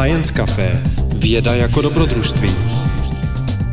Science 0.00 0.32
Café. 0.32 0.82
Věda 1.14 1.54
jako 1.54 1.82
dobrodružství. 1.82 2.50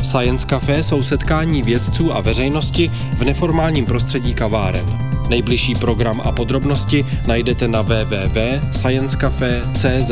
Science 0.04 0.48
Café 0.48 0.84
jsou 0.84 1.04
setkání 1.04 1.64
vědců 1.64 2.14
a 2.14 2.22
veřejnosti 2.22 2.92
v 3.18 3.24
neformálním 3.24 3.86
prostředí 3.86 4.34
kaváren. 4.34 4.86
Nejbližší 5.30 5.76
program 5.76 6.22
a 6.22 6.32
podrobnosti 6.32 7.06
najdete 7.28 7.68
na 7.68 7.82
www.sciencecafe.cz. 7.82 10.12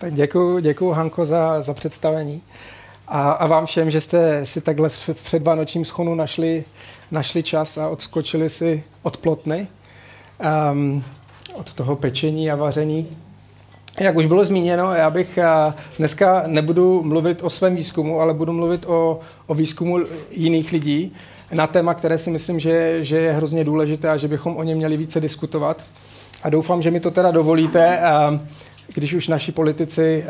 Tak 0.00 0.14
děkuji, 0.14 0.60
děkuji 0.60 0.92
Hanko 0.92 1.26
za, 1.26 1.62
za 1.62 1.74
představení. 1.74 2.42
A, 3.08 3.32
a 3.32 3.46
vám 3.46 3.66
všem, 3.66 3.90
že 3.90 4.00
jste 4.00 4.46
si 4.46 4.60
takhle 4.60 4.88
v, 4.88 5.08
v 5.12 5.24
předvánočním 5.24 5.84
schonu 5.84 6.14
našli, 6.14 6.64
našli 7.12 7.42
čas 7.42 7.78
a 7.78 7.88
odskočili 7.88 8.50
si 8.50 8.84
od 9.02 9.16
plotny, 9.16 9.66
um, 10.72 11.04
od 11.54 11.74
toho 11.74 11.96
pečení 11.96 12.50
a 12.50 12.56
vaření. 12.56 13.08
Jak 14.00 14.16
už 14.16 14.26
bylo 14.26 14.44
zmíněno, 14.44 14.94
já 14.94 15.10
bych 15.10 15.38
dneska 15.98 16.42
nebudu 16.46 17.02
mluvit 17.02 17.42
o 17.42 17.50
svém 17.50 17.74
výzkumu, 17.74 18.20
ale 18.20 18.34
budu 18.34 18.52
mluvit 18.52 18.84
o, 18.86 19.20
o 19.46 19.54
výzkumu 19.54 19.98
jiných 20.30 20.72
lidí 20.72 21.12
na 21.52 21.66
téma, 21.66 21.94
které 21.94 22.18
si 22.18 22.30
myslím, 22.30 22.60
že, 22.60 23.04
že 23.04 23.18
je 23.18 23.32
hrozně 23.32 23.64
důležité 23.64 24.10
a 24.10 24.16
že 24.16 24.28
bychom 24.28 24.56
o 24.56 24.62
něm 24.62 24.78
měli 24.78 24.96
více 24.96 25.20
diskutovat. 25.20 25.82
A 26.42 26.50
doufám, 26.50 26.82
že 26.82 26.90
mi 26.90 27.00
to 27.00 27.10
teda 27.10 27.30
dovolíte, 27.30 28.00
když 28.94 29.14
už 29.14 29.28
naši 29.28 29.52
politici 29.52 30.24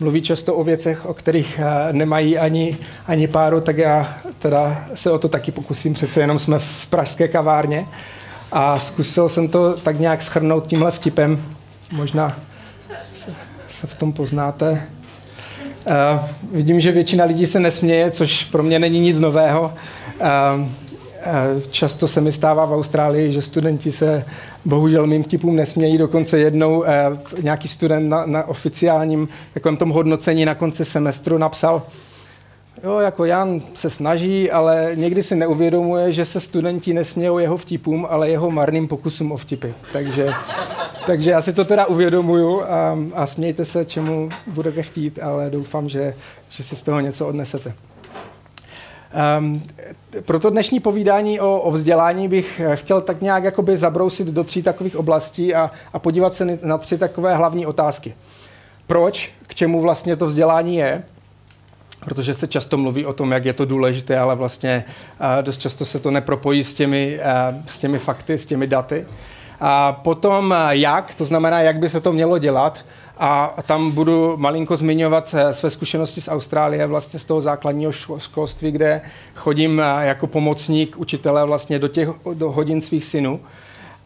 mluví 0.00 0.22
často 0.22 0.54
o 0.54 0.64
věcech, 0.64 1.06
o 1.06 1.14
kterých 1.14 1.60
nemají 1.92 2.38
ani, 2.38 2.78
ani 3.06 3.28
páru, 3.28 3.60
tak 3.60 3.78
já 3.78 4.14
teda 4.38 4.84
se 4.94 5.10
o 5.10 5.18
to 5.18 5.28
taky 5.28 5.52
pokusím. 5.52 5.94
Přece 5.94 6.20
jenom 6.20 6.38
jsme 6.38 6.58
v 6.58 6.86
pražské 6.86 7.28
kavárně 7.28 7.86
a 8.52 8.78
zkusil 8.78 9.28
jsem 9.28 9.48
to 9.48 9.76
tak 9.76 10.00
nějak 10.00 10.22
schrnout 10.22 10.66
tímhle 10.66 10.90
vtipem. 10.90 11.42
Možná 11.92 12.36
se, 13.14 13.30
se 13.80 13.86
v 13.86 13.94
tom 13.94 14.12
poznáte. 14.12 14.82
Uh, 15.86 16.24
vidím, 16.52 16.80
že 16.80 16.92
většina 16.92 17.24
lidí 17.24 17.46
se 17.46 17.60
nesměje, 17.60 18.10
což 18.10 18.44
pro 18.44 18.62
mě 18.62 18.78
není 18.78 19.00
nic 19.00 19.20
nového. 19.20 19.74
Uh, 20.20 20.66
často 21.70 22.08
se 22.08 22.20
mi 22.20 22.32
stává 22.32 22.64
v 22.64 22.72
Austrálii, 22.72 23.32
že 23.32 23.42
studenti 23.42 23.92
se 23.92 24.24
bohužel 24.64 25.06
mým 25.06 25.24
vtipům 25.24 25.56
nesmějí. 25.56 25.98
Dokonce 25.98 26.38
jednou 26.38 26.78
uh, 26.78 26.86
nějaký 27.42 27.68
student 27.68 28.08
na, 28.08 28.26
na 28.26 28.48
oficiálním 28.48 29.28
takovém 29.54 29.76
tom 29.76 29.90
hodnocení 29.90 30.44
na 30.44 30.54
konci 30.54 30.84
semestru 30.84 31.38
napsal, 31.38 31.82
Jo, 32.84 32.98
jako 32.98 33.24
Jan 33.24 33.62
se 33.74 33.90
snaží, 33.90 34.50
ale 34.50 34.90
někdy 34.94 35.22
si 35.22 35.36
neuvědomuje, 35.36 36.12
že 36.12 36.24
se 36.24 36.40
studenti 36.40 36.94
nesmějou 36.94 37.38
jeho 37.38 37.56
vtipům, 37.56 38.06
ale 38.10 38.30
jeho 38.30 38.50
marným 38.50 38.88
pokusům 38.88 39.32
o 39.32 39.36
vtipy. 39.36 39.68
Takže, 39.92 40.28
takže 41.06 41.30
já 41.30 41.42
si 41.42 41.52
to 41.52 41.64
teda 41.64 41.86
uvědomuju 41.86 42.62
a, 42.62 42.98
a 43.14 43.26
smějte 43.26 43.64
se, 43.64 43.84
čemu 43.84 44.28
budete 44.46 44.82
chtít, 44.82 45.18
ale 45.22 45.50
doufám, 45.50 45.88
že, 45.88 46.14
že 46.48 46.62
si 46.62 46.76
z 46.76 46.82
toho 46.82 47.00
něco 47.00 47.28
odnesete. 47.28 47.74
Um, 49.38 49.62
pro 50.22 50.38
dnešní 50.38 50.80
povídání 50.80 51.40
o, 51.40 51.60
o 51.60 51.70
vzdělání 51.70 52.28
bych 52.28 52.60
chtěl 52.74 53.00
tak 53.00 53.20
nějak 53.20 53.44
jakoby 53.44 53.76
zabrousit 53.76 54.28
do 54.28 54.44
tří 54.44 54.62
takových 54.62 54.96
oblastí 54.96 55.54
a, 55.54 55.70
a 55.92 55.98
podívat 55.98 56.32
se 56.34 56.58
na 56.62 56.78
tři 56.78 56.98
takové 56.98 57.36
hlavní 57.36 57.66
otázky. 57.66 58.14
Proč, 58.86 59.32
k 59.46 59.54
čemu 59.54 59.80
vlastně 59.80 60.16
to 60.16 60.26
vzdělání 60.26 60.76
je, 60.76 61.02
protože 62.04 62.34
se 62.34 62.46
často 62.46 62.76
mluví 62.76 63.06
o 63.06 63.12
tom, 63.12 63.32
jak 63.32 63.44
je 63.44 63.52
to 63.52 63.64
důležité, 63.64 64.18
ale 64.18 64.34
vlastně 64.34 64.84
dost 65.40 65.60
často 65.60 65.84
se 65.84 65.98
to 65.98 66.10
nepropojí 66.10 66.64
s 66.64 66.74
těmi, 66.74 67.20
s 67.66 67.78
těmi 67.78 67.98
fakty, 67.98 68.38
s 68.38 68.46
těmi 68.46 68.66
daty. 68.66 69.06
A 69.60 69.92
potom 69.92 70.54
jak, 70.68 71.14
to 71.14 71.24
znamená, 71.24 71.60
jak 71.60 71.78
by 71.78 71.88
se 71.88 72.00
to 72.00 72.12
mělo 72.12 72.38
dělat. 72.38 72.78
A 73.22 73.54
tam 73.66 73.90
budu 73.90 74.36
malinko 74.36 74.76
zmiňovat 74.76 75.34
své 75.50 75.70
zkušenosti 75.70 76.20
z 76.20 76.28
Austrálie, 76.28 76.86
vlastně 76.86 77.18
z 77.18 77.24
toho 77.24 77.40
základního 77.40 77.92
školství, 78.18 78.70
kde 78.70 79.00
chodím 79.34 79.82
jako 80.00 80.26
pomocník 80.26 80.96
učitele 80.98 81.46
vlastně 81.46 81.78
do 81.78 81.88
těch 81.88 82.08
do 82.34 82.50
hodin 82.50 82.80
svých 82.80 83.04
synů. 83.04 83.40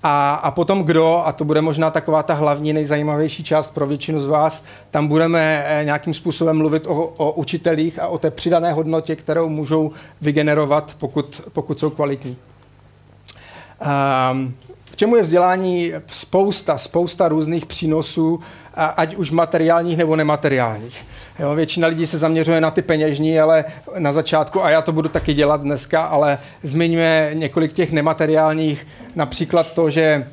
A, 0.07 0.35
a 0.35 0.51
potom 0.51 0.85
kdo, 0.85 1.23
a 1.27 1.33
to 1.33 1.45
bude 1.45 1.61
možná 1.61 1.91
taková 1.91 2.23
ta 2.23 2.35
hlavní, 2.35 2.73
nejzajímavější 2.73 3.45
část 3.45 3.75
pro 3.75 3.87
většinu 3.87 4.21
z 4.21 4.27
vás, 4.27 4.65
tam 4.91 5.09
budeme 5.09 5.65
eh, 5.67 5.85
nějakým 5.85 6.15
způsobem 6.15 6.57
mluvit 6.57 6.87
o, 6.87 6.95
o 7.17 7.33
učitelích 7.33 7.99
a 7.99 8.09
o 8.09 8.19
té 8.19 8.31
přidané 8.31 8.73
hodnotě, 8.73 9.17
kterou 9.17 9.49
můžou 9.49 9.93
vygenerovat, 10.21 10.97
pokud, 10.99 11.41
pokud 11.53 11.79
jsou 11.79 11.91
kvalitní. 11.91 12.37
Um, 14.33 14.55
k 14.94 14.97
čemu 14.97 15.16
je 15.16 15.22
vzdělání 15.22 15.93
spousta, 16.06 16.78
spousta 16.78 17.28
různých 17.28 17.66
přínosů, 17.66 18.41
ať 18.75 19.15
už 19.15 19.31
materiálních 19.31 19.97
nebo 19.97 20.16
nemateriálních. 20.16 20.97
Jo, 21.38 21.55
většina 21.55 21.88
lidí 21.88 22.06
se 22.06 22.19
zaměřuje 22.19 22.60
na 22.60 22.71
ty 22.71 22.82
peněžní, 22.82 23.41
ale 23.41 23.65
na 23.99 24.12
začátku, 24.12 24.65
a 24.65 24.71
já 24.71 24.83
to 24.83 24.93
budu 24.93 25.09
taky 25.09 25.34
dělat 25.34 25.60
dneska, 25.60 26.03
ale 26.03 26.38
zmiňuje 26.62 27.31
několik 27.34 27.72
těch 27.72 27.93
nemateriálních, 27.93 28.87
například 29.15 29.75
to, 29.75 29.91
že 29.91 30.27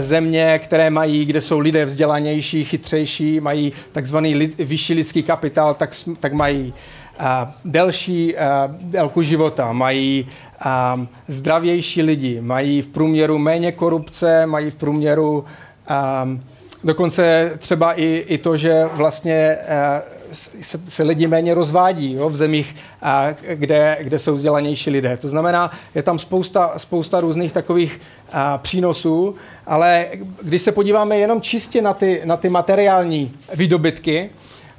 země, 0.00 0.60
které 0.64 0.90
mají, 0.90 1.24
kde 1.24 1.40
jsou 1.40 1.58
lidé 1.58 1.84
vzdělanější, 1.84 2.64
chytřejší, 2.64 3.40
mají 3.40 3.72
takzvaný 3.92 4.34
lid, 4.34 4.58
vyšší 4.58 4.94
lidský 4.94 5.22
kapitál, 5.22 5.74
tak, 5.74 5.90
tak 6.20 6.32
mají 6.32 6.64
uh, 6.66 6.74
delší 7.64 8.34
délku 8.80 9.22
života, 9.22 9.72
mají 9.72 10.28
zdravější 11.28 12.02
lidi, 12.02 12.40
mají 12.40 12.82
v 12.82 12.88
průměru 12.88 13.38
méně 13.38 13.72
korupce, 13.72 14.46
mají 14.46 14.70
v 14.70 14.74
průměru 14.74 15.44
dokonce 16.84 17.52
třeba 17.58 17.92
i, 17.92 18.24
i 18.28 18.38
to, 18.38 18.56
že 18.56 18.84
vlastně 18.92 19.58
se, 20.32 20.80
se 20.88 21.02
lidi 21.02 21.26
méně 21.26 21.54
rozvádí 21.54 22.12
jo, 22.12 22.28
v 22.28 22.36
zemích, 22.36 22.76
a, 23.02 23.26
kde, 23.54 23.98
kde 24.00 24.18
jsou 24.18 24.34
vzdělanější 24.34 24.90
lidé. 24.90 25.16
To 25.16 25.28
znamená, 25.28 25.70
je 25.94 26.02
tam 26.02 26.18
spousta, 26.18 26.72
spousta 26.76 27.20
různých 27.20 27.52
takových 27.52 28.00
a, 28.32 28.58
přínosů, 28.58 29.34
ale 29.66 30.06
když 30.42 30.62
se 30.62 30.72
podíváme 30.72 31.16
jenom 31.18 31.40
čistě 31.40 31.82
na 31.82 31.94
ty, 31.94 32.22
na 32.24 32.36
ty 32.36 32.48
materiální 32.48 33.32
výdobytky, 33.54 34.30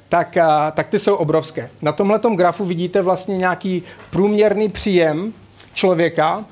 tak, 0.08 0.36
a, 0.36 0.70
tak 0.70 0.88
ty 0.88 0.98
jsou 0.98 1.14
obrovské. 1.14 1.70
Na 1.82 1.92
tomhle 1.92 2.20
grafu 2.34 2.64
vidíte 2.64 3.02
vlastně 3.02 3.36
nějaký 3.36 3.82
průměrný 4.10 4.68
příjem 4.68 5.32
člověka 5.74 6.44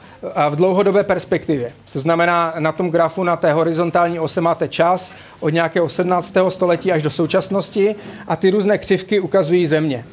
v 0.50 0.56
dlouhodobé 0.56 1.04
perspektivě. 1.04 1.72
To 1.92 2.00
znamená, 2.00 2.54
na 2.58 2.72
tom 2.72 2.90
grafu 2.90 3.24
na 3.24 3.36
té 3.36 3.52
horizontální 3.52 4.18
ose 4.18 4.40
máte 4.40 4.68
čas 4.68 5.12
od 5.40 5.48
nějakého 5.48 5.88
17. 5.88 6.34
století 6.48 6.92
až 6.92 7.02
do 7.02 7.10
současnosti 7.10 7.94
a 8.28 8.36
ty 8.36 8.50
různé 8.50 8.78
křivky 8.78 9.20
ukazují 9.20 9.66
země. 9.66 10.04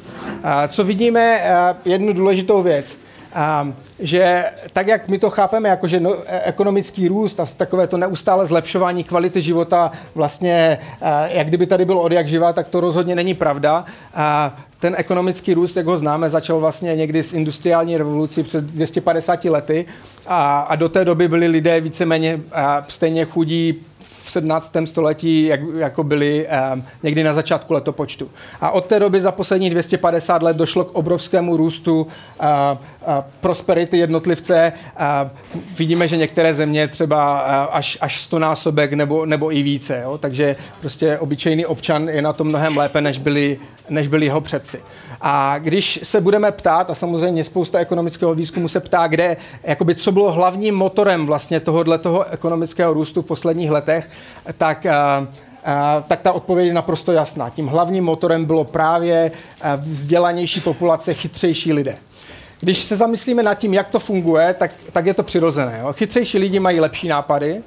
Co 0.68 0.84
vidíme, 0.84 1.42
jednu 1.84 2.12
důležitou 2.12 2.62
věc– 2.62 2.98
a, 3.34 3.72
že 3.98 4.44
tak, 4.72 4.86
jak 4.86 5.08
my 5.08 5.18
to 5.18 5.30
chápeme, 5.30 5.68
jako 5.68 5.88
že 5.88 6.00
no, 6.00 6.14
e, 6.26 6.40
ekonomický 6.40 7.08
růst 7.08 7.40
a 7.40 7.46
takové 7.56 7.86
to 7.86 7.96
neustále 7.96 8.46
zlepšování 8.46 9.04
kvality 9.04 9.40
života 9.40 9.92
vlastně, 10.14 10.78
a, 11.00 11.26
jak 11.26 11.46
kdyby 11.46 11.66
tady 11.66 11.84
bylo 11.84 12.02
od 12.02 12.12
jak 12.12 12.28
živa, 12.28 12.52
tak 12.52 12.68
to 12.68 12.80
rozhodně 12.80 13.14
není 13.14 13.34
pravda. 13.34 13.84
A 14.14 14.56
ten 14.78 14.94
ekonomický 14.98 15.54
růst, 15.54 15.76
jak 15.76 15.86
ho 15.86 15.98
známe, 15.98 16.30
začal 16.30 16.60
vlastně 16.60 16.94
někdy 16.96 17.22
s 17.22 17.32
industriální 17.32 17.96
revolucí 17.96 18.42
před 18.42 18.64
250 18.64 19.44
lety 19.44 19.86
a, 20.26 20.60
a 20.60 20.76
do 20.76 20.88
té 20.88 21.04
doby 21.04 21.28
byli 21.28 21.46
lidé 21.46 21.80
víceméně 21.80 22.40
stejně 22.88 23.24
chudí 23.24 23.84
17. 24.30 24.76
století, 24.84 25.44
jak, 25.44 25.60
jako 25.76 26.04
byli 26.04 26.46
um, 26.74 26.84
někdy 27.02 27.24
na 27.24 27.34
začátku 27.34 27.74
letopočtu. 27.74 28.30
A 28.60 28.70
od 28.70 28.84
té 28.84 28.98
doby 28.98 29.20
za 29.20 29.32
poslední 29.32 29.70
250 29.70 30.42
let 30.42 30.56
došlo 30.56 30.84
k 30.84 30.94
obrovskému 30.94 31.56
růstu 31.56 32.00
uh, 32.00 32.46
prosperity 33.40 33.98
jednotlivce. 33.98 34.72
Vidíme, 35.78 36.08
že 36.08 36.16
některé 36.16 36.54
země 36.54 36.88
třeba 36.88 37.38
až, 37.64 37.98
až 38.00 38.20
100 38.20 38.38
násobek 38.38 38.92
nebo, 38.92 39.26
nebo 39.26 39.56
i 39.56 39.62
více. 39.62 40.00
Jo? 40.04 40.18
Takže 40.18 40.56
prostě 40.80 41.18
obyčejný 41.18 41.66
občan 41.66 42.08
je 42.08 42.22
na 42.22 42.32
tom 42.32 42.48
mnohem 42.48 42.76
lépe, 42.76 43.00
než 43.00 43.18
byli, 43.18 43.58
než 43.88 44.08
byli 44.08 44.26
jeho 44.26 44.40
předci. 44.40 44.82
A 45.20 45.58
když 45.58 46.00
se 46.02 46.20
budeme 46.20 46.52
ptát, 46.52 46.90
a 46.90 46.94
samozřejmě 46.94 47.44
spousta 47.44 47.78
ekonomického 47.78 48.34
výzkumu 48.34 48.68
se 48.68 48.80
ptá, 48.80 49.06
kde, 49.06 49.36
jakoby, 49.62 49.94
co 49.94 50.12
bylo 50.12 50.32
hlavním 50.32 50.74
motorem 50.74 51.26
vlastně 51.26 51.60
tohohle 51.60 51.98
toho 51.98 52.24
ekonomického 52.30 52.94
růstu 52.94 53.22
v 53.22 53.26
posledních 53.26 53.70
letech, 53.70 54.10
tak 54.56 54.86
tak 56.08 56.20
ta 56.20 56.32
odpověď 56.32 56.66
je 56.66 56.74
naprosto 56.74 57.12
jasná. 57.12 57.50
Tím 57.50 57.66
hlavním 57.66 58.04
motorem 58.04 58.44
bylo 58.44 58.64
právě 58.64 59.30
vzdělanější 59.76 60.60
populace, 60.60 61.14
chytřejší 61.14 61.72
lidé. 61.72 61.94
Když 62.60 62.78
se 62.78 62.96
zamyslíme 62.96 63.42
nad 63.42 63.54
tím, 63.54 63.74
jak 63.74 63.90
to 63.90 63.98
funguje, 63.98 64.54
tak, 64.54 64.70
tak 64.92 65.06
je 65.06 65.14
to 65.14 65.22
přirozené. 65.22 65.78
Jo? 65.82 65.92
Chytřejší 65.92 66.38
lidi 66.38 66.60
mají 66.60 66.80
lepší 66.80 67.08
nápady, 67.08 67.62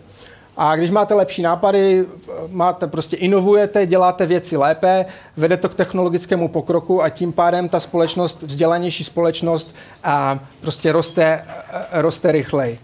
A 0.57 0.75
když 0.75 0.91
máte 0.91 1.13
lepší 1.13 1.41
nápady, 1.41 2.05
máte 2.49 2.87
prostě 2.87 3.15
inovujete, 3.15 3.85
děláte 3.85 4.25
věci 4.25 4.57
lépe, 4.57 5.05
vede 5.37 5.57
to 5.57 5.69
k 5.69 5.75
technologickému 5.75 6.47
pokroku 6.47 7.03
a 7.03 7.09
tím 7.09 7.33
pádem 7.33 7.69
ta 7.69 7.79
společnost, 7.79 8.43
vzdělanější 8.43 9.03
společnost 9.03 9.75
a 10.03 10.39
prostě 10.61 10.91
roste, 10.91 11.45
roste 11.91 12.31
rychleji. 12.31 12.79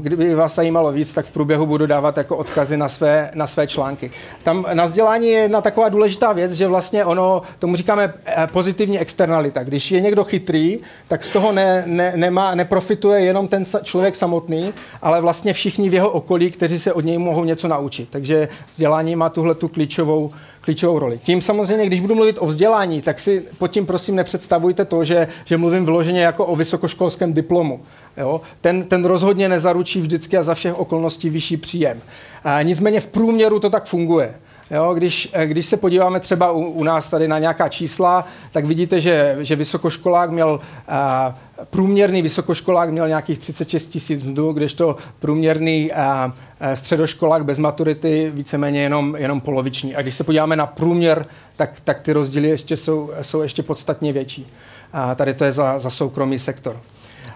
Kdyby 0.00 0.34
vás 0.34 0.54
zajímalo 0.54 0.92
víc, 0.92 1.12
tak 1.12 1.26
v 1.26 1.30
průběhu 1.30 1.66
budu 1.66 1.86
dávat 1.86 2.16
jako 2.16 2.36
odkazy 2.36 2.76
na 2.76 2.88
své, 2.88 3.30
na 3.34 3.46
své 3.46 3.66
články. 3.66 4.10
Tam 4.42 4.66
na 4.74 4.84
vzdělání 4.84 5.28
je 5.28 5.38
jedna 5.38 5.60
taková 5.60 5.88
důležitá 5.88 6.32
věc, 6.32 6.52
že 6.52 6.68
vlastně 6.68 7.04
ono, 7.04 7.42
tomu 7.58 7.76
říkáme 7.76 8.14
eh, 8.24 8.46
pozitivní 8.52 8.98
externalita. 8.98 9.64
Když 9.64 9.90
je 9.90 10.00
někdo 10.00 10.24
chytrý, 10.24 10.78
tak 11.08 11.24
z 11.24 11.30
toho 11.30 11.52
ne, 11.52 11.82
ne, 11.86 12.12
nemá, 12.16 12.54
neprofituje 12.54 13.20
jenom 13.20 13.48
ten 13.48 13.64
člověk 13.82 14.16
samotný, 14.16 14.72
ale 15.02 15.20
vlastně 15.20 15.52
všichni 15.52 15.88
v 15.88 15.94
jeho 15.94 16.10
okolí, 16.10 16.50
kteří 16.50 16.78
se 16.78 16.92
od 16.92 17.04
něj 17.04 17.18
mohou 17.18 17.44
něco 17.44 17.68
naučit. 17.68 18.08
Takže 18.10 18.48
vzdělání 18.70 19.16
má 19.16 19.28
tuhle 19.28 19.54
tu 19.54 19.68
klíčovou, 19.68 20.30
klíčovou 20.60 20.98
roli. 20.98 21.18
Tím 21.18 21.42
samozřejmě, 21.42 21.86
když 21.86 22.00
budu 22.00 22.14
mluvit 22.14 22.36
o 22.40 22.46
vzdělání, 22.46 23.02
tak 23.02 23.20
si 23.20 23.44
pod 23.58 23.68
tím 23.68 23.86
prosím 23.86 24.14
nepředstavujte 24.14 24.84
to, 24.84 25.04
že, 25.04 25.28
že 25.44 25.56
mluvím 25.56 25.84
vloženě 25.84 26.22
jako 26.22 26.46
o 26.46 26.56
vysokoškolském 26.56 27.32
diplomu. 27.32 27.80
Jo? 28.16 28.40
Ten, 28.60 28.84
ten 28.84 29.04
rozhodně 29.04 29.48
nezaručí 29.48 30.00
vždycky 30.00 30.36
a 30.36 30.42
za 30.42 30.54
všech 30.54 30.78
okolností 30.78 31.30
vyšší 31.30 31.56
příjem. 31.56 32.00
A 32.44 32.62
nicméně 32.62 33.00
v 33.00 33.06
průměru 33.06 33.60
to 33.60 33.70
tak 33.70 33.86
funguje. 33.86 34.34
Jo, 34.70 34.94
když, 34.94 35.32
když 35.44 35.66
se 35.66 35.76
podíváme 35.76 36.20
třeba 36.20 36.50
u, 36.50 36.60
u 36.60 36.84
nás 36.84 37.10
tady 37.10 37.28
na 37.28 37.38
nějaká 37.38 37.68
čísla, 37.68 38.26
tak 38.52 38.64
vidíte, 38.64 39.00
že, 39.00 39.36
že 39.40 39.56
vysokoškolák 39.56 40.30
měl 40.30 40.60
a, 40.88 41.34
průměrný 41.70 42.22
vysokoškolák 42.22 42.90
měl 42.90 43.08
nějakých 43.08 43.38
36 43.38 43.88
tisíc 43.88 44.22
mzdů, 44.22 44.52
kdežto 44.52 44.96
průměrný 45.18 45.92
a, 45.92 46.32
a 46.60 46.76
středoškolák 46.76 47.44
bez 47.44 47.58
maturity 47.58 48.32
víceméně 48.34 48.82
jenom, 48.82 49.16
jenom 49.18 49.40
poloviční. 49.40 49.96
A 49.96 50.02
když 50.02 50.14
se 50.14 50.24
podíváme 50.24 50.56
na 50.56 50.66
průměr, 50.66 51.26
tak, 51.56 51.80
tak 51.84 52.00
ty 52.00 52.12
rozdíly 52.12 52.48
ještě 52.48 52.76
jsou, 52.76 53.10
jsou 53.22 53.42
ještě 53.42 53.62
podstatně 53.62 54.12
větší. 54.12 54.46
A 54.92 55.14
tady 55.14 55.34
to 55.34 55.44
je 55.44 55.52
za, 55.52 55.78
za 55.78 55.90
soukromý 55.90 56.38
sektor. 56.38 56.80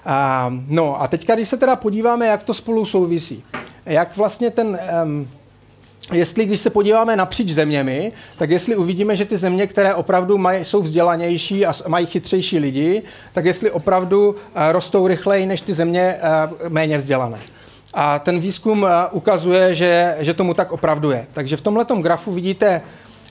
A, 0.04 0.50
no 0.68 1.02
a 1.02 1.08
teďka, 1.08 1.34
když 1.34 1.48
se 1.48 1.56
teda 1.56 1.76
podíváme, 1.76 2.26
jak 2.26 2.42
to 2.42 2.54
spolu 2.54 2.86
souvisí, 2.86 3.44
jak 3.86 4.16
vlastně 4.16 4.50
ten... 4.50 4.78
Um, 5.04 5.28
jestli 6.12 6.46
když 6.46 6.60
se 6.60 6.70
podíváme 6.70 7.16
napříč 7.16 7.48
zeměmi, 7.48 8.12
tak 8.38 8.50
jestli 8.50 8.76
uvidíme, 8.76 9.16
že 9.16 9.24
ty 9.24 9.36
země, 9.36 9.66
které 9.66 9.94
opravdu 9.94 10.38
mají, 10.38 10.64
jsou 10.64 10.82
vzdělanější 10.82 11.66
a 11.66 11.72
mají 11.88 12.06
chytřejší 12.06 12.58
lidi, 12.58 13.02
tak 13.32 13.44
jestli 13.44 13.70
opravdu 13.70 14.30
uh, 14.30 14.36
rostou 14.70 15.06
rychleji 15.06 15.46
než 15.46 15.60
ty 15.60 15.74
země 15.74 16.16
uh, 16.16 16.68
méně 16.68 16.98
vzdělané. 16.98 17.38
A 17.94 18.18
ten 18.18 18.40
výzkum 18.40 18.82
uh, 18.82 18.88
ukazuje, 19.10 19.74
že, 19.74 20.16
že 20.20 20.34
tomu 20.34 20.54
tak 20.54 20.72
opravdu 20.72 21.10
je. 21.10 21.26
Takže 21.32 21.56
v 21.56 21.60
tomhle 21.60 21.86
grafu 22.00 22.32
vidíte 22.32 22.82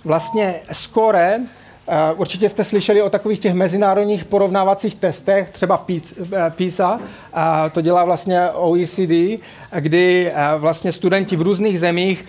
vlastně 0.05 0.55
skore 0.71 1.39
Eh, 1.39 1.58
určitě 2.15 2.49
jste 2.49 2.63
slyšeli 2.63 3.01
o 3.01 3.09
takových 3.09 3.39
těch 3.39 3.53
mezinárodních 3.53 4.25
porovnávacích 4.25 4.95
testech, 4.95 5.49
třeba 5.49 5.85
PISA, 6.49 6.99
eh, 6.99 7.69
to 7.69 7.81
dělá 7.81 8.05
vlastně 8.05 8.49
OECD, 8.53 9.39
kdy 9.79 10.31
eh, 10.33 10.33
vlastně 10.57 10.91
studenti 10.91 11.35
v 11.35 11.41
různých 11.41 11.79
zemích 11.79 12.25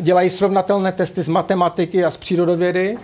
dělají 0.00 0.30
srovnatelné 0.30 0.92
testy 0.92 1.22
z 1.22 1.28
matematiky 1.28 2.04
a 2.04 2.10
z 2.10 2.16
přírodovědy 2.16 2.96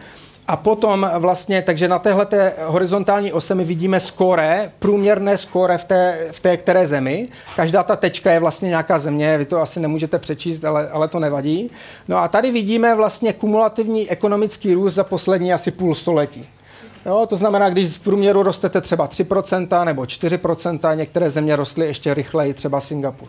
a 0.53 0.57
potom 0.57 1.11
vlastně, 1.19 1.63
takže 1.63 1.89
na 1.89 1.99
téhle 1.99 2.27
horizontální 2.65 3.33
ose 3.33 3.55
my 3.55 3.65
vidíme 3.65 4.01
skóre, 4.01 4.73
průměrné 4.79 5.37
skóre 5.37 5.79
v 5.79 5.85
té, 5.85 6.29
v 6.33 6.41
té 6.41 6.57
které 6.57 6.87
zemi. 6.87 7.27
Každá 7.57 7.83
ta 7.83 7.97
tečka 7.97 8.33
je 8.33 8.41
vlastně 8.41 8.69
nějaká 8.69 8.99
země, 8.99 9.39
vy 9.39 9.45
to 9.45 9.61
asi 9.61 9.81
nemůžete 9.81 10.19
přečíst, 10.19 10.65
ale, 10.65 10.89
ale 10.89 11.09
to 11.09 11.19
nevadí. 11.19 11.71
No 12.09 12.17
a 12.17 12.29
tady 12.29 12.51
vidíme 12.51 12.95
vlastně 12.95 13.33
kumulativní 13.33 14.11
ekonomický 14.11 14.75
růst 14.75 14.95
za 14.95 15.05
poslední 15.05 15.53
asi 15.53 15.71
půl 15.71 15.95
století. 15.95 16.49
Jo, 17.07 17.27
to 17.27 17.37
znamená, 17.37 17.71
když 17.71 17.89
v 17.89 18.01
průměru 18.01 18.43
rostete 18.43 18.81
třeba 18.81 19.09
3% 19.09 19.85
nebo 19.85 20.03
4%, 20.03 20.97
některé 20.97 21.31
země 21.31 21.57
rostly 21.57 21.87
ještě 21.87 22.15
rychleji, 22.15 22.55
třeba 22.55 22.81
Singapur. 22.81 23.29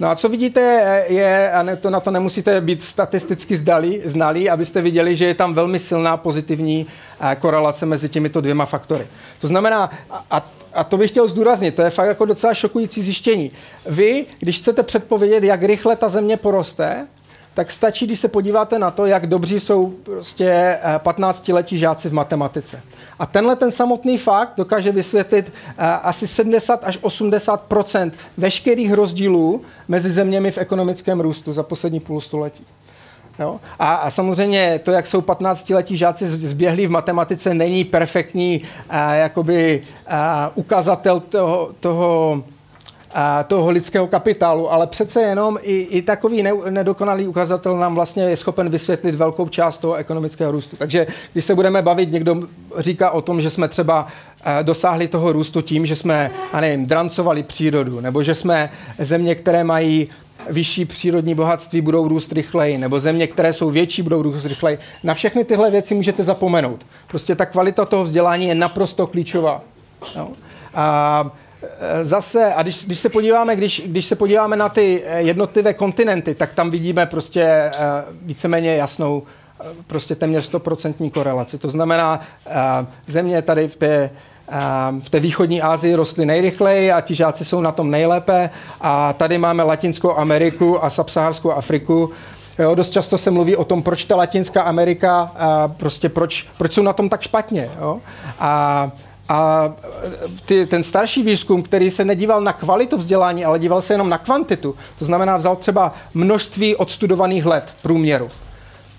No 0.00 0.08
a 0.08 0.16
co 0.16 0.28
vidíte 0.28 1.04
je, 1.08 1.52
a 1.52 1.62
ne, 1.62 1.76
to, 1.76 1.90
na 1.90 2.00
to 2.00 2.10
nemusíte 2.10 2.60
být 2.60 2.82
statisticky 2.82 3.56
zdali, 3.56 4.02
znalí, 4.04 4.50
abyste 4.50 4.80
viděli, 4.80 5.16
že 5.16 5.26
je 5.26 5.34
tam 5.34 5.54
velmi 5.54 5.78
silná 5.78 6.16
pozitivní 6.16 6.86
eh, 7.20 7.36
korelace 7.36 7.86
mezi 7.86 8.08
těmito 8.08 8.40
dvěma 8.40 8.66
faktory. 8.66 9.06
To 9.40 9.46
znamená, 9.46 9.90
a, 10.30 10.46
a 10.74 10.84
to 10.84 10.96
bych 10.96 11.10
chtěl 11.10 11.28
zdůraznit, 11.28 11.74
to 11.74 11.82
je 11.82 11.90
fakt 11.90 12.06
jako 12.06 12.24
docela 12.24 12.54
šokující 12.54 13.02
zjištění. 13.02 13.50
Vy, 13.86 14.26
když 14.40 14.58
chcete 14.58 14.82
předpovědět, 14.82 15.44
jak 15.44 15.62
rychle 15.62 15.96
ta 15.96 16.08
země 16.08 16.36
poroste, 16.36 17.06
tak 17.54 17.72
stačí, 17.72 18.06
když 18.06 18.20
se 18.20 18.28
podíváte 18.28 18.78
na 18.78 18.90
to, 18.90 19.06
jak 19.06 19.26
dobří 19.26 19.60
jsou 19.60 19.94
prostě 20.02 20.78
15-letí 20.98 21.74
eh, 21.74 21.78
žáci 21.78 22.08
v 22.08 22.12
matematice. 22.12 22.82
A 23.18 23.26
tenhle 23.26 23.56
ten 23.56 23.70
samotný 23.70 24.18
fakt 24.18 24.52
dokáže 24.56 24.92
vysvětlit 24.92 25.52
eh, 25.68 25.86
asi 25.86 26.26
70 26.26 26.84
až 26.84 26.98
80% 26.98 28.10
veškerých 28.36 28.92
rozdílů 28.92 29.60
mezi 29.88 30.10
zeměmi 30.10 30.50
v 30.50 30.58
ekonomickém 30.58 31.20
růstu 31.20 31.52
za 31.52 31.62
poslední 31.62 32.00
půlstoletí. 32.00 32.66
Jo? 33.38 33.60
A, 33.78 33.94
a 33.94 34.10
samozřejmě 34.10 34.80
to, 34.82 34.90
jak 34.90 35.06
jsou 35.06 35.20
15-letí 35.20 35.96
žáci 35.96 36.26
zběhlí 36.26 36.86
v 36.86 36.90
matematice, 36.90 37.54
není 37.54 37.84
perfektní 37.84 38.60
a, 38.90 39.12
eh, 39.12 39.18
jakoby, 39.18 39.80
a, 40.06 40.52
ukazatel 40.54 41.20
toho, 41.20 41.70
toho 41.80 42.42
toho 43.46 43.70
lidského 43.70 44.06
kapitálu, 44.06 44.72
ale 44.72 44.86
přece 44.86 45.22
jenom 45.22 45.58
i, 45.62 45.76
i 45.80 46.02
takový 46.02 46.42
ne, 46.42 46.52
nedokonalý 46.70 47.28
ukazatel 47.28 47.76
nám 47.76 47.94
vlastně 47.94 48.22
je 48.22 48.36
schopen 48.36 48.68
vysvětlit 48.68 49.14
velkou 49.14 49.48
část 49.48 49.78
toho 49.78 49.94
ekonomického 49.94 50.52
růstu. 50.52 50.76
Takže 50.76 51.06
když 51.32 51.44
se 51.44 51.54
budeme 51.54 51.82
bavit, 51.82 52.12
někdo 52.12 52.42
říká 52.78 53.10
o 53.10 53.20
tom, 53.20 53.40
že 53.40 53.50
jsme 53.50 53.68
třeba 53.68 54.06
eh, 54.44 54.62
dosáhli 54.62 55.08
toho 55.08 55.32
růstu 55.32 55.62
tím, 55.62 55.86
že 55.86 55.96
jsme, 55.96 56.30
a 56.52 56.60
nevím, 56.60 56.86
drancovali 56.86 57.42
přírodu, 57.42 58.00
nebo 58.00 58.22
že 58.22 58.34
jsme 58.34 58.70
země, 58.98 59.34
které 59.34 59.64
mají 59.64 60.08
vyšší 60.50 60.84
přírodní 60.84 61.34
bohatství 61.34 61.80
budou 61.80 62.08
růst 62.08 62.32
rychleji, 62.32 62.78
nebo 62.78 63.00
země, 63.00 63.26
které 63.26 63.52
jsou 63.52 63.70
větší, 63.70 64.02
budou 64.02 64.22
růst 64.22 64.44
rychleji. 64.44 64.78
Na 65.04 65.14
všechny 65.14 65.44
tyhle 65.44 65.70
věci 65.70 65.94
můžete 65.94 66.24
zapomenout. 66.24 66.86
Prostě 67.08 67.34
ta 67.34 67.46
kvalita 67.46 67.84
toho 67.84 68.04
vzdělání 68.04 68.48
je 68.48 68.54
naprosto 68.54 69.06
klíčová. 69.06 69.60
No. 70.16 70.28
A 70.74 71.30
zase, 72.02 72.54
a 72.54 72.62
když, 72.62 72.84
když, 72.84 72.98
se 72.98 73.08
podíváme, 73.08 73.56
když, 73.56 73.82
když 73.86 74.06
se 74.06 74.16
podíváme 74.16 74.56
na 74.56 74.68
ty 74.68 75.02
eh, 75.04 75.20
jednotlivé 75.20 75.74
kontinenty, 75.74 76.34
tak 76.34 76.54
tam 76.54 76.70
vidíme 76.70 77.06
prostě 77.06 77.42
eh, 77.42 77.72
víceméně 78.22 78.74
jasnou 78.74 79.22
prostě 79.86 80.14
téměř 80.14 80.52
100% 80.52 81.10
korelaci. 81.10 81.58
To 81.58 81.70
znamená, 81.70 82.20
země 83.06 83.42
tady 83.42 83.68
v 83.68 83.76
té, 83.76 84.10
v 85.02 85.10
té 85.10 85.20
východní 85.20 85.62
Asii 85.62 85.94
rostly 85.94 86.26
nejrychleji 86.26 86.92
a 86.92 87.00
ti 87.00 87.14
žáci 87.14 87.44
jsou 87.44 87.60
na 87.60 87.72
tom 87.72 87.90
nejlépe. 87.90 88.50
A 88.80 89.12
tady 89.12 89.38
máme 89.38 89.62
Latinskou 89.62 90.16
Ameriku 90.16 90.84
a 90.84 90.90
subsaharskou 90.90 91.50
Afriku. 91.50 92.10
Jo, 92.58 92.74
dost 92.74 92.90
často 92.90 93.18
se 93.18 93.30
mluví 93.30 93.56
o 93.56 93.64
tom, 93.64 93.82
proč 93.82 94.04
ta 94.04 94.16
Latinská 94.16 94.62
Amerika, 94.62 95.32
prostě 95.76 96.08
proč, 96.08 96.48
proč 96.58 96.72
jsou 96.72 96.82
na 96.82 96.92
tom 96.92 97.08
tak 97.08 97.22
špatně. 97.22 97.70
Jo? 97.80 98.00
A 98.38 98.90
a 99.28 99.72
ty, 100.46 100.66
ten 100.66 100.82
starší 100.82 101.22
výzkum, 101.22 101.62
který 101.62 101.90
se 101.90 102.04
nedíval 102.04 102.40
na 102.40 102.52
kvalitu 102.52 102.96
vzdělání, 102.96 103.44
ale 103.44 103.58
díval 103.58 103.82
se 103.82 103.94
jenom 103.94 104.08
na 104.08 104.18
kvantitu, 104.18 104.74
to 104.98 105.04
znamená 105.04 105.36
vzal 105.36 105.56
třeba 105.56 105.94
množství 106.14 106.76
odstudovaných 106.76 107.46
let 107.46 107.64
průměru, 107.82 108.30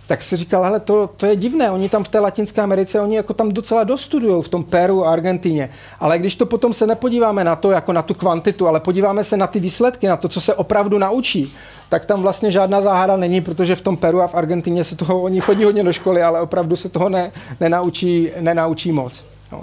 tak 0.07 0.23
si 0.23 0.37
říkal, 0.37 0.63
hele, 0.63 0.79
to, 0.79 1.09
to 1.17 1.25
je 1.25 1.35
divné, 1.35 1.71
oni 1.71 1.89
tam 1.89 2.03
v 2.03 2.07
té 2.07 2.19
Latinské 2.19 2.61
Americe, 2.61 3.01
oni 3.01 3.15
jako 3.15 3.33
tam 3.33 3.51
docela 3.51 3.83
dostudují 3.83 4.43
v 4.43 4.47
tom 4.47 4.63
Peru 4.63 5.05
a 5.05 5.13
Argentíně. 5.13 5.69
Ale 5.99 6.19
když 6.19 6.35
to 6.35 6.45
potom 6.45 6.73
se 6.73 6.87
nepodíváme 6.87 7.43
na 7.43 7.55
to, 7.55 7.71
jako 7.71 7.93
na 7.93 8.01
tu 8.01 8.13
kvantitu, 8.13 8.67
ale 8.67 8.79
podíváme 8.79 9.23
se 9.23 9.37
na 9.37 9.47
ty 9.47 9.59
výsledky, 9.59 10.07
na 10.07 10.17
to, 10.17 10.27
co 10.27 10.41
se 10.41 10.53
opravdu 10.53 10.97
naučí, 10.97 11.53
tak 11.89 12.05
tam 12.05 12.21
vlastně 12.21 12.51
žádná 12.51 12.81
záhada 12.81 13.17
není, 13.17 13.41
protože 13.41 13.75
v 13.75 13.81
tom 13.81 13.97
Peru 13.97 14.21
a 14.21 14.27
v 14.27 14.35
Argentíně 14.35 14.83
se 14.83 14.95
toho, 14.95 15.21
oni 15.21 15.41
chodí 15.41 15.63
hodně 15.63 15.83
do 15.83 15.93
školy, 15.93 16.23
ale 16.23 16.41
opravdu 16.41 16.75
se 16.75 16.89
toho 16.89 17.09
ne, 17.09 17.31
nenaučí, 17.59 18.29
nenaučí 18.39 18.91
moc. 18.91 19.23
No. 19.51 19.61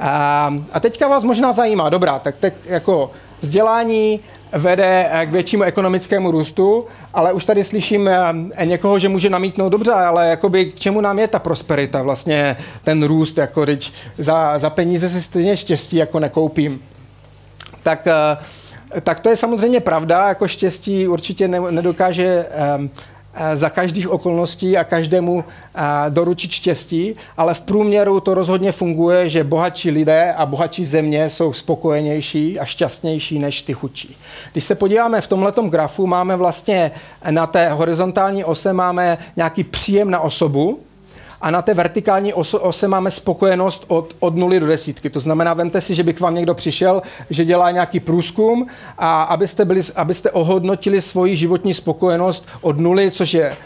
A, 0.00 0.54
a 0.72 0.80
teďka 0.80 1.08
vás 1.08 1.24
možná 1.24 1.52
zajímá, 1.52 1.88
dobrá, 1.88 2.18
tak, 2.18 2.36
tak 2.36 2.54
jako 2.64 3.10
vzdělání 3.40 4.20
vede 4.52 5.08
eh, 5.10 5.26
k 5.26 5.30
většímu 5.30 5.62
ekonomickému 5.62 6.30
růstu, 6.30 6.86
ale 7.14 7.32
už 7.32 7.44
tady 7.44 7.64
slyším 7.64 8.08
eh, 8.08 8.66
někoho, 8.66 8.98
že 8.98 9.08
může 9.08 9.30
namítnout 9.30 9.68
dobře, 9.68 9.92
ale 9.92 10.28
jakoby 10.28 10.64
k 10.64 10.74
čemu 10.74 11.00
nám 11.00 11.18
je 11.18 11.28
ta 11.28 11.38
prosperita, 11.38 12.02
vlastně 12.02 12.56
ten 12.82 13.02
růst, 13.02 13.38
jako 13.38 13.66
teď 13.66 13.92
za, 14.18 14.58
za 14.58 14.70
peníze 14.70 15.08
si 15.08 15.22
stejně 15.22 15.56
štěstí 15.56 15.96
jako 15.96 16.18
nekoupím. 16.18 16.82
Tak, 17.82 18.06
eh, 18.06 19.00
tak 19.00 19.20
to 19.20 19.28
je 19.28 19.36
samozřejmě 19.36 19.80
pravda, 19.80 20.28
jako 20.28 20.48
štěstí 20.48 21.08
určitě 21.08 21.48
nedokáže 21.48 22.46
Eh, 22.50 22.88
za 23.54 23.70
každých 23.70 24.08
okolností 24.08 24.76
a 24.76 24.84
každému 24.84 25.44
eh, 25.44 25.80
doručit 26.08 26.50
štěstí, 26.50 27.14
ale 27.36 27.54
v 27.54 27.60
průměru 27.60 28.20
to 28.20 28.34
rozhodně 28.34 28.72
funguje, 28.72 29.28
že 29.28 29.44
bohatší 29.44 29.90
lidé 29.90 30.32
a 30.32 30.46
bohatší 30.46 30.84
země 30.84 31.30
jsou 31.30 31.52
spokojenější 31.52 32.58
a 32.58 32.64
šťastnější 32.64 33.38
než 33.38 33.62
ty 33.62 33.72
chudší. 33.72 34.16
Když 34.52 34.64
se 34.64 34.74
podíváme 34.74 35.20
v 35.20 35.26
tomhletom 35.26 35.70
grafu, 35.70 36.06
máme 36.06 36.36
vlastně 36.36 36.90
na 37.30 37.46
té 37.46 37.68
horizontální 37.68 38.44
ose 38.44 38.72
máme 38.72 39.18
nějaký 39.36 39.64
příjem 39.64 40.10
na 40.10 40.20
osobu, 40.20 40.80
a 41.40 41.50
na 41.50 41.62
té 41.62 41.74
vertikální 41.74 42.34
ose 42.34 42.88
máme 42.88 43.10
spokojenost 43.10 43.84
od, 43.88 44.16
od 44.18 44.36
nuly 44.36 44.60
do 44.60 44.66
desítky. 44.66 45.10
To 45.10 45.20
znamená, 45.20 45.54
vemte 45.54 45.80
si, 45.80 45.94
že 45.94 46.02
by 46.02 46.14
k 46.14 46.20
vám 46.20 46.34
někdo 46.34 46.54
přišel, 46.54 47.02
že 47.30 47.44
dělá 47.44 47.70
nějaký 47.70 48.00
průzkum 48.00 48.66
a 48.98 49.22
abyste, 49.22 49.64
byli, 49.64 49.80
abyste 49.96 50.30
ohodnotili 50.30 51.02
svoji 51.02 51.36
životní 51.36 51.74
spokojenost 51.74 52.46
od 52.60 52.78
nuly, 52.78 53.10
což 53.10 53.34
je 53.34 53.56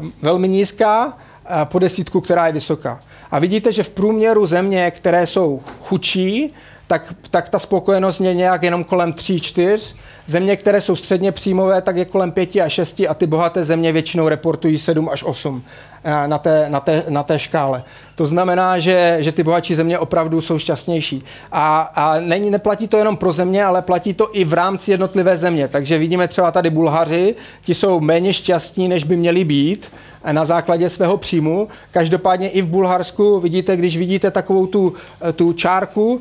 um, 0.00 0.12
velmi 0.22 0.48
nízká, 0.48 1.18
po 1.64 1.78
desítku, 1.78 2.20
která 2.20 2.46
je 2.46 2.52
vysoká. 2.52 3.00
A 3.30 3.38
vidíte, 3.38 3.72
že 3.72 3.82
v 3.82 3.90
průměru 3.90 4.46
země, 4.46 4.90
které 4.90 5.26
jsou 5.26 5.62
chudší, 5.82 6.54
tak, 6.88 7.14
tak 7.30 7.48
ta 7.48 7.58
spokojenost 7.58 8.20
je 8.20 8.34
nějak 8.34 8.62
jenom 8.62 8.84
kolem 8.84 9.12
3-4. 9.12 9.96
Země, 10.26 10.56
které 10.56 10.80
jsou 10.80 10.96
středně 10.96 11.32
příjmové, 11.32 11.82
tak 11.82 11.96
je 11.96 12.04
kolem 12.04 12.32
5 12.32 12.56
a 12.56 12.68
6 12.68 13.02
a 13.08 13.14
ty 13.14 13.26
bohaté 13.26 13.64
země 13.64 13.92
většinou 13.92 14.28
reportují 14.28 14.78
7 14.78 15.08
až 15.08 15.22
8 15.22 15.62
eh, 16.04 16.28
na 16.28 16.38
té, 16.38 16.66
na 16.68 16.80
té, 16.80 17.04
na 17.08 17.22
té 17.22 17.38
škále. 17.38 17.82
To 18.14 18.26
znamená, 18.26 18.78
že, 18.78 19.16
že 19.20 19.32
ty 19.32 19.42
bohatší 19.42 19.74
země 19.74 19.98
opravdu 19.98 20.40
jsou 20.40 20.58
šťastnější. 20.58 21.22
A, 21.52 21.80
a 21.80 22.20
není, 22.20 22.50
neplatí 22.50 22.88
to 22.88 22.96
jenom 22.96 23.16
pro 23.16 23.32
země, 23.32 23.64
ale 23.64 23.82
platí 23.82 24.14
to 24.14 24.28
i 24.32 24.44
v 24.44 24.52
rámci 24.52 24.90
jednotlivé 24.90 25.36
země. 25.36 25.68
Takže 25.68 25.98
vidíme 25.98 26.28
třeba 26.28 26.50
tady 26.50 26.70
Bulhaři, 26.70 27.34
ti 27.64 27.74
jsou 27.74 28.00
méně 28.00 28.32
šťastní, 28.32 28.88
než 28.88 29.04
by 29.04 29.16
měli 29.16 29.44
být 29.44 29.92
eh, 30.24 30.32
na 30.32 30.44
základě 30.44 30.88
svého 30.88 31.16
příjmu. 31.16 31.68
Každopádně 31.90 32.48
i 32.48 32.62
v 32.62 32.66
Bulharsku 32.66 33.40
vidíte, 33.40 33.76
když 33.76 33.96
vidíte 33.96 34.30
takovou 34.30 34.66
tu, 34.66 34.94
eh, 35.28 35.32
tu 35.32 35.52
čárku, 35.52 36.20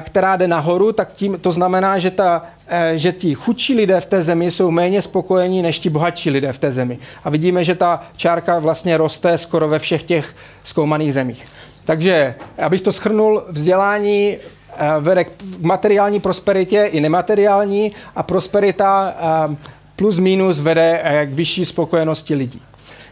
která 0.00 0.36
jde 0.36 0.48
nahoru, 0.48 0.92
tak 0.92 1.12
tím 1.12 1.38
to 1.40 1.52
znamená, 1.52 1.98
že, 1.98 2.10
ta, 2.10 2.42
e, 2.68 2.98
že 2.98 3.12
ti 3.12 3.34
chudší 3.34 3.74
lidé 3.74 4.00
v 4.00 4.06
té 4.06 4.22
zemi 4.22 4.50
jsou 4.50 4.70
méně 4.70 5.02
spokojení 5.02 5.62
než 5.62 5.78
ti 5.78 5.90
bohatší 5.90 6.30
lidé 6.30 6.52
v 6.52 6.58
té 6.58 6.72
zemi. 6.72 6.98
A 7.24 7.30
vidíme, 7.30 7.64
že 7.64 7.74
ta 7.74 8.00
čárka 8.16 8.58
vlastně 8.58 8.96
roste 8.96 9.38
skoro 9.38 9.68
ve 9.68 9.78
všech 9.78 10.02
těch 10.02 10.36
zkoumaných 10.64 11.14
zemích. 11.14 11.44
Takže, 11.84 12.34
abych 12.58 12.80
to 12.80 12.92
schrnul, 12.92 13.44
vzdělání 13.48 14.36
e, 14.36 14.38
vede 15.00 15.24
k 15.24 15.30
materiální 15.60 16.20
prosperitě 16.20 16.84
i 16.84 17.00
nemateriální 17.00 17.92
a 18.16 18.22
prosperita 18.22 19.14
e, 19.52 19.56
plus 19.96 20.18
minus 20.18 20.60
vede 20.60 21.02
k 21.26 21.32
vyšší 21.32 21.64
spokojenosti 21.64 22.34
lidí. 22.34 22.62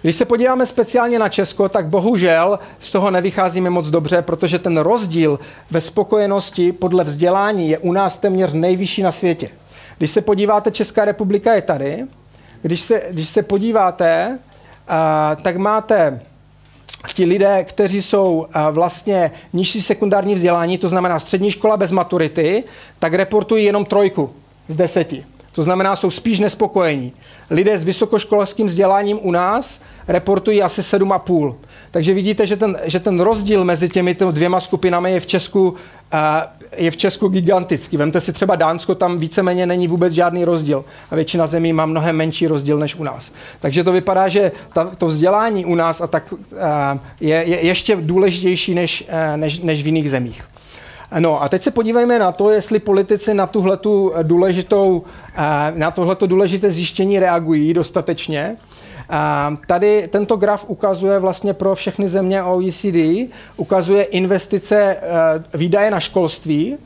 Když 0.06 0.16
se 0.16 0.24
podíváme 0.24 0.66
speciálně 0.66 1.18
na 1.18 1.28
Česko, 1.28 1.68
tak 1.68 1.86
bohužel 1.86 2.58
z 2.80 2.90
toho 2.90 3.10
nevycházíme 3.10 3.70
moc 3.70 3.88
dobře, 3.88 4.22
protože 4.22 4.58
ten 4.58 4.78
rozdíl 4.78 5.38
ve 5.70 5.80
spokojenosti 5.80 6.72
podle 6.72 7.04
vzdělání 7.04 7.70
je 7.70 7.78
u 7.78 7.92
nás 7.92 8.18
téměř 8.18 8.52
nejvyšší 8.52 9.02
na 9.02 9.12
světě. 9.12 9.48
Když 9.98 10.10
se 10.10 10.20
podíváte, 10.20 10.70
Česká 10.70 11.04
republika 11.04 11.54
je 11.54 11.62
tady, 11.62 12.04
když 12.62 12.80
se, 12.80 13.02
když 13.10 13.28
se 13.28 13.42
podíváte, 13.42 14.38
uh, 14.38 15.42
tak 15.42 15.56
máte 15.56 16.20
ti 17.14 17.24
lidé, 17.24 17.64
kteří 17.64 18.02
jsou 18.02 18.46
vlastně 18.70 19.30
nižší 19.52 19.82
sekundární 19.82 20.34
vzdělání, 20.34 20.78
to 20.78 20.88
znamená 20.88 21.18
střední 21.18 21.50
škola 21.50 21.76
bez 21.76 21.92
maturity, 21.92 22.64
tak 22.98 23.14
reportují 23.14 23.64
jenom 23.64 23.84
trojku 23.84 24.30
z 24.68 24.76
deseti. 24.76 25.24
To 25.52 25.62
znamená, 25.62 25.96
jsou 25.96 26.10
spíš 26.10 26.40
nespokojení. 26.40 27.12
Lidé 27.50 27.78
s 27.78 27.84
vysokoškolským 27.84 28.66
vzděláním 28.66 29.18
u 29.22 29.30
nás 29.30 29.80
reportují 30.08 30.62
asi 30.62 30.80
7,5. 30.80 31.54
Takže 31.90 32.14
vidíte, 32.14 32.46
že 32.46 32.56
ten, 32.56 32.78
že 32.84 33.00
ten 33.00 33.20
rozdíl 33.20 33.64
mezi 33.64 33.88
těmi 33.88 34.16
dvěma 34.30 34.60
skupinami 34.60 35.12
je 35.12 35.20
v 35.20 35.26
Česku, 35.26 35.68
uh, 35.68 35.76
je 36.76 36.90
v 36.90 36.96
Česku 36.96 37.28
gigantický. 37.28 37.96
Vemte 37.96 38.20
si 38.20 38.32
třeba 38.32 38.56
Dánsko, 38.56 38.94
tam 38.94 39.18
víceméně 39.18 39.66
není 39.66 39.88
vůbec 39.88 40.12
žádný 40.12 40.44
rozdíl. 40.44 40.84
A 41.10 41.14
většina 41.14 41.46
zemí 41.46 41.72
má 41.72 41.86
mnohem 41.86 42.16
menší 42.16 42.46
rozdíl 42.46 42.78
než 42.78 42.94
u 42.94 43.04
nás. 43.04 43.32
Takže 43.60 43.84
to 43.84 43.92
vypadá, 43.92 44.28
že 44.28 44.52
ta, 44.72 44.84
to 44.84 45.06
vzdělání 45.06 45.64
u 45.64 45.74
nás 45.74 46.00
a 46.00 46.06
tak, 46.06 46.32
uh, 46.32 46.38
je, 47.20 47.36
je 47.36 47.66
ještě 47.66 47.96
důležitější 47.96 48.74
než, 48.74 49.04
uh, 49.08 49.36
než, 49.36 49.60
než 49.60 49.82
v 49.82 49.86
jiných 49.86 50.10
zemích. 50.10 50.42
No 51.18 51.42
a 51.42 51.48
teď 51.48 51.62
se 51.62 51.70
podívejme 51.70 52.18
na 52.18 52.32
to, 52.32 52.50
jestli 52.50 52.78
politici 52.78 53.34
na 53.34 53.46
tuhletu 53.46 54.12
důležitou, 54.22 55.04
na 55.74 55.90
tohleto 55.90 56.26
důležité 56.26 56.70
zjištění 56.70 57.18
reagují 57.18 57.74
dostatečně. 57.74 58.56
Tady 59.66 60.08
tento 60.08 60.36
graf 60.36 60.64
ukazuje 60.68 61.18
vlastně 61.18 61.54
pro 61.54 61.74
všechny 61.74 62.08
země 62.08 62.42
OECD, 62.42 63.30
ukazuje 63.56 64.02
investice, 64.02 64.76
e, 64.76 64.98
výdaje 65.58 65.90
na 65.90 66.00
školství 66.00 66.76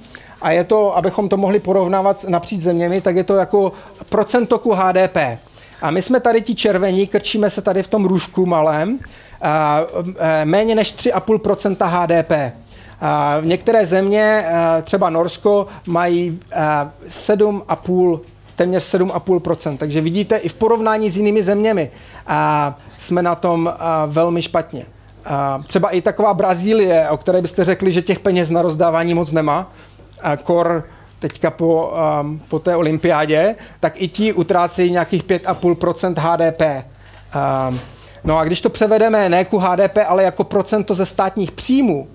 a 0.43 0.50
je 0.50 0.65
to, 0.65 0.97
abychom 0.97 1.29
to 1.29 1.37
mohli 1.37 1.61
porovnávat 1.61 2.25
napříč 2.29 2.61
zeměmi, 2.61 3.00
tak 3.00 3.17
je 3.17 3.25
to 3.25 3.35
jako 3.35 3.73
procento 4.09 4.59
ku 4.59 4.73
HDP. 4.73 5.17
A 5.83 5.91
my 5.91 6.03
jsme 6.03 6.21
tady 6.21 6.41
ti 6.41 6.55
červení, 6.55 7.07
krčíme 7.07 7.50
se 7.50 7.62
tady 7.62 7.83
v 7.83 7.89
tom 7.89 8.05
růžku 8.05 8.47
malém, 8.47 8.99
e, 10.19 10.45
méně 10.45 10.75
než 10.75 10.93
3,5% 10.93 11.87
HDP. 11.87 12.53
Některé 13.41 13.87
země, 13.87 14.45
e, 14.47 14.83
třeba 14.83 15.11
Norsko, 15.11 15.67
mají 15.87 16.41
7,5 17.09 18.21
téměř 18.61 18.95
7,5%. 18.95 19.79
Takže 19.79 20.00
vidíte, 20.00 20.37
i 20.37 20.49
v 20.49 20.55
porovnání 20.55 21.11
s 21.11 21.17
jinými 21.17 21.43
zeměmi 21.43 21.90
a 22.26 22.79
jsme 22.99 23.23
na 23.23 23.35
tom 23.35 23.73
a, 23.79 24.07
velmi 24.07 24.43
špatně. 24.43 24.87
A 25.25 25.62
třeba 25.67 25.90
i 25.90 26.00
taková 26.00 26.35
Brazílie, 26.35 27.09
o 27.11 27.17
které 27.17 27.43
byste 27.43 27.64
řekli, 27.64 27.93
že 27.93 28.02
těch 28.02 28.19
peněz 28.19 28.50
na 28.50 28.62
rozdávání 28.62 29.14
moc 29.14 29.33
nemá, 29.33 29.73
a 30.23 30.37
kor 30.37 30.85
teďka 31.19 31.50
po, 31.50 31.93
um, 32.21 32.40
po 32.49 32.59
té 32.59 32.76
olympiádě, 32.76 33.55
tak 33.81 34.02
i 34.02 34.09
ti 34.09 34.33
utrácejí 34.33 34.90
nějakých 34.90 35.25
5,5% 35.25 36.14
HDP. 36.19 36.62
Um, 37.71 37.81
no 38.25 38.38
a 38.38 38.45
když 38.45 38.61
to 38.61 38.71
převedeme 38.71 39.29
ne 39.29 39.45
ku 39.45 39.59
HDP, 39.59 39.99
ale 40.07 40.23
jako 40.23 40.45
procento 40.45 40.95
ze 40.95 41.07
státních 41.07 41.52
příjmů, 41.52 42.09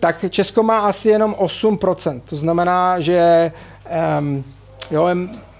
tak 0.00 0.24
Česko 0.30 0.62
má 0.62 0.78
asi 0.78 1.08
jenom 1.08 1.32
8%. 1.32 2.20
To 2.24 2.36
znamená, 2.36 3.00
že 3.00 3.52
um, 4.18 4.44
jo, 4.90 5.08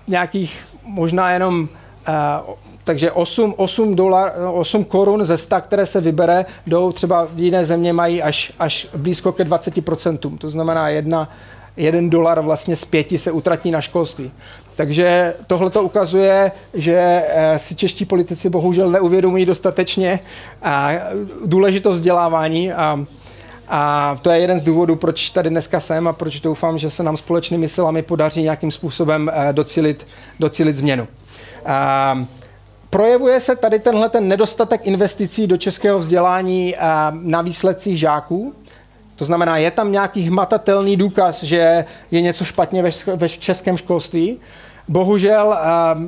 nějakých 0.07 0.67
možná 0.85 1.31
jenom 1.31 1.69
uh, 2.09 2.55
takže 2.87 3.13
8, 3.13 3.55
8, 3.57 3.95
dolar, 3.95 4.33
8 4.53 4.85
korun 4.85 5.25
ze 5.25 5.39
100, 5.39 5.61
které 5.61 5.87
se 5.87 6.01
vybere, 6.01 6.47
jdou 6.67 6.93
třeba 6.93 7.29
v 7.35 7.41
jiné 7.41 7.65
země 7.65 7.93
mají 7.93 8.23
až, 8.23 8.53
až 8.59 8.89
blízko 8.97 9.33
ke 9.33 9.45
20%. 9.45 10.39
To 10.39 10.51
znamená, 10.51 10.89
jedna, 10.89 11.31
jeden 11.77 12.11
dolar 12.11 12.41
vlastně 12.41 12.77
z 12.77 12.85
pěti 12.85 13.19
se 13.19 13.33
utratí 13.33 13.71
na 13.71 13.81
školství. 13.81 14.31
Takže 14.77 15.35
tohle 15.47 15.71
to 15.71 15.83
ukazuje, 15.83 16.53
že 16.75 17.25
eh, 17.29 17.59
si 17.59 17.75
čeští 17.75 18.05
politici 18.05 18.51
bohužel 18.51 18.91
neuvědomují 18.91 19.45
dostatečně 19.45 20.21
a 20.63 20.91
důležitost 21.45 21.95
vzdělávání 21.95 22.73
a 22.73 23.07
a 23.69 24.17
to 24.23 24.31
je 24.31 24.39
jeden 24.39 24.59
z 24.59 24.63
důvodů, 24.63 24.97
proč 24.97 25.31
tady 25.31 25.51
dneska 25.51 25.81
jsem 25.81 26.09
a 26.09 26.13
proč 26.13 26.41
doufám, 26.41 26.79
že 26.79 26.91
se 26.91 27.03
nám 27.03 27.17
společnými 27.17 27.69
silami 27.69 28.03
podaří 28.03 28.43
nějakým 28.43 28.71
způsobem 28.71 29.31
eh, 29.35 29.53
docílit, 29.53 30.07
docílit 30.41 30.75
změnu. 30.75 31.09
A 31.67 32.25
projevuje 32.91 33.41
se 33.41 33.57
tady 33.57 33.79
tenhle 33.79 34.09
ten 34.09 34.29
nedostatek 34.29 34.87
investicí 34.87 35.47
do 35.47 35.57
českého 35.57 35.99
vzdělání 35.99 36.75
eh, 36.77 36.81
na 37.11 37.43
výsledcích 37.43 37.99
žáků. 37.99 38.55
To 39.17 39.25
znamená, 39.25 39.57
je 39.57 39.71
tam 39.71 39.93
nějaký 39.93 40.23
hmatatelný 40.23 40.97
důkaz, 40.97 41.43
že 41.43 41.85
je 42.11 42.21
něco 42.21 42.45
špatně 42.45 42.83
ve, 42.83 42.91
ve 43.17 43.29
českém 43.29 43.77
školství. 43.77 44.41
Bohužel 44.89 45.59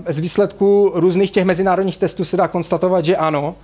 eh, 0.06 0.12
z 0.12 0.18
výsledků 0.18 0.92
různých 0.94 1.30
těch 1.30 1.44
mezinárodních 1.44 1.96
testů 1.96 2.24
se 2.24 2.36
dá 2.36 2.48
konstatovat, 2.48 3.04
že 3.04 3.16
ano. 3.16 3.54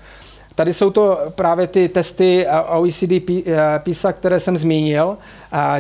Tady 0.55 0.75
jsou 0.75 0.91
to 0.91 1.19
právě 1.35 1.67
ty 1.67 1.89
testy 1.89 2.47
OECD 2.69 3.33
PISA, 3.79 4.13
které 4.13 4.41
jsem 4.41 4.57
zmínil. 4.57 5.17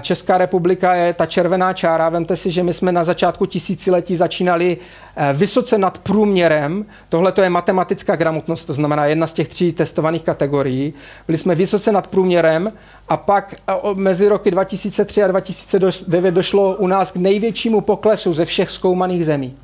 Česká 0.01 0.39
republika 0.39 0.95
je 0.95 1.13
ta 1.13 1.27
červená 1.27 1.73
čára. 1.73 2.09
Vemte 2.09 2.37
si, 2.37 2.51
že 2.51 2.63
my 2.63 2.75
jsme 2.75 2.93
na 2.93 3.05
začátku 3.05 3.47
tisíciletí 3.47 4.17
začínali 4.17 4.77
eh, 5.17 5.33
vysoce 5.33 5.79
nad 5.79 5.99
průměrem. 5.99 6.85
Tohle 7.09 7.33
to 7.33 7.43
je 7.43 7.51
matematická 7.51 8.17
gramotnost, 8.17 8.65
to 8.65 8.73
znamená 8.73 9.07
jedna 9.07 9.27
z 9.27 9.33
těch 9.33 9.49
tří 9.49 9.73
testovaných 9.73 10.23
kategorií. 10.23 10.95
Byli 11.27 11.39
jsme 11.39 11.55
vysoce 11.55 11.93
nad 11.93 12.07
průměrem 12.07 12.73
a 13.09 13.17
pak 13.17 13.55
eh, 13.69 13.73
mezi 13.95 14.29
roky 14.29 14.51
2003 14.51 15.23
a 15.23 15.27
2009 15.27 16.31
došlo 16.31 16.77
u 16.77 16.87
nás 16.87 17.11
k 17.11 17.17
největšímu 17.17 17.81
poklesu 17.81 18.33
ze 18.33 18.45
všech 18.45 18.71
zkoumaných 18.71 19.27
zemí 19.27 19.57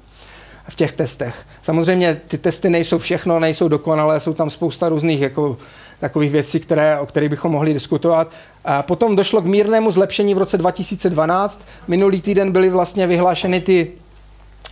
v 0.69 0.75
těch 0.75 0.93
testech. 0.93 1.35
Samozřejmě 1.63 2.21
ty 2.29 2.39
testy 2.39 2.71
nejsou 2.71 2.99
všechno, 2.99 3.41
nejsou 3.41 3.69
dokonalé, 3.69 4.21
jsou 4.21 4.35
tam 4.35 4.51
spousta 4.51 4.89
různých 4.89 5.21
jako, 5.21 5.57
takových 6.01 6.31
věcí, 6.31 6.61
které, 6.61 6.99
o 6.99 7.07
kterých 7.07 7.29
bychom 7.29 7.53
mohli 7.53 7.73
diskutovat. 7.73 8.33
A 8.65 8.83
potom 8.83 9.17
došlo 9.17 9.41
k 9.41 9.47
mírnému 9.47 9.91
zlepšení 9.91 10.35
v 10.35 10.39
roce 10.39 10.59
2012. 10.59 11.63
Minulý 11.89 12.21
týden 12.21 12.53
byly 12.53 12.71
vlastně 12.71 13.07
vyhlášeny 13.07 13.61
ty 13.61 13.93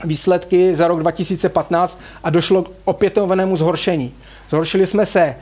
výsledky 0.04 0.76
za 0.76 0.88
rok 0.88 1.00
2015 1.00 2.00
a 2.25 2.30
došlo 2.30 2.62
k 2.62 2.71
opětovnému 2.85 3.57
zhoršení. 3.57 4.14
Zhoršili 4.50 4.87
jsme 4.87 5.07
se 5.07 5.35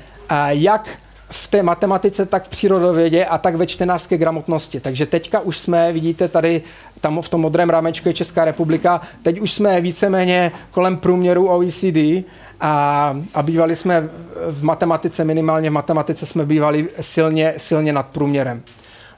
jak 0.49 0.89
v 1.31 1.49
té 1.49 1.63
matematice, 1.63 2.27
tak 2.27 2.45
v 2.45 2.49
přírodovědě 2.49 3.25
a 3.25 3.39
tak 3.39 3.57
ve 3.57 3.67
čtenářské 3.67 4.19
gramotnosti. 4.19 4.81
Takže 4.81 5.07
teďka 5.07 5.41
už 5.41 5.59
jsme, 5.59 5.93
vidíte 5.93 6.29
tady, 6.29 6.63
tam 7.01 7.23
v 7.23 7.29
tom 7.29 7.41
modrém 7.41 7.71
rámečku 7.71 8.09
je 8.09 8.15
Česká 8.15 8.45
republika, 8.45 9.01
teď 9.23 9.41
už 9.41 9.53
jsme 9.53 9.81
víceméně 9.81 10.53
kolem 10.71 10.97
průměru 10.97 11.49
OECD 11.49 12.25
a, 12.61 13.17
a 13.35 13.43
bývali 13.43 13.77
jsme 13.77 14.09
v 14.51 14.65
matematice, 14.65 15.25
minimálně 15.25 15.71
v 15.71 15.73
matematice 15.73 16.27
jsme 16.27 16.45
bývali 16.45 16.89
silně, 17.01 17.55
silně 17.57 17.93
nad 17.93 18.07
průměrem. 18.07 18.63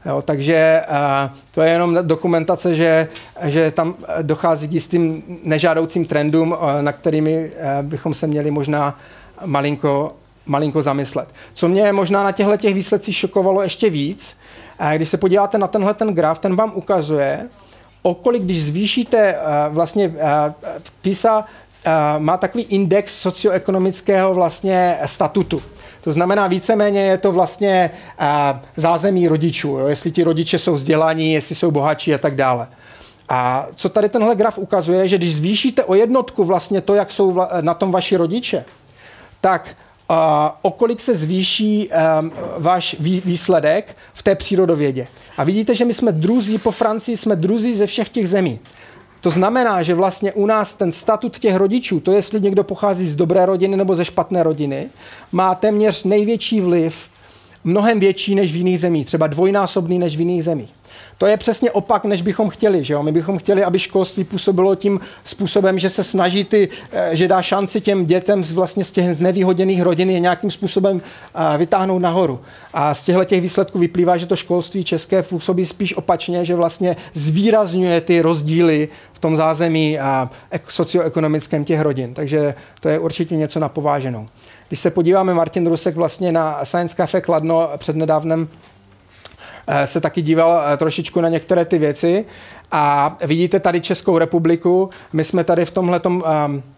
Jo, 0.07 0.23
takže 0.23 0.83
uh, 0.91 1.37
to 1.55 1.63
je 1.63 1.73
jenom 1.73 1.99
dokumentace, 2.03 2.75
že, 2.75 3.09
že 3.43 3.71
tam 3.71 3.95
dochází 4.23 4.69
k 4.69 4.73
jistým 4.73 5.23
nežádoucím 5.45 6.05
trendům, 6.05 6.53
uh, 6.53 6.59
na 6.81 6.93
kterými 6.93 7.51
uh, 7.51 7.87
bychom 7.89 8.15
se 8.15 8.27
měli 8.27 8.51
možná 8.51 8.99
malinko 9.45 10.15
malinko 10.47 10.83
zamyslet. 10.83 11.29
Co 11.53 11.69
mě 11.69 11.93
možná 11.93 12.23
na 12.23 12.33
těchto 12.33 12.57
těch 12.57 12.75
výsledcích 12.75 13.17
šokovalo 13.17 13.63
ještě 13.63 13.91
víc, 13.91 14.37
když 14.97 15.09
se 15.09 15.17
podíváte 15.17 15.59
na 15.59 15.67
tenhle 15.67 15.95
ten 15.95 16.15
graf, 16.15 16.39
ten 16.39 16.57
vám 16.57 16.73
ukazuje, 16.75 17.49
okolik, 18.11 18.43
když 18.43 18.65
zvýšíte 18.65 19.39
vlastně 19.69 20.15
PISA 21.03 21.45
má 22.19 22.37
takový 22.37 22.65
index 22.65 23.21
socioekonomického 23.21 24.35
vlastně 24.35 24.99
statutu. 25.07 25.63
To 26.01 26.13
znamená, 26.13 26.47
víceméně 26.47 27.01
je 27.01 27.19
to 27.19 27.33
vlastně 27.33 27.91
zázemí 28.77 29.29
rodičů, 29.29 29.69
jo? 29.69 29.87
jestli 29.87 30.11
ti 30.11 30.25
rodiče 30.25 30.59
jsou 30.59 30.75
vzdělaní, 30.75 31.33
jestli 31.33 31.55
jsou 31.55 31.71
bohatší 31.71 32.15
a 32.15 32.19
tak 32.19 32.35
dále. 32.35 32.69
A 33.29 33.67
co 33.75 33.89
tady 33.89 34.09
tenhle 34.09 34.37
graf 34.37 34.59
ukazuje, 34.59 35.09
že 35.09 35.19
když 35.19 35.37
zvýšíte 35.37 35.85
o 35.85 35.95
jednotku 35.95 36.45
vlastně 36.45 36.81
to, 36.81 36.95
jak 36.95 37.11
jsou 37.11 37.41
na 37.61 37.75
tom 37.75 37.93
vaši 37.93 38.17
rodiče, 38.17 38.65
tak 39.41 39.69
o 40.63 40.71
kolik 40.71 41.01
se 41.01 41.15
zvýší 41.15 41.89
um, 41.89 42.33
váš 42.59 42.97
výsledek 43.01 43.97
v 44.15 44.23
té 44.23 44.35
přírodovědě. 44.35 45.07
A 45.37 45.45
vidíte, 45.45 45.75
že 45.75 45.85
my 45.85 45.95
jsme 45.95 46.13
druzí 46.13 46.59
po 46.59 46.71
Francii, 46.71 47.17
jsme 47.17 47.37
druzí 47.37 47.75
ze 47.75 47.87
všech 47.87 48.09
těch 48.09 48.29
zemí. 48.29 48.59
To 49.21 49.31
znamená, 49.31 49.83
že 49.83 49.95
vlastně 49.95 50.33
u 50.33 50.47
nás 50.47 50.75
ten 50.75 50.93
statut 50.93 51.39
těch 51.39 51.57
rodičů, 51.57 52.01
to 52.01 52.13
jestli 52.13 52.41
někdo 52.41 52.65
pochází 52.65 53.09
z 53.09 53.15
dobré 53.15 53.47
rodiny 53.47 53.77
nebo 53.77 53.95
ze 53.95 54.05
špatné 54.05 54.43
rodiny, 54.43 54.89
má 55.33 55.55
téměř 55.55 56.05
největší 56.05 56.61
vliv, 56.61 57.09
mnohem 57.65 58.01
větší 58.01 58.35
než 58.35 58.53
v 58.53 58.57
jiných 58.57 58.81
zemích, 58.81 59.07
třeba 59.07 59.27
dvojnásobný 59.27 59.99
než 59.99 60.17
v 60.17 60.21
jiných 60.21 60.45
zemích. 60.45 60.78
To 61.19 61.27
je 61.27 61.37
přesně 61.37 61.71
opak, 61.71 62.05
než 62.05 62.23
bychom 62.23 62.49
chtěli. 62.49 62.85
Že 62.85 62.95
jo? 62.95 63.03
My 63.03 63.13
bychom 63.13 63.39
chtěli, 63.39 63.65
aby 63.65 63.79
školství 63.79 64.25
působilo 64.25 64.75
tím 64.75 65.01
způsobem, 65.25 65.79
že 65.79 65.91
se 65.91 66.05
snaží 66.05 66.45
ty, 66.45 66.69
eh, 66.93 67.17
že 67.17 67.29
dá 67.29 67.43
šanci 67.43 67.81
těm 67.81 68.07
dětem 68.07 68.45
z, 68.45 68.53
vlastně 68.53 68.85
z 68.85 68.93
těch 68.93 69.17
znevýhodněných 69.17 69.83
rodin 69.83 70.11
je 70.11 70.21
nějakým 70.21 70.51
způsobem 70.51 71.03
eh, 71.35 71.59
vytáhnout 71.59 71.99
nahoru. 71.99 72.41
A 72.75 72.95
z 72.95 73.05
těchto 73.05 73.25
těch 73.25 73.41
výsledků 73.41 73.79
vyplývá, 73.79 74.17
že 74.17 74.27
to 74.27 74.37
školství 74.37 74.85
české 74.85 75.23
působí 75.23 75.67
spíš 75.67 75.97
opačně, 75.97 76.45
že 76.45 76.55
vlastně 76.55 76.97
zvýrazňuje 77.15 78.01
ty 78.01 78.21
rozdíly 78.21 78.89
v 79.13 79.19
tom 79.19 79.37
zázemí 79.37 79.99
a 79.99 80.31
socioekonomickém 80.69 81.65
těch 81.65 81.81
rodin. 81.81 82.15
Takže 82.15 82.55
to 82.81 82.89
je 82.89 82.99
určitě 82.99 83.37
něco 83.37 83.61
na 83.61 83.69
pováženou. 83.69 84.29
Když 84.69 84.81
se 84.81 84.91
podíváme, 84.91 85.35
Martin 85.35 85.67
Rusek 85.67 85.97
vlastně 85.97 86.33
na 86.33 86.65
Science 86.65 86.97
Cafe 86.97 87.21
Kladno 87.21 87.71
přednedávnem 87.77 88.49
Eh, 88.49 88.78
se 89.87 90.01
taky 90.01 90.23
díval 90.23 90.63
eh, 90.65 90.77
trošičku 90.77 91.21
na 91.21 91.29
některé 91.29 91.65
ty 91.65 91.79
věci 91.79 92.25
a 92.73 93.17
vidíte 93.27 93.61
tady 93.61 93.81
Českou 93.81 94.19
republiku. 94.19 94.91
My 95.13 95.25
jsme 95.25 95.45
tady 95.45 95.65
v 95.65 95.71
tomhle 95.71 96.01
ehm, 96.07 96.63
v 96.63 96.78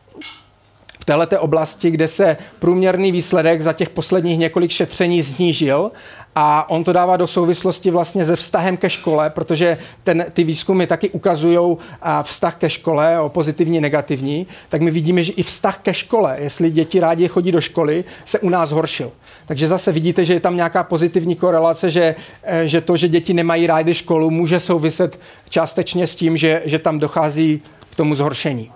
této 1.19 1.41
oblasti, 1.41 1.91
kde 1.91 2.09
se 2.09 2.37
průměrný 2.59 3.13
výsledek 3.13 3.63
za 3.63 3.73
těch 3.73 3.89
posledních 3.91 4.39
několik 4.39 4.71
šetření 4.71 5.23
snížil 5.23 5.91
a 6.35 6.71
on 6.71 6.85
to 6.85 6.93
dává 6.93 7.17
do 7.17 7.27
souvislosti 7.27 7.91
vlastně 7.91 8.27
se 8.27 8.37
vztahem 8.37 8.77
ke 8.77 8.91
škole, 8.91 9.31
protože 9.31 9.79
ten, 10.03 10.27
ty 10.33 10.45
výzkumy 10.45 10.87
taky 10.87 11.11
ukazují 11.11 11.77
vztah 12.23 12.57
ke 12.57 12.71
škole, 12.71 13.21
o 13.21 13.29
pozitivní, 13.29 13.81
negativní, 13.81 14.47
tak 14.69 14.81
my 14.81 14.91
vidíme, 14.91 15.23
že 15.23 15.33
i 15.33 15.43
vztah 15.43 15.79
ke 15.79 15.95
škole, 15.95 16.37
jestli 16.41 16.71
děti 16.71 17.01
rádi 17.01 17.29
chodí 17.29 17.53
do 17.53 17.61
školy, 17.61 18.05
se 18.25 18.39
u 18.39 18.49
nás 18.49 18.71
horšil. 18.71 19.13
Takže 19.47 19.69
zase 19.69 19.93
vidíte, 19.93 20.25
že 20.25 20.33
je 20.35 20.41
tam 20.41 20.57
nějaká 20.57 20.83
pozitivní 20.83 21.37
korelace, 21.37 21.91
že, 21.91 22.15
e, 22.43 22.69
že 22.69 22.81
to, 22.81 22.97
že 22.97 23.09
děti 23.09 23.35
nemají 23.35 23.67
rádi 23.67 23.95
školu, 23.95 24.31
může 24.31 24.61
souviset 24.61 25.21
částečně 25.49 26.07
s 26.07 26.15
tím, 26.15 26.37
že, 26.37 26.63
že 26.65 26.79
tam 26.79 26.99
dochází 26.99 27.63
k 27.91 27.97
tomu 27.97 28.15
zhoršení. 28.15 28.71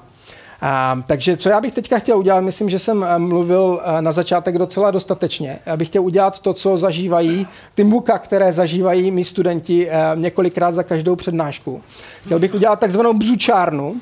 A, 0.60 1.02
takže 1.06 1.36
co 1.36 1.48
já 1.48 1.60
bych 1.60 1.72
teďka 1.72 1.98
chtěl 1.98 2.18
udělat, 2.18 2.40
myslím, 2.40 2.70
že 2.70 2.78
jsem 2.78 3.04
e, 3.04 3.18
mluvil 3.18 3.80
e, 3.84 4.02
na 4.02 4.12
začátek 4.12 4.58
docela 4.58 4.90
dostatečně. 4.90 5.58
Já 5.66 5.76
bych 5.76 5.88
chtěl 5.88 6.02
udělat 6.02 6.38
to, 6.38 6.54
co 6.54 6.76
zažívají, 6.76 7.46
ty 7.74 7.84
muka, 7.84 8.18
které 8.18 8.52
zažívají 8.52 9.10
my 9.10 9.24
studenti 9.24 9.88
několikrát 10.14 10.74
za 10.74 10.82
každou 10.82 11.16
přednášku. 11.16 11.82
Chtěl 12.26 12.38
bych 12.38 12.54
udělat 12.54 12.80
takzvanou 12.80 13.12
bzučárnu, 13.12 13.96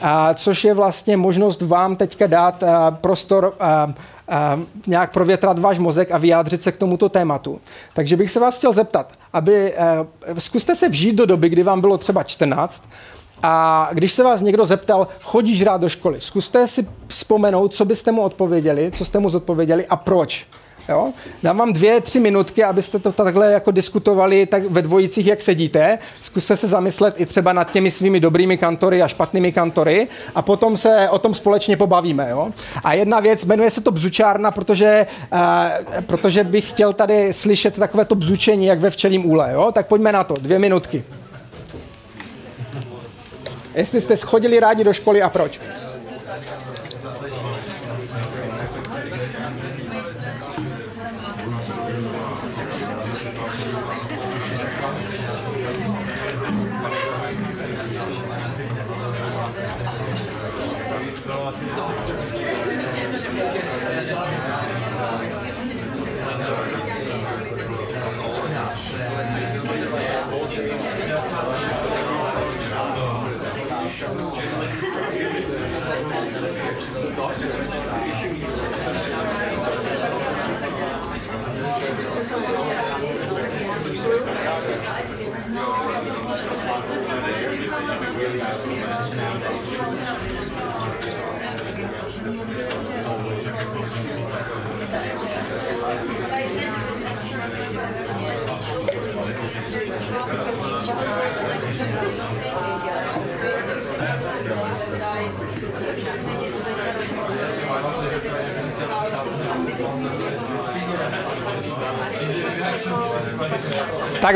a, 0.00 0.34
což 0.34 0.64
je 0.64 0.74
vlastně 0.74 1.16
možnost 1.16 1.62
vám 1.62 1.96
teďka 1.96 2.26
dát 2.26 2.62
a, 2.62 2.90
prostor 2.90 3.54
a, 3.60 3.94
a, 4.28 4.60
nějak 4.86 5.12
provětrat 5.12 5.58
váš 5.58 5.78
mozek 5.78 6.12
a 6.12 6.18
vyjádřit 6.18 6.62
se 6.62 6.72
k 6.72 6.76
tomuto 6.76 7.08
tématu. 7.08 7.60
Takže 7.94 8.16
bych 8.16 8.30
se 8.30 8.40
vás 8.40 8.58
chtěl 8.58 8.72
zeptat, 8.72 9.12
aby 9.32 9.76
a, 9.76 10.06
zkuste 10.38 10.74
se 10.74 10.88
vžít 10.88 11.16
do 11.16 11.26
doby, 11.26 11.48
kdy 11.48 11.62
vám 11.62 11.80
bylo 11.80 11.98
třeba 11.98 12.22
14 12.22 12.88
a 13.42 13.88
když 13.92 14.12
se 14.12 14.22
vás 14.22 14.40
někdo 14.40 14.66
zeptal, 14.66 15.08
chodíš 15.22 15.62
rád 15.62 15.80
do 15.80 15.88
školy, 15.88 16.20
zkuste 16.20 16.66
si 16.66 16.86
vzpomenout, 17.08 17.74
co 17.74 17.84
byste 17.84 18.12
mu 18.12 18.22
odpověděli, 18.22 18.90
co 18.94 19.04
jste 19.04 19.18
mu 19.18 19.28
zodpověděli 19.28 19.86
a 19.86 19.96
proč. 19.96 20.46
Jo? 20.88 21.12
Dám 21.42 21.56
vám 21.56 21.72
dvě, 21.72 22.00
tři 22.00 22.20
minutky, 22.20 22.64
abyste 22.64 22.98
to 22.98 23.12
takhle 23.12 23.52
jako 23.52 23.70
diskutovali 23.70 24.46
tak 24.46 24.64
ve 24.64 24.82
dvojicích, 24.82 25.26
jak 25.26 25.42
sedíte. 25.42 25.98
Zkuste 26.20 26.56
se 26.56 26.68
zamyslet 26.68 27.20
i 27.20 27.26
třeba 27.26 27.52
nad 27.52 27.72
těmi 27.72 27.90
svými 27.90 28.20
dobrými 28.20 28.58
kantory 28.58 29.02
a 29.02 29.08
špatnými 29.08 29.52
kantory 29.52 30.08
a 30.34 30.42
potom 30.42 30.76
se 30.76 31.08
o 31.10 31.18
tom 31.18 31.34
společně 31.34 31.76
pobavíme. 31.76 32.30
Jo? 32.30 32.48
A 32.84 32.92
jedna 32.92 33.20
věc, 33.20 33.44
jmenuje 33.44 33.70
se 33.70 33.80
to 33.80 33.90
bzučárna, 33.90 34.50
protože, 34.50 35.06
uh, 35.32 35.38
protože 36.00 36.44
bych 36.44 36.70
chtěl 36.70 36.92
tady 36.92 37.32
slyšet 37.32 37.78
takové 37.78 38.04
to 38.04 38.14
bzučení, 38.14 38.66
jak 38.66 38.80
ve 38.80 38.90
včelím 38.90 39.30
úle. 39.30 39.52
Jo? 39.52 39.72
Tak 39.72 39.86
pojďme 39.86 40.12
na 40.12 40.24
to, 40.24 40.34
dvě 40.34 40.58
minutky. 40.58 41.04
Jestli 43.76 44.00
jste 44.00 44.16
schodili 44.16 44.60
rádi 44.60 44.84
do 44.84 44.92
školy 44.92 45.22
a 45.22 45.28
proč? 45.28 45.60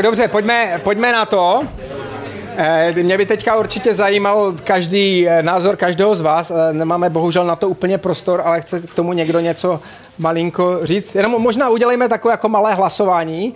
Tak 0.01 0.05
dobře, 0.05 0.27
pojďme, 0.27 0.81
pojďme 0.83 1.11
na 1.11 1.25
to. 1.25 1.63
Eh, 2.57 2.93
mě 3.03 3.17
by 3.17 3.25
teďka 3.25 3.55
určitě 3.55 3.93
zajímal 3.93 4.53
každý 4.63 5.27
eh, 5.27 5.43
názor 5.43 5.75
každého 5.75 6.15
z 6.15 6.21
vás. 6.21 6.51
Eh, 6.51 6.73
nemáme 6.73 7.09
bohužel 7.09 7.45
na 7.45 7.55
to 7.55 7.69
úplně 7.69 7.97
prostor, 7.97 8.41
ale 8.45 8.61
chce 8.61 8.79
k 8.79 8.93
tomu 8.93 9.13
někdo 9.13 9.39
něco 9.39 9.79
malinko 10.17 10.79
říct. 10.83 11.15
Jenom 11.15 11.41
možná 11.41 11.69
udělejme 11.69 12.09
takové 12.09 12.33
jako 12.33 12.49
malé 12.49 12.73
hlasování. 12.73 13.53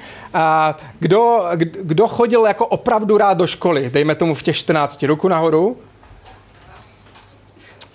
Kdo, 0.99 1.43
kdo 1.81 2.07
chodil 2.07 2.45
jako 2.45 2.65
opravdu 2.67 3.17
rád 3.17 3.37
do 3.37 3.47
školy? 3.47 3.89
Dejme 3.93 4.15
tomu 4.15 4.35
v 4.35 4.43
těch 4.43 4.55
14. 4.55 5.03
Ruku 5.03 5.27
nahoru. 5.27 5.77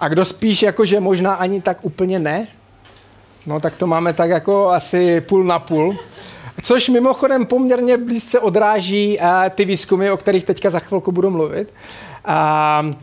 A 0.01 0.09
kdo 0.09 0.25
spíš 0.25 0.63
jako, 0.63 0.85
že 0.85 1.01
možná 1.01 1.35
ani 1.35 1.61
tak 1.61 1.79
úplně 1.83 2.19
ne, 2.19 2.47
no 3.47 3.61
tak 3.61 3.77
to 3.77 3.87
máme 3.87 4.13
tak 4.13 4.31
jako 4.31 4.71
asi 4.71 5.21
půl 5.21 5.45
na 5.45 5.59
půl. 5.59 5.97
Což 6.63 6.89
mimochodem 6.89 7.47
poměrně 7.47 7.97
blízce 7.97 8.41
odráží 8.41 9.19
uh, 9.19 9.27
ty 9.51 9.65
výzkumy, 9.65 10.11
o 10.11 10.17
kterých 10.17 10.45
teďka 10.45 10.71
za 10.71 10.79
chvilku 10.79 11.13
budu 11.13 11.31
mluvit. 11.31 11.75
Uh, 12.29 12.95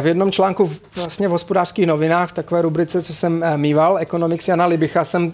v 0.00 0.06
jednom 0.06 0.32
článku 0.32 0.70
vlastně 0.96 1.28
v 1.28 1.30
hospodářských 1.30 1.86
novinách, 1.86 2.30
v 2.30 2.32
takové 2.32 2.62
rubrice, 2.62 3.02
co 3.02 3.14
jsem 3.14 3.44
mýval, 3.56 3.98
Economics 3.98 4.48
Jana 4.48 4.66
Libicha, 4.66 5.04
jsem, 5.04 5.32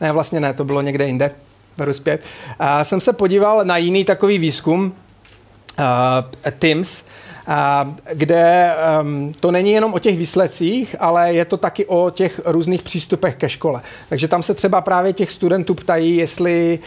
ne 0.00 0.12
vlastně 0.12 0.40
ne, 0.40 0.54
to 0.54 0.64
bylo 0.64 0.82
někde 0.82 1.06
jinde, 1.06 1.30
beru 1.76 1.92
zpět, 1.92 2.22
jsem 2.82 3.00
se 3.00 3.12
podíval 3.12 3.64
na 3.64 3.76
jiný 3.76 4.04
takový 4.04 4.38
výzkum, 4.38 4.92
TIMS, 6.58 7.02
kde 8.12 8.74
um, 9.00 9.32
to 9.40 9.50
není 9.50 9.70
jenom 9.72 9.94
o 9.94 9.98
těch 9.98 10.18
výsledcích, 10.18 10.96
ale 10.98 11.32
je 11.32 11.44
to 11.44 11.56
taky 11.56 11.86
o 11.86 12.10
těch 12.10 12.40
různých 12.44 12.82
přístupech 12.82 13.36
ke 13.36 13.48
škole. 13.48 13.80
Takže 14.08 14.28
tam 14.28 14.42
se 14.42 14.54
třeba 14.54 14.80
právě 14.80 15.12
těch 15.12 15.32
studentů 15.32 15.74
ptají, 15.74 16.16
jestli, 16.16 16.78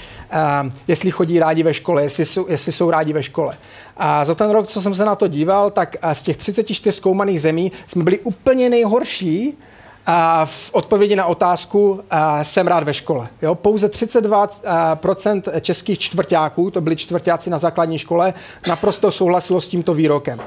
um, 0.61 0.73
jestli 0.87 1.11
chodí 1.11 1.39
rádi 1.39 1.63
ve 1.63 1.73
škole, 1.73 2.03
jestli 2.03 2.25
jsou, 2.25 2.45
jestli 2.49 2.71
jsou 2.71 2.89
rádi 2.89 3.13
ve 3.13 3.23
škole. 3.23 3.57
A 3.97 4.25
za 4.25 4.35
ten 4.35 4.49
rok, 4.49 4.67
co 4.67 4.81
jsem 4.81 4.95
se 4.95 5.05
na 5.05 5.15
to 5.15 5.27
díval, 5.27 5.71
tak 5.71 5.95
z 6.13 6.23
těch 6.23 6.37
34 6.37 6.91
zkoumaných 6.91 7.41
zemí 7.41 7.71
jsme 7.87 8.03
byli 8.03 8.19
úplně 8.19 8.69
nejhorší 8.69 9.57
a 10.05 10.45
v 10.45 10.69
odpovědi 10.73 11.15
na 11.15 11.25
otázku 11.25 12.03
a 12.11 12.43
jsem 12.43 12.67
rád 12.67 12.83
ve 12.83 12.93
škole. 12.93 13.27
Jo? 13.41 13.55
Pouze 13.55 13.87
32% 13.87 15.61
českých 15.61 15.99
čtvrtáků, 15.99 16.71
to 16.71 16.81
byli 16.81 16.95
čtvrtáci 16.95 17.49
na 17.49 17.57
základní 17.57 17.97
škole, 17.97 18.33
naprosto 18.67 19.11
souhlasilo 19.11 19.61
s 19.61 19.67
tímto 19.67 19.93
výrokem. 19.93 20.39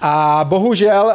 A 0.00 0.40
bohužel, 0.44 1.12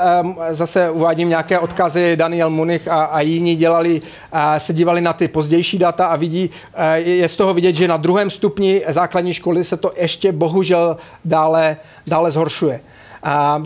zase 0.50 0.90
uvádím 0.90 1.30
nějaké 1.30 1.60
odkazy, 1.60 2.16
Daniel 2.16 2.50
Munich 2.50 2.88
a, 2.88 3.04
a 3.04 3.22
jiní 3.22 3.56
dělali, 3.56 4.02
a 4.32 4.60
se 4.60 4.74
dívali 4.74 5.02
na 5.02 5.14
ty 5.14 5.28
pozdější 5.28 5.78
data 5.78 6.08
a 6.08 6.16
vidí, 6.16 6.50
je 6.96 7.30
z 7.30 7.36
toho 7.36 7.54
vidět, 7.54 7.76
že 7.76 7.88
na 7.88 7.98
druhém 7.98 8.30
stupni 8.30 8.84
základní 8.88 9.34
školy 9.34 9.64
se 9.64 9.78
to 9.78 9.94
ještě 9.96 10.32
bohužel 10.32 10.98
dále, 11.26 11.78
dále 12.08 12.32
zhoršuje. 12.32 12.82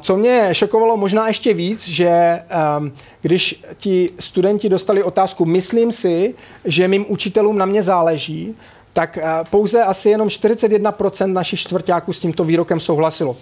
Co 0.01 0.17
mě 0.17 0.49
šokovalo 0.51 0.97
možná 0.97 1.27
ještě 1.27 1.53
víc, 1.53 1.87
že 1.87 2.39
um, 2.79 2.91
když 3.21 3.63
ti 3.77 4.09
studenti 4.19 4.69
dostali 4.69 5.03
otázku, 5.03 5.45
myslím 5.45 5.91
si, 5.91 6.35
že 6.65 6.87
mým 6.87 7.05
učitelům 7.09 7.57
na 7.57 7.65
mě 7.65 7.83
záleží, 7.83 8.55
tak 8.93 9.17
uh, 9.21 9.47
pouze 9.49 9.83
asi 9.83 10.09
jenom 10.09 10.27
41% 10.27 11.33
našich 11.33 11.59
čtvrtáků 11.59 12.13
s 12.13 12.19
tímto 12.19 12.43
výrokem 12.43 12.79
souhlasilo. 12.79 13.37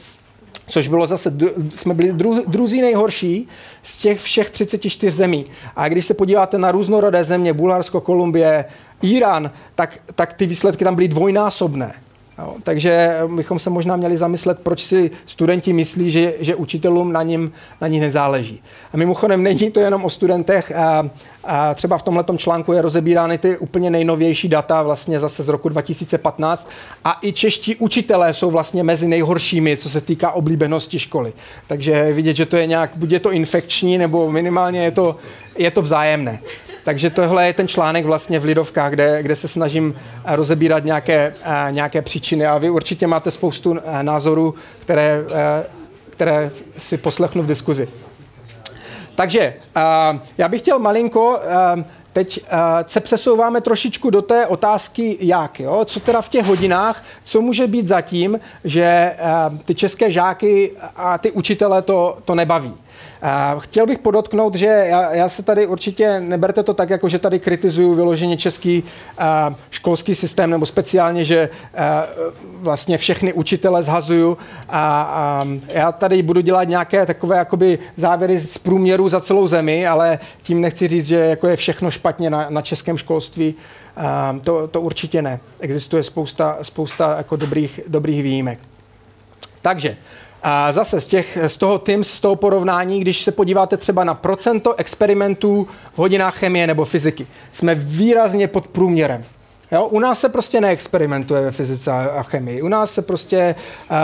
Což 0.67 0.88
bylo 0.88 1.06
zase, 1.06 1.34
jsme 1.74 1.93
byli 1.93 2.13
dru, 2.13 2.43
druzí 2.47 2.82
nejhorší 2.82 3.47
z 3.84 3.97
těch 3.97 4.19
všech 4.19 4.50
34 4.50 5.12
zemí. 5.12 5.45
A 5.76 5.89
když 5.89 6.06
se 6.06 6.13
podíváte 6.13 6.58
na 6.58 6.71
různorodé 6.71 7.24
země, 7.24 7.54
Bulharsko, 7.54 8.02
Kolumbie, 8.02 8.65
Irán, 9.02 9.52
tak, 9.76 9.97
tak 10.15 10.34
ty 10.34 10.45
výsledky 10.45 10.84
tam 10.84 10.95
byly 10.95 11.08
dvojnásobné. 11.08 11.93
Jo, 12.41 12.56
takže 12.63 13.17
bychom 13.36 13.60
se 13.60 13.69
možná 13.69 13.95
měli 13.95 14.17
zamyslet, 14.17 14.60
proč 14.60 14.84
si 14.84 15.12
studenti 15.25 15.73
myslí, 15.73 16.12
že, 16.12 16.34
že 16.39 16.56
učitelům 16.56 17.13
na, 17.13 17.23
ním, 17.23 17.51
na 17.82 17.88
nich 17.88 18.01
nezáleží. 18.01 18.62
A 18.93 18.97
mimochodem 18.97 19.43
není 19.43 19.71
to 19.71 19.80
jenom 19.80 20.06
o 20.06 20.10
studentech. 20.10 20.71
A, 20.71 21.10
a 21.43 21.73
třeba 21.73 21.97
v 21.97 22.01
tomhle 22.04 22.25
článku 22.38 22.73
je 22.73 22.82
rozebírány 22.82 23.38
ty 23.38 23.58
úplně 23.58 23.89
nejnovější 23.89 24.47
data 24.47 24.82
vlastně 24.82 25.19
zase 25.19 25.43
z 25.43 25.49
roku 25.49 25.69
2015 25.69 26.69
a 27.04 27.19
i 27.21 27.34
čeští 27.34 27.75
učitelé 27.75 28.34
jsou 28.34 28.51
vlastně 28.51 28.84
mezi 28.84 29.08
nejhoršími, 29.08 29.77
co 29.77 29.89
se 29.89 30.01
týká 30.01 30.32
oblíbenosti 30.32 30.99
školy. 30.99 31.34
Takže 31.67 32.13
vidět, 32.13 32.36
že 32.36 32.45
to 32.45 32.58
je 32.58 32.67
nějak, 32.67 32.91
buď 32.95 33.12
je 33.12 33.19
to 33.19 33.32
infekční, 33.32 33.97
nebo 33.97 34.32
minimálně 34.32 34.84
je 34.84 34.91
to, 34.91 35.15
je 35.58 35.71
to 35.71 35.82
vzájemné. 35.82 36.39
Takže 36.83 37.09
tohle 37.09 37.47
je 37.47 37.53
ten 37.53 37.67
článek 37.67 38.05
vlastně 38.05 38.39
v 38.39 38.45
Lidovkách, 38.45 38.91
kde, 38.91 39.23
kde 39.23 39.35
se 39.35 39.47
snažím 39.47 39.95
eh, 40.25 40.35
rozebírat 40.35 40.83
nějaké, 40.83 41.33
eh, 41.43 41.71
nějaké 41.71 42.01
příčiny 42.01 42.45
a 42.45 42.57
vy 42.57 42.69
určitě 42.69 43.07
máte 43.07 43.31
spoustu 43.31 43.77
eh, 43.77 44.03
názorů, 44.03 44.55
které, 44.79 45.23
které 46.09 46.51
si 46.77 46.97
poslechnu 46.97 47.43
v 47.43 47.45
diskuzi. 47.45 47.87
Takže 49.15 49.53
já 50.37 50.47
bych 50.49 50.61
chtěl 50.61 50.79
malinko 50.79 51.39
Teď 52.13 52.45
se 52.87 52.99
přesouváme 52.99 53.61
trošičku 53.61 54.09
do 54.09 54.21
té 54.21 54.47
otázky 54.47 55.17
jak. 55.19 55.59
Jo? 55.59 55.85
Co 55.85 55.99
teda 55.99 56.21
v 56.21 56.29
těch 56.29 56.45
hodinách, 56.45 57.03
co 57.23 57.41
může 57.41 57.67
být 57.67 57.87
zatím, 57.87 58.39
že 58.63 59.15
ty 59.65 59.75
české 59.75 60.11
žáky 60.11 60.71
a 60.95 61.17
ty 61.17 61.31
učitele 61.31 61.81
to, 61.81 62.17
to 62.25 62.35
nebaví. 62.35 62.73
Chtěl 63.60 63.88
bych 63.88 63.99
podotknout, 63.99 64.55
že 64.55 64.65
já, 64.65 65.13
já 65.13 65.29
se 65.29 65.43
tady 65.43 65.67
určitě 65.67 66.19
neberte 66.19 66.63
to 66.63 66.73
tak, 66.73 66.89
jako 66.89 67.10
že 67.10 67.19
tady 67.19 67.39
kritizuju 67.39 67.95
vyloženě 67.95 68.38
český 68.38 68.84
a, 69.17 69.55
školský 69.69 70.15
systém, 70.15 70.49
nebo 70.49 70.65
speciálně, 70.65 71.25
že 71.25 71.49
a, 71.77 72.07
vlastně 72.53 72.97
všechny 72.97 73.34
učitele 73.34 73.84
zhazuju. 73.84 74.38
A, 74.69 75.01
a 75.01 75.47
já 75.67 75.91
tady 75.91 76.21
budu 76.21 76.41
dělat 76.41 76.63
nějaké 76.63 77.05
takové 77.05 77.38
jakoby 77.38 77.79
závěry 77.95 78.39
z 78.39 78.57
průměru 78.57 79.10
za 79.10 79.21
celou 79.21 79.47
zemi, 79.47 79.88
ale 79.88 80.19
tím 80.41 80.62
nechci 80.62 80.88
říct, 80.88 81.05
že 81.07 81.17
jako 81.17 81.47
je 81.47 81.55
všechno 81.55 81.91
špatně 81.91 82.29
na, 82.29 82.45
na 82.49 82.62
českém 82.62 82.97
školství. 82.97 83.55
A, 83.97 84.39
to, 84.43 84.67
to 84.67 84.81
určitě 84.81 85.21
ne. 85.21 85.39
Existuje 85.60 86.03
spousta, 86.03 86.57
spousta 86.62 87.17
jako 87.17 87.36
dobrých, 87.36 87.79
dobrých 87.88 88.23
výjimek. 88.23 88.60
Takže 89.62 89.97
a 90.43 90.71
zase 90.71 91.01
z, 91.01 91.08
těch, 91.08 91.38
z 91.47 91.58
toho 91.58 91.80
TIMS, 91.80 92.08
z 92.08 92.19
toho 92.19 92.36
porovnání, 92.36 92.99
když 92.99 93.21
se 93.21 93.32
podíváte 93.32 93.77
třeba 93.77 94.04
na 94.04 94.13
procento 94.13 94.75
experimentů 94.75 95.67
v 95.93 95.97
hodinách 95.97 96.38
chemie 96.38 96.67
nebo 96.67 96.86
fyziky, 96.86 97.27
jsme 97.51 97.75
výrazně 97.75 98.47
pod 98.47 98.67
průměrem. 98.67 99.25
Jo, 99.71 99.86
u 99.86 99.99
nás 99.99 100.19
se 100.19 100.29
prostě 100.29 100.62
neexperimentuje 100.62 101.41
ve 101.41 101.51
fyzice 101.51 101.91
a 101.91 102.23
chemii. 102.23 102.62
U 102.62 102.67
nás 102.67 102.91
se 102.91 103.01
prostě, 103.01 103.55
uh, 103.91 103.97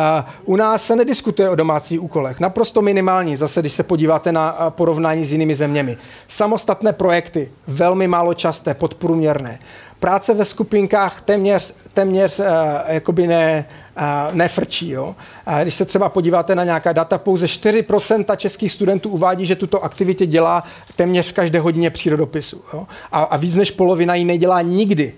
u 0.46 0.56
nás 0.56 0.86
se 0.86 0.96
nediskutuje 0.96 1.50
o 1.50 1.56
domácích 1.56 2.04
úkolech. 2.04 2.40
Naprosto 2.40 2.82
minimální, 2.82 3.36
zase 3.36 3.60
když 3.60 3.74
se 3.74 3.84
podíváte 3.84 4.32
na 4.32 4.70
porovnání 4.70 5.26
s 5.26 5.32
jinými 5.32 5.56
zeměmi. 5.56 5.98
Samostatné 6.28 6.94
projekty, 6.94 7.52
velmi 7.68 8.08
málo 8.08 8.34
časté, 8.34 8.74
podprůměrné. 8.74 9.60
Práce 10.00 10.34
ve 10.34 10.46
skupinkách 10.46 11.22
téměř, 11.22 11.76
téměř 11.94 12.40
uh, 12.40 12.46
jakoby 12.88 13.28
ne, 13.28 13.66
uh, 13.98 14.36
nefrčí. 14.36 14.90
Jo? 14.90 15.16
A 15.46 15.64
když 15.64 15.76
se 15.76 15.86
třeba 15.86 16.10
podíváte 16.10 16.56
na 16.56 16.64
nějaká 16.64 16.94
data, 16.94 17.18
pouze 17.18 17.46
4% 17.46 18.36
českých 18.36 18.72
studentů 18.72 19.10
uvádí, 19.10 19.46
že 19.46 19.56
tuto 19.56 19.84
aktivitě 19.84 20.26
dělá 20.26 20.64
téměř 20.96 21.30
v 21.30 21.34
každé 21.34 21.60
hodině 21.60 21.90
přírodopisu. 21.90 22.62
Jo? 22.74 22.88
A, 23.12 23.24
a 23.24 23.38
víc 23.38 23.56
než 23.56 23.72
polovina 23.72 24.16
ji 24.16 24.26
nedělá 24.26 24.62
nikdy. 24.62 25.14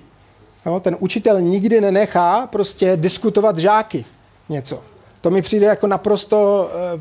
Jo? 0.66 0.80
Ten 0.80 0.98
učitel 1.00 1.42
nikdy 1.42 1.82
nenechá 1.82 2.48
prostě 2.48 2.98
diskutovat 2.98 3.58
žáky 3.58 4.06
něco. 4.50 4.80
To 5.22 5.32
mi 5.32 5.42
přijde 5.42 5.66
jako 5.66 5.88
naprosto, 5.88 6.70
eh, 6.74 7.00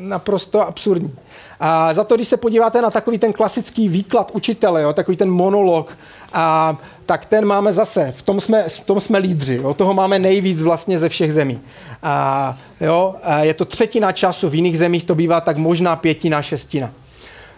naprosto 0.00 0.60
absurdní. 0.60 1.14
A 1.60 1.94
za 1.94 2.04
to, 2.04 2.14
když 2.14 2.28
se 2.28 2.36
podíváte 2.36 2.82
na 2.82 2.90
takový 2.90 3.18
ten 3.18 3.32
klasický 3.32 3.88
výklad 3.88 4.30
učitele, 4.34 4.82
jo, 4.82 4.92
takový 4.92 5.16
ten 5.16 5.30
monolog, 5.30 5.98
a, 6.32 6.76
tak 7.06 7.26
ten 7.26 7.44
máme 7.44 7.72
zase, 7.72 8.12
v 8.16 8.22
tom 8.22 8.40
jsme, 8.40 8.68
v 8.68 8.80
tom 8.80 9.00
jsme 9.00 9.18
lídři, 9.18 9.54
jo, 9.54 9.74
toho 9.74 9.94
máme 9.94 10.18
nejvíc 10.18 10.62
vlastně 10.62 10.98
ze 10.98 11.08
všech 11.08 11.34
zemí. 11.34 11.60
A, 12.02 12.56
jo, 12.80 13.14
a 13.22 13.38
je 13.38 13.54
to 13.54 13.64
třetina 13.64 14.12
času, 14.12 14.48
v 14.48 14.54
jiných 14.54 14.78
zemích 14.78 15.04
to 15.04 15.14
bývá 15.14 15.40
tak 15.40 15.56
možná 15.56 15.96
pětina, 15.96 16.42
šestina. 16.42 16.90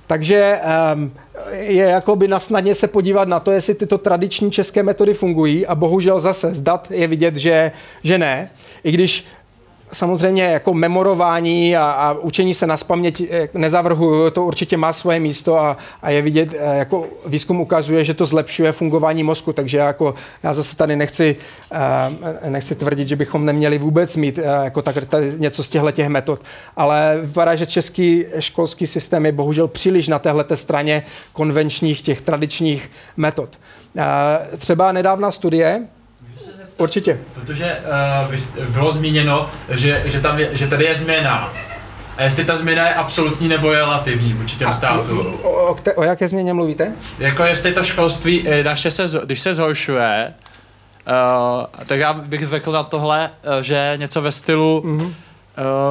Takže 0.06 0.60
um, 0.94 1.12
je 1.50 1.84
jakoby 1.84 2.28
na 2.28 2.38
snadně 2.38 2.74
se 2.74 2.88
podívat 2.88 3.28
na 3.28 3.40
to, 3.40 3.50
jestli 3.50 3.74
tyto 3.74 3.98
tradiční 3.98 4.50
české 4.50 4.82
metody 4.82 5.14
fungují 5.14 5.66
a 5.66 5.74
bohužel 5.74 6.20
zase 6.20 6.54
z 6.54 6.60
dat 6.60 6.88
je 6.90 7.06
vidět, 7.06 7.36
že, 7.36 7.72
že 8.04 8.18
ne. 8.18 8.50
I 8.84 8.92
když 8.92 9.26
samozřejmě 9.94 10.42
jako 10.42 10.74
memorování 10.74 11.76
a, 11.76 11.90
a 11.90 12.12
učení 12.12 12.54
se 12.54 12.66
na 12.66 12.76
spaměť 12.76 13.20
eh, 13.30 13.48
nezavrhuju, 13.54 14.30
to 14.30 14.44
určitě 14.44 14.76
má 14.76 14.92
svoje 14.92 15.20
místo 15.20 15.58
a, 15.58 15.76
a 16.02 16.10
je 16.10 16.22
vidět, 16.22 16.54
eh, 16.58 16.78
jako 16.78 17.06
výzkum 17.26 17.60
ukazuje, 17.60 18.04
že 18.04 18.14
to 18.14 18.26
zlepšuje 18.26 18.72
fungování 18.72 19.22
mozku, 19.22 19.52
takže 19.52 19.78
jako 19.78 20.14
já 20.42 20.54
zase 20.54 20.76
tady 20.76 20.96
nechci, 20.96 21.36
eh, 21.72 22.50
nechci 22.50 22.74
tvrdit, 22.74 23.08
že 23.08 23.16
bychom 23.16 23.46
neměli 23.46 23.78
vůbec 23.78 24.16
mít 24.16 24.38
jako 24.64 24.82
tak, 24.82 25.06
tady 25.08 25.32
něco 25.38 25.62
z 25.62 25.68
těchto 25.68 25.90
těch 25.90 26.08
metod, 26.08 26.42
ale 26.76 27.18
vypadá, 27.22 27.54
že 27.54 27.66
český 27.66 28.24
školský 28.38 28.86
systém 28.86 29.26
je 29.26 29.32
bohužel 29.32 29.68
příliš 29.68 30.08
na 30.08 30.18
téhle 30.18 30.44
straně 30.54 31.02
konvenčních, 31.32 32.02
těch 32.02 32.20
tradičních 32.20 32.90
metod. 33.16 33.58
Třeba 34.58 34.92
nedávná 34.92 35.30
studie, 35.30 35.86
Určitě. 36.76 37.18
Protože 37.34 37.78
uh, 38.58 38.66
bylo 38.68 38.90
zmíněno, 38.90 39.50
že, 39.70 40.02
že, 40.04 40.20
tam 40.20 40.38
je, 40.38 40.50
že 40.52 40.66
tady 40.66 40.84
je 40.84 40.94
změna. 40.94 41.52
A 42.16 42.22
jestli 42.22 42.44
ta 42.44 42.56
změna 42.56 42.88
je 42.88 42.94
absolutní 42.94 43.48
nebo 43.48 43.72
je 43.72 43.78
relativní 43.78 44.32
vůči 44.32 44.56
těm 44.56 44.72
státům. 44.74 45.38
O, 45.42 45.48
o, 45.48 45.76
o 45.94 46.02
jaké 46.02 46.28
změně 46.28 46.54
mluvíte? 46.54 46.92
Jako 47.18 47.42
jestli 47.42 47.72
to 47.72 47.84
školství, 47.84 48.48
eh, 48.48 48.64
naše 48.64 48.90
se, 48.90 49.04
když 49.24 49.40
se 49.40 49.54
zhoršuje, 49.54 50.34
uh, 51.06 51.84
tak 51.86 51.98
já 51.98 52.12
bych 52.12 52.48
řekl 52.48 52.72
na 52.72 52.82
tohle, 52.82 53.30
uh, 53.56 53.62
že 53.62 53.92
něco 53.96 54.22
ve 54.22 54.32
stylu, 54.32 54.82
mm-hmm. 54.84 55.14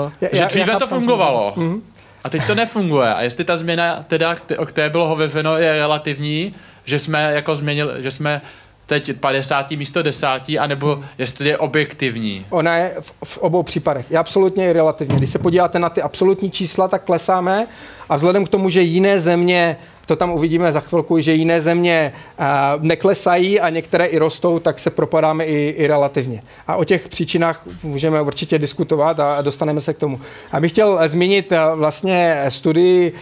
uh, 0.05 0.29
že 0.31 0.45
dříve 0.45 0.75
to 0.75 0.87
fungovalo. 0.87 1.53
Mm-hmm. 1.57 1.81
a 2.23 2.29
teď 2.29 2.47
to 2.47 2.55
nefunguje. 2.55 3.13
A 3.13 3.21
jestli 3.21 3.43
ta 3.43 3.57
změna, 3.57 4.05
teda, 4.07 4.35
o 4.57 4.65
které 4.65 4.89
bylo 4.89 5.07
hovořeno, 5.07 5.57
je 5.57 5.75
relativní, 5.75 6.55
že 6.85 6.99
jsme 6.99 7.33
jako 7.33 7.55
změnili, 7.55 8.03
že 8.03 8.11
jsme 8.11 8.41
teď 8.85 9.17
50 9.19 9.71
místo 9.71 10.03
10, 10.03 10.27
anebo 10.59 11.03
jestli 11.17 11.49
je 11.49 11.57
objektivní? 11.57 12.45
Ona 12.49 12.77
je 12.77 12.95
v, 12.99 13.13
v 13.23 13.37
obou 13.37 13.63
případech. 13.63 14.11
Je 14.11 14.17
absolutně 14.17 14.73
relativně. 14.73 15.15
Když 15.15 15.29
se 15.29 15.39
podíváte 15.39 15.79
na 15.79 15.89
ty 15.89 16.01
absolutní 16.01 16.51
čísla, 16.51 16.87
tak 16.87 17.03
klesáme 17.03 17.67
a 18.09 18.15
vzhledem 18.15 18.45
k 18.45 18.49
tomu, 18.49 18.69
že 18.69 18.81
jiné 18.81 19.19
země 19.19 19.77
to 20.05 20.15
tam 20.15 20.31
uvidíme 20.31 20.71
za 20.71 20.79
chvilku, 20.79 21.19
že 21.19 21.33
jiné 21.33 21.61
země 21.61 22.13
uh, 22.39 22.45
neklesají 22.83 23.59
a 23.59 23.69
některé 23.69 24.05
i 24.05 24.17
rostou, 24.17 24.59
tak 24.59 24.79
se 24.79 24.89
propadáme 24.89 25.45
i, 25.45 25.69
i 25.77 25.87
relativně. 25.87 26.43
A 26.67 26.75
o 26.75 26.83
těch 26.83 27.09
příčinách 27.09 27.65
můžeme 27.83 28.21
určitě 28.21 28.59
diskutovat 28.59 29.19
a 29.19 29.41
dostaneme 29.41 29.81
se 29.81 29.93
k 29.93 29.97
tomu. 29.97 30.21
A 30.51 30.59
bych 30.59 30.71
chtěl 30.71 30.99
zmínit 31.05 31.51
uh, 31.51 31.79
vlastně 31.79 32.45
studii 32.49 33.13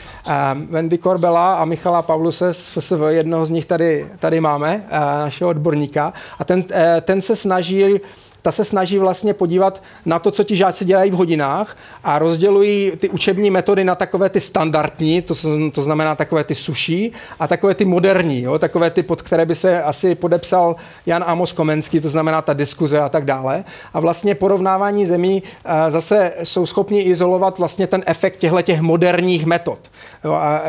Wendy 0.69 0.97
Korbela 0.97 1.55
a 1.55 1.65
Michala 1.65 2.01
Pauluse 2.01 2.53
z 2.53 2.69
FSV, 2.69 3.01
jednoho 3.07 3.45
z 3.45 3.51
nich 3.51 3.65
tady, 3.65 4.07
tady 4.19 4.41
máme, 4.41 4.83
našeho 5.23 5.49
odborníka. 5.49 6.13
A 6.39 6.43
ten, 6.43 6.63
ten 7.01 7.21
se 7.21 7.35
snaží 7.35 7.99
ta 8.41 8.51
se 8.51 8.65
snaží 8.65 8.97
vlastně 8.97 9.33
podívat 9.33 9.83
na 10.05 10.19
to, 10.19 10.31
co 10.31 10.43
ti 10.43 10.55
žáci 10.55 10.85
dělají 10.85 11.11
v 11.11 11.13
hodinách 11.13 11.77
a 12.03 12.19
rozdělují 12.19 12.91
ty 12.97 13.09
učební 13.09 13.51
metody 13.51 13.83
na 13.83 13.95
takové 13.95 14.29
ty 14.29 14.39
standardní, 14.39 15.21
to, 15.21 15.33
to 15.73 15.81
znamená 15.81 16.15
takové 16.15 16.43
ty 16.43 16.55
suší, 16.55 17.11
a 17.39 17.47
takové 17.47 17.75
ty 17.75 17.85
moderní, 17.85 18.41
jo, 18.41 18.59
takové 18.59 18.89
ty, 18.89 19.03
pod 19.03 19.21
které 19.21 19.45
by 19.45 19.55
se 19.55 19.83
asi 19.83 20.15
podepsal 20.15 20.75
Jan 21.05 21.23
Amos 21.27 21.53
Komenský, 21.53 21.99
to 21.99 22.09
znamená 22.09 22.41
ta 22.41 22.53
diskuze 22.53 22.99
a 22.99 23.09
tak 23.09 23.25
dále. 23.25 23.63
A 23.93 23.99
vlastně 23.99 24.35
porovnávání 24.35 25.05
zemí 25.05 25.43
eh, 25.65 25.91
zase 25.91 26.33
jsou 26.43 26.65
schopni 26.65 27.01
izolovat 27.01 27.59
vlastně 27.59 27.87
ten 27.87 28.03
efekt 28.05 28.37
těchto 28.37 28.61
těch 28.61 28.81
moderních 28.81 29.45
metod. 29.45 29.79
Jo, 30.23 30.33
a 30.33 30.61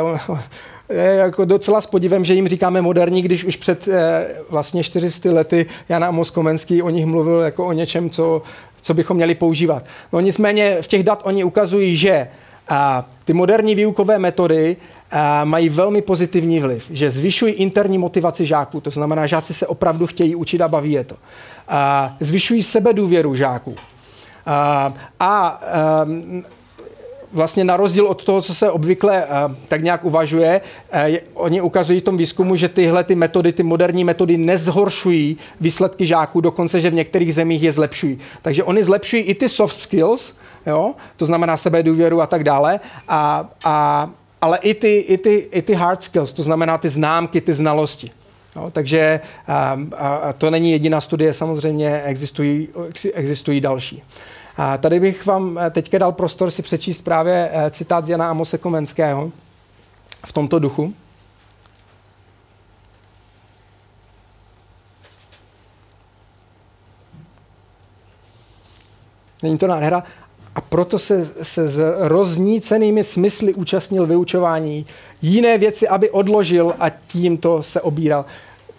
je 0.92 1.14
jako 1.14 1.44
docela 1.44 1.80
s 1.80 1.86
podivem, 1.86 2.24
že 2.24 2.34
jim 2.34 2.48
říkáme 2.48 2.82
moderní, 2.82 3.22
když 3.22 3.44
už 3.44 3.56
před 3.56 3.88
eh, 3.88 4.28
vlastně 4.50 4.84
400 4.84 5.32
lety 5.32 5.66
Jan 5.88 6.04
Amos 6.04 6.30
Komenský 6.30 6.82
o 6.82 6.90
nich 6.90 7.06
mluvil 7.06 7.40
jako 7.40 7.66
o 7.66 7.72
něčem, 7.72 8.10
co, 8.10 8.42
co 8.80 8.94
bychom 8.94 9.16
měli 9.16 9.34
používat. 9.34 9.84
No 10.12 10.20
nicméně 10.20 10.76
v 10.80 10.86
těch 10.86 11.02
dat 11.02 11.20
oni 11.24 11.44
ukazují, 11.44 11.96
že 11.96 12.28
a 12.68 13.06
ty 13.24 13.32
moderní 13.32 13.74
výukové 13.74 14.18
metody 14.18 14.76
mají 15.44 15.68
velmi 15.68 16.02
pozitivní 16.02 16.60
vliv, 16.60 16.86
že 16.90 17.10
zvyšují 17.10 17.52
interní 17.52 17.98
motivaci 17.98 18.46
žáků, 18.46 18.80
to 18.80 18.90
znamená, 18.90 19.26
žáci 19.26 19.54
se 19.54 19.66
opravdu 19.66 20.06
chtějí 20.06 20.34
učit 20.34 20.60
a 20.60 20.68
baví 20.68 20.92
je 20.92 21.04
to. 21.04 21.16
A, 21.68 22.16
zvyšují 22.20 22.62
sebedůvěru 22.62 23.34
žáků. 23.34 23.74
A, 24.46 24.94
a 25.20 25.60
vlastně 27.32 27.64
na 27.64 27.76
rozdíl 27.76 28.06
od 28.06 28.24
toho, 28.24 28.42
co 28.42 28.54
se 28.54 28.70
obvykle 28.70 29.24
uh, 29.24 29.54
tak 29.68 29.82
nějak 29.82 30.04
uvažuje, 30.04 30.60
uh, 30.94 31.16
oni 31.34 31.60
ukazují 31.60 32.00
v 32.00 32.02
tom 32.02 32.16
výzkumu, 32.16 32.56
že 32.56 32.68
tyhle 32.68 33.04
ty 33.04 33.14
metody, 33.14 33.52
ty 33.52 33.62
moderní 33.62 34.04
metody 34.04 34.36
nezhoršují 34.36 35.36
výsledky 35.60 36.06
žáků, 36.06 36.40
dokonce, 36.40 36.80
že 36.80 36.90
v 36.90 36.94
některých 36.94 37.34
zemích 37.34 37.62
je 37.62 37.72
zlepšují. 37.72 38.18
Takže 38.42 38.64
oni 38.64 38.84
zlepšují 38.84 39.22
i 39.22 39.34
ty 39.34 39.48
soft 39.48 39.80
skills, 39.80 40.34
jo? 40.66 40.94
to 41.16 41.26
znamená 41.26 41.56
sebe 41.56 41.82
důvěru 41.82 42.20
a 42.20 42.26
tak 42.26 42.44
dále, 42.44 42.80
a, 43.08 43.48
a, 43.64 44.10
ale 44.40 44.58
i 44.58 44.74
ty, 44.74 44.98
i, 44.98 45.18
ty, 45.18 45.48
i 45.52 45.62
ty 45.62 45.74
hard 45.74 46.02
skills, 46.02 46.32
to 46.32 46.42
znamená 46.42 46.78
ty 46.78 46.88
známky, 46.88 47.40
ty 47.40 47.54
znalosti. 47.54 48.10
No, 48.56 48.70
takže 48.70 49.20
a, 49.48 49.80
a 49.98 50.32
to 50.32 50.50
není 50.50 50.72
jediná 50.72 51.00
studie, 51.00 51.34
samozřejmě 51.34 52.02
existují, 52.02 52.68
existují 53.14 53.60
další. 53.60 54.02
A 54.56 54.78
tady 54.78 55.00
bych 55.00 55.26
vám 55.26 55.58
eh, 55.58 55.70
teďka 55.70 55.98
dal 55.98 56.12
prostor 56.12 56.50
si 56.50 56.62
přečíst 56.62 57.02
právě 57.02 57.50
eh, 57.52 57.70
citát 57.70 58.04
z 58.04 58.08
Jana 58.08 58.30
Amose 58.30 58.58
Komenského 58.58 59.32
v 60.26 60.32
tomto 60.32 60.58
duchu. 60.58 60.94
Není 69.42 69.58
to 69.58 69.66
nádhera? 69.66 70.04
A 70.54 70.60
proto 70.60 70.98
se, 70.98 71.30
se 71.42 71.68
s 71.68 71.94
roznícenými 71.98 73.04
smysly 73.04 73.54
účastnil 73.54 74.06
vyučování. 74.06 74.86
Jiné 75.22 75.58
věci, 75.58 75.88
aby 75.88 76.10
odložil 76.10 76.74
a 76.78 76.90
tímto 76.90 77.62
se 77.62 77.80
obíral 77.80 78.24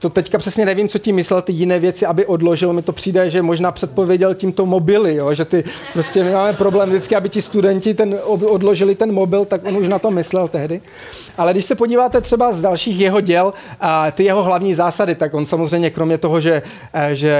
to 0.04 0.10
teďka 0.10 0.38
přesně 0.38 0.66
nevím, 0.66 0.88
co 0.88 1.00
tím 1.00 1.16
myslel, 1.16 1.42
ty 1.42 1.54
jiné 1.54 1.80
věci, 1.80 2.06
aby 2.06 2.26
odložil. 2.26 2.74
Mi 2.74 2.82
to 2.82 2.92
přijde, 2.92 3.30
že 3.30 3.42
možná 3.42 3.72
předpověděl 3.72 4.34
tímto 4.34 4.66
mobily, 4.66 5.16
jo? 5.16 5.34
že 5.34 5.46
ty, 5.46 5.63
prostě 5.94 6.24
my 6.24 6.32
máme 6.32 6.54
problém 6.54 6.89
vždycky, 6.89 7.16
aby 7.16 7.30
ti 7.30 7.42
studenti 7.42 7.94
ten, 7.94 8.16
odložili 8.26 8.96
ten 8.96 9.12
mobil, 9.13 9.46
tak 9.46 9.66
on 9.66 9.78
už 9.78 9.88
na 9.88 10.00
to 10.00 10.12
myslel 10.12 10.48
tehdy. 10.48 10.82
Ale 11.38 11.54
když 11.54 11.66
se 11.66 11.76
podíváte 11.76 12.22
třeba 12.22 12.52
z 12.52 12.62
dalších 12.62 13.00
jeho 13.00 13.22
děl, 13.22 13.54
a 13.80 14.12
ty 14.12 14.24
jeho 14.24 14.44
hlavní 14.44 14.74
zásady, 14.74 15.16
tak 15.16 15.34
on 15.34 15.46
samozřejmě 15.46 15.89
kromě 15.89 16.18
toho, 16.18 16.42
že, 16.42 16.62
eh, 16.94 17.16
že 17.16 17.39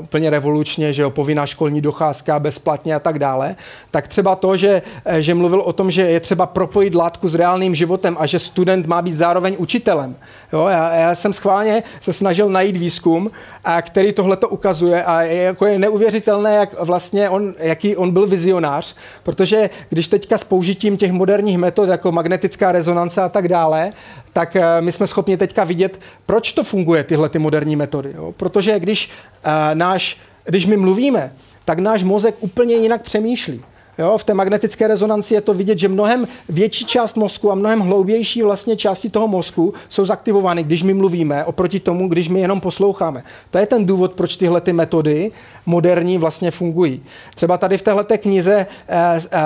úplně 0.00 0.30
revolučně, 0.30 0.92
že 0.92 1.08
povinná 1.08 1.46
školní 1.46 1.80
docházka 1.80 2.38
bezplatně 2.38 2.94
a 2.94 2.98
tak 2.98 3.18
dále, 3.18 3.56
tak 3.90 4.08
třeba 4.08 4.36
to, 4.36 4.56
že, 4.56 4.82
eh, 5.04 5.22
že 5.22 5.34
mluvil 5.34 5.60
o 5.60 5.72
tom, 5.72 5.90
že 5.90 6.02
je 6.02 6.20
třeba 6.20 6.46
propojit 6.46 6.94
látku 6.94 7.28
s 7.28 7.34
reálným 7.34 7.74
životem 7.74 8.16
a 8.20 8.26
že 8.26 8.38
student 8.38 8.86
má 8.86 9.02
být 9.02 9.16
zároveň 9.16 9.56
učitelem. 9.58 10.16
Jo, 10.52 10.66
já, 10.66 10.94
já 10.94 11.14
jsem 11.14 11.32
schválně 11.32 11.82
se 12.00 12.12
snažil 12.12 12.48
najít 12.48 12.76
výzkum, 12.76 13.30
a 13.64 13.82
který 13.82 14.12
tohle 14.12 14.36
to 14.36 14.48
ukazuje 14.48 15.04
a 15.04 15.22
je, 15.22 15.42
jako 15.42 15.66
je 15.66 15.78
neuvěřitelné, 15.78 16.54
jak 16.54 16.80
vlastně 16.80 17.30
on, 17.30 17.54
jaký 17.58 17.96
on 17.96 18.10
byl 18.10 18.26
vizionář, 18.26 18.96
protože 19.22 19.70
když 19.88 20.08
teďka 20.08 20.38
s 20.38 20.44
použitím 20.44 20.96
těch 20.96 21.12
moderních 21.12 21.58
metod, 21.58 21.88
jako 21.88 22.12
magnetická 22.12 22.72
rezonance 22.72 23.22
a 23.22 23.28
tak 23.28 23.48
dále, 23.48 23.90
tak 24.32 24.56
eh, 24.56 24.62
my 24.80 24.92
jsme 24.92 25.06
schopni 25.06 25.36
teďka 25.36 25.64
vidět, 25.64 26.00
proč 26.26 26.52
to 26.52 26.64
funguje, 26.64 27.04
tyhle 27.04 27.28
ty 27.28 27.38
moderní 27.38 27.76
metody. 27.76 28.12
Jo? 28.14 28.34
Protože 28.36 28.80
když, 28.80 29.10
uh, 29.46 29.52
náš, 29.74 30.20
když 30.44 30.66
my 30.66 30.76
mluvíme, 30.76 31.32
tak 31.64 31.78
náš 31.78 32.02
mozek 32.02 32.34
úplně 32.40 32.74
jinak 32.74 33.02
přemýšlí. 33.02 33.64
Jo, 33.98 34.18
v 34.18 34.24
té 34.24 34.34
magnetické 34.34 34.88
rezonanci 34.88 35.34
je 35.34 35.40
to 35.40 35.54
vidět, 35.54 35.78
že 35.78 35.88
mnohem 35.88 36.28
větší 36.48 36.84
část 36.84 37.16
mozku 37.16 37.52
a 37.52 37.54
mnohem 37.54 37.80
hloubější 37.80 38.42
vlastně 38.42 38.76
části 38.76 39.10
toho 39.10 39.28
mozku 39.28 39.74
jsou 39.88 40.04
zaktivovány, 40.04 40.62
když 40.62 40.82
my 40.82 40.94
mluvíme, 40.94 41.44
oproti 41.44 41.80
tomu, 41.80 42.08
když 42.08 42.28
my 42.28 42.40
jenom 42.40 42.60
posloucháme. 42.60 43.22
To 43.50 43.58
je 43.58 43.66
ten 43.66 43.86
důvod, 43.86 44.14
proč 44.14 44.36
tyhle 44.36 44.60
ty 44.60 44.72
metody 44.72 45.32
moderní 45.66 46.18
vlastně 46.18 46.50
fungují. 46.50 47.02
Třeba 47.34 47.58
tady 47.58 47.78
v 47.78 47.82
této 47.82 48.18
knize 48.18 48.66
eh, 48.88 49.20
eh, 49.32 49.40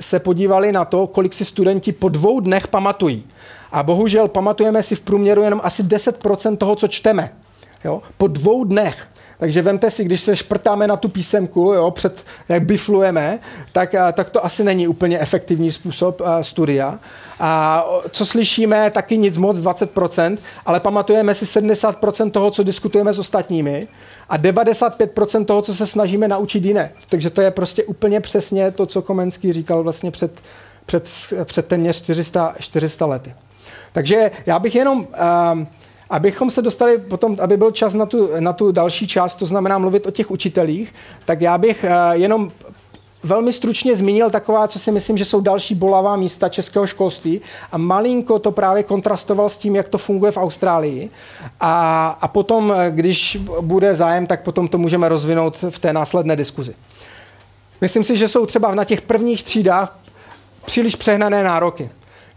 se 0.00 0.18
podívali 0.18 0.72
na 0.72 0.84
to, 0.84 1.06
kolik 1.06 1.34
si 1.34 1.44
studenti 1.44 1.92
po 1.92 2.08
dvou 2.08 2.40
dnech 2.40 2.68
pamatují. 2.68 3.24
A 3.72 3.82
bohužel 3.82 4.28
pamatujeme 4.28 4.82
si 4.82 4.94
v 4.94 5.00
průměru 5.00 5.42
jenom 5.42 5.60
asi 5.64 5.82
10% 5.82 6.56
toho, 6.56 6.76
co 6.76 6.88
čteme. 6.88 7.32
Jo? 7.84 8.02
Po 8.18 8.26
dvou 8.26 8.64
dnech. 8.64 9.08
Takže 9.38 9.62
vemte 9.62 9.90
si, 9.90 10.04
když 10.04 10.20
se 10.20 10.36
šprtáme 10.36 10.86
na 10.86 10.96
tu 10.96 11.08
písemku, 11.08 11.72
jo, 11.72 11.90
před, 11.90 12.24
jak 12.48 12.62
biflujeme, 12.62 13.38
tak, 13.72 13.94
tak 14.12 14.30
to 14.30 14.44
asi 14.44 14.64
není 14.64 14.88
úplně 14.88 15.20
efektivní 15.20 15.72
způsob 15.72 16.20
uh, 16.20 16.26
studia. 16.40 16.98
A 17.40 17.84
co 18.10 18.26
slyšíme, 18.26 18.90
taky 18.90 19.18
nic 19.18 19.36
moc, 19.36 19.58
20%, 19.58 20.38
ale 20.66 20.80
pamatujeme 20.80 21.34
si 21.34 21.44
70% 21.44 22.30
toho, 22.30 22.50
co 22.50 22.62
diskutujeme 22.62 23.12
s 23.12 23.18
ostatními 23.18 23.88
a 24.28 24.38
95% 24.38 25.44
toho, 25.44 25.62
co 25.62 25.74
se 25.74 25.86
snažíme 25.86 26.28
naučit 26.28 26.64
jiné. 26.64 26.90
Takže 27.08 27.30
to 27.30 27.40
je 27.40 27.50
prostě 27.50 27.84
úplně 27.84 28.20
přesně 28.20 28.70
to, 28.70 28.86
co 28.86 29.02
Komenský 29.02 29.52
říkal 29.52 29.82
vlastně 29.82 30.10
před, 30.10 30.40
před, 30.86 31.08
před 31.44 31.66
téměř 31.66 32.02
400, 32.02 32.54
400 32.58 33.06
lety. 33.06 33.34
Takže 33.92 34.30
já 34.46 34.58
bych 34.58 34.74
jenom... 34.74 35.06
Uh, 35.52 35.66
Abychom 36.10 36.50
se 36.50 36.62
dostali 36.62 36.98
potom, 36.98 37.36
aby 37.40 37.56
byl 37.56 37.70
čas 37.70 37.94
na 37.94 38.06
tu, 38.06 38.30
na 38.40 38.52
tu 38.52 38.72
další 38.72 39.06
část, 39.06 39.36
to 39.36 39.46
znamená 39.46 39.78
mluvit 39.78 40.06
o 40.06 40.10
těch 40.10 40.30
učitelích, 40.30 40.94
tak 41.24 41.40
já 41.40 41.58
bych 41.58 41.84
uh, 41.84 42.20
jenom 42.20 42.52
velmi 43.22 43.52
stručně 43.52 43.96
zmínil 43.96 44.30
taková, 44.30 44.68
co 44.68 44.78
si 44.78 44.92
myslím, 44.92 45.18
že 45.18 45.24
jsou 45.24 45.40
další 45.40 45.74
bolavá 45.74 46.16
místa 46.16 46.48
českého 46.48 46.86
školství 46.86 47.40
a 47.72 47.78
malinko 47.78 48.38
to 48.38 48.52
právě 48.52 48.82
kontrastoval 48.82 49.48
s 49.48 49.56
tím, 49.56 49.76
jak 49.76 49.88
to 49.88 49.98
funguje 49.98 50.32
v 50.32 50.36
Austrálii. 50.36 51.10
A, 51.60 52.08
a 52.20 52.28
potom, 52.28 52.74
eh, 52.76 52.90
když 52.90 53.38
bude 53.60 53.94
zájem, 53.94 54.26
tak 54.26 54.42
potom 54.42 54.68
to 54.68 54.78
můžeme 54.78 55.08
rozvinout 55.08 55.64
v 55.70 55.78
té 55.78 55.92
následné 55.92 56.36
diskuzi. 56.36 56.74
Myslím 57.80 58.04
si, 58.04 58.16
že 58.16 58.28
jsou 58.28 58.46
třeba 58.46 58.74
na 58.74 58.84
těch 58.84 59.02
prvních 59.02 59.42
třídách 59.42 59.98
příliš 60.64 60.96
přehnané 60.96 61.42
nároky 61.42 61.90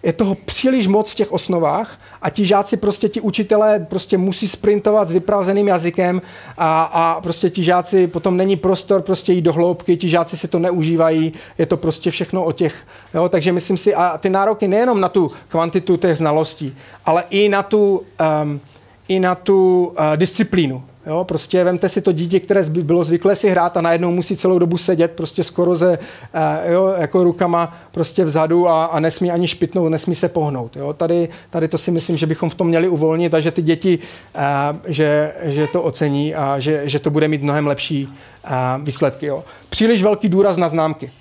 je 0.03 0.13
toho 0.13 0.35
příliš 0.35 0.87
moc 0.87 1.11
v 1.11 1.15
těch 1.15 1.31
osnovách 1.31 1.99
a 2.21 2.29
ti 2.29 2.45
žáci 2.45 2.77
prostě, 2.77 3.09
ti 3.09 3.21
učitelé 3.21 3.79
prostě 3.79 4.17
musí 4.17 4.47
sprintovat 4.47 5.07
s 5.07 5.11
vyprázdneným 5.11 5.67
jazykem 5.67 6.21
a, 6.57 6.83
a 6.83 7.21
prostě 7.21 7.49
ti 7.49 7.63
žáci, 7.63 8.07
potom 8.07 8.37
není 8.37 8.55
prostor 8.55 9.01
prostě 9.01 9.33
jít 9.33 9.41
do 9.41 9.53
hloubky, 9.53 9.97
ti 9.97 10.09
žáci 10.09 10.37
si 10.37 10.47
to 10.47 10.59
neužívají, 10.59 11.33
je 11.57 11.65
to 11.65 11.77
prostě 11.77 12.11
všechno 12.11 12.43
o 12.43 12.51
těch, 12.51 12.75
jo, 13.13 13.29
takže 13.29 13.51
myslím 13.51 13.77
si, 13.77 13.95
a 13.95 14.17
ty 14.17 14.29
nároky 14.29 14.67
nejenom 14.67 15.01
na 15.01 15.09
tu 15.09 15.31
kvantitu 15.47 15.97
těch 15.97 16.17
znalostí, 16.17 16.75
ale 17.05 17.23
i 17.29 17.49
na 17.49 17.63
tu, 17.63 18.03
um, 18.43 18.59
i 19.07 19.19
na 19.19 19.35
tu 19.35 19.85
uh, 19.85 20.17
disciplínu. 20.17 20.83
Jo, 21.09 21.23
prostě 21.23 21.63
vemte 21.63 21.89
si 21.89 22.01
to 22.01 22.11
dítě, 22.11 22.39
které 22.39 22.63
bylo 22.69 23.03
zvyklé 23.03 23.35
si 23.35 23.49
hrát 23.49 23.77
a 23.77 23.81
najednou 23.81 24.11
musí 24.11 24.35
celou 24.35 24.59
dobu 24.59 24.77
sedět 24.77 25.11
prostě 25.11 25.43
skoro 25.43 25.75
ze, 25.75 25.89
uh, 25.97 26.71
jo, 26.71 26.93
jako 26.97 27.23
rukama 27.23 27.77
prostě 27.91 28.25
vzadu 28.25 28.67
a, 28.67 28.85
a 28.85 28.99
nesmí 28.99 29.31
ani 29.31 29.47
špitnout, 29.47 29.91
nesmí 29.91 30.15
se 30.15 30.29
pohnout. 30.29 30.75
Jo. 30.75 30.93
Tady, 30.93 31.29
tady 31.49 31.67
to 31.67 31.77
si 31.77 31.91
myslím, 31.91 32.17
že 32.17 32.25
bychom 32.25 32.49
v 32.49 32.55
tom 32.55 32.67
měli 32.67 32.87
uvolnit 32.87 33.33
a 33.33 33.39
že 33.39 33.51
ty 33.51 33.61
děti, 33.61 33.99
uh, 34.35 34.77
že, 34.87 35.33
že 35.43 35.67
to 35.67 35.83
ocení 35.83 36.35
a 36.35 36.59
že, 36.59 36.81
že 36.83 36.99
to 36.99 37.09
bude 37.09 37.27
mít 37.27 37.43
mnohem 37.43 37.67
lepší 37.67 38.05
uh, 38.05 38.83
výsledky. 38.83 39.25
Jo. 39.25 39.43
Příliš 39.69 40.03
velký 40.03 40.29
důraz 40.29 40.57
na 40.57 40.69
známky. 40.69 41.11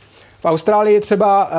V 0.40 0.44
Austrálii 0.44 1.00
třeba 1.00 1.46
uh, 1.46 1.52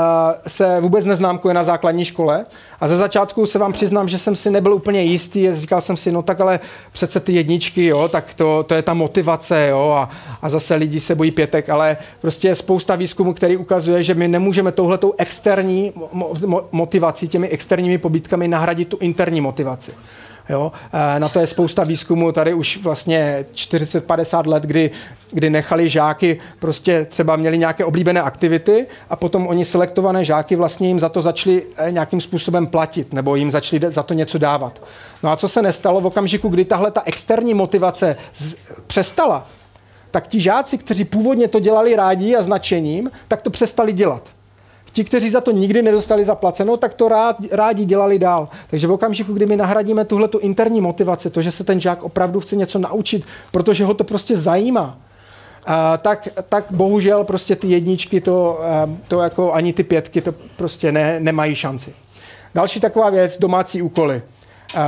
se 0.47 0.81
vůbec 0.81 1.05
neznámkuje 1.05 1.53
na 1.53 1.63
základní 1.63 2.05
škole 2.05 2.45
a 2.79 2.87
ze 2.87 2.97
začátku 2.97 3.45
se 3.45 3.59
vám 3.59 3.73
přiznám, 3.73 4.09
že 4.09 4.17
jsem 4.17 4.35
si 4.35 4.51
nebyl 4.51 4.73
úplně 4.73 5.03
jistý, 5.03 5.47
říkal 5.53 5.81
jsem 5.81 5.97
si, 5.97 6.11
no 6.11 6.21
tak 6.21 6.41
ale 6.41 6.59
přece 6.91 7.19
ty 7.19 7.33
jedničky, 7.33 7.85
jo, 7.85 8.07
tak 8.07 8.33
to, 8.33 8.63
to 8.63 8.73
je 8.73 8.81
ta 8.81 8.93
motivace, 8.93 9.67
jo, 9.67 9.91
a, 9.97 10.09
a 10.41 10.49
zase 10.49 10.75
lidi 10.75 10.99
se 10.99 11.15
bojí 11.15 11.31
pětek, 11.31 11.69
ale 11.69 11.97
prostě 12.21 12.47
je 12.47 12.55
spousta 12.55 12.95
výzkumu, 12.95 13.33
který 13.33 13.57
ukazuje, 13.57 14.03
že 14.03 14.13
my 14.13 14.27
nemůžeme 14.27 14.71
touhletou 14.71 15.13
externí 15.17 15.93
motivací, 16.71 17.27
těmi 17.27 17.47
externími 17.47 17.97
pobítkami 17.97 18.47
nahradit 18.47 18.87
tu 18.87 18.97
interní 18.97 19.41
motivaci. 19.41 19.91
Jo? 20.49 20.71
Eh, 20.93 21.19
na 21.19 21.29
to 21.29 21.39
je 21.39 21.47
spousta 21.47 21.83
výzkumu 21.83 22.31
tady 22.31 22.53
už 22.53 22.77
vlastně 22.83 23.45
40-50 23.53 24.47
let, 24.47 24.63
kdy, 24.63 24.91
kdy 25.31 25.49
nechali 25.49 25.89
žáky, 25.89 26.39
prostě 26.59 27.05
třeba 27.05 27.35
měli 27.35 27.57
nějaké 27.57 27.85
oblíbené 27.85 28.21
aktivity 28.21 28.87
a 29.09 29.15
potom 29.15 29.47
oni 29.47 29.65
selektované 29.65 30.25
žáky 30.25 30.55
vlastně 30.55 30.87
jim 30.87 30.99
za 30.99 31.09
to 31.09 31.21
začali 31.21 31.63
eh, 31.77 31.91
nějakým 31.91 32.21
způsobem 32.21 32.67
platit 32.67 33.13
nebo 33.13 33.35
jim 33.35 33.51
začali 33.51 33.81
za 33.91 34.03
to 34.03 34.13
něco 34.13 34.37
dávat. 34.37 34.81
No 35.23 35.29
a 35.31 35.35
co 35.35 35.49
se 35.49 35.61
nestalo 35.61 36.01
v 36.01 36.05
okamžiku, 36.05 36.49
kdy 36.49 36.65
tahle 36.65 36.91
ta 36.91 37.01
externí 37.05 37.53
motivace 37.53 38.15
z, 38.33 38.55
přestala, 38.87 39.47
tak 40.11 40.27
ti 40.27 40.39
žáci, 40.39 40.77
kteří 40.77 41.05
původně 41.05 41.47
to 41.47 41.59
dělali 41.59 41.95
rádi 41.95 42.35
a 42.35 42.41
značením, 42.41 43.11
tak 43.27 43.41
to 43.41 43.49
přestali 43.49 43.93
dělat. 43.93 44.29
Ti, 44.91 45.03
kteří 45.03 45.29
za 45.29 45.41
to 45.41 45.51
nikdy 45.51 45.81
nedostali 45.81 46.25
zaplaceno, 46.25 46.77
tak 46.77 46.93
to 46.93 47.09
rád, 47.09 47.35
rádi 47.51 47.85
dělali 47.85 48.19
dál. 48.19 48.49
Takže 48.69 48.87
v 48.87 48.91
okamžiku, 48.91 49.33
kdy 49.33 49.45
my 49.45 49.55
nahradíme 49.55 50.05
tuhle 50.05 50.27
tu 50.27 50.39
interní 50.39 50.81
motivaci, 50.81 51.29
to, 51.29 51.41
že 51.41 51.51
se 51.51 51.63
ten 51.63 51.81
žák 51.81 52.03
opravdu 52.03 52.39
chce 52.39 52.55
něco 52.55 52.79
naučit, 52.79 53.25
protože 53.51 53.85
ho 53.85 53.93
to 53.93 54.03
prostě 54.03 54.37
zajímá, 54.37 54.97
a, 55.65 55.97
tak, 55.97 56.27
tak 56.49 56.65
bohužel 56.69 57.23
prostě 57.23 57.55
ty 57.55 57.67
jedničky, 57.67 58.21
to, 58.21 58.59
to 59.07 59.21
jako 59.21 59.53
ani 59.53 59.73
ty 59.73 59.83
pětky, 59.83 60.21
to 60.21 60.33
prostě 60.57 60.91
ne, 60.91 61.19
nemají 61.19 61.55
šanci. 61.55 61.93
Další 62.55 62.79
taková 62.79 63.09
věc, 63.09 63.39
domácí 63.39 63.81
úkoly. 63.81 64.21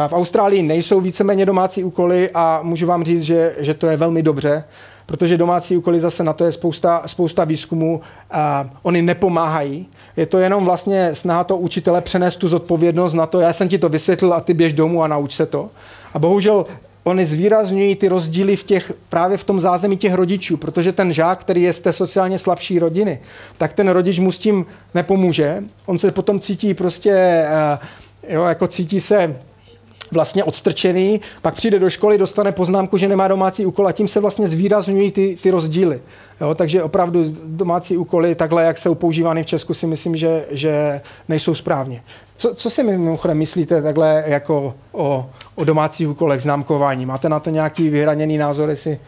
V 0.08 0.14
Austrálii 0.14 0.62
nejsou 0.62 1.02
víceméně 1.02 1.46
domácí 1.46 1.84
úkoly 1.84 2.30
a 2.34 2.60
můžu 2.64 2.88
vám 2.88 3.04
říct, 3.04 3.22
že, 3.22 3.56
že 3.60 3.74
to 3.74 3.88
je 3.88 3.98
velmi 3.98 4.24
dobře, 4.24 4.64
protože 5.12 5.38
domácí 5.38 5.78
úkoly 5.78 6.00
zase 6.00 6.24
na 6.24 6.34
to 6.34 6.46
je 6.46 6.52
spousta, 6.52 7.04
spousta 7.06 7.44
výzkumů 7.44 8.02
a 8.32 8.70
oni 8.84 9.02
nepomáhají. 9.02 9.88
Je 10.18 10.26
to 10.26 10.40
jenom 10.40 10.66
vlastně 10.66 11.16
snaha 11.16 11.44
to 11.44 11.58
učitele 11.58 12.02
přenést 12.02 12.36
tu 12.36 12.48
zodpovědnost 12.48 13.14
na 13.14 13.26
to, 13.26 13.40
já 13.40 13.54
jsem 13.54 13.70
ti 13.70 13.78
to 13.78 13.90
vysvětlil 13.90 14.34
a 14.34 14.42
ty 14.42 14.54
běž 14.54 14.74
domů 14.74 15.04
a 15.04 15.08
nauč 15.08 15.34
se 15.34 15.46
to. 15.46 15.70
A 16.14 16.20
bohužel 16.20 16.66
oni 17.04 17.26
zvýrazňují 17.26 17.96
ty 17.96 18.08
rozdíly 18.08 18.56
v 18.56 18.64
těch, 18.64 18.94
právě 19.10 19.38
v 19.38 19.44
tom 19.44 19.60
zázemí 19.60 19.98
těch 19.98 20.14
rodičů, 20.14 20.58
protože 20.58 20.92
ten 20.92 21.14
žák, 21.14 21.40
který 21.40 21.62
je 21.62 21.74
z 21.74 21.80
té 21.80 21.94
sociálně 21.94 22.40
slabší 22.40 22.80
rodiny, 22.80 23.20
tak 23.58 23.74
ten 23.74 23.90
rodič 23.90 24.20
mu 24.20 24.32
s 24.32 24.38
tím 24.38 24.66
nepomůže. 24.94 25.64
On 25.86 25.98
se 25.98 26.12
potom 26.12 26.40
cítí 26.40 26.74
prostě, 26.74 27.12
eh, 27.12 27.80
jo, 28.30 28.44
jako 28.44 28.68
cítí 28.68 29.00
se 29.00 29.36
vlastně 30.12 30.44
odstrčený, 30.44 31.22
pak 31.42 31.54
přijde 31.54 31.80
do 31.80 31.90
školy, 31.90 32.18
dostane 32.18 32.52
poznámku, 32.52 32.98
že 32.98 33.08
nemá 33.08 33.28
domácí 33.28 33.66
úkol 33.66 33.88
a 33.88 33.92
tím 33.92 34.08
se 34.08 34.20
vlastně 34.20 34.48
zvýrazňují 34.48 35.12
ty, 35.12 35.38
ty 35.44 35.52
rozdíly. 35.52 36.02
Jo, 36.42 36.56
takže 36.56 36.84
opravdu 36.84 37.24
domácí 37.46 37.98
úkoly, 37.98 38.36
takhle, 38.36 38.64
jak 38.64 38.78
jsou 38.78 38.96
používány 38.96 39.44
v 39.44 39.46
Česku, 39.46 39.74
si 39.74 39.88
myslím, 39.88 40.18
že, 40.18 40.46
že 40.52 41.02
nejsou 41.30 41.56
správně. 41.56 42.04
Co, 42.38 42.56
co 42.56 42.70
si 42.70 42.84
mimochodem 42.84 43.38
myslíte 43.38 43.82
takhle 43.82 44.24
jako 44.28 44.74
o, 44.92 45.30
o 45.56 45.64
domácích 45.64 46.10
úkolech, 46.10 46.42
známkování? 46.42 47.06
Máte 47.06 47.30
na 47.30 47.40
to 47.40 47.50
nějaký 47.50 47.90
vyhraněný 47.90 48.38
názor, 48.38 48.70
jestli 48.70 49.00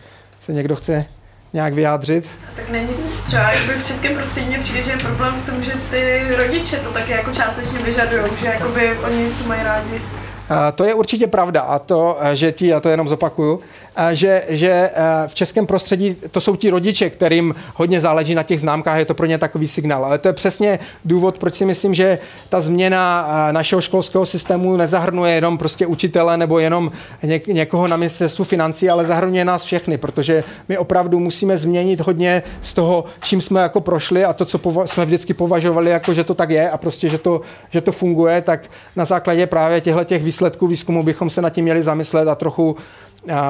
se 0.42 0.54
někdo 0.54 0.76
chce 0.76 1.06
nějak 1.54 1.74
vyjádřit? 1.74 2.26
Tak 2.56 2.70
není 2.70 2.90
třeba 3.26 3.52
jakoby 3.52 3.74
v 3.74 3.88
českém 3.88 4.16
prostředí 4.16 4.48
mě 4.48 4.60
přijde, 4.60 4.82
že 4.82 4.92
je 4.92 4.98
problém 4.98 5.34
v 5.34 5.46
tom, 5.46 5.64
že 5.64 5.72
ty 5.92 6.22
rodiče 6.36 6.78
to 6.78 6.90
taky 6.90 7.12
jako 7.12 7.32
částečně 7.32 7.80
vyžadují, 7.80 8.24
že 8.42 8.48
jakoby 8.48 8.98
oni 9.06 9.30
to 9.30 9.48
mají 9.48 9.64
rádi. 9.64 10.02
To 10.76 10.84
je 10.84 10.94
určitě 10.94 11.28
pravda 11.28 11.62
a 11.62 11.80
to, 11.80 12.18
že 12.34 12.52
ti, 12.52 12.68
já 12.68 12.80
to 12.80 12.90
jenom 12.90 13.08
zopakuju, 13.08 13.60
že, 14.12 14.44
že 14.50 14.90
v 15.28 15.36
českém 15.36 15.66
prostředí 15.66 16.16
to 16.32 16.42
jsou 16.42 16.56
ti 16.56 16.70
rodiče, 16.70 17.10
kterým 17.10 17.56
hodně 17.76 18.02
záleží 18.02 18.36
na 18.36 18.44
těch 18.44 18.60
známkách, 18.60 18.98
je 18.98 19.06
to 19.06 19.14
pro 19.14 19.26
ně 19.26 19.38
takový 19.38 19.68
signál. 19.68 20.06
Ale 20.06 20.18
to 20.18 20.28
je 20.28 20.34
přesně 20.34 20.80
důvod, 21.06 21.38
proč 21.40 21.54
si 21.54 21.66
myslím, 21.66 21.94
že 21.94 22.20
ta 22.50 22.62
změna 22.62 23.28
našeho 23.52 23.82
školského 23.82 24.26
systému 24.26 24.78
nezahrnuje 24.78 25.34
jenom 25.34 25.58
prostě 25.58 25.88
učitele 25.88 26.38
nebo 26.38 26.60
jenom 26.60 26.92
něk- 27.24 27.54
někoho 27.54 27.88
na 27.88 27.98
ministerstvu 27.98 28.46
financí, 28.46 28.90
ale 28.90 29.06
zahrnuje 29.06 29.46
nás 29.46 29.64
všechny, 29.64 29.98
protože 29.98 30.44
my 30.70 30.78
opravdu 30.78 31.20
musíme 31.20 31.58
změnit 31.58 32.00
hodně 32.00 32.44
z 32.62 32.74
toho, 32.74 33.06
čím 33.22 33.42
jsme 33.42 33.62
jako 33.62 33.82
prošli 33.82 34.26
a 34.26 34.34
to, 34.34 34.46
co 34.46 34.58
pova- 34.58 34.86
jsme 34.86 35.06
vždycky 35.06 35.34
považovali, 35.34 35.90
jako 35.90 36.14
že 36.14 36.24
to 36.24 36.34
tak 36.34 36.50
je 36.50 36.70
a 36.70 36.78
prostě, 36.78 37.10
že 37.10 37.18
to, 37.18 37.42
že 37.70 37.82
to 37.82 37.92
funguje, 37.92 38.42
tak 38.42 38.70
na 38.96 39.06
základě 39.06 39.48
právě 39.48 39.82
těchto 39.82 40.04
těch 40.04 40.24
výsledků 40.24 40.68
výzkumu 40.68 41.04
bychom 41.04 41.30
se 41.30 41.42
nad 41.42 41.50
tím 41.50 41.64
měli 41.64 41.84
zamyslet 41.84 42.28
a 42.28 42.36
trochu, 42.36 42.76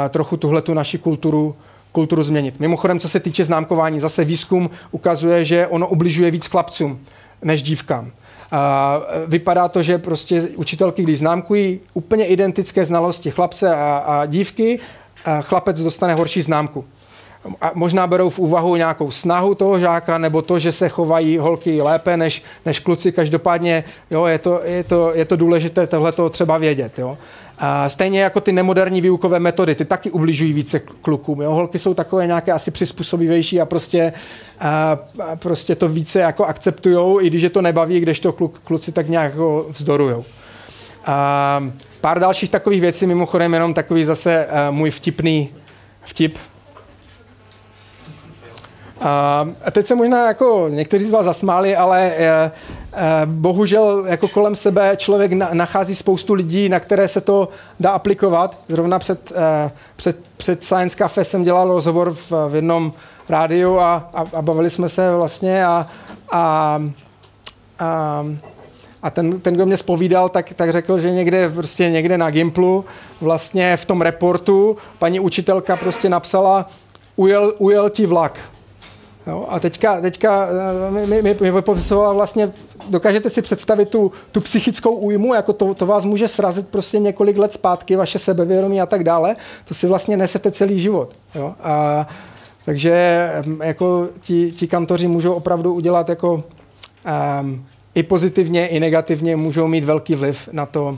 trochu 0.09 0.37
tuhle 0.37 0.61
tu 0.61 0.73
naši 0.73 0.97
kulturu 0.97 1.55
kulturu 1.91 2.23
změnit. 2.23 2.59
Mimochodem, 2.59 2.99
co 2.99 3.09
se 3.09 3.19
týče 3.19 3.45
známkování, 3.45 3.99
zase 3.99 4.23
výzkum 4.23 4.69
ukazuje, 4.91 5.45
že 5.45 5.67
ono 5.67 5.87
ubližuje 5.87 6.31
víc 6.31 6.45
chlapcům 6.45 6.99
než 7.41 7.63
dívkám. 7.63 8.11
A 8.51 8.99
vypadá 9.27 9.67
to, 9.67 9.83
že 9.83 9.97
prostě 9.97 10.41
učitelky, 10.55 11.03
když 11.03 11.19
známkují 11.19 11.79
úplně 11.93 12.25
identické 12.25 12.85
znalosti 12.85 13.31
chlapce 13.31 13.75
a, 13.75 13.97
a 13.97 14.25
dívky, 14.25 14.79
a 15.25 15.41
chlapec 15.41 15.83
dostane 15.83 16.13
horší 16.13 16.41
známku 16.41 16.85
a 17.61 17.71
možná 17.73 18.07
berou 18.07 18.29
v 18.29 18.39
úvahu 18.39 18.75
nějakou 18.75 19.11
snahu 19.11 19.55
toho 19.55 19.79
žáka 19.79 20.17
nebo 20.17 20.41
to, 20.41 20.59
že 20.59 20.71
se 20.71 20.89
chovají 20.89 21.37
holky 21.37 21.81
lépe 21.81 22.17
než, 22.17 22.43
než 22.65 22.79
kluci. 22.79 23.11
Každopádně 23.11 23.83
jo, 24.11 24.25
je, 24.25 24.37
to, 24.37 24.61
je, 24.63 24.83
to, 24.83 25.11
je 25.13 25.25
to 25.25 25.35
důležité 25.35 25.87
tohle 25.87 26.11
to 26.11 26.29
třeba 26.29 26.57
vědět. 26.57 26.99
Jo. 26.99 27.17
A 27.59 27.89
stejně 27.89 28.21
jako 28.21 28.41
ty 28.41 28.51
nemoderní 28.51 29.01
výukové 29.01 29.39
metody, 29.39 29.75
ty 29.75 29.85
taky 29.85 30.11
ubližují 30.11 30.53
více 30.53 30.79
klukům. 30.79 31.41
Jo. 31.41 31.51
Holky 31.51 31.79
jsou 31.79 31.93
takové 31.93 32.27
nějaké 32.27 32.51
asi 32.51 32.71
přizpůsobivější 32.71 33.61
a 33.61 33.65
prostě, 33.65 34.13
a, 34.59 34.99
a 35.31 35.35
prostě 35.35 35.75
to 35.75 35.87
více 35.87 36.19
jako 36.19 36.45
akceptujou, 36.45 37.21
i 37.21 37.27
když 37.27 37.41
je 37.41 37.49
to 37.49 37.61
nebaví, 37.61 37.99
když 37.99 38.19
to 38.19 38.31
kluk, 38.31 38.59
kluci 38.63 38.91
tak 38.91 39.09
nějak 39.09 39.31
jako 39.31 39.65
vzdorujou. 39.69 40.25
A 41.05 41.69
pár 42.01 42.19
dalších 42.19 42.49
takových 42.49 42.81
věcí, 42.81 43.05
mimochodem 43.05 43.53
jenom 43.53 43.73
takový 43.73 44.05
zase 44.05 44.47
můj 44.71 44.89
vtipný 44.89 45.49
vtip, 46.03 46.37
a 49.03 49.71
teď 49.71 49.85
se 49.85 49.95
možná 49.95 50.27
jako 50.27 50.67
někteří 50.69 51.05
z 51.05 51.11
vás 51.11 51.25
zasmáli, 51.25 51.75
ale 51.75 52.01
e, 52.01 52.25
e, 52.25 52.51
bohužel 53.25 54.03
jako 54.07 54.27
kolem 54.27 54.55
sebe 54.55 54.95
člověk 54.97 55.31
nachází 55.31 55.95
spoustu 55.95 56.33
lidí, 56.33 56.69
na 56.69 56.79
které 56.79 57.07
se 57.07 57.21
to 57.21 57.49
dá 57.79 57.91
aplikovat. 57.91 58.57
Zrovna 58.67 58.99
před, 58.99 59.31
e, 59.35 59.71
před, 59.95 60.17
před 60.37 60.63
Science 60.63 60.97
Cafe 60.97 61.25
jsem 61.25 61.43
dělal 61.43 61.67
rozhovor 61.67 62.13
v, 62.13 62.31
v 62.31 62.55
jednom 62.55 62.93
rádiu 63.29 63.79
a, 63.79 64.09
a, 64.13 64.25
a 64.33 64.41
bavili 64.41 64.69
jsme 64.69 64.89
se 64.89 65.15
vlastně 65.15 65.65
a, 65.65 65.87
a, 66.31 66.81
a 67.79 68.25
a 69.03 69.09
ten, 69.09 69.39
ten, 69.39 69.53
kdo 69.53 69.65
mě 69.65 69.77
spovídal, 69.77 70.29
tak, 70.29 70.53
tak 70.53 70.71
řekl, 70.71 70.99
že 70.99 71.11
někde, 71.11 71.49
prostě 71.49 71.89
někde 71.89 72.17
na 72.17 72.29
Gimplu, 72.29 72.85
vlastně 73.21 73.77
v 73.77 73.85
tom 73.85 74.01
reportu, 74.01 74.77
paní 74.99 75.19
učitelka 75.19 75.75
prostě 75.75 76.09
napsala, 76.09 76.65
ujel, 77.15 77.53
ujel 77.57 77.89
ti 77.89 78.05
vlak. 78.05 78.39
Jo, 79.27 79.45
a 79.49 79.59
teďka, 79.59 80.01
teďka 80.01 80.47
eh, 80.87 80.91
mi, 80.91 81.21
mi, 81.21 81.35
mi, 81.41 81.61
popisovala 81.61 82.13
vlastně, 82.13 82.51
dokážete 82.89 83.29
si 83.29 83.41
představit 83.41 83.89
tu, 83.89 84.11
tu 84.31 84.41
psychickou 84.41 84.95
újmu, 84.95 85.33
jako 85.33 85.53
to, 85.53 85.73
to 85.73 85.85
vás 85.85 86.05
může 86.05 86.27
srazit 86.27 86.67
prostě 86.67 86.99
několik 86.99 87.37
let 87.37 87.53
zpátky, 87.53 87.95
vaše 87.95 88.19
sebevědomí 88.19 88.81
a 88.81 88.85
tak 88.85 89.03
dále, 89.03 89.35
to 89.65 89.73
si 89.73 89.87
vlastně 89.87 90.17
nesete 90.17 90.51
celý 90.51 90.79
život. 90.79 91.09
Jo? 91.35 91.53
A, 91.63 92.07
takže 92.65 93.29
mm, 93.45 93.61
jako 93.61 94.07
ti, 94.19 94.51
ti 94.51 94.67
kantoři 94.67 95.07
můžou 95.07 95.33
opravdu 95.33 95.73
udělat 95.73 96.09
jako 96.09 96.43
um, 97.41 97.65
i 97.95 98.03
pozitivně, 98.03 98.67
i 98.67 98.79
negativně 98.79 99.35
můžou 99.35 99.67
mít 99.67 99.83
velký 99.83 100.15
vliv 100.15 100.49
na 100.51 100.65
to, 100.65 100.97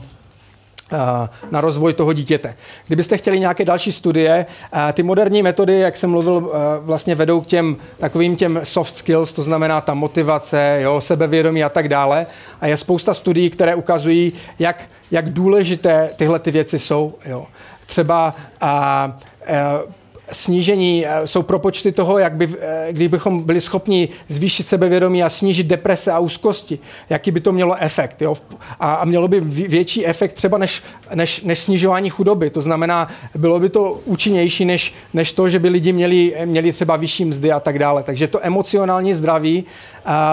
na 1.50 1.60
rozvoj 1.60 1.94
toho 1.94 2.12
dítěte. 2.12 2.56
Kdybyste 2.86 3.16
chtěli 3.16 3.40
nějaké 3.40 3.64
další 3.64 3.92
studie, 3.92 4.46
eh, 4.72 4.92
ty 4.92 5.02
moderní 5.02 5.42
metody, 5.42 5.78
jak 5.78 5.96
jsem 5.96 6.10
mluvil, 6.10 6.52
eh, 6.54 6.58
vlastně 6.80 7.14
vedou 7.14 7.40
k 7.40 7.46
těm 7.46 7.76
takovým 7.98 8.36
těm 8.36 8.60
soft 8.62 8.96
skills, 8.96 9.32
to 9.32 9.42
znamená 9.42 9.80
ta 9.80 9.94
motivace, 9.94 10.78
jo, 10.82 11.00
sebevědomí 11.00 11.64
a 11.64 11.68
tak 11.68 11.88
dále. 11.88 12.26
A 12.60 12.66
je 12.66 12.76
spousta 12.76 13.14
studií, 13.14 13.50
které 13.50 13.74
ukazují, 13.74 14.32
jak, 14.58 14.82
jak 15.10 15.30
důležité 15.30 16.10
tyhle 16.16 16.38
ty 16.38 16.50
věci 16.50 16.78
jsou. 16.78 17.14
Jo. 17.26 17.46
třeba 17.86 18.34
a, 18.60 18.70
a, 18.70 19.12
snížení, 20.32 21.06
eh, 21.06 21.26
jsou 21.26 21.42
propočty 21.42 21.92
toho, 21.92 22.18
jak 22.18 22.32
by, 22.32 22.48
eh, 22.60 22.88
kdybychom 22.90 23.42
byli 23.42 23.60
schopni 23.60 24.08
zvýšit 24.28 24.66
sebevědomí 24.66 25.22
a 25.22 25.30
snížit 25.30 25.66
deprese 25.66 26.12
a 26.12 26.18
úzkosti, 26.18 26.78
jaký 27.10 27.30
by 27.30 27.40
to 27.40 27.52
mělo 27.52 27.76
efekt. 27.80 28.22
Jo? 28.22 28.34
A, 28.80 28.94
a 28.94 29.04
mělo 29.04 29.28
by 29.28 29.40
větší 29.40 30.06
efekt 30.06 30.32
třeba 30.32 30.58
než, 30.58 30.82
než, 31.14 31.42
než 31.42 31.58
snižování 31.58 32.10
chudoby. 32.10 32.50
To 32.50 32.60
znamená, 32.60 33.08
bylo 33.34 33.60
by 33.60 33.68
to 33.68 34.00
účinnější 34.04 34.64
než, 34.64 34.94
než 35.14 35.32
to, 35.32 35.48
že 35.48 35.58
by 35.58 35.68
lidi 35.68 35.92
měli, 35.92 36.34
měli 36.44 36.72
třeba 36.72 36.96
vyšší 36.96 37.24
mzdy 37.24 37.52
a 37.52 37.60
tak 37.60 37.78
dále. 37.78 38.02
Takže 38.02 38.28
to 38.28 38.46
emocionální 38.46 39.14
zdraví, 39.14 39.64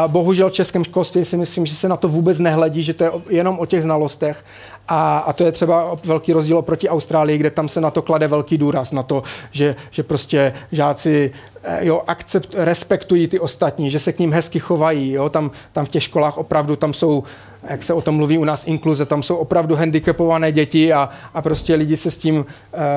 bohužel 0.07 0.49
v 0.49 0.53
českém 0.53 0.83
školství 0.83 1.25
si 1.25 1.37
myslím, 1.37 1.65
že 1.65 1.75
se 1.75 1.89
na 1.89 1.97
to 1.97 2.07
vůbec 2.07 2.39
nehledí, 2.39 2.83
že 2.83 2.93
to 2.93 3.03
je 3.03 3.11
jenom 3.29 3.59
o 3.59 3.65
těch 3.65 3.83
znalostech 3.83 4.45
a, 4.87 5.17
a 5.17 5.33
to 5.33 5.43
je 5.45 5.51
třeba 5.51 5.97
velký 6.05 6.33
rozdíl 6.33 6.57
oproti 6.57 6.89
Austrálii, 6.89 7.37
kde 7.37 7.51
tam 7.51 7.69
se 7.69 7.81
na 7.81 7.91
to 7.91 8.01
klade 8.01 8.27
velký 8.27 8.57
důraz, 8.57 8.91
na 8.91 9.03
to, 9.03 9.23
že, 9.51 9.75
že 9.91 10.03
prostě 10.03 10.53
žáci 10.71 11.31
eh, 11.63 11.85
jo, 11.85 12.01
akcept, 12.07 12.55
respektují 12.57 13.27
ty 13.27 13.39
ostatní, 13.39 13.89
že 13.89 13.99
se 13.99 14.13
k 14.13 14.19
ním 14.19 14.33
hezky 14.33 14.59
chovají. 14.59 15.11
Jo, 15.11 15.29
tam, 15.29 15.51
tam 15.71 15.85
v 15.85 15.89
těch 15.89 16.03
školách 16.03 16.37
opravdu 16.37 16.75
tam 16.75 16.93
jsou, 16.93 17.23
jak 17.69 17.83
se 17.83 17.93
o 17.93 18.01
tom 18.01 18.15
mluví 18.15 18.37
u 18.37 18.43
nás, 18.43 18.67
inkluze, 18.67 19.05
tam 19.05 19.23
jsou 19.23 19.35
opravdu 19.35 19.75
handicapované 19.75 20.51
děti 20.51 20.93
a, 20.93 21.09
a 21.33 21.41
prostě 21.41 21.75
lidi 21.75 21.97
se 21.97 22.11
s 22.11 22.17
tím, 22.17 22.35
uh, 22.37 22.45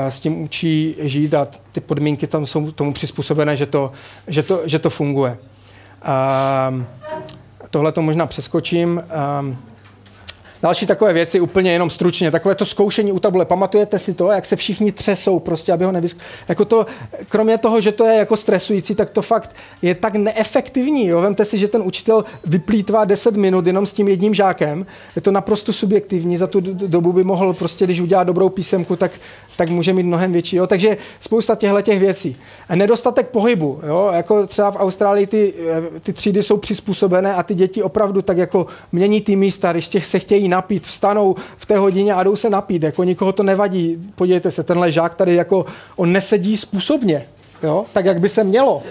s 0.08 0.20
tím 0.20 0.42
učí 0.42 0.94
žít 0.98 1.34
a 1.34 1.48
ty 1.72 1.80
podmínky 1.80 2.26
tam 2.26 2.46
jsou 2.46 2.70
tomu 2.70 2.92
přizpůsobené, 2.92 3.56
že 3.56 3.66
to, 3.66 3.92
že 4.26 4.42
to, 4.42 4.60
že 4.64 4.78
to 4.78 4.90
funguje. 4.90 5.38
Uh, 6.02 6.82
tohle 7.70 7.92
to 7.92 8.02
možná 8.02 8.26
přeskočím. 8.26 9.02
Uh, 9.48 9.75
Další 10.62 10.86
takové 10.86 11.12
věci 11.12 11.40
úplně 11.40 11.72
jenom 11.72 11.90
stručně, 11.90 12.30
takové 12.30 12.54
to 12.54 12.64
zkoušení 12.64 13.12
u 13.12 13.18
tabule. 13.18 13.44
Pamatujete 13.44 13.98
si 13.98 14.14
to, 14.14 14.30
jak 14.30 14.44
se 14.44 14.56
všichni 14.56 14.92
třesou, 14.92 15.38
prostě, 15.38 15.72
aby 15.72 15.84
ho 15.84 15.92
nevysk... 15.92 16.18
Jako 16.48 16.64
to, 16.64 16.86
kromě 17.28 17.58
toho, 17.58 17.80
že 17.80 17.92
to 17.92 18.04
je 18.04 18.16
jako 18.16 18.36
stresující, 18.36 18.94
tak 18.94 19.10
to 19.10 19.22
fakt 19.22 19.56
je 19.82 19.94
tak 19.94 20.14
neefektivní. 20.14 21.06
Jo? 21.06 21.20
Vemte 21.20 21.44
si, 21.44 21.58
že 21.58 21.68
ten 21.68 21.82
učitel 21.82 22.24
vyplýtvá 22.44 23.04
10 23.04 23.36
minut 23.36 23.66
jenom 23.66 23.86
s 23.86 23.92
tím 23.92 24.08
jedním 24.08 24.34
žákem. 24.34 24.86
Je 25.16 25.22
to 25.22 25.30
naprosto 25.30 25.72
subjektivní. 25.72 26.36
Za 26.36 26.46
tu 26.46 26.60
dobu 26.60 27.12
by 27.12 27.24
mohl 27.24 27.52
prostě, 27.52 27.84
když 27.84 28.00
udělá 28.00 28.24
dobrou 28.24 28.48
písemku, 28.48 28.96
tak, 28.96 29.10
tak 29.56 29.68
může 29.68 29.92
mít 29.92 30.02
mnohem 30.02 30.32
větší. 30.32 30.56
Jo? 30.56 30.66
Takže 30.66 30.96
spousta 31.20 31.54
těchto 31.54 31.82
těch 31.82 31.98
věcí. 31.98 32.36
A 32.68 32.76
nedostatek 32.76 33.28
pohybu. 33.28 33.80
Jo? 33.86 34.10
Jako 34.12 34.46
třeba 34.46 34.70
v 34.70 34.76
Austrálii 34.76 35.26
ty, 35.26 35.54
ty 36.00 36.12
třídy 36.12 36.42
jsou 36.42 36.56
přizpůsobené 36.56 37.34
a 37.34 37.42
ty 37.42 37.54
děti 37.54 37.82
opravdu 37.82 38.22
tak 38.22 38.38
jako 38.38 38.66
mění 38.92 39.20
ty 39.20 39.36
místa, 39.36 39.72
když 39.72 39.88
těch 39.88 40.06
se 40.06 40.18
chtějí 40.18 40.45
napít, 40.48 40.86
vstanou 40.86 41.36
v 41.56 41.66
té 41.66 41.78
hodině 41.78 42.14
a 42.14 42.22
jdou 42.22 42.36
se 42.36 42.50
napít. 42.50 42.82
Jako 42.82 43.04
nikoho 43.04 43.32
to 43.32 43.42
nevadí. 43.42 43.98
Podívejte 44.14 44.50
se, 44.50 44.62
tenhle 44.62 44.92
žák 44.92 45.14
tady 45.14 45.34
jako, 45.34 45.66
on 45.96 46.12
nesedí 46.12 46.56
způsobně, 46.56 47.26
jo? 47.62 47.86
tak 47.92 48.04
jak 48.04 48.20
by 48.20 48.28
se 48.28 48.44
mělo. 48.44 48.82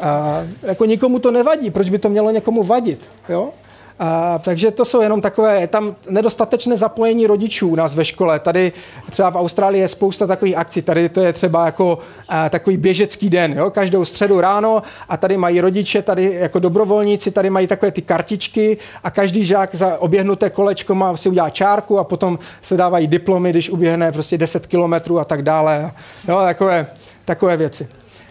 A 0.00 0.42
jako 0.62 0.84
nikomu 0.84 1.18
to 1.18 1.30
nevadí, 1.30 1.70
proč 1.70 1.90
by 1.90 1.98
to 1.98 2.08
mělo 2.08 2.30
někomu 2.30 2.62
vadit, 2.62 3.00
jo? 3.28 3.50
A, 3.98 4.38
takže 4.38 4.70
to 4.70 4.84
jsou 4.84 5.02
jenom 5.02 5.20
takové, 5.20 5.66
tam 5.66 5.94
nedostatečné 6.10 6.76
zapojení 6.76 7.26
rodičů 7.26 7.68
u 7.68 7.74
nás 7.74 7.94
ve 7.94 8.04
škole. 8.04 8.38
Tady 8.38 8.72
třeba 9.10 9.30
v 9.30 9.36
Austrálii 9.36 9.80
je 9.80 9.88
spousta 9.88 10.26
takových 10.26 10.56
akcí. 10.56 10.82
Tady 10.82 11.08
to 11.08 11.20
je 11.20 11.32
třeba 11.32 11.66
jako 11.66 11.98
a, 12.28 12.48
takový 12.48 12.76
běžecký 12.76 13.30
den, 13.30 13.52
jo? 13.52 13.70
každou 13.70 14.04
středu 14.04 14.40
ráno 14.40 14.82
a 15.08 15.16
tady 15.16 15.36
mají 15.36 15.60
rodiče, 15.60 16.02
tady 16.02 16.34
jako 16.34 16.58
dobrovolníci, 16.58 17.30
tady 17.30 17.50
mají 17.50 17.66
takové 17.66 17.90
ty 17.90 18.02
kartičky 18.02 18.78
a 19.04 19.10
každý 19.10 19.44
žák 19.44 19.74
za 19.74 19.98
oběhnuté 19.98 20.50
kolečko 20.50 20.94
má 20.94 21.16
si 21.16 21.28
udělá 21.28 21.50
čárku 21.50 21.98
a 21.98 22.04
potom 22.04 22.38
se 22.62 22.76
dávají 22.76 23.06
diplomy, 23.06 23.50
když 23.50 23.70
uběhne 23.70 24.12
prostě 24.12 24.38
10 24.38 24.66
kilometrů 24.66 25.18
a 25.18 25.24
tak 25.24 25.42
dále. 25.42 25.92
Jo? 26.28 26.38
Takové, 26.44 26.86
takové 27.24 27.56
věci. 27.56 27.88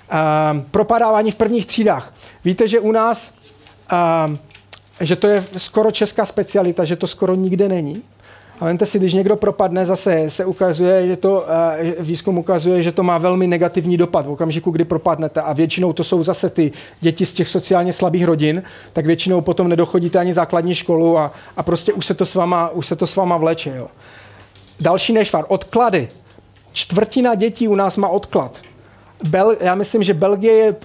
A, 0.10 0.62
propadávání 0.72 1.32
v 1.32 1.36
prvních 1.36 1.66
třídách. 1.66 2.14
Víte, 2.46 2.68
že 2.68 2.80
u 2.80 2.92
nás 2.92 3.34
a, 3.90 4.36
že 5.06 5.16
to 5.16 5.28
je 5.28 5.44
skoro 5.58 5.92
česká 5.92 6.26
specialita, 6.26 6.86
že 6.86 6.96
to 6.96 7.08
skoro 7.08 7.36
nikde 7.36 7.70
není. 7.70 8.04
A 8.60 8.66
vemte 8.66 8.86
si, 8.86 9.00
když 9.00 9.14
někdo 9.14 9.36
propadne, 9.36 9.86
zase 9.86 10.30
se 10.30 10.46
ukazuje, 10.46 11.08
že 11.08 11.16
to, 11.16 11.46
eh, 11.80 11.96
výzkum 12.00 12.38
ukazuje, 12.38 12.84
že 12.84 12.92
to 12.92 13.04
má 13.04 13.18
velmi 13.18 13.48
negativní 13.48 13.98
dopad 13.98 14.26
v 14.26 14.32
okamžiku, 14.32 14.72
kdy 14.72 14.84
propadnete. 14.86 15.42
A 15.42 15.54
většinou 15.54 15.94
to 15.94 16.04
jsou 16.04 16.24
zase 16.24 16.50
ty 16.50 16.72
děti 17.02 17.26
z 17.26 17.34
těch 17.34 17.50
sociálně 17.50 17.94
slabých 17.94 18.26
rodin, 18.26 18.64
tak 18.94 19.06
většinou 19.06 19.42
potom 19.42 19.68
nedochodíte 19.68 20.20
ani 20.20 20.34
základní 20.34 20.76
školu 20.76 21.18
a, 21.18 21.32
a 21.58 21.64
prostě 21.64 21.94
už 21.94 22.06
se 22.06 22.14
to 22.14 22.26
s 22.26 22.36
váma, 22.36 22.70
už 22.70 22.88
se 22.88 22.96
to 22.96 23.08
s 23.08 23.16
váma 23.16 23.38
vleče. 23.38 23.74
Jo. 23.76 23.88
Další 24.80 25.14
nešvar, 25.14 25.46
odklady. 25.48 26.08
Čtvrtina 26.72 27.36
dětí 27.36 27.68
u 27.68 27.76
nás 27.76 27.98
má 27.98 28.08
odklad. 28.08 28.62
Bel, 29.24 29.56
já 29.60 29.76
myslím, 29.76 30.04
že 30.04 30.14
Belgie 30.14 30.54
je 30.54 30.76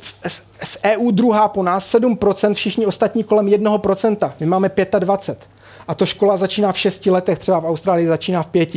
z 0.64 0.78
EU 0.84 1.11
druhá 1.11 1.49
po 1.49 1.62
nás, 1.62 1.95
7%, 1.95 2.55
všichni 2.55 2.86
ostatní 2.86 3.24
kolem 3.24 3.47
1%. 3.47 4.32
My 4.41 4.47
máme 4.47 4.68
25%. 4.68 5.36
A 5.89 5.95
to 5.95 6.07
škola 6.07 6.36
začíná 6.36 6.72
v 6.72 6.78
6 6.78 7.07
letech, 7.07 7.39
třeba 7.39 7.61
v 7.61 7.66
Austrálii 7.66 8.07
začíná 8.07 8.43
v 8.43 8.47
5. 8.47 8.68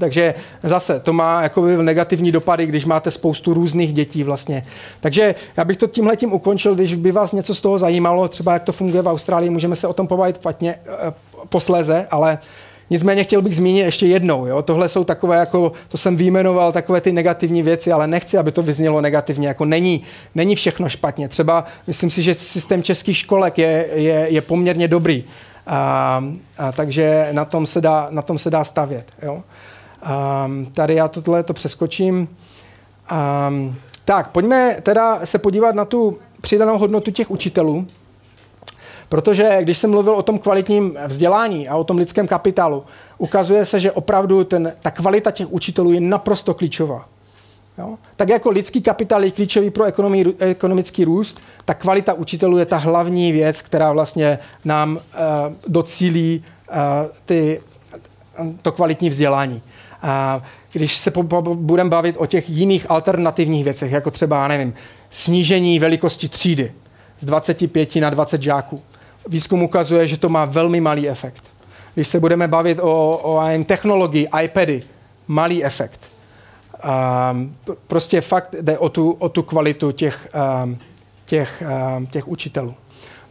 Takže 0.00 0.34
zase 0.62 1.00
to 1.00 1.12
má 1.12 1.42
jakoby 1.42 1.76
negativní 1.76 2.32
dopady, 2.32 2.66
když 2.66 2.84
máte 2.84 3.10
spoustu 3.10 3.54
různých 3.54 3.92
dětí 3.92 4.24
vlastně. 4.24 4.62
Takže 5.00 5.34
já 5.56 5.64
bych 5.64 5.76
to 5.76 5.86
tímhle 5.86 6.16
tím 6.16 6.32
ukončil, 6.32 6.74
když 6.74 6.94
by 6.94 7.12
vás 7.12 7.32
něco 7.32 7.54
z 7.54 7.60
toho 7.60 7.78
zajímalo, 7.78 8.28
třeba 8.28 8.52
jak 8.52 8.62
to 8.62 8.72
funguje 8.72 9.02
v 9.02 9.08
Austrálii, 9.08 9.50
můžeme 9.50 9.76
se 9.76 9.86
o 9.86 9.92
tom 9.92 10.06
pobavit 10.06 10.38
patně, 10.38 10.74
eh, 10.86 11.12
posléze, 11.48 12.06
ale 12.10 12.38
Nicméně 12.90 13.24
chtěl 13.24 13.42
bych 13.42 13.56
zmínit 13.56 13.80
ještě 13.80 14.06
jednou. 14.06 14.46
Jo? 14.46 14.62
Tohle 14.62 14.88
jsou 14.88 15.04
takové, 15.04 15.36
jako 15.36 15.72
to 15.88 15.96
jsem 15.96 16.16
výjmenoval, 16.16 16.72
takové 16.72 17.00
ty 17.00 17.12
negativní 17.12 17.62
věci, 17.62 17.92
ale 17.92 18.06
nechci, 18.06 18.38
aby 18.38 18.52
to 18.52 18.62
vyznělo 18.62 19.00
negativně. 19.00 19.48
Jako 19.48 19.64
není, 19.64 20.02
není 20.34 20.54
všechno 20.54 20.88
špatně. 20.88 21.28
Třeba 21.28 21.64
myslím 21.86 22.10
si, 22.10 22.22
že 22.22 22.34
systém 22.34 22.82
českých 22.82 23.16
školek 23.16 23.58
je, 23.58 23.88
je, 23.94 24.26
je 24.30 24.40
poměrně 24.40 24.88
dobrý. 24.88 25.24
A, 25.66 26.24
a 26.58 26.72
takže 26.72 27.28
na 27.32 27.44
tom 27.44 27.66
se 27.66 27.80
dá, 27.80 28.08
na 28.10 28.22
tom 28.22 28.38
se 28.38 28.50
dá 28.50 28.64
stavět. 28.64 29.04
Jo? 29.22 29.42
A, 30.02 30.50
tady 30.72 30.94
já 30.94 31.08
tohle 31.08 31.42
to 31.42 31.54
přeskočím. 31.54 32.28
A, 33.08 33.52
tak, 34.04 34.30
pojďme 34.30 34.76
teda 34.82 35.26
se 35.26 35.38
podívat 35.38 35.74
na 35.74 35.84
tu 35.84 36.18
přidanou 36.40 36.78
hodnotu 36.78 37.10
těch 37.10 37.30
učitelů. 37.30 37.86
Protože 39.08 39.58
když 39.60 39.78
jsem 39.78 39.90
mluvil 39.90 40.14
o 40.14 40.22
tom 40.22 40.38
kvalitním 40.38 40.98
vzdělání 41.06 41.68
a 41.68 41.76
o 41.76 41.84
tom 41.84 41.98
lidském 41.98 42.28
kapitálu, 42.28 42.84
ukazuje 43.18 43.64
se, 43.64 43.80
že 43.80 43.92
opravdu 43.92 44.44
ten, 44.44 44.72
ta 44.82 44.90
kvalita 44.90 45.30
těch 45.30 45.52
učitelů 45.52 45.92
je 45.92 46.00
naprosto 46.00 46.54
klíčová. 46.54 47.08
Jo? 47.78 47.98
Tak 48.16 48.28
jako 48.28 48.50
lidský 48.50 48.82
kapitál 48.82 49.24
je 49.24 49.30
klíčový 49.30 49.70
pro 49.70 49.84
ekonomii, 49.84 50.36
ekonomický 50.38 51.04
růst, 51.04 51.40
tak 51.64 51.80
kvalita 51.80 52.12
učitelů 52.12 52.58
je 52.58 52.66
ta 52.66 52.76
hlavní 52.76 53.32
věc, 53.32 53.62
která 53.62 53.92
vlastně 53.92 54.38
nám 54.64 54.96
uh, 54.96 55.00
docílí 55.68 56.44
uh, 56.70 56.76
ty, 57.24 57.60
to 58.62 58.72
kvalitní 58.72 59.10
vzdělání. 59.10 59.62
A 60.02 60.42
když 60.72 60.96
se 60.96 61.10
po, 61.10 61.22
po, 61.22 61.42
budeme 61.42 61.90
bavit 61.90 62.16
o 62.18 62.26
těch 62.26 62.50
jiných 62.50 62.90
alternativních 62.90 63.64
věcech, 63.64 63.92
jako 63.92 64.10
třeba, 64.10 64.48
nevím, 64.48 64.74
snížení 65.10 65.78
velikosti 65.78 66.28
třídy 66.28 66.72
z 67.18 67.24
25 67.24 67.96
na 67.96 68.10
20 68.10 68.42
žáků, 68.42 68.82
výzkum 69.28 69.62
ukazuje, 69.62 70.06
že 70.06 70.16
to 70.16 70.28
má 70.28 70.44
velmi 70.44 70.80
malý 70.80 71.08
efekt. 71.08 71.44
Když 71.94 72.08
se 72.08 72.20
budeme 72.20 72.48
bavit 72.48 72.78
o, 72.82 73.16
o 73.22 73.64
technologii, 73.64 74.28
iPady, 74.42 74.82
malý 75.28 75.64
efekt. 75.64 76.00
Um, 77.32 77.56
prostě 77.86 78.20
fakt 78.20 78.54
jde 78.60 78.78
o 78.78 78.88
tu, 78.88 79.10
o 79.10 79.28
tu 79.28 79.42
kvalitu 79.42 79.92
těch, 79.92 80.28
um, 80.64 80.78
těch, 81.26 81.62
um, 81.96 82.06
těch 82.06 82.28
učitelů. 82.28 82.74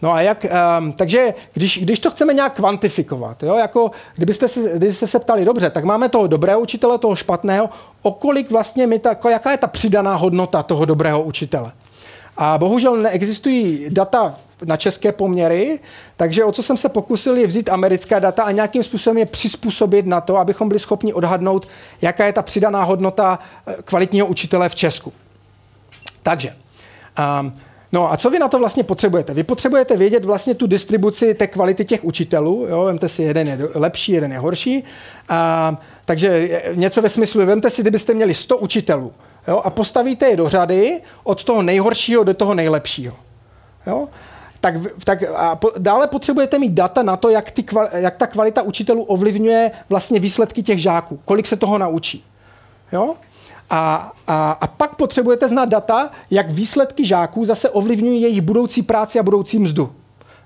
No 0.01 0.13
a 0.13 0.21
jak, 0.21 0.45
um, 0.79 0.93
takže 0.93 1.33
když, 1.53 1.79
když 1.83 1.99
to 1.99 2.11
chceme 2.11 2.33
nějak 2.33 2.55
kvantifikovat, 2.55 3.43
jo, 3.43 3.55
jako 3.55 3.91
kdybyste, 4.15 4.47
si, 4.47 4.69
kdybyste 4.75 5.07
se 5.07 5.19
ptali, 5.19 5.45
dobře, 5.45 5.69
tak 5.69 5.83
máme 5.83 6.09
toho 6.09 6.27
dobrého 6.27 6.59
učitele, 6.59 6.97
toho 6.97 7.15
špatného, 7.15 7.69
o 8.01 8.11
kolik 8.11 8.51
vlastně 8.51 8.87
my 8.87 8.99
ta, 8.99 9.09
jako 9.09 9.29
jaká 9.29 9.51
je 9.51 9.57
ta 9.57 9.67
přidaná 9.67 10.15
hodnota 10.15 10.63
toho 10.63 10.85
dobrého 10.85 11.21
učitele? 11.21 11.71
A 12.37 12.57
bohužel 12.57 12.97
neexistují 12.97 13.85
data 13.89 14.35
na 14.65 14.77
české 14.77 15.11
poměry, 15.11 15.79
takže 16.17 16.43
o 16.43 16.51
co 16.51 16.63
jsem 16.63 16.77
se 16.77 16.89
pokusil 16.89 17.35
je 17.35 17.47
vzít 17.47 17.69
americká 17.69 18.19
data 18.19 18.43
a 18.43 18.51
nějakým 18.51 18.83
způsobem 18.83 19.17
je 19.17 19.25
přizpůsobit 19.25 20.05
na 20.05 20.21
to, 20.21 20.37
abychom 20.37 20.67
byli 20.67 20.79
schopni 20.79 21.13
odhadnout, 21.13 21.67
jaká 22.01 22.25
je 22.25 22.33
ta 22.33 22.41
přidaná 22.41 22.83
hodnota 22.83 23.39
eh, 23.67 23.75
kvalitního 23.83 24.27
učitele 24.27 24.69
v 24.69 24.75
Česku. 24.75 25.13
Takže, 26.23 26.55
um, 27.41 27.51
No 27.91 28.13
a 28.13 28.17
co 28.17 28.29
vy 28.29 28.39
na 28.39 28.47
to 28.47 28.59
vlastně 28.59 28.83
potřebujete? 28.83 29.33
Vy 29.33 29.43
potřebujete 29.43 29.97
vědět 29.97 30.25
vlastně 30.25 30.55
tu 30.55 30.67
distribuci 30.67 31.33
té 31.33 31.47
kvality 31.47 31.85
těch 31.85 32.05
učitelů. 32.05 32.65
Jo? 32.69 32.83
Vemte 32.83 33.09
si, 33.09 33.23
jeden 33.23 33.47
je 33.47 33.59
lepší, 33.73 34.11
jeden 34.11 34.31
je 34.31 34.39
horší. 34.39 34.83
A, 35.29 35.77
takže 36.05 36.49
něco 36.73 37.01
ve 37.01 37.09
smyslu, 37.09 37.45
vemte 37.45 37.69
si, 37.69 37.81
kdybyste 37.81 38.13
měli 38.13 38.33
100 38.33 38.57
učitelů 38.57 39.13
jo? 39.47 39.61
a 39.63 39.69
postavíte 39.69 40.25
je 40.25 40.37
do 40.37 40.49
řady 40.49 41.01
od 41.23 41.43
toho 41.43 41.61
nejhoršího 41.61 42.23
do 42.23 42.33
toho 42.33 42.53
nejlepšího. 42.53 43.15
Jo? 43.87 44.07
tak, 44.61 44.75
tak 45.03 45.23
a 45.35 45.55
po, 45.55 45.71
dále 45.77 46.07
potřebujete 46.07 46.59
mít 46.59 46.73
data 46.73 47.03
na 47.03 47.15
to, 47.15 47.29
jak, 47.29 47.51
ty, 47.51 47.65
jak 47.91 48.17
ta 48.17 48.27
kvalita 48.27 48.61
učitelů 48.61 49.03
ovlivňuje 49.03 49.71
vlastně 49.89 50.19
výsledky 50.19 50.63
těch 50.63 50.79
žáků, 50.79 51.19
kolik 51.25 51.47
se 51.47 51.55
toho 51.55 51.77
naučí. 51.77 52.23
Jo? 52.91 53.15
A, 53.69 54.13
a, 54.27 54.51
a 54.51 54.67
pak 54.67 54.95
potřebujete 54.95 55.47
znát 55.47 55.69
data, 55.69 56.11
jak 56.31 56.49
výsledky 56.49 57.05
žáků 57.05 57.45
zase 57.45 57.69
ovlivňují 57.69 58.21
jejich 58.21 58.41
budoucí 58.41 58.81
práci 58.81 59.19
a 59.19 59.23
budoucí 59.23 59.59
mzdu. 59.59 59.91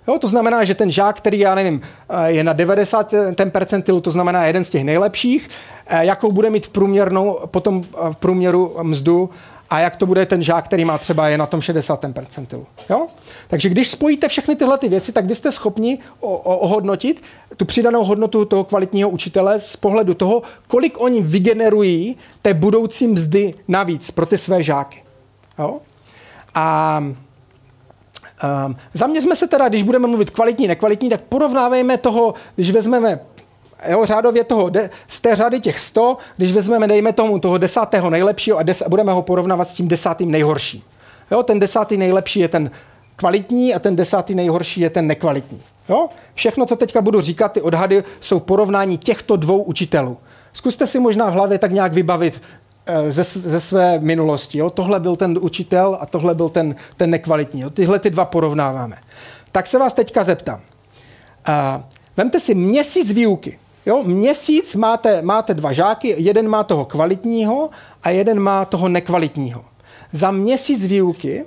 Jo, 0.08 0.20
to 0.20 0.28
znamená, 0.28 0.64
že 0.64 0.76
ten 0.76 0.92
žák, 0.92 1.18
který, 1.18 1.40
já 1.40 1.56
nevím, 1.56 1.82
eh, 2.10 2.32
je 2.32 2.44
na 2.44 2.54
90 2.54 3.14
ten 3.36 3.52
percentilu, 3.52 4.02
to 4.02 4.12
znamená 4.12 4.46
jeden 4.46 4.64
z 4.64 4.70
těch 4.70 4.84
nejlepších, 4.84 5.50
eh, 5.88 6.06
jakou 6.06 6.32
bude 6.32 6.50
mít 6.50 6.66
v, 6.66 6.70
průměrnou, 6.70 7.40
potom 7.46 7.84
v 8.12 8.16
průměru 8.16 8.78
mzdu 8.82 9.30
a 9.72 9.80
jak 9.80 9.96
to 9.96 10.06
bude 10.06 10.26
ten 10.26 10.44
žák, 10.44 10.66
který 10.66 10.86
má 10.86 10.98
třeba 10.98 11.30
je 11.30 11.38
na 11.38 11.46
tom 11.46 11.62
60 11.62 12.14
percentilu. 12.14 12.66
Jo? 12.90 13.08
Takže 13.48 13.70
když 13.70 13.88
spojíte 13.88 14.28
všechny 14.28 14.56
tyhle 14.56 14.78
ty 14.78 14.90
věci, 14.90 15.12
tak 15.12 15.26
vy 15.26 15.36
jste 15.36 15.52
schopni 15.52 16.00
ohodnotit 16.20 17.24
tu 17.58 17.66
přidanou 17.66 18.04
hodnotu 18.04 18.46
toho 18.46 18.64
kvalitního 18.64 19.10
učitele 19.10 19.60
z 19.60 19.76
pohledu 19.76 20.14
toho, 20.14 20.42
kolik 20.68 21.02
oni 21.02 21.22
vygenerují 21.22 22.18
té 22.42 22.54
budoucí 22.54 23.08
mzdy 23.08 23.54
navíc 23.68 24.12
pro 24.12 24.26
ty 24.26 24.38
své 24.38 24.64
žáky. 24.64 25.04
Jo? 25.60 25.80
A 26.56 27.04
Um, 28.66 28.76
zaměřme 28.94 29.36
se 29.36 29.48
teda, 29.48 29.70
když 29.70 29.84
budeme 29.84 30.08
mluvit 30.08 30.30
kvalitní, 30.30 30.68
nekvalitní, 30.68 31.10
tak 31.10 31.22
porovnávejme 31.22 31.98
toho, 31.98 32.34
když 32.56 32.72
vezmeme 32.72 33.20
jo, 33.90 34.06
řádově 34.06 34.44
toho, 34.44 34.70
de, 34.70 34.90
z 35.08 35.22
té 35.22 35.36
řady 35.36 35.60
těch 35.60 35.80
100, 35.80 36.18
když 36.38 36.54
vezmeme, 36.54 36.88
dejme 36.88 37.14
tomu 37.14 37.40
toho 37.40 37.58
desátého 37.58 38.10
nejlepšího 38.10 38.58
a 38.58 38.64
des, 38.64 38.84
budeme 38.88 39.12
ho 39.12 39.22
porovnávat 39.22 39.68
s 39.68 39.74
tím 39.74 39.88
desátým 39.88 40.32
nejhorším. 40.32 40.82
Jo, 41.32 41.44
ten 41.44 41.60
desátý 41.60 41.98
nejlepší 41.98 42.40
je 42.40 42.48
ten 42.48 42.72
kvalitní 43.16 43.74
a 43.74 43.80
ten 43.80 43.96
desátý 43.96 44.36
nejhorší 44.36 44.82
je 44.82 44.90
ten 44.90 45.08
nekvalitní. 45.08 45.62
Jo? 45.90 46.10
Všechno, 46.34 46.66
co 46.66 46.76
teďka 46.76 47.02
budu 47.02 47.22
říkat, 47.22 47.52
ty 47.52 47.62
odhady 47.62 48.04
jsou 48.20 48.40
porovnání 48.40 48.98
těchto 48.98 49.36
dvou 49.36 49.64
učitelů. 49.64 50.18
Zkuste 50.54 50.88
si 50.88 51.00
možná 51.00 51.30
v 51.30 51.34
hlavě 51.34 51.58
tak 51.58 51.72
nějak 51.72 51.94
vybavit 51.94 52.42
ze, 53.10 53.24
ze 53.24 53.60
své 53.60 54.00
minulosti. 54.00 54.58
Jo? 54.58 54.70
Tohle 54.70 55.00
byl 55.00 55.16
ten 55.16 55.40
učitel 55.42 55.98
a 56.02 56.06
tohle 56.06 56.36
byl 56.36 56.50
ten, 56.50 56.76
ten 56.98 57.10
nekvalitní. 57.10 57.62
Jo? 57.62 57.70
Tyhle 57.70 58.00
ty 58.00 58.10
dva 58.10 58.26
porovnáváme. 58.26 58.98
Tak 59.52 59.68
se 59.68 59.80
vás 59.80 59.94
teďka 59.94 60.24
zeptám. 60.24 60.60
Uh, 61.50 61.84
vemte 62.18 62.40
si 62.40 62.56
měsíc 62.56 63.12
výuky. 63.12 63.60
Jo, 63.86 64.04
měsíc 64.04 64.76
máte, 64.76 65.22
máte 65.22 65.54
dva 65.54 65.72
žáky, 65.72 66.16
jeden 66.18 66.48
má 66.48 66.64
toho 66.64 66.86
kvalitního 66.86 67.70
a 68.04 68.10
jeden 68.10 68.40
má 68.40 68.66
toho 68.66 68.90
nekvalitního. 68.90 69.66
Za 70.12 70.32
měsíc 70.32 70.86
výuky, 70.86 71.46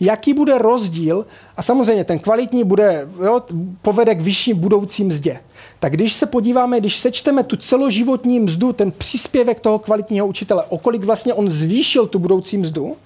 jaký 0.00 0.34
bude 0.34 0.58
rozdíl, 0.58 1.26
a 1.56 1.62
samozřejmě 1.62 2.04
ten 2.04 2.18
kvalitní 2.18 2.64
bude, 2.64 3.08
jo, 3.24 3.42
povede 3.82 4.14
k 4.14 4.20
vyšší 4.20 4.54
budoucí 4.54 5.04
mzdě. 5.04 5.40
Tak 5.84 5.92
když 5.92 6.12
se 6.12 6.26
podíváme, 6.26 6.80
když 6.80 6.96
sečteme 6.96 7.44
tu 7.44 7.56
celoživotní 7.56 8.40
mzdu, 8.40 8.72
ten 8.72 8.92
příspěvek 8.92 9.60
toho 9.60 9.78
kvalitního 9.78 10.26
učitele, 10.26 10.64
o 10.68 10.78
kolik 10.78 11.02
vlastně 11.02 11.34
on 11.34 11.50
zvýšil 11.50 12.06
tu 12.06 12.18
budoucí 12.18 12.58
mzdu, 12.58 12.96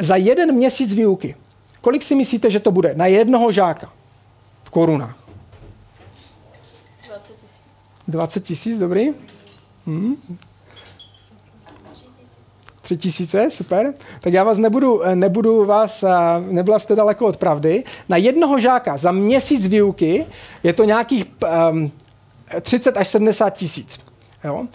za 0.00 0.16
jeden 0.16 0.54
měsíc 0.54 0.92
výuky, 0.92 1.36
kolik 1.80 2.02
si 2.02 2.14
myslíte, 2.14 2.50
že 2.50 2.60
to 2.60 2.72
bude 2.72 2.94
na 2.94 3.06
jednoho 3.06 3.52
žáka 3.52 3.92
v 4.64 4.70
korunách? 4.70 5.16
20 8.08 8.44
tisíc, 8.44 8.78
dobrý. 8.78 9.08
Hmm. 9.86 10.16
Tři 12.84 12.96
tisíce, 12.96 13.50
super. 13.50 13.94
Tak 14.20 14.32
já 14.32 14.44
vás 14.44 14.58
nebudu, 14.58 15.02
nebudu 15.14 15.64
vás, 15.64 16.04
nebyla 16.40 16.78
jste 16.78 16.96
daleko 16.96 17.26
od 17.26 17.36
pravdy. 17.36 17.84
Na 18.08 18.16
jednoho 18.16 18.58
žáka 18.58 18.96
za 18.96 19.12
měsíc 19.12 19.66
výuky 19.66 20.26
je 20.62 20.72
to 20.72 20.84
nějakých 20.84 21.26
um, 21.70 21.92
30 22.60 22.96
až 22.96 23.08
70 23.08 23.50
tisíc. 23.50 24.00
Jo? 24.44 24.66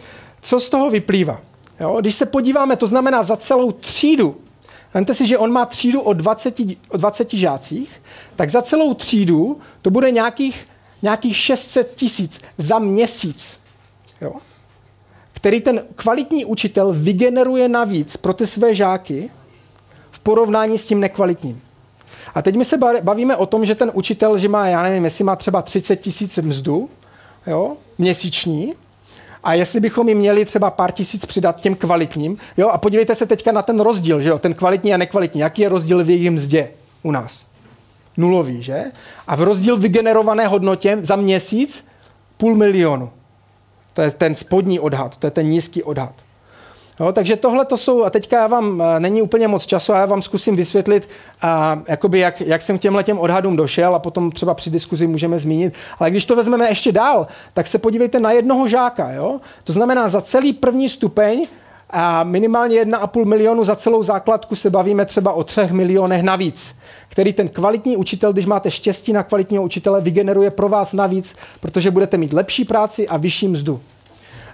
Co 0.42 0.60
z 0.60 0.70
toho 0.70 0.90
vyplývá? 0.90 1.42
Jo? 1.80 1.98
Když 2.02 2.16
se 2.16 2.26
podíváme, 2.26 2.76
to 2.76 2.88
znamená 2.88 3.24
za 3.24 3.38
celou 3.38 3.72
třídu, 3.72 4.36
Vemte 4.94 5.14
si, 5.14 5.26
že 5.26 5.38
on 5.38 5.52
má 5.52 5.66
třídu 5.66 6.02
o 6.02 6.14
20, 6.14 6.60
o 6.90 6.98
20 6.98 7.34
žácích, 7.34 8.02
tak 8.36 8.50
za 8.50 8.62
celou 8.62 8.94
třídu 8.94 9.60
to 9.82 9.90
bude 9.90 10.12
nějakých 10.12 10.68
nějakých 11.02 11.38
600 11.38 11.96
tisíc 11.96 12.42
za 12.58 12.80
měsíc, 12.80 13.60
jo? 14.22 14.34
Který 15.40 15.62
ten 15.62 15.82
kvalitní 15.96 16.46
učitel 16.46 16.94
vygeneruje 16.94 17.70
navíc 17.70 18.18
pro 18.18 18.34
ty 18.34 18.48
své 18.48 18.74
žáky 18.74 19.30
v 20.12 20.20
porovnání 20.20 20.78
s 20.78 20.86
tím 20.86 21.00
nekvalitním. 21.00 21.62
A 22.36 22.42
teď 22.42 22.56
my 22.56 22.66
se 22.66 22.78
bavíme 23.02 23.36
o 23.36 23.46
tom, 23.46 23.66
že 23.66 23.76
ten 23.76 23.92
učitel, 23.94 24.38
že 24.38 24.50
má, 24.50 24.68
já 24.68 24.82
nevím, 24.82 25.04
jestli 25.04 25.24
má 25.24 25.36
třeba 25.36 25.62
30 25.62 25.96
tisíc 25.96 26.38
mzdu 26.38 26.90
jo, 27.48 27.78
měsíční, 27.98 28.74
a 29.44 29.54
jestli 29.54 29.80
bychom 29.80 30.10
jim 30.10 30.18
měli 30.18 30.46
třeba 30.46 30.72
pár 30.72 30.92
tisíc 30.92 31.26
přidat 31.26 31.60
těm 31.60 31.76
kvalitním, 31.76 32.38
jo, 32.58 32.68
a 32.68 32.78
podívejte 32.78 33.16
se 33.16 33.26
teďka 33.26 33.52
na 33.52 33.62
ten 33.62 33.80
rozdíl, 33.80 34.22
že 34.22 34.30
jo, 34.30 34.40
ten 34.40 34.54
kvalitní 34.54 34.94
a 34.94 34.98
nekvalitní, 34.98 35.42
jaký 35.42 35.62
je 35.62 35.70
rozdíl 35.70 36.04
v 36.04 36.10
jejich 36.10 36.32
mzdě 36.32 36.72
u 37.04 37.12
nás 37.12 37.46
nulový, 38.18 38.62
že? 38.62 38.84
A 39.28 39.36
v 39.36 39.44
rozdíl 39.44 39.78
vygenerované 39.78 40.48
hodnotě 40.48 40.98
za 41.02 41.16
měsíc 41.16 41.86
půl 42.38 42.56
milionu. 42.56 43.12
To 44.00 44.04
je 44.04 44.12
ten 44.12 44.36
spodní 44.36 44.80
odhad, 44.80 45.18
to 45.18 45.28
je 45.28 45.32
ten 45.32 45.48
nízký 45.48 45.84
odhad. 45.84 46.14
Jo, 47.00 47.12
takže 47.12 47.36
tohle 47.36 47.66
to 47.66 47.78
jsou, 47.78 48.04
a 48.04 48.10
teďka 48.10 48.38
já 48.38 48.48
vám, 48.48 48.82
eh, 48.82 49.00
není 49.00 49.22
úplně 49.22 49.48
moc 49.48 49.66
času, 49.66 49.94
a 49.94 50.00
já 50.00 50.06
vám 50.06 50.22
zkusím 50.22 50.56
vysvětlit, 50.56 51.10
a, 51.42 51.82
jakoby 51.88 52.20
jak, 52.20 52.42
jak 52.42 52.62
jsem 52.62 52.78
k 52.78 52.82
těmhle 52.82 53.04
těm 53.04 53.20
odhadům 53.20 53.56
došel 53.56 53.96
a 53.96 54.00
potom 54.00 54.32
třeba 54.32 54.54
při 54.54 54.70
diskuzi 54.70 55.08
můžeme 55.08 55.40
zmínit. 55.40 55.74
Ale 56.00 56.12
když 56.12 56.26
to 56.26 56.36
vezmeme 56.36 56.70
ještě 56.70 56.92
dál, 56.92 57.28
tak 57.54 57.68
se 57.68 57.78
podívejte 57.78 58.20
na 58.20 58.32
jednoho 58.32 58.68
žáka. 58.68 59.12
Jo? 59.12 59.40
To 59.64 59.74
znamená, 59.74 60.08
za 60.08 60.22
celý 60.22 60.54
první 60.54 60.90
stupeň 60.90 61.48
a 61.90 62.24
minimálně 62.24 62.86
1,5 62.86 63.26
milionu 63.26 63.64
za 63.64 63.76
celou 63.76 64.04
základku 64.04 64.56
se 64.56 64.70
bavíme 64.70 65.06
třeba 65.06 65.34
o 65.34 65.44
3 65.44 65.62
milionech 65.72 66.24
navíc 66.24 66.80
který 67.10 67.34
ten 67.34 67.48
kvalitní 67.48 67.98
učitel, 67.98 68.34
když 68.34 68.46
máte 68.46 68.72
štěstí 68.72 69.14
na 69.14 69.24
kvalitního 69.24 69.64
učitele, 69.64 70.02
vygeneruje 70.02 70.52
pro 70.52 70.70
vás 70.70 70.94
navíc, 70.94 71.36
protože 71.60 71.92
budete 71.92 72.18
mít 72.18 72.34
lepší 72.34 72.66
práci 72.66 73.08
a 73.08 73.18
vyšší 73.18 73.48
mzdu. 73.48 73.82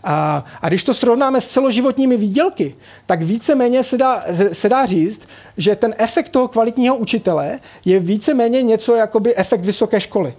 A, 0.04 0.46
a 0.62 0.68
když 0.68 0.84
to 0.84 0.94
srovnáme 0.94 1.42
s 1.42 1.52
celoživotními 1.52 2.18
výdělky, 2.18 2.76
tak 3.06 3.22
víceméně 3.22 3.84
se 3.84 3.98
dá, 3.98 4.24
se 4.52 4.70
dá 4.70 4.86
říct, 4.86 5.22
že 5.58 5.76
ten 5.76 5.96
efekt 5.98 6.30
toho 6.30 6.48
kvalitního 6.48 6.96
učitele 6.96 7.60
je 7.86 8.00
víceméně 8.00 8.64
něco 8.64 8.96
jako 8.96 9.20
by 9.20 9.36
efekt 9.36 9.66
vysoké 9.66 10.02
školy. 10.02 10.34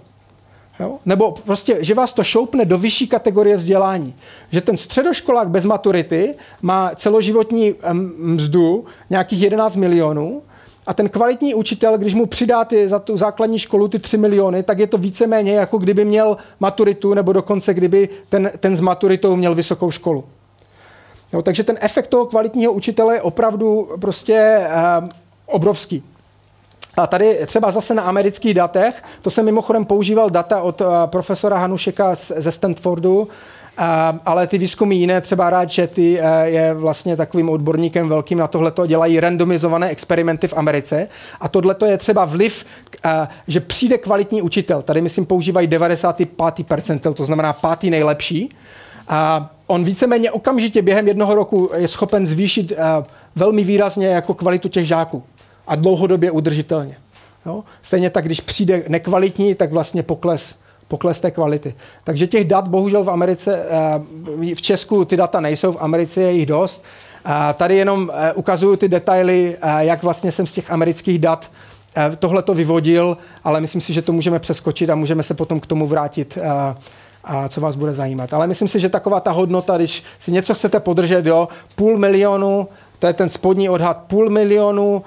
Jo? 0.79 0.99
Nebo 1.05 1.31
prostě, 1.31 1.77
že 1.79 1.93
vás 1.93 2.13
to 2.13 2.23
šoupne 2.23 2.65
do 2.65 2.77
vyšší 2.77 3.07
kategorie 3.07 3.57
vzdělání. 3.57 4.15
Že 4.51 4.61
ten 4.61 4.77
středoškolák 4.77 5.49
bez 5.49 5.65
maturity 5.65 6.35
má 6.61 6.91
celoživotní 6.95 7.75
mzdu 8.17 8.85
nějakých 9.09 9.41
11 9.41 9.75
milionů 9.75 10.41
a 10.87 10.93
ten 10.93 11.09
kvalitní 11.09 11.55
učitel, 11.55 11.97
když 11.97 12.13
mu 12.13 12.25
přidá 12.25 12.65
ty, 12.65 12.89
za 12.89 12.99
tu 12.99 13.17
základní 13.17 13.59
školu 13.59 13.87
ty 13.87 13.99
3 13.99 14.17
miliony, 14.17 14.63
tak 14.63 14.79
je 14.79 14.87
to 14.87 14.97
víceméně 14.97 15.53
jako 15.53 15.77
kdyby 15.77 16.05
měl 16.05 16.37
maturitu, 16.59 17.13
nebo 17.13 17.33
dokonce 17.33 17.73
kdyby 17.73 18.09
ten, 18.29 18.51
ten 18.59 18.75
s 18.75 18.79
maturitou 18.79 19.35
měl 19.35 19.55
vysokou 19.55 19.91
školu. 19.91 20.23
Jo, 21.33 21.41
takže 21.41 21.63
ten 21.63 21.77
efekt 21.81 22.07
toho 22.07 22.25
kvalitního 22.25 22.73
učitele 22.73 23.15
je 23.15 23.21
opravdu 23.21 23.89
prostě 23.99 24.33
eh, 24.33 24.69
obrovský. 25.45 26.03
A 26.97 27.07
tady 27.07 27.39
třeba 27.45 27.71
zase 27.71 27.93
na 27.93 28.03
amerických 28.03 28.53
datech, 28.53 29.03
to 29.21 29.29
jsem 29.29 29.45
mimochodem 29.45 29.85
používal 29.85 30.29
data 30.29 30.61
od 30.61 30.81
eh, 30.81 30.85
profesora 31.05 31.57
Hanušeka 31.57 32.15
ze 32.15 32.51
Stanfordu, 32.51 33.27
ale 34.25 34.47
ty 34.47 34.57
výzkumy 34.57 34.95
jiné, 34.95 35.21
třeba 35.21 35.49
rád, 35.49 35.69
že 35.69 35.87
ty 35.87 36.19
eh, 36.19 36.49
je 36.49 36.73
vlastně 36.73 37.17
takovým 37.17 37.49
odborníkem 37.49 38.09
velkým 38.09 38.37
na 38.37 38.47
tohle, 38.47 38.71
dělají 38.87 39.19
randomizované 39.19 39.89
experimenty 39.89 40.47
v 40.47 40.53
Americe. 40.57 41.09
A 41.41 41.47
tohle 41.47 41.75
je 41.85 41.97
třeba 41.97 42.25
vliv, 42.25 42.65
eh, 43.05 43.27
že 43.47 43.59
přijde 43.59 43.97
kvalitní 43.97 44.41
učitel. 44.41 44.81
Tady 44.81 45.01
myslím 45.01 45.25
používají 45.25 45.67
95. 45.67 46.63
percentil, 46.63 47.13
to 47.13 47.25
znamená 47.25 47.53
pátý 47.53 47.89
nejlepší. 47.89 48.49
A 49.07 49.49
on 49.67 49.83
víceméně 49.83 50.31
okamžitě 50.31 50.81
během 50.81 51.07
jednoho 51.07 51.35
roku 51.35 51.71
je 51.75 51.87
schopen 51.87 52.27
zvýšit 52.27 52.71
eh, 52.71 53.03
velmi 53.35 53.63
výrazně 53.63 54.07
jako 54.07 54.33
kvalitu 54.33 54.69
těch 54.69 54.85
žáků 54.85 55.23
a 55.67 55.75
dlouhodobě 55.75 56.31
udržitelně. 56.31 56.97
Jo? 57.45 57.63
Stejně 57.81 58.09
tak, 58.09 58.25
když 58.25 58.41
přijde 58.41 58.83
nekvalitní, 58.87 59.55
tak 59.55 59.71
vlastně 59.71 60.03
pokles 60.03 60.55
pokles 60.87 61.19
té 61.19 61.31
kvality. 61.31 61.73
Takže 62.03 62.27
těch 62.27 62.47
dat 62.47 62.67
bohužel 62.67 63.03
v 63.03 63.09
Americe, 63.09 63.65
eh, 63.69 64.55
v 64.55 64.61
Česku 64.61 65.05
ty 65.05 65.17
data 65.17 65.39
nejsou, 65.39 65.71
v 65.71 65.77
Americe 65.79 66.21
je 66.21 66.31
jich 66.31 66.45
dost. 66.45 66.83
Tady 67.53 67.75
jenom 67.75 68.11
eh, 68.13 68.33
ukazuju 68.33 68.75
ty 68.75 68.87
detaily, 68.89 69.57
eh, 69.61 69.85
jak 69.85 70.03
vlastně 70.03 70.31
jsem 70.31 70.47
z 70.47 70.51
těch 70.51 70.71
amerických 70.71 71.19
dat 71.19 71.51
tohle 72.19 72.43
to 72.43 72.53
vyvodil, 72.53 73.17
ale 73.43 73.61
myslím 73.61 73.81
si, 73.81 73.93
že 73.93 74.01
to 74.01 74.11
můžeme 74.11 74.39
přeskočit 74.39 74.89
a 74.89 74.95
můžeme 74.95 75.23
se 75.23 75.33
potom 75.33 75.59
k 75.59 75.65
tomu 75.65 75.87
vrátit, 75.87 76.37
a 77.23 77.49
co 77.49 77.61
vás 77.61 77.75
bude 77.75 77.93
zajímat. 77.93 78.33
Ale 78.33 78.47
myslím 78.47 78.67
si, 78.67 78.79
že 78.79 78.89
taková 78.89 79.19
ta 79.19 79.31
hodnota, 79.31 79.77
když 79.77 80.03
si 80.19 80.31
něco 80.31 80.53
chcete 80.53 80.79
podržet, 80.79 81.25
jo, 81.25 81.47
půl 81.75 81.97
milionu, 81.97 82.67
to 82.99 83.07
je 83.07 83.13
ten 83.13 83.29
spodní 83.29 83.69
odhad, 83.69 83.97
půl 83.97 84.29
milionu 84.29 85.03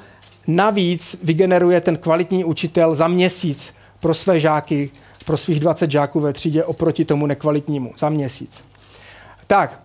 navíc 0.57 1.17
vygeneruje 1.23 1.81
ten 1.81 1.97
kvalitní 1.97 2.45
učitel 2.45 2.95
za 2.95 3.09
měsíc 3.09 3.75
pro 4.01 4.15
své 4.15 4.41
žáky, 4.41 4.91
pro 5.25 5.37
svých 5.37 5.61
20 5.61 5.91
žáků 5.91 6.21
ve 6.21 6.33
třídě 6.33 6.65
oproti 6.65 7.05
tomu 7.05 7.27
nekvalitnímu 7.27 7.93
za 7.99 8.09
měsíc. 8.09 8.65
Tak, 9.47 9.81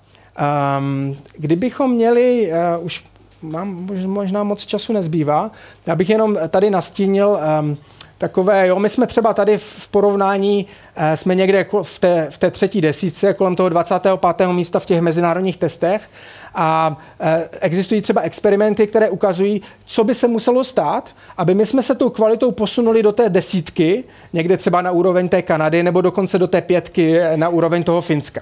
Um, 0.80 1.18
kdybychom 1.38 1.91
měli, 1.91 2.51
uh, 2.78 2.86
už 2.86 3.03
mám 3.41 3.88
možná 4.05 4.43
moc 4.43 4.66
času 4.66 4.93
nezbývá, 4.93 5.51
já 5.86 5.95
bych 5.95 6.09
jenom 6.09 6.38
tady 6.49 6.70
nastínil 6.70 7.39
um, 7.61 7.78
takové, 8.18 8.68
jo, 8.68 8.80
my 8.80 8.89
jsme 8.89 9.07
třeba 9.07 9.34
tady 9.34 9.57
v 9.57 9.88
porovnání, 9.88 10.66
uh, 10.97 11.03
jsme 11.16 11.36
někde 11.36 11.66
v 11.82 11.99
té, 11.99 12.28
v 12.30 12.38
té 12.38 12.51
třetí 12.51 12.82
desíce, 12.82 13.34
kolem 13.34 13.55
toho 13.55 13.70
25. 13.70 14.47
místa 14.51 14.80
v 14.80 14.86
těch 14.86 15.01
mezinárodních 15.01 15.57
testech 15.57 16.09
a 16.55 16.97
e, 17.20 17.49
existují 17.61 18.01
třeba 18.01 18.22
experimenty, 18.22 18.88
které 18.88 19.09
ukazují, 19.09 19.61
co 19.86 20.03
by 20.03 20.16
se 20.16 20.28
muselo 20.28 20.63
stát, 20.63 21.09
aby 21.38 21.53
my 21.53 21.66
jsme 21.66 21.82
se 21.82 21.95
tou 21.95 22.09
kvalitou 22.09 22.51
posunuli 22.51 23.03
do 23.03 23.11
té 23.11 23.30
desítky, 23.30 24.03
někde 24.34 24.57
třeba 24.57 24.82
na 24.82 24.91
úroveň 24.91 25.30
té 25.30 25.41
Kanady, 25.41 25.84
nebo 25.84 26.01
dokonce 26.01 26.39
do 26.39 26.47
té 26.47 26.61
pětky 26.61 27.20
na 27.36 27.49
úroveň 27.49 27.84
toho 27.84 28.01
Finska. 28.01 28.41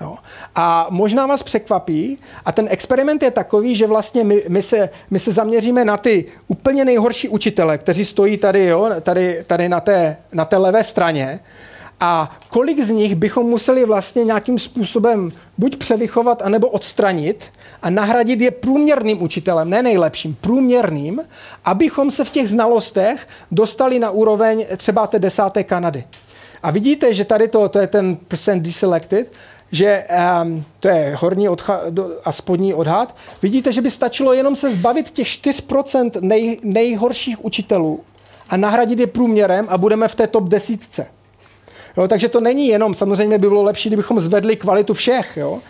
Jo. 0.00 0.16
A 0.54 0.86
možná 0.90 1.26
vás 1.26 1.42
překvapí, 1.42 2.18
a 2.44 2.52
ten 2.52 2.66
experiment 2.70 3.22
je 3.22 3.30
takový, 3.30 3.76
že 3.76 3.86
vlastně 3.86 4.24
my, 4.24 4.44
my, 4.48 4.62
se, 4.62 4.90
my 5.10 5.18
se 5.18 5.32
zaměříme 5.32 5.84
na 5.84 5.96
ty 5.96 6.24
úplně 6.48 6.84
nejhorší 6.84 7.28
učitele, 7.28 7.78
kteří 7.78 8.04
stojí 8.04 8.36
tady, 8.36 8.64
jo, 8.64 8.90
tady, 9.00 9.44
tady 9.46 9.68
na, 9.68 9.80
té, 9.80 10.16
na 10.32 10.44
té 10.44 10.56
levé 10.56 10.84
straně, 10.84 11.40
a 12.00 12.36
kolik 12.48 12.84
z 12.84 12.90
nich 12.90 13.14
bychom 13.14 13.46
museli 13.46 13.84
vlastně 13.84 14.24
nějakým 14.24 14.58
způsobem 14.58 15.32
buď 15.58 15.76
převychovat, 15.76 16.42
anebo 16.42 16.68
odstranit 16.68 17.44
a 17.82 17.90
nahradit 17.90 18.40
je 18.40 18.50
průměrným 18.50 19.22
učitelem, 19.22 19.70
ne 19.70 19.82
nejlepším, 19.82 20.36
průměrným, 20.40 21.20
abychom 21.64 22.10
se 22.10 22.24
v 22.24 22.30
těch 22.30 22.48
znalostech 22.48 23.28
dostali 23.50 23.98
na 23.98 24.10
úroveň 24.10 24.66
třeba 24.76 25.06
té 25.06 25.18
desáté 25.18 25.64
Kanady. 25.64 26.04
A 26.62 26.70
vidíte, 26.70 27.14
že 27.14 27.24
tady 27.24 27.48
to, 27.48 27.68
to 27.68 27.78
je 27.78 27.86
ten 27.86 28.16
percent 28.16 28.62
deselected, 28.62 29.32
že 29.72 30.04
um, 30.42 30.64
to 30.80 30.88
je 30.88 31.16
horní 31.20 31.48
odha- 31.48 31.80
a 32.24 32.32
spodní 32.32 32.74
odhad. 32.74 33.16
Vidíte, 33.42 33.72
že 33.72 33.82
by 33.82 33.90
stačilo 33.90 34.32
jenom 34.32 34.56
se 34.56 34.72
zbavit 34.72 35.10
těch 35.10 35.26
4% 35.26 36.10
nej, 36.20 36.58
nejhorších 36.62 37.44
učitelů 37.44 38.00
a 38.48 38.56
nahradit 38.56 38.98
je 38.98 39.06
průměrem 39.06 39.66
a 39.68 39.78
budeme 39.78 40.08
v 40.08 40.14
té 40.14 40.26
top 40.26 40.44
desítce. 40.44 41.06
Jo, 41.96 42.08
takže 42.08 42.28
to 42.28 42.40
není 42.40 42.68
jenom, 42.68 42.94
samozřejmě 42.94 43.38
by 43.38 43.48
bylo 43.48 43.62
lepší, 43.62 43.88
kdybychom 43.88 44.20
zvedli 44.20 44.56
kvalitu 44.56 44.94
všech, 44.94 45.36
jo, 45.36 45.60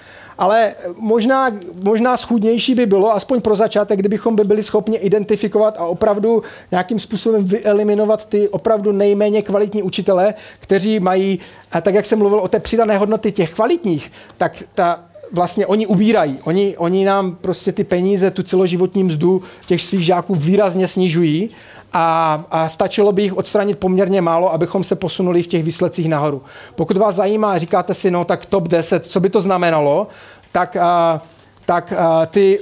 ale 0.40 0.74
možná, 0.96 1.50
možná 1.82 2.16
schudnější 2.16 2.74
by 2.74 2.86
bylo, 2.86 3.14
aspoň 3.14 3.40
pro 3.40 3.56
začátek, 3.56 3.98
kdybychom 3.98 4.36
by 4.36 4.44
byli 4.44 4.62
schopni 4.62 4.96
identifikovat 4.96 5.76
a 5.78 5.84
opravdu 5.84 6.42
nějakým 6.70 6.98
způsobem 6.98 7.44
vyeliminovat 7.44 8.28
ty 8.28 8.48
opravdu 8.48 8.92
nejméně 8.92 9.42
kvalitní 9.42 9.82
učitele, 9.82 10.34
kteří 10.60 11.00
mají, 11.00 11.40
a 11.72 11.80
tak 11.80 11.94
jak 11.94 12.06
jsem 12.06 12.18
mluvil 12.18 12.38
o 12.38 12.48
té 12.48 12.60
přidané 12.60 12.98
hodnoty 12.98 13.32
těch 13.32 13.54
kvalitních, 13.54 14.12
tak 14.38 14.62
ta, 14.74 15.04
vlastně 15.32 15.66
oni 15.66 15.86
ubírají. 15.86 16.38
Oni, 16.44 16.76
oni 16.76 17.04
nám 17.04 17.36
prostě 17.40 17.72
ty 17.72 17.84
peníze, 17.84 18.30
tu 18.30 18.42
celoživotní 18.42 19.04
mzdu 19.04 19.42
těch 19.66 19.82
svých 19.82 20.04
žáků 20.04 20.34
výrazně 20.34 20.88
snižují 20.88 21.50
a, 21.92 22.44
a 22.50 22.68
stačilo 22.68 23.12
by 23.12 23.22
jich 23.22 23.36
odstranit 23.36 23.78
poměrně 23.78 24.20
málo, 24.20 24.52
abychom 24.52 24.84
se 24.84 24.96
posunuli 24.96 25.42
v 25.42 25.46
těch 25.46 25.64
výsledcích 25.64 26.08
nahoru. 26.08 26.42
Pokud 26.74 26.96
vás 26.96 27.14
zajímá, 27.14 27.58
říkáte 27.58 27.94
si, 27.94 28.10
no 28.10 28.24
tak 28.24 28.46
top 28.46 28.68
10, 28.68 29.06
co 29.06 29.20
by 29.20 29.30
to 29.30 29.40
znamenalo, 29.40 30.06
tak 30.52 30.76
a, 30.76 31.22
tak 31.64 31.92
ty 32.30 32.58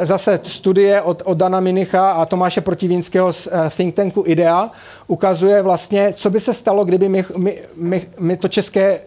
zase 0.00 0.40
studie 0.42 1.02
od, 1.02 1.22
od 1.24 1.38
Dana 1.38 1.60
Minicha 1.60 2.10
a 2.10 2.26
Tomáše 2.26 2.60
Protivínského 2.60 3.32
z 3.32 3.48
think 3.76 3.94
tanku 3.94 4.24
IDEA 4.26 4.70
ukazuje 5.06 5.62
vlastně, 5.62 6.12
co 6.12 6.30
by 6.30 6.40
se 6.40 6.54
stalo, 6.54 6.84
kdyby 6.84 7.08
my, 7.08 7.24
my, 7.36 7.58
my, 7.76 8.08
my 8.18 8.36
to 8.36 8.48
české 8.48 9.00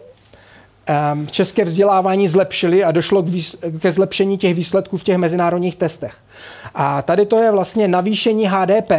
české 1.30 1.64
vzdělávání 1.64 2.28
zlepšili 2.28 2.84
a 2.84 2.92
došlo 2.92 3.22
k 3.22 3.28
výs- 3.28 3.78
ke 3.78 3.92
zlepšení 3.92 4.38
těch 4.38 4.54
výsledků 4.54 4.96
v 4.96 5.04
těch 5.04 5.16
mezinárodních 5.16 5.76
testech. 5.76 6.14
A 6.74 7.02
tady 7.02 7.26
to 7.26 7.38
je 7.38 7.50
vlastně 7.50 7.88
navýšení 7.88 8.46
HDP 8.46 8.92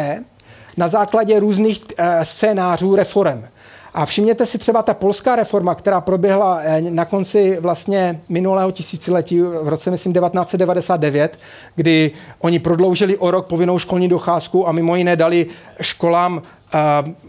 na 0.77 0.87
základě 0.87 1.39
různých 1.39 1.81
eh, 1.97 2.25
scénářů 2.25 2.95
reform. 2.95 3.43
A 3.93 4.05
všimněte 4.05 4.45
si 4.45 4.57
třeba 4.57 4.81
ta 4.81 4.93
polská 4.93 5.35
reforma, 5.35 5.75
která 5.75 6.01
proběhla 6.01 6.59
eh, 6.63 6.81
na 6.81 7.05
konci 7.05 7.57
vlastně 7.59 8.21
minulého 8.29 8.71
tisíciletí, 8.71 9.41
v 9.41 9.67
roce 9.67 9.91
myslím 9.91 10.13
1999, 10.13 11.39
kdy 11.75 12.11
oni 12.39 12.59
prodloužili 12.59 13.17
o 13.17 13.31
rok 13.31 13.47
povinnou 13.47 13.79
školní 13.79 14.07
docházku 14.07 14.67
a 14.67 14.71
mimo 14.71 14.95
jiné 14.95 15.15
dali 15.15 15.45
školám 15.81 16.41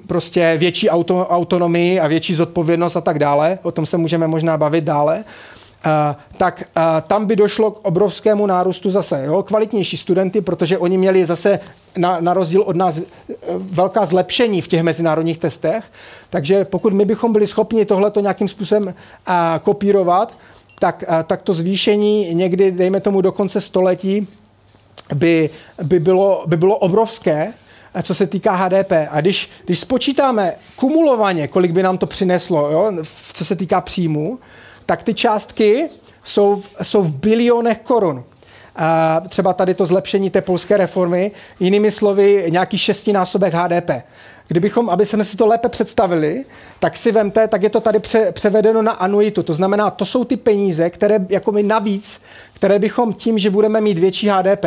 prostě 0.06 0.54
větší 0.58 0.90
auto, 0.90 1.26
autonomii 1.26 2.00
a 2.00 2.06
větší 2.06 2.34
zodpovědnost 2.34 2.96
a 2.96 3.00
tak 3.00 3.18
dále. 3.18 3.58
O 3.62 3.72
tom 3.72 3.86
se 3.86 3.96
můžeme 3.96 4.26
možná 4.26 4.56
bavit 4.56 4.84
dále. 4.84 5.24
Uh, 5.86 6.16
tak 6.36 6.62
uh, 6.76 6.82
tam 7.06 7.26
by 7.26 7.36
došlo 7.36 7.70
k 7.70 7.78
obrovskému 7.82 8.46
nárůstu 8.46 8.90
zase 8.90 9.24
jo, 9.24 9.42
kvalitnější 9.42 9.96
studenty, 9.96 10.40
protože 10.40 10.78
oni 10.78 10.98
měli 10.98 11.26
zase 11.26 11.58
na, 11.96 12.20
na 12.20 12.34
rozdíl 12.34 12.62
od 12.62 12.76
nás 12.76 13.00
velká 13.58 14.06
zlepšení 14.06 14.60
v 14.60 14.68
těch 14.68 14.82
mezinárodních 14.82 15.38
testech. 15.38 15.84
Takže 16.30 16.64
pokud 16.64 16.92
my 16.92 17.04
bychom 17.04 17.32
byli 17.32 17.46
schopni 17.46 17.84
tohleto 17.84 18.20
nějakým 18.20 18.48
způsobem 18.48 18.94
kopírovat, 19.62 20.34
tak, 20.78 21.04
tak 21.26 21.42
to 21.42 21.52
zvýšení 21.52 22.34
někdy, 22.34 22.72
dejme 22.72 23.00
tomu 23.00 23.20
do 23.20 23.32
konce 23.32 23.60
století, 23.60 24.28
by, 25.14 25.50
by, 25.82 26.00
bylo, 26.00 26.44
by 26.46 26.56
bylo 26.56 26.76
obrovské, 26.76 27.52
co 28.02 28.14
se 28.14 28.26
týká 28.26 28.52
HDP. 28.52 28.92
A 29.10 29.20
když, 29.20 29.50
když 29.64 29.80
spočítáme 29.80 30.54
kumulovaně, 30.76 31.48
kolik 31.48 31.70
by 31.70 31.82
nám 31.82 31.98
to 31.98 32.06
přineslo, 32.06 32.70
jo, 32.70 32.92
co 33.32 33.44
se 33.44 33.56
týká 33.56 33.80
příjmu, 33.80 34.38
tak 34.86 35.02
ty 35.02 35.14
částky 35.14 35.88
jsou, 36.24 36.62
jsou 36.82 37.02
v 37.02 37.14
bilionech 37.14 37.78
korun. 37.78 38.24
A 38.76 39.20
třeba 39.28 39.52
tady 39.52 39.74
to 39.74 39.86
zlepšení 39.86 40.30
té 40.30 40.40
polské 40.40 40.76
reformy, 40.76 41.30
jinými 41.60 41.90
slovy 41.90 42.46
nějaký 42.48 42.78
šestinásobek 42.78 43.54
HDP. 43.54 43.90
Kdybychom, 44.48 44.90
aby 44.90 45.06
jsme 45.06 45.24
si 45.24 45.36
to 45.36 45.46
lépe 45.46 45.68
představili, 45.68 46.44
tak 46.78 46.96
si 46.96 47.12
vemte, 47.12 47.48
tak 47.48 47.62
je 47.62 47.70
to 47.70 47.80
tady 47.80 47.98
pře, 47.98 48.32
převedeno 48.32 48.82
na 48.82 48.92
anuitu. 48.92 49.42
To 49.42 49.52
znamená, 49.52 49.90
to 49.90 50.04
jsou 50.04 50.24
ty 50.24 50.36
peníze, 50.36 50.90
které 50.90 51.18
jako 51.28 51.52
my 51.52 51.62
navíc, 51.62 52.22
které 52.54 52.78
bychom 52.78 53.12
tím, 53.12 53.38
že 53.38 53.50
budeme 53.50 53.80
mít 53.80 53.98
větší 53.98 54.28
HDP, 54.28 54.64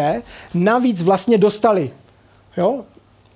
navíc 0.53 1.01
vlastně 1.01 1.37
dostali. 1.37 1.91
Jo? 2.57 2.83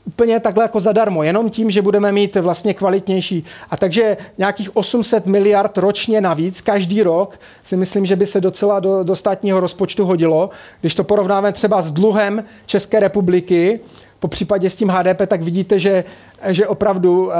Úplně 0.05 0.39
takhle 0.39 0.63
jako 0.63 0.79
zadarmo, 0.79 1.23
jenom 1.23 1.49
tím, 1.49 1.71
že 1.71 1.81
budeme 1.81 2.11
mít 2.11 2.35
vlastně 2.35 2.73
kvalitnější. 2.73 3.45
A 3.69 3.77
takže 3.77 4.17
nějakých 4.37 4.75
800 4.75 5.25
miliard 5.25 5.77
ročně 5.77 6.21
navíc, 6.21 6.61
každý 6.61 7.03
rok, 7.03 7.39
si 7.63 7.77
myslím, 7.77 8.05
že 8.05 8.15
by 8.15 8.25
se 8.25 8.41
docela 8.41 8.79
do, 8.79 9.03
do 9.03 9.15
státního 9.15 9.59
rozpočtu 9.59 10.05
hodilo. 10.05 10.49
Když 10.81 10.95
to 10.95 11.03
porovnáme 11.03 11.51
třeba 11.51 11.81
s 11.81 11.91
dluhem 11.91 12.43
České 12.65 12.99
republiky, 12.99 13.79
po 14.19 14.27
případě 14.27 14.69
s 14.69 14.75
tím 14.75 14.89
HDP, 14.89 15.21
tak 15.27 15.41
vidíte, 15.41 15.79
že, 15.79 16.03
že 16.47 16.67
opravdu 16.67 17.31
eh, 17.31 17.35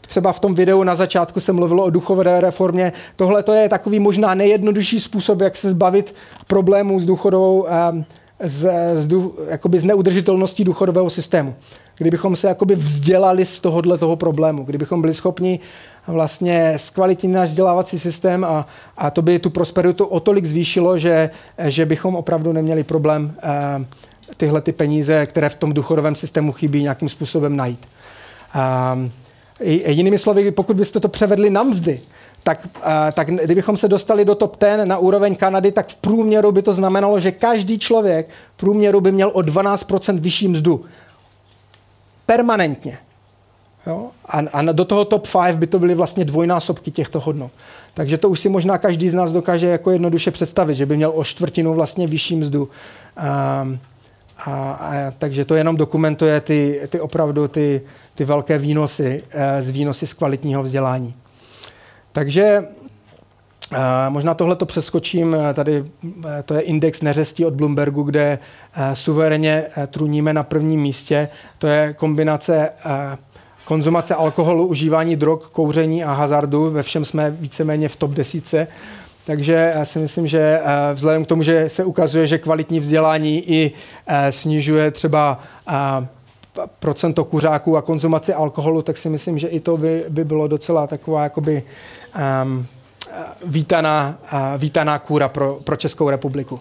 třeba 0.00 0.32
v 0.32 0.40
tom 0.40 0.54
videu 0.54 0.82
na 0.82 0.94
začátku 0.94 1.40
se 1.40 1.52
mluvilo 1.52 1.84
o 1.84 1.90
duchové 1.90 2.40
reformě. 2.40 2.92
Tohle 3.16 3.42
to 3.42 3.52
je 3.52 3.68
takový 3.68 3.98
možná 3.98 4.34
nejjednodušší 4.34 5.00
způsob, 5.00 5.40
jak 5.40 5.56
se 5.56 5.70
zbavit 5.70 6.14
problémů 6.46 7.00
s 7.00 7.06
důchodovou 7.06 7.66
eh, 7.68 8.04
z, 8.44 8.70
z, 8.94 9.08
jakoby 9.48 9.78
z 9.78 9.84
neudržitelností 9.84 10.64
důchodového 10.64 11.10
systému. 11.10 11.54
Kdybychom 12.00 12.36
se 12.36 12.48
jakoby 12.48 12.74
vzdělali 12.74 13.46
z 13.46 13.58
tohohle 13.58 13.98
toho 13.98 14.16
problému, 14.16 14.64
kdybychom 14.64 15.00
byli 15.00 15.14
schopni 15.14 15.60
vlastně 16.06 16.74
zkvalitnit 16.76 17.32
náš 17.32 17.48
vzdělávací 17.48 17.98
systém 17.98 18.44
a, 18.44 18.66
a 18.96 19.10
to 19.10 19.22
by 19.22 19.38
tu 19.38 19.50
prosperitu 19.50 20.04
o 20.04 20.20
tolik 20.20 20.46
zvýšilo, 20.46 20.98
že, 20.98 21.30
že 21.64 21.86
bychom 21.86 22.16
opravdu 22.16 22.52
neměli 22.52 22.84
problém 22.84 23.34
eh, 23.42 23.84
tyhle 24.36 24.60
ty 24.60 24.72
peníze, 24.72 25.26
které 25.26 25.48
v 25.48 25.54
tom 25.54 25.72
důchodovém 25.72 26.14
systému 26.14 26.52
chybí, 26.52 26.82
nějakým 26.82 27.08
způsobem 27.08 27.56
najít. 27.56 27.88
Eh, 29.60 29.90
jinými 29.90 30.18
slovy, 30.18 30.50
pokud 30.50 30.76
byste 30.76 31.00
to 31.00 31.08
převedli 31.08 31.50
na 31.50 31.62
mzdy, 31.62 32.00
tak, 32.42 32.68
tak 33.12 33.30
kdybychom 33.30 33.76
se 33.76 33.88
dostali 33.88 34.24
do 34.24 34.34
top 34.34 34.56
10 34.60 34.86
na 34.86 34.98
úroveň 34.98 35.36
Kanady, 35.36 35.72
tak 35.72 35.88
v 35.88 35.94
průměru 35.94 36.52
by 36.52 36.62
to 36.62 36.72
znamenalo, 36.72 37.20
že 37.20 37.32
každý 37.32 37.78
člověk 37.78 38.28
v 38.54 38.56
průměru 38.56 39.00
by 39.00 39.12
měl 39.12 39.30
o 39.34 39.40
12% 39.40 40.20
vyšší 40.20 40.48
mzdu. 40.48 40.84
Permanentně. 42.30 42.98
Jo? 43.86 44.10
A, 44.26 44.38
a 44.38 44.62
do 44.62 44.84
toho 44.84 45.04
top 45.04 45.28
5 45.46 45.56
by 45.56 45.66
to 45.66 45.78
byly 45.78 45.94
vlastně 45.94 46.24
dvojnásobky 46.24 46.90
těchto 46.90 47.20
hodnot. 47.20 47.50
Takže 47.94 48.18
to 48.18 48.28
už 48.28 48.40
si 48.40 48.48
možná 48.48 48.78
každý 48.78 49.10
z 49.10 49.14
nás 49.14 49.32
dokáže 49.32 49.66
jako 49.66 49.90
jednoduše 49.90 50.30
představit, 50.30 50.74
že 50.74 50.86
by 50.86 50.96
měl 50.96 51.12
o 51.14 51.24
čtvrtinu 51.24 51.74
vlastně 51.74 52.06
vyšší 52.06 52.36
mzdu. 52.36 52.62
Um, 52.62 53.78
a, 54.38 54.72
a, 54.72 55.12
takže 55.18 55.44
to 55.44 55.54
jenom 55.54 55.76
dokumentuje 55.76 56.40
ty, 56.40 56.80
ty 56.88 57.00
opravdu 57.00 57.48
ty, 57.48 57.82
ty 58.14 58.24
velké 58.24 58.58
výnosy 58.58 59.22
eh, 59.30 59.62
z 59.62 59.70
výnosy 59.70 60.06
z 60.06 60.12
kvalitního 60.12 60.62
vzdělání. 60.62 61.14
Takže 62.12 62.62
Možná 64.08 64.34
tohle 64.34 64.56
to 64.56 64.66
přeskočím, 64.66 65.34
eh, 65.34 65.54
tady 65.54 65.84
eh, 66.24 66.42
to 66.42 66.54
je 66.54 66.60
index 66.60 67.02
neřestí 67.02 67.44
od 67.44 67.54
Bloombergu, 67.54 68.02
kde 68.02 68.38
suverénně 68.92 69.64
truníme 69.86 70.32
na 70.32 70.42
prvním 70.42 70.80
místě. 70.80 71.28
To 71.58 71.66
je 71.66 71.94
kombinace 71.94 72.70
konzumace 73.70 74.14
alkoholu, 74.14 74.66
užívání 74.66 75.16
drog, 75.16 75.40
kouření 75.52 76.04
a 76.04 76.12
hazardu. 76.12 76.70
Ve 76.70 76.82
všem 76.82 77.04
jsme 77.04 77.30
víceméně 77.30 77.88
v 77.88 77.96
top 77.96 78.10
desíce. 78.10 78.66
Takže 79.24 79.72
já 79.74 79.84
si 79.84 79.98
myslím, 79.98 80.26
že 80.26 80.60
eh, 80.62 80.94
vzhledem 80.94 81.24
k 81.24 81.28
tomu, 81.28 81.42
že 81.42 81.68
se 81.68 81.84
ukazuje, 81.84 82.26
že 82.26 82.38
kvalitní 82.38 82.80
vzdělání 82.80 83.50
i 83.50 83.72
eh, 84.06 84.32
snižuje 84.32 84.90
třeba 84.90 85.40
eh, 85.68 85.72
procento 86.78 87.24
kuřáků 87.24 87.76
a 87.76 87.82
konzumaci 87.82 88.34
alkoholu, 88.34 88.82
tak 88.82 88.96
si 88.96 89.08
myslím, 89.08 89.38
že 89.38 89.48
i 89.48 89.60
to 89.60 89.76
by, 89.76 90.04
by 90.08 90.24
bylo 90.24 90.48
docela 90.48 90.86
taková 90.86 91.22
jakoby 91.22 91.62
um, 92.42 92.66
vítaná, 93.44 94.18
vítaná 94.56 94.98
kůra 94.98 95.28
pro, 95.28 95.58
pro 95.64 95.76
Českou 95.76 96.10
republiku. 96.10 96.60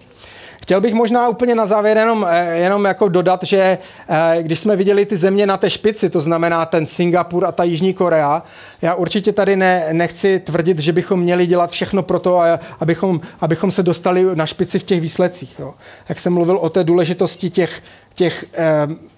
Chtěl 0.70 0.82
bych 0.82 0.94
možná 0.94 1.30
úplně 1.30 1.56
na 1.56 1.66
závěr 1.66 1.98
jenom, 1.98 2.26
eh, 2.30 2.58
jenom 2.58 2.86
jako 2.86 3.10
dodat, 3.10 3.44
že 3.44 3.78
eh, 4.10 4.44
když 4.44 4.60
jsme 4.60 4.76
viděli 4.76 5.06
ty 5.06 5.18
země 5.18 5.46
na 5.46 5.58
té 5.58 5.70
špici, 5.70 6.10
to 6.10 6.22
znamená 6.22 6.66
ten 6.66 6.86
Singapur 6.86 7.46
a 7.46 7.52
ta 7.52 7.64
Jižní 7.64 7.94
Korea, 7.94 8.44
já 8.82 8.94
určitě 8.94 9.32
tady 9.32 9.56
ne, 9.56 9.88
nechci 9.92 10.40
tvrdit, 10.40 10.80
že 10.80 10.94
bychom 10.94 11.20
měli 11.20 11.48
dělat 11.48 11.72
všechno 11.72 12.04
pro 12.04 12.20
to, 12.20 12.42
abychom, 12.80 13.22
abychom 13.42 13.72
se 13.72 13.84
dostali 13.84 14.26
na 14.34 14.46
špici 14.46 14.80
v 14.80 14.84
těch 14.84 15.02
výsledcích. 15.02 15.56
Jo. 15.60 15.74
Jak 16.10 16.20
jsem 16.20 16.34
mluvil 16.34 16.58
o 16.58 16.70
té 16.70 16.84
důležitosti 16.84 17.50
těch 17.50 17.82
těch, 18.20 18.46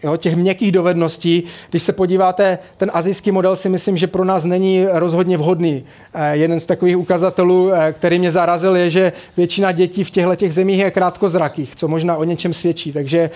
jo, 0.04 0.18
těch 0.18 0.36
měkkých 0.36 0.72
dovedností. 0.72 1.44
Když 1.70 1.84
se 1.84 1.94
podíváte, 1.94 2.60
ten 2.78 2.92
azijský 2.94 3.32
model 3.32 3.56
si 3.56 3.70
myslím, 3.70 3.98
že 3.98 4.08
pro 4.08 4.26
nás 4.26 4.46
není 4.46 4.86
rozhodně 4.92 5.38
vhodný. 5.38 5.86
Eh, 6.14 6.38
jeden 6.38 6.60
z 6.60 6.66
takových 6.66 6.98
ukazatelů, 6.98 7.74
eh, 7.74 7.94
který 7.94 8.20
mě 8.20 8.32
zarazil, 8.32 8.76
je, 8.76 8.90
že 8.90 9.14
většina 9.38 9.72
dětí 9.72 10.04
v 10.04 10.12
těchto 10.12 10.36
těch 10.36 10.54
zemích 10.54 10.80
je 10.80 10.92
krátkozrakých, 10.92 11.76
co 11.76 11.88
možná 11.88 12.16
o 12.16 12.24
něčem 12.24 12.54
svědčí. 12.54 12.94
Takže 12.94 13.30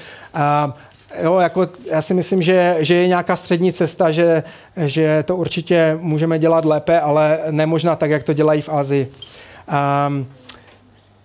jo, 1.24 1.40
jako 1.40 1.70
já 1.92 2.02
si 2.02 2.14
myslím, 2.14 2.42
že, 2.42 2.78
že 2.80 2.96
je 2.96 3.08
nějaká 3.08 3.36
střední 3.36 3.74
cesta, 3.74 4.12
že, 4.12 4.44
že 4.78 5.24
to 5.24 5.36
určitě 5.36 5.98
můžeme 6.02 6.40
dělat 6.40 6.66
lépe, 6.66 7.00
ale 7.00 7.40
nemožná 7.52 7.96
tak, 7.96 8.10
jak 8.10 8.24
to 8.24 8.34
dělají 8.34 8.62
v 8.62 8.70
Asii. 8.70 9.12
Um, 10.08 10.28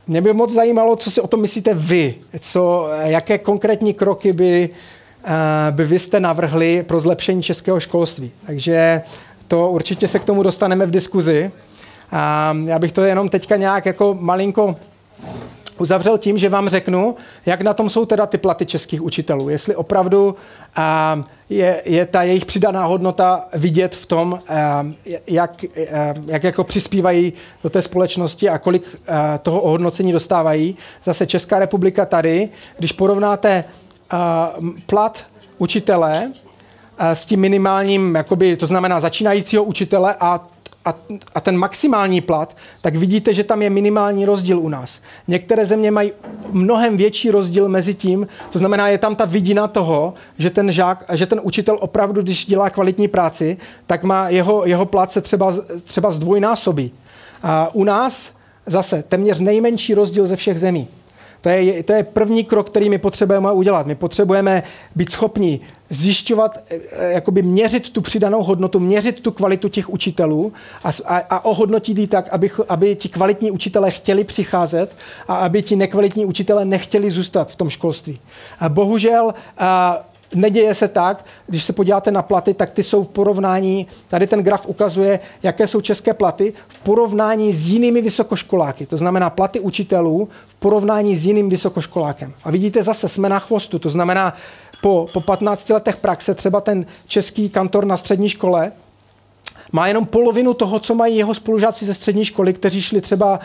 mě 0.07 0.21
by 0.21 0.33
moc 0.33 0.53
zajímalo, 0.53 0.97
co 0.97 1.11
si 1.11 1.21
o 1.21 1.27
tom 1.27 1.41
myslíte 1.41 1.75
vy. 1.75 2.15
Co, 2.41 2.89
jaké 3.03 3.39
konkrétní 3.39 3.95
kroky 3.95 4.33
by, 4.33 4.71
uh, 5.27 5.75
by 5.75 5.85
vy 5.85 5.99
jste 5.99 6.21
navrhli 6.21 6.83
pro 6.83 7.01
zlepšení 7.01 7.43
českého 7.43 7.81
školství. 7.81 8.31
Takže 8.47 9.03
to 9.49 9.71
určitě 9.71 10.09
se 10.09 10.19
k 10.19 10.25
tomu 10.25 10.43
dostaneme 10.43 10.87
v 10.87 10.91
diskuzi. 10.91 11.51
A 12.13 12.57
já 12.65 12.79
bych 12.79 12.93
to 12.93 13.05
jenom 13.05 13.29
teďka 13.29 13.57
nějak 13.57 13.87
jako 13.87 14.17
malinko 14.21 14.77
uzavřel 15.81 16.18
tím, 16.18 16.39
že 16.39 16.49
vám 16.49 16.68
řeknu, 16.68 17.16
jak 17.47 17.61
na 17.61 17.74
tom 17.74 17.91
jsou 17.91 18.05
teda 18.05 18.26
ty 18.26 18.39
platy 18.39 18.66
českých 18.66 19.03
učitelů. 19.03 19.49
Jestli 19.49 19.76
opravdu 19.76 20.37
uh, 20.78 21.24
je, 21.51 21.83
je 21.85 22.07
ta 22.07 22.22
jejich 22.22 22.47
přidaná 22.47 22.85
hodnota 22.85 23.49
vidět 23.55 23.95
v 23.95 24.07
tom, 24.07 24.33
uh, 24.33 25.18
jak, 25.26 25.64
uh, 25.64 26.24
jak 26.26 26.45
jako 26.45 26.64
přispívají 26.64 27.33
do 27.62 27.70
té 27.70 27.83
společnosti 27.83 28.49
a 28.49 28.59
kolik 28.59 28.83
uh, 28.83 29.14
toho 29.43 29.61
ohodnocení 29.61 30.12
dostávají. 30.12 30.76
Zase 31.05 31.26
Česká 31.26 31.59
republika 31.59 32.07
tady, 32.07 32.49
když 32.78 32.93
porovnáte 32.93 33.64
uh, 34.12 34.70
plat 34.87 35.24
učitele 35.59 36.33
s 36.99 37.26
tím 37.26 37.41
minimálním, 37.41 38.14
jakoby, 38.14 38.57
to 38.57 38.66
znamená 38.66 39.01
začínajícího 39.01 39.64
učitele 39.64 40.14
a 40.20 40.41
a, 40.91 40.95
a 41.34 41.41
ten 41.41 41.57
maximální 41.57 42.20
plat, 42.20 42.57
tak 42.82 42.97
vidíte, 42.97 43.34
že 43.34 43.45
tam 43.45 43.62
je 43.62 43.70
minimální 43.70 44.24
rozdíl 44.24 44.61
u 44.61 44.68
nás. 44.68 45.01
Některé 45.28 45.66
země 45.66 45.91
mají 45.91 46.12
mnohem 46.53 46.97
větší 46.97 47.30
rozdíl 47.30 47.68
mezi 47.68 47.95
tím, 47.95 48.28
to 48.53 48.59
znamená, 48.59 48.88
je 48.88 48.99
tam 48.99 49.16
ta 49.16 49.24
vidina 49.24 49.68
toho, 49.68 50.14
že 50.38 50.51
ten 50.51 50.72
žák, 50.72 51.05
že 51.12 51.26
ten 51.26 51.41
učitel 51.43 51.76
opravdu, 51.80 52.22
když 52.22 52.47
dělá 52.47 52.70
kvalitní 52.70 53.09
práci, 53.09 53.57
tak 53.86 54.05
má 54.05 54.28
jeho, 54.28 54.66
jeho 54.66 54.86
plat 54.86 55.11
se 55.11 55.20
třeba, 55.20 55.55
třeba 55.84 56.11
zdvojnásobí. 56.11 56.93
A 57.43 57.74
u 57.74 57.84
nás 57.84 58.32
zase 58.66 59.03
téměř 59.03 59.38
nejmenší 59.38 59.95
rozdíl 59.95 60.26
ze 60.26 60.36
všech 60.36 60.61
zemí. 60.61 60.88
To 61.41 61.49
je, 61.49 61.82
to 61.82 61.93
je 61.93 62.03
první 62.03 62.45
krok, 62.45 62.70
který 62.70 62.88
my 62.88 62.99
potřebujeme 62.99 63.53
udělat. 63.53 63.86
My 63.86 63.95
potřebujeme 63.95 64.62
být 64.95 65.11
schopni 65.11 65.61
zjišťovat, 65.91 66.59
eh, 66.70 66.78
eh, 66.93 67.12
jakoby 67.12 67.43
měřit 67.43 67.91
tu 67.91 68.01
přidanou 68.01 68.43
hodnotu, 68.43 68.80
měřit 68.80 69.20
tu 69.20 69.30
kvalitu 69.30 69.68
těch 69.68 69.91
učitelů 69.91 70.53
a, 70.84 70.91
a, 71.05 71.16
a 71.18 71.45
ohodnotit 71.45 71.99
ji 71.99 72.07
tak, 72.07 72.28
aby, 72.28 72.51
aby 72.68 72.97
ti 72.97 73.09
kvalitní 73.09 73.51
učitelé 73.51 73.91
chtěli 73.91 74.24
přicházet 74.24 74.97
a 75.28 75.36
aby 75.36 75.62
ti 75.62 75.76
nekvalitní 75.76 76.26
učitelé 76.26 76.64
nechtěli 76.64 77.11
zůstat 77.11 77.51
v 77.51 77.57
tom 77.57 77.70
školství. 77.70 78.18
A 78.61 78.68
bohužel 78.68 79.34
a, 79.59 80.01
Neděje 80.35 80.74
se 80.74 80.89
tak, 80.89 81.24
když 81.47 81.64
se 81.64 81.72
podíváte 81.72 82.11
na 82.11 82.22
platy, 82.22 82.55
tak 82.55 82.70
ty 82.70 82.83
jsou 82.83 83.05
v 83.05 83.09
porovnání, 83.09 83.87
tady 84.09 84.26
ten 84.26 84.43
graf 84.43 84.66
ukazuje, 84.66 85.20
jaké 85.43 85.66
jsou 85.66 85.81
české 85.81 86.14
platy 86.14 86.53
v 86.68 86.78
porovnání 86.78 87.53
s 87.53 87.66
jinými 87.66 88.03
vysokoškoláky. 88.03 88.87
To 88.87 88.97
znamená 88.97 89.31
platy 89.31 89.61
učitelů 89.61 90.28
v 90.47 90.55
porovnání 90.55 91.16
s 91.16 91.26
jiným 91.26 91.49
vysokoškolákem. 91.49 92.35
A 92.45 92.51
vidíte, 92.51 92.83
zase 92.83 93.09
jsme 93.09 93.28
na 93.28 93.39
chvostu, 93.39 93.78
to 93.78 93.89
znamená 93.89 94.35
po, 94.83 95.07
po 95.12 95.20
15 95.20 95.70
letech 95.70 95.97
praxe 95.97 96.35
třeba 96.35 96.61
ten 96.61 96.87
český 97.07 97.49
kantor 97.49 97.85
na 97.85 97.97
střední 97.97 98.28
škole 98.28 98.72
má 99.73 99.87
jenom 99.87 100.07
polovinu 100.07 100.55
toho, 100.55 100.79
co 100.79 100.95
mají 100.95 101.16
jeho 101.16 101.35
spolužáci 101.35 101.85
ze 101.85 101.95
střední 101.95 102.25
školy, 102.25 102.53
kteří 102.53 102.83
šli 102.83 103.01
třeba 103.01 103.41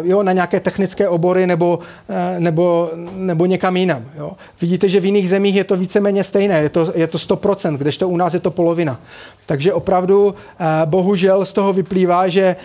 uh, 0.00 0.06
jo, 0.06 0.22
na 0.22 0.32
nějaké 0.32 0.60
technické 0.60 1.08
obory 1.08 1.46
nebo, 1.46 1.78
uh, 1.78 2.14
nebo, 2.38 2.90
nebo 3.14 3.46
někam 3.46 3.76
jinam. 3.76 4.04
Jo. 4.16 4.32
Vidíte, 4.60 4.88
že 4.88 5.00
v 5.00 5.06
jiných 5.06 5.28
zemích 5.28 5.54
je 5.54 5.64
to 5.64 5.76
víceméně 5.76 6.24
stejné, 6.24 6.62
je 6.62 6.68
to, 6.68 6.92
je 6.94 7.06
to 7.06 7.18
100%, 7.18 7.78
kdežto 7.78 8.08
u 8.08 8.16
nás 8.16 8.34
je 8.34 8.40
to 8.40 8.50
polovina. 8.50 9.00
Takže 9.46 9.72
opravdu 9.72 10.26
uh, 10.26 10.34
bohužel 10.84 11.44
z 11.44 11.52
toho 11.52 11.72
vyplývá, 11.72 12.28
že 12.28 12.56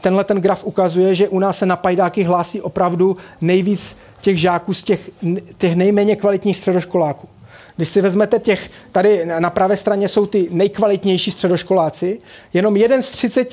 tenhle 0.00 0.24
ten 0.24 0.40
graf 0.40 0.64
ukazuje, 0.64 1.14
že 1.14 1.28
u 1.28 1.38
nás 1.38 1.58
se 1.58 1.66
na 1.66 1.76
pajdáky 1.76 2.22
hlásí 2.22 2.60
opravdu 2.60 3.16
nejvíc 3.40 3.96
těch 4.20 4.40
žáků 4.40 4.74
z 4.74 4.82
těch, 4.82 5.10
těch 5.58 5.76
nejméně 5.76 6.16
kvalitních 6.16 6.56
středoškoláků. 6.56 7.28
Když 7.76 7.88
si 7.88 8.00
vezmete 8.00 8.38
těch, 8.38 8.70
tady 8.92 9.26
na 9.38 9.50
pravé 9.50 9.76
straně 9.76 10.08
jsou 10.08 10.26
ty 10.26 10.48
nejkvalitnější 10.50 11.30
středoškoláci, 11.30 12.20
jenom 12.52 12.76
jeden 12.76 13.02
z 13.02 13.10
30 13.10 13.48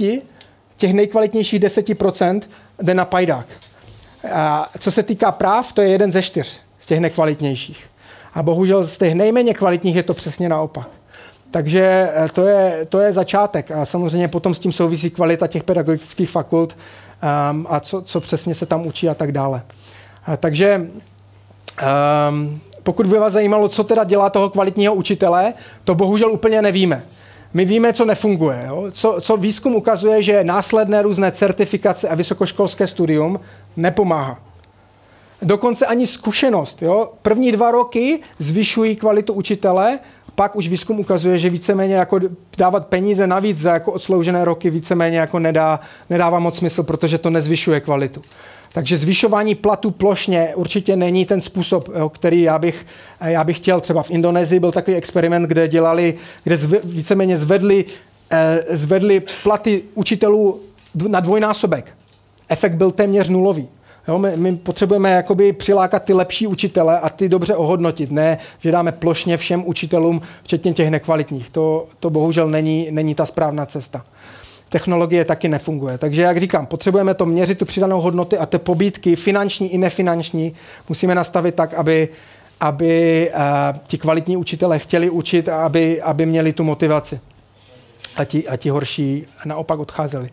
těch 0.77 0.93
nejkvalitnějších 0.93 1.61
10% 1.61 2.41
jde 2.81 2.93
na 2.93 3.05
pajdák. 3.05 3.47
A 4.31 4.69
co 4.79 4.91
se 4.91 5.03
týká 5.03 5.31
práv, 5.31 5.73
to 5.73 5.81
je 5.81 5.89
jeden 5.89 6.11
ze 6.11 6.21
čtyř 6.21 6.59
z 6.79 6.85
těch 6.85 6.99
nekvalitnějších. 6.99 7.85
A 8.33 8.43
bohužel 8.43 8.83
z 8.83 8.97
těch 8.97 9.15
nejméně 9.15 9.53
kvalitních 9.53 9.95
je 9.95 10.03
to 10.03 10.13
přesně 10.13 10.49
naopak. 10.49 10.89
Takže 11.51 12.11
eh, 12.15 12.29
to 12.33 12.47
je, 12.47 12.85
to 12.89 12.99
je 12.99 13.13
začátek 13.13 13.71
a 13.71 13.85
samozřejmě 13.85 14.27
potom 14.27 14.55
s 14.55 14.59
tím 14.59 14.71
souvisí 14.71 15.09
kvalita 15.09 15.47
těch 15.47 15.63
pedagogických 15.63 16.29
fakult 16.29 16.77
um, 17.51 17.67
a 17.69 17.79
co, 17.79 18.01
co 18.01 18.21
přesně 18.21 18.55
se 18.55 18.65
tam 18.65 18.87
učí 18.87 19.09
a 19.09 19.13
tak 19.13 19.31
dále. 19.31 19.61
A 20.25 20.37
takže 20.37 20.89
um, 22.29 22.61
pokud 22.83 23.07
by 23.07 23.17
vás 23.17 23.33
zajímalo, 23.33 23.69
co 23.69 23.83
teda 23.83 24.03
dělá 24.03 24.29
toho 24.29 24.49
kvalitního 24.49 24.93
učitele, 24.93 25.53
to 25.83 25.95
bohužel 25.95 26.31
úplně 26.31 26.61
nevíme. 26.61 27.03
My 27.53 27.65
víme, 27.65 27.93
co 27.93 28.05
nefunguje. 28.05 28.63
Jo? 28.67 28.85
Co, 28.91 29.17
co 29.21 29.37
výzkum 29.37 29.75
ukazuje, 29.75 30.23
že 30.23 30.43
následné 30.43 31.01
různé 31.01 31.31
certifikace 31.31 32.09
a 32.09 32.15
vysokoškolské 32.15 32.87
studium 32.87 33.39
nepomáhá. 33.77 34.39
Dokonce 35.41 35.85
ani 35.85 36.07
zkušenost. 36.07 36.81
Jo? 36.81 37.11
První 37.21 37.51
dva 37.51 37.71
roky 37.71 38.19
zvyšují 38.39 38.95
kvalitu 38.95 39.33
učitele, 39.33 39.99
pak 40.35 40.55
už 40.55 40.67
výzkum 40.67 40.99
ukazuje, 40.99 41.37
že 41.37 41.49
víceméně 41.49 41.95
jako 41.95 42.19
dávat 42.57 42.87
peníze 42.87 43.27
navíc 43.27 43.57
za 43.57 43.73
jako 43.73 43.91
odsloužené 43.91 44.45
roky 44.45 44.69
víceméně 44.69 45.19
jako 45.19 45.39
nedá, 45.39 45.79
nedává 46.09 46.39
moc 46.39 46.57
smysl, 46.57 46.83
protože 46.83 47.17
to 47.17 47.29
nezvyšuje 47.29 47.79
kvalitu. 47.79 48.21
Takže 48.73 48.97
zvyšování 48.97 49.55
platu 49.55 49.91
plošně 49.91 50.51
určitě 50.55 50.95
není 50.95 51.25
ten 51.25 51.41
způsob, 51.41 51.89
který 52.11 52.41
já 52.41 52.59
bych, 52.59 52.85
já 53.21 53.43
bych 53.43 53.57
chtěl. 53.57 53.81
Třeba 53.81 54.03
v 54.03 54.11
Indonésii 54.11 54.59
byl 54.59 54.71
takový 54.71 54.97
experiment, 54.97 55.47
kde 55.47 55.67
dělali, 55.67 56.13
kde 56.43 56.57
zve, 56.57 56.79
víceméně 56.83 57.37
zvedli, 57.37 57.85
eh, 58.31 58.63
zvedli 58.69 59.23
platy 59.43 59.83
učitelů 59.95 60.59
na 61.07 61.19
dvojnásobek. 61.19 61.93
Efekt 62.49 62.75
byl 62.75 62.91
téměř 62.91 63.29
nulový. 63.29 63.67
Jo, 64.07 64.19
my, 64.19 64.31
my 64.35 64.55
potřebujeme 64.55 65.11
jakoby 65.11 65.53
přilákat 65.53 66.03
ty 66.03 66.13
lepší 66.13 66.47
učitele 66.47 66.99
a 66.99 67.09
ty 67.09 67.29
dobře 67.29 67.55
ohodnotit. 67.55 68.11
Ne, 68.11 68.37
že 68.59 68.71
dáme 68.71 68.91
plošně 68.91 69.37
všem 69.37 69.63
učitelům, 69.67 70.21
včetně 70.43 70.73
těch 70.73 70.89
nekvalitních. 70.89 71.49
To, 71.49 71.87
to 71.99 72.09
bohužel 72.09 72.47
není, 72.47 72.87
není 72.91 73.15
ta 73.15 73.25
správná 73.25 73.65
cesta 73.65 74.05
technologie 74.69 75.25
taky 75.25 75.47
nefunguje. 75.47 75.97
Takže 75.97 76.21
jak 76.21 76.39
říkám, 76.39 76.65
potřebujeme 76.65 77.13
to 77.13 77.25
měřit, 77.25 77.57
tu 77.57 77.65
přidanou 77.65 78.01
hodnoty 78.01 78.37
a 78.37 78.45
ty 78.45 78.57
pobídky, 78.57 79.15
finanční 79.15 79.73
i 79.73 79.77
nefinanční, 79.77 80.53
musíme 80.89 81.15
nastavit 81.15 81.55
tak, 81.55 81.73
aby, 81.73 82.09
aby 82.59 83.31
uh, 83.33 83.79
ti 83.87 83.97
kvalitní 83.97 84.37
učitele 84.37 84.79
chtěli 84.79 85.09
učit 85.09 85.49
a 85.49 85.65
aby, 85.65 86.01
aby 86.01 86.25
měli 86.25 86.53
tu 86.53 86.63
motivaci. 86.63 87.19
A 88.17 88.25
ti, 88.25 88.47
a 88.47 88.57
ti 88.57 88.69
horší 88.69 89.25
naopak 89.45 89.79
odcházeli. 89.79 90.29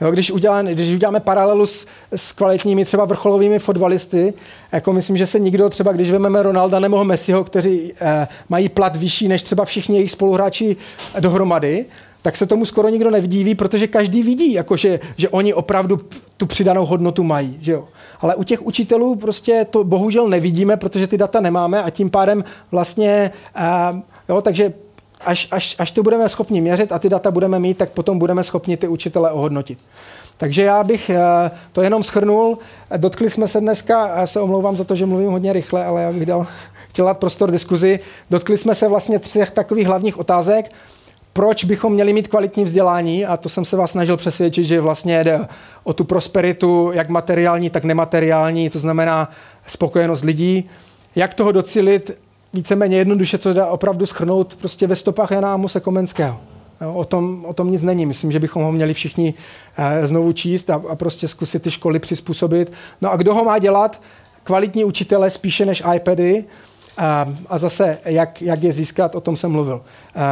Jo, 0.00 0.10
když, 0.10 0.30
uděláme, 0.30 0.72
když 0.72 0.94
uděláme 0.94 1.20
paralelu 1.20 1.66
s, 1.66 1.86
s 2.16 2.32
kvalitními 2.32 2.84
třeba 2.84 3.04
vrcholovými 3.04 3.58
fotbalisty, 3.58 4.34
jako 4.72 4.92
myslím, 4.92 5.16
že 5.16 5.26
se 5.26 5.38
nikdo 5.38 5.70
třeba, 5.70 5.92
když 5.92 6.10
vezmeme 6.10 6.42
Ronalda 6.42 6.78
nebo 6.78 7.04
Messiho, 7.04 7.44
kteří 7.44 7.92
eh, 8.00 8.28
mají 8.48 8.68
plat 8.68 8.96
vyšší 8.96 9.28
než 9.28 9.42
třeba 9.42 9.64
všichni 9.64 9.96
jejich 9.96 10.10
spoluhráči 10.10 10.76
dohromady, 11.20 11.86
tak 12.22 12.36
se 12.36 12.46
tomu 12.46 12.64
skoro 12.64 12.88
nikdo 12.88 13.10
nevdíví, 13.10 13.54
protože 13.54 13.86
každý 13.86 14.22
vidí, 14.22 14.52
jako 14.52 14.76
že, 14.76 15.00
že 15.16 15.28
oni 15.28 15.54
opravdu 15.54 16.00
tu 16.36 16.46
přidanou 16.46 16.86
hodnotu 16.86 17.24
mají. 17.24 17.58
Že 17.60 17.72
jo? 17.72 17.88
Ale 18.20 18.34
u 18.34 18.42
těch 18.42 18.66
učitelů 18.66 19.16
prostě 19.16 19.66
to 19.70 19.84
bohužel 19.84 20.28
nevidíme, 20.28 20.76
protože 20.76 21.06
ty 21.06 21.18
data 21.18 21.40
nemáme 21.40 21.82
a 21.82 21.90
tím 21.90 22.10
pádem 22.10 22.44
vlastně, 22.70 23.30
uh, 23.92 24.00
jo, 24.28 24.42
takže 24.42 24.72
až, 25.20 25.48
až, 25.50 25.76
až 25.78 25.90
to 25.90 26.02
budeme 26.02 26.28
schopni 26.28 26.60
měřit 26.60 26.92
a 26.92 26.98
ty 26.98 27.08
data 27.08 27.30
budeme 27.30 27.58
mít, 27.58 27.78
tak 27.78 27.90
potom 27.90 28.18
budeme 28.18 28.42
schopni 28.42 28.76
ty 28.76 28.88
učitele 28.88 29.30
ohodnotit. 29.30 29.78
Takže 30.38 30.62
já 30.62 30.84
bych 30.84 31.10
eh, 31.10 31.50
to 31.72 31.82
jenom 31.82 32.02
schrnul. 32.02 32.58
Dotkli 32.96 33.30
jsme 33.30 33.48
se 33.48 33.60
dneska, 33.60 34.08
já 34.08 34.26
se 34.26 34.40
omlouvám 34.40 34.76
za 34.76 34.84
to, 34.84 34.94
že 34.94 35.06
mluvím 35.06 35.30
hodně 35.30 35.52
rychle, 35.52 35.84
ale 35.84 36.02
já 36.02 36.12
bych 36.12 36.26
dal, 36.26 36.46
chtěl 36.88 37.04
dát 37.04 37.18
prostor 37.18 37.50
diskuzi. 37.50 38.00
Dotkli 38.30 38.56
jsme 38.56 38.74
se 38.74 38.88
vlastně 38.88 39.18
třech 39.18 39.50
takových 39.50 39.86
hlavních 39.86 40.18
otázek. 40.18 40.72
Proč 41.38 41.64
bychom 41.64 41.92
měli 41.92 42.12
mít 42.12 42.28
kvalitní 42.28 42.64
vzdělání? 42.64 43.26
A 43.26 43.36
to 43.36 43.48
jsem 43.48 43.64
se 43.64 43.76
vás 43.76 43.90
snažil 43.90 44.16
přesvědčit, 44.16 44.64
že 44.64 44.80
vlastně 44.80 45.24
jde 45.24 45.48
o 45.84 45.92
tu 45.92 46.04
prosperitu, 46.04 46.90
jak 46.94 47.08
materiální, 47.08 47.70
tak 47.70 47.84
nemateriální, 47.84 48.70
to 48.70 48.78
znamená 48.78 49.30
spokojenost 49.66 50.24
lidí. 50.24 50.70
Jak 51.16 51.34
toho 51.34 51.52
docílit? 51.52 52.18
Víceméně 52.54 52.96
jednoduše 52.96 53.38
to 53.38 53.52
dá 53.52 53.66
opravdu 53.66 54.06
schrnout 54.06 54.54
prostě 54.54 54.86
ve 54.86 54.96
stopách 54.96 55.30
Jana 55.30 55.54
Amose 55.54 55.80
Komenského. 55.80 56.40
O, 56.94 57.04
tom, 57.04 57.44
o 57.44 57.54
tom 57.54 57.70
nic 57.70 57.82
není. 57.82 58.06
Myslím, 58.06 58.32
že 58.32 58.40
bychom 58.40 58.62
ho 58.62 58.72
měli 58.72 58.94
všichni 58.94 59.34
eh, 59.76 60.06
znovu 60.06 60.32
číst 60.32 60.70
a, 60.70 60.82
a 60.88 60.94
prostě 60.94 61.28
zkusit 61.28 61.62
ty 61.62 61.70
školy 61.70 61.98
přizpůsobit. 61.98 62.72
No 63.00 63.12
a 63.12 63.16
kdo 63.16 63.34
ho 63.34 63.44
má 63.44 63.58
dělat? 63.58 64.00
Kvalitní 64.44 64.84
učitele 64.84 65.30
spíše 65.30 65.66
než 65.66 65.82
iPady, 65.94 66.44
a, 66.98 67.28
a 67.48 67.58
zase, 67.58 67.98
jak, 68.04 68.42
jak 68.42 68.62
je 68.62 68.72
získat, 68.72 69.14
o 69.14 69.20
tom 69.20 69.36
jsem 69.36 69.50
mluvil. 69.50 69.80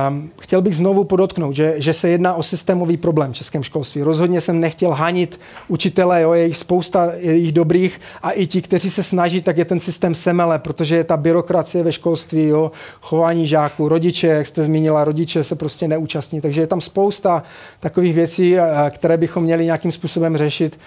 Um, 0.08 0.30
chtěl 0.40 0.62
bych 0.62 0.76
znovu 0.76 1.04
podotknout, 1.04 1.56
že, 1.56 1.74
že 1.76 1.94
se 1.94 2.08
jedná 2.08 2.34
o 2.34 2.42
systémový 2.42 2.96
problém 2.96 3.32
v 3.32 3.36
českém 3.36 3.62
školství. 3.62 4.02
Rozhodně 4.02 4.40
jsem 4.40 4.60
nechtěl 4.60 4.90
hanit 4.90 5.40
učitele, 5.68 6.22
jo, 6.22 6.32
je 6.32 6.46
jich 6.46 6.56
spousta, 6.56 7.12
je 7.16 7.36
jich 7.36 7.52
dobrých 7.52 8.00
a 8.22 8.30
i 8.30 8.46
ti, 8.46 8.62
kteří 8.62 8.90
se 8.90 9.02
snaží, 9.02 9.42
tak 9.42 9.56
je 9.56 9.64
ten 9.64 9.80
systém 9.80 10.14
semele, 10.14 10.58
protože 10.58 10.96
je 10.96 11.04
ta 11.04 11.16
byrokracie 11.16 11.84
ve 11.84 11.92
školství, 11.92 12.44
jo, 12.44 12.72
chování 13.00 13.46
žáků, 13.46 13.88
rodiče, 13.88 14.26
jak 14.26 14.46
jste 14.46 14.64
zmínila, 14.64 15.04
rodiče 15.04 15.44
se 15.44 15.56
prostě 15.56 15.88
neúčastní, 15.88 16.40
takže 16.40 16.60
je 16.60 16.66
tam 16.66 16.80
spousta 16.80 17.42
takových 17.80 18.14
věcí, 18.14 18.56
které 18.90 19.16
bychom 19.16 19.44
měli 19.44 19.64
nějakým 19.64 19.92
způsobem 19.92 20.36
řešit 20.36 20.78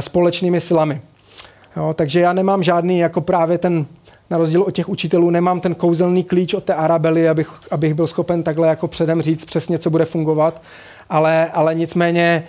společnými 0.00 0.60
silami. 0.60 1.00
Jo, 1.76 1.94
takže 1.94 2.20
já 2.20 2.32
nemám 2.32 2.62
žádný 2.62 2.98
jako 2.98 3.20
právě 3.20 3.58
ten 3.58 3.86
na 4.30 4.38
rozdíl 4.38 4.62
od 4.62 4.70
těch 4.70 4.88
učitelů 4.88 5.30
nemám 5.30 5.60
ten 5.60 5.74
kouzelný 5.74 6.24
klíč 6.24 6.54
od 6.54 6.64
té 6.64 6.74
Arabely, 6.74 7.28
abych, 7.28 7.50
abych 7.70 7.94
byl 7.94 8.06
schopen 8.06 8.42
takhle 8.42 8.68
jako 8.68 8.88
předem 8.88 9.22
říct 9.22 9.44
přesně, 9.44 9.78
co 9.78 9.90
bude 9.90 10.04
fungovat, 10.04 10.62
ale, 11.10 11.50
ale 11.52 11.74
nicméně 11.74 12.44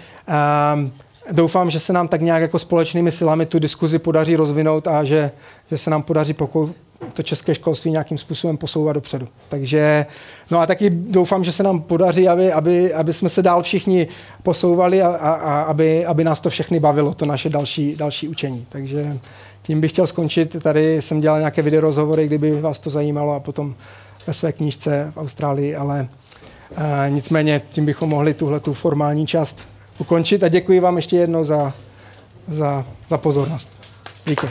um, 0.76 0.92
doufám, 1.32 1.70
že 1.70 1.80
se 1.80 1.94
nám 1.94 2.08
tak 2.08 2.22
nějak 2.22 2.42
jako 2.42 2.60
společnými 2.60 3.12
silami 3.12 3.46
tu 3.46 3.60
diskuzi 3.60 4.00
podaří 4.00 4.36
rozvinout 4.36 4.88
a 4.88 5.04
že, 5.04 5.32
že 5.72 5.78
se 5.78 5.90
nám 5.90 6.04
podaří 6.04 6.34
pokou- 6.34 6.74
to 7.14 7.24
české 7.24 7.56
školství 7.56 7.92
nějakým 7.92 8.18
způsobem 8.18 8.58
posouvat 8.58 8.96
dopředu. 8.96 9.28
Takže, 9.50 10.06
no 10.52 10.60
a 10.60 10.66
taky 10.66 10.90
doufám, 10.90 11.44
že 11.44 11.52
se 11.52 11.64
nám 11.64 11.82
podaří, 11.82 12.28
aby, 12.28 12.52
aby, 12.52 12.94
aby 12.94 13.14
jsme 13.14 13.30
se 13.30 13.42
dál 13.42 13.64
všichni 13.64 14.08
posouvali 14.44 15.02
a, 15.02 15.08
a, 15.08 15.32
a 15.32 15.62
aby, 15.62 16.06
aby 16.06 16.24
nás 16.24 16.42
to 16.42 16.50
všechny 16.50 16.80
bavilo, 16.80 17.14
to 17.14 17.26
naše 17.26 17.50
další, 17.50 17.96
další 17.96 18.28
učení. 18.28 18.66
Takže 18.70 19.18
tím 19.72 19.82
bych 19.82 19.92
chtěl 19.92 20.08
skončit. 20.08 20.56
Tady 20.64 21.02
jsem 21.02 21.22
dělal 21.22 21.40
nějaké 21.40 21.62
video 21.62 21.82
rozhovory, 21.82 22.28
kdyby 22.28 22.62
vás 22.62 22.80
to 22.80 22.90
zajímalo 22.90 23.36
a 23.36 23.40
potom 23.40 23.76
ve 24.28 24.34
své 24.34 24.52
knížce 24.52 25.12
v 25.16 25.18
Austrálii, 25.18 25.76
ale 25.76 26.08
uh, 26.72 26.78
nicméně 27.10 27.62
tím 27.70 27.86
bychom 27.86 28.10
mohli 28.10 28.34
tuhle 28.34 28.60
tu 28.60 28.74
formální 28.74 29.28
část 29.28 29.64
ukončit 29.98 30.44
a 30.44 30.48
děkuji 30.48 30.80
vám 30.80 30.96
ještě 30.96 31.18
jednou 31.18 31.44
za, 31.44 31.74
za, 32.48 32.86
za 33.10 33.18
pozornost. 33.18 33.70
Díky. 34.26 34.48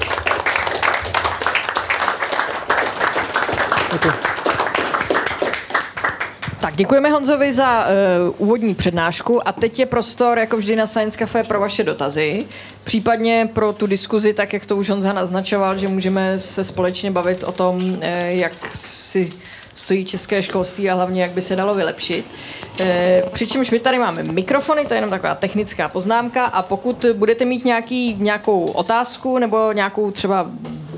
Děkuji. 3.92 4.39
Děkujeme 6.80 7.10
Honzovi 7.10 7.52
za 7.52 7.86
uh, 7.86 8.34
úvodní 8.38 8.74
přednášku 8.74 9.48
a 9.48 9.52
teď 9.52 9.78
je 9.78 9.86
prostor, 9.86 10.38
jako 10.38 10.56
vždy 10.56 10.76
na 10.76 10.86
Science 10.86 11.18
Cafe, 11.18 11.44
pro 11.44 11.60
vaše 11.60 11.84
dotazy. 11.84 12.46
Případně 12.84 13.48
pro 13.52 13.72
tu 13.72 13.86
diskuzi, 13.86 14.34
tak 14.34 14.52
jak 14.52 14.66
to 14.66 14.76
už 14.76 14.90
Honza 14.90 15.12
naznačoval, 15.12 15.78
že 15.78 15.88
můžeme 15.88 16.38
se 16.38 16.64
společně 16.64 17.10
bavit 17.10 17.44
o 17.44 17.52
tom, 17.52 17.76
uh, 17.76 18.02
jak 18.28 18.52
si 18.74 19.30
stojí 19.74 20.04
české 20.04 20.42
školství 20.42 20.90
a 20.90 20.94
hlavně, 20.94 21.22
jak 21.22 21.30
by 21.30 21.42
se 21.42 21.56
dalo 21.56 21.74
vylepšit. 21.74 22.24
E, 22.80 23.22
přičemž 23.32 23.70
my 23.70 23.80
tady 23.80 23.98
máme 23.98 24.22
mikrofony, 24.22 24.86
to 24.86 24.94
je 24.94 24.98
jenom 24.98 25.10
taková 25.10 25.34
technická 25.34 25.88
poznámka 25.88 26.44
a 26.44 26.62
pokud 26.62 27.06
budete 27.12 27.44
mít 27.44 27.64
nějaký, 27.64 28.16
nějakou 28.18 28.64
otázku 28.64 29.38
nebo 29.38 29.72
nějakou 29.72 30.10
třeba 30.10 30.46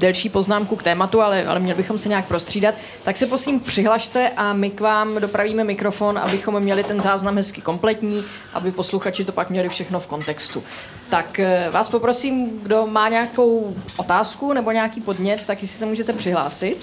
delší 0.03 0.29
poznámku 0.29 0.77
k 0.77 0.83
tématu, 0.83 1.21
ale, 1.21 1.47
ale 1.47 1.61
měli 1.61 1.77
bychom 1.77 1.99
se 1.99 2.09
nějak 2.09 2.29
prostřídat, 2.29 2.75
tak 3.05 3.17
se 3.17 3.27
prosím 3.27 3.61
přihlašte 3.61 4.31
a 4.37 4.53
my 4.53 4.71
k 4.71 4.81
vám 4.81 5.21
dopravíme 5.21 5.65
mikrofon, 5.65 6.19
abychom 6.19 6.61
měli 6.61 6.85
ten 6.85 7.03
záznam 7.03 7.37
hezky 7.37 7.61
kompletní, 7.61 8.23
aby 8.55 8.71
posluchači 8.71 9.25
to 9.25 9.33
pak 9.33 9.51
měli 9.51 9.69
všechno 9.69 10.01
v 10.01 10.07
kontextu. 10.07 10.63
Tak 11.09 11.39
eh, 11.39 11.69
vás 11.71 11.89
poprosím, 11.89 12.61
kdo 12.63 12.87
má 12.87 13.09
nějakou 13.09 13.77
otázku 13.97 14.53
nebo 14.53 14.71
nějaký 14.71 15.01
podnět, 15.01 15.45
tak 15.47 15.63
jestli 15.63 15.79
se 15.79 15.87
můžete 15.87 16.13
přihlásit. 16.13 16.77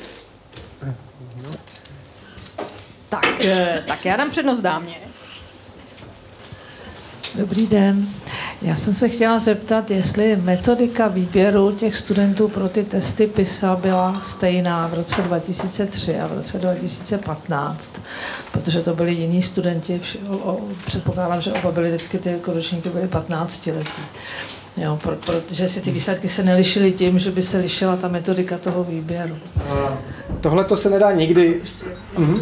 Tak, 3.09 3.45
eh, 3.45 3.83
tak 3.87 4.05
já 4.05 4.15
dám 4.17 4.29
přednost 4.29 4.61
dámě. 4.61 4.95
Dobrý 7.35 7.67
den. 7.67 8.07
Já 8.61 8.75
jsem 8.75 8.93
se 8.93 9.09
chtěla 9.09 9.39
zeptat, 9.39 9.91
jestli 9.91 10.35
metodika 10.35 11.07
výběru 11.07 11.71
těch 11.71 11.95
studentů 11.95 12.47
pro 12.47 12.69
ty 12.69 12.83
testy 12.83 13.27
PISA 13.27 13.75
byla 13.75 14.21
stejná 14.23 14.87
v 14.87 14.93
roce 14.93 15.21
2003 15.21 16.19
a 16.19 16.27
v 16.27 16.33
roce 16.33 16.59
2015, 16.59 17.99
protože 18.51 18.81
to 18.81 18.95
byli 18.95 19.13
jiní 19.13 19.41
studenti, 19.41 20.01
předpokládám, 20.85 21.41
že 21.41 21.53
oba 21.53 21.71
byly 21.71 21.89
vždycky 21.89 22.17
ty 22.17 22.39
ročníky 22.47 22.89
byly 22.89 23.07
15 23.07 23.67
letí. 23.67 24.01
Jo, 24.77 24.99
pro, 25.03 25.15
protože 25.15 25.69
si 25.69 25.81
ty 25.81 25.91
výsledky 25.91 26.29
se 26.29 26.43
nelišily 26.43 26.91
tím, 26.91 27.19
že 27.19 27.31
by 27.31 27.43
se 27.43 27.57
lišila 27.57 27.95
ta 27.95 28.07
metodika 28.07 28.57
toho 28.57 28.83
výběru. 28.83 29.35
Tohle 30.41 30.63
to 30.63 30.75
se 30.75 30.89
nedá 30.89 31.11
nikdy. 31.11 31.61
Mhm. 32.17 32.39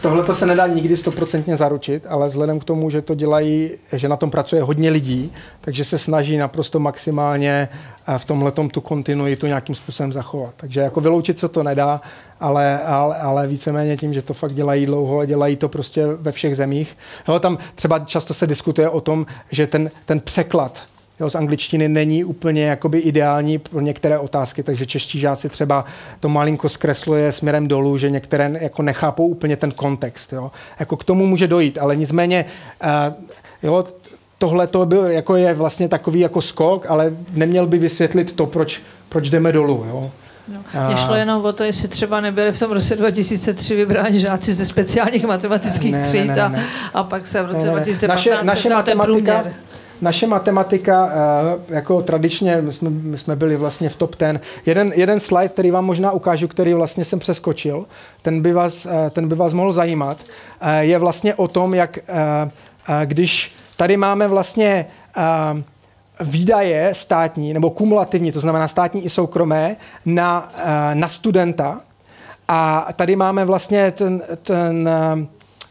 Tohle 0.00 0.24
to 0.24 0.34
se 0.34 0.46
nedá 0.46 0.66
nikdy 0.66 0.96
stoprocentně 0.96 1.56
zaručit, 1.56 2.06
ale 2.08 2.28
vzhledem 2.28 2.60
k 2.60 2.64
tomu, 2.64 2.90
že 2.90 3.02
to 3.02 3.14
dělají, 3.14 3.70
že 3.92 4.08
na 4.08 4.16
tom 4.16 4.30
pracuje 4.30 4.62
hodně 4.62 4.90
lidí, 4.90 5.32
takže 5.60 5.84
se 5.84 5.98
snaží 5.98 6.36
naprosto 6.36 6.80
maximálně 6.80 7.68
eh, 8.08 8.18
v 8.18 8.24
tomhle 8.24 8.52
tu 8.52 8.80
kontinuitu 8.80 9.46
nějakým 9.46 9.74
způsobem 9.74 10.12
zachovat. 10.12 10.54
Takže 10.56 10.80
jako 10.80 11.00
vyloučit 11.00 11.38
se 11.38 11.48
to 11.48 11.62
nedá, 11.62 12.00
ale, 12.40 12.78
ale, 12.78 13.16
ale 13.16 13.46
víceméně 13.46 13.96
tím, 13.96 14.14
že 14.14 14.22
to 14.22 14.34
fakt 14.34 14.54
dělají 14.54 14.86
dlouho 14.86 15.18
a 15.18 15.24
dělají 15.24 15.56
to 15.56 15.68
prostě 15.68 16.06
ve 16.06 16.32
všech 16.32 16.56
zemích. 16.56 16.96
Jo, 17.28 17.38
tam 17.38 17.58
třeba 17.74 17.98
často 17.98 18.34
se 18.34 18.46
diskutuje 18.46 18.88
o 18.88 19.00
tom, 19.00 19.26
že 19.50 19.66
ten, 19.66 19.90
ten 20.06 20.20
překlad 20.20 20.91
jo, 21.20 21.30
z 21.30 21.34
angličtiny 21.34 21.88
není 21.88 22.24
úplně 22.24 22.64
jakoby 22.64 22.98
ideální 22.98 23.58
pro 23.58 23.80
některé 23.80 24.18
otázky, 24.18 24.62
takže 24.62 24.86
čeští 24.86 25.18
žáci 25.18 25.48
třeba 25.48 25.84
to 26.20 26.28
malinko 26.28 26.68
zkresluje 26.68 27.32
směrem 27.32 27.68
dolů, 27.68 27.98
že 27.98 28.10
některé 28.10 28.50
jako 28.60 28.82
nechápou 28.82 29.26
úplně 29.26 29.56
ten 29.56 29.70
kontext. 29.70 30.32
Jo. 30.32 30.50
Jako 30.80 30.96
k 30.96 31.04
tomu 31.04 31.26
může 31.26 31.48
dojít, 31.48 31.78
ale 31.78 31.96
nicméně 31.96 32.44
uh, 32.84 33.14
jo, 33.62 33.84
tohle 34.38 34.66
to 34.66 34.86
byl, 34.86 35.06
jako 35.06 35.36
je 35.36 35.54
vlastně 35.54 35.88
takový 35.88 36.20
jako 36.20 36.42
skok, 36.42 36.86
ale 36.88 37.12
neměl 37.32 37.66
by 37.66 37.78
vysvětlit 37.78 38.32
to, 38.32 38.46
proč, 38.46 38.80
proč 39.08 39.30
jdeme 39.30 39.52
dolů. 39.52 39.84
Jo. 39.88 40.10
No. 40.48 40.86
Mně 40.86 40.96
šlo 40.96 41.14
jenom 41.14 41.44
o 41.44 41.52
to, 41.52 41.64
jestli 41.64 41.88
třeba 41.88 42.20
nebyli 42.20 42.52
v 42.52 42.58
tom 42.58 42.72
roce 42.72 42.96
2003 42.96 43.76
vybráni 43.76 44.20
žáci 44.20 44.54
ze 44.54 44.66
speciálních 44.66 45.24
matematických 45.24 45.92
ne, 45.92 46.02
tříd 46.02 46.26
ne, 46.26 46.36
ne, 46.36 46.48
ne. 46.48 46.64
A, 46.94 47.00
a 47.00 47.04
pak 47.04 47.26
se 47.26 47.42
v 47.42 47.46
roce 47.46 47.58
ne, 47.58 47.66
ne. 47.66 47.72
2015 47.72 48.08
naše, 48.08 48.44
naše 48.44 48.68
matematika, 48.68 49.44
naše 50.02 50.26
matematika, 50.26 51.08
eh, 51.10 51.74
jako 51.74 52.02
tradičně, 52.02 52.62
my 52.62 52.72
jsme, 52.72 52.90
my 52.90 53.18
jsme 53.18 53.36
byli 53.36 53.56
vlastně 53.56 53.88
v 53.88 53.96
top 53.96 54.14
ten. 54.14 54.40
Jeden, 54.66 54.92
jeden 54.96 55.20
slide, 55.20 55.48
který 55.48 55.70
vám 55.70 55.84
možná 55.84 56.12
ukážu, 56.12 56.48
který 56.48 56.74
vlastně 56.74 57.04
jsem 57.04 57.18
přeskočil, 57.18 57.86
ten 58.22 58.42
by 58.42 58.52
vás, 58.52 58.86
eh, 58.86 59.10
ten 59.10 59.28
by 59.28 59.34
vás 59.34 59.52
mohl 59.52 59.72
zajímat, 59.72 60.16
eh, 60.60 60.84
je 60.84 60.98
vlastně 60.98 61.34
o 61.34 61.48
tom, 61.48 61.74
jak 61.74 61.98
když 63.04 63.54
tady 63.76 63.96
máme 63.96 64.28
vlastně 64.28 64.86
výdaje 66.20 66.94
státní 66.94 67.54
nebo 67.54 67.70
kumulativní, 67.70 68.32
to 68.32 68.40
znamená 68.40 68.68
státní 68.68 69.04
i 69.04 69.10
soukromé, 69.10 69.76
na, 70.06 70.52
na 70.94 71.08
studenta. 71.08 71.80
A 72.48 72.88
tady 72.96 73.16
máme 73.16 73.44
vlastně 73.44 73.90
ten, 73.90 74.22
ten 74.42 74.88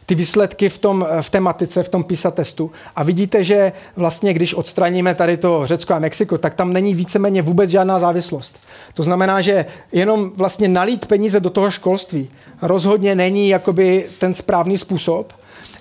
ty 0.06 0.14
výsledky 0.14 0.68
v, 0.68 0.78
tom, 0.78 1.06
v 1.20 1.30
tematice, 1.30 1.82
v 1.82 1.88
tom 1.88 2.04
PISA 2.04 2.30
testu 2.30 2.70
a 2.96 3.02
vidíte, 3.02 3.44
že 3.44 3.72
vlastně, 3.96 4.34
když 4.34 4.54
odstraníme 4.54 5.14
tady 5.14 5.36
to 5.36 5.66
Řecko 5.66 5.94
a 5.94 5.98
Mexiko, 5.98 6.38
tak 6.38 6.54
tam 6.54 6.72
není 6.72 6.94
víceméně 6.94 7.42
vůbec 7.42 7.70
žádná 7.70 7.98
závislost. 7.98 8.58
To 8.94 9.02
znamená, 9.02 9.40
že 9.40 9.66
jenom 9.92 10.30
vlastně 10.36 10.68
nalít 10.68 11.06
peníze 11.06 11.40
do 11.40 11.50
toho 11.50 11.70
školství 11.70 12.30
rozhodně 12.62 13.14
není 13.14 13.48
jakoby 13.48 14.06
ten 14.18 14.34
správný 14.34 14.78
způsob, 14.78 15.32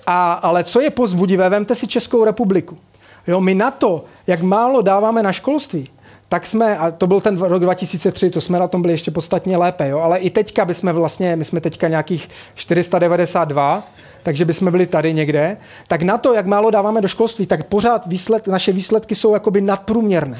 a, 0.07 0.33
ale 0.33 0.63
co 0.63 0.81
je 0.81 0.89
pozbudivé, 0.89 1.49
vemte 1.49 1.75
si 1.75 1.87
Českou 1.87 2.25
republiku. 2.25 2.77
Jo, 3.27 3.41
my 3.41 3.55
na 3.55 3.71
to, 3.71 4.05
jak 4.27 4.41
málo 4.41 4.81
dáváme 4.81 5.23
na 5.23 5.31
školství, 5.31 5.89
tak 6.29 6.47
jsme, 6.47 6.77
a 6.77 6.91
to 6.91 7.07
byl 7.07 7.21
ten 7.21 7.41
rok 7.41 7.61
2003, 7.61 8.29
to 8.29 8.41
jsme 8.41 8.59
na 8.59 8.67
tom 8.67 8.81
byli 8.81 8.93
ještě 8.93 9.11
podstatně 9.11 9.57
lépe, 9.57 9.89
jo, 9.89 9.99
ale 9.99 10.19
i 10.19 10.29
teďka 10.29 10.65
bychom 10.65 10.93
vlastně, 10.93 11.35
my 11.35 11.45
jsme 11.45 11.61
teďka 11.61 11.87
nějakých 11.87 12.29
492, 12.55 13.87
takže 14.23 14.45
bychom 14.45 14.71
byli 14.71 14.85
tady 14.85 15.13
někde, 15.13 15.57
tak 15.87 16.01
na 16.01 16.17
to, 16.17 16.33
jak 16.33 16.45
málo 16.45 16.71
dáváme 16.71 17.01
do 17.01 17.07
školství, 17.07 17.45
tak 17.45 17.63
pořád 17.63 18.07
výsled, 18.07 18.47
naše 18.47 18.71
výsledky 18.71 19.15
jsou 19.15 19.33
jakoby 19.33 19.61
nadprůměrné. 19.61 20.37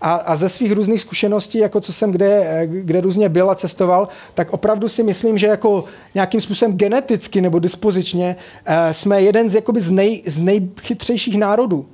A, 0.00 0.14
a 0.14 0.36
ze 0.36 0.48
svých 0.48 0.72
různých 0.72 1.00
zkušeností, 1.00 1.58
jako 1.58 1.80
co 1.80 1.92
jsem 1.92 2.10
kde, 2.12 2.62
kde 2.66 3.00
různě 3.00 3.28
byl 3.28 3.50
a 3.50 3.54
cestoval, 3.54 4.08
tak 4.34 4.52
opravdu 4.52 4.88
si 4.88 5.02
myslím, 5.02 5.38
že 5.38 5.46
jako 5.46 5.84
nějakým 6.14 6.40
způsobem 6.40 6.76
geneticky 6.76 7.40
nebo 7.40 7.58
dispozičně 7.58 8.36
eh, 8.64 8.94
jsme 8.94 9.22
jeden 9.22 9.50
z, 9.50 9.54
jakoby 9.54 9.80
z, 9.80 9.90
nej, 9.90 10.22
z 10.26 10.38
nejchytřejších 10.38 11.38
národů. 11.38 11.86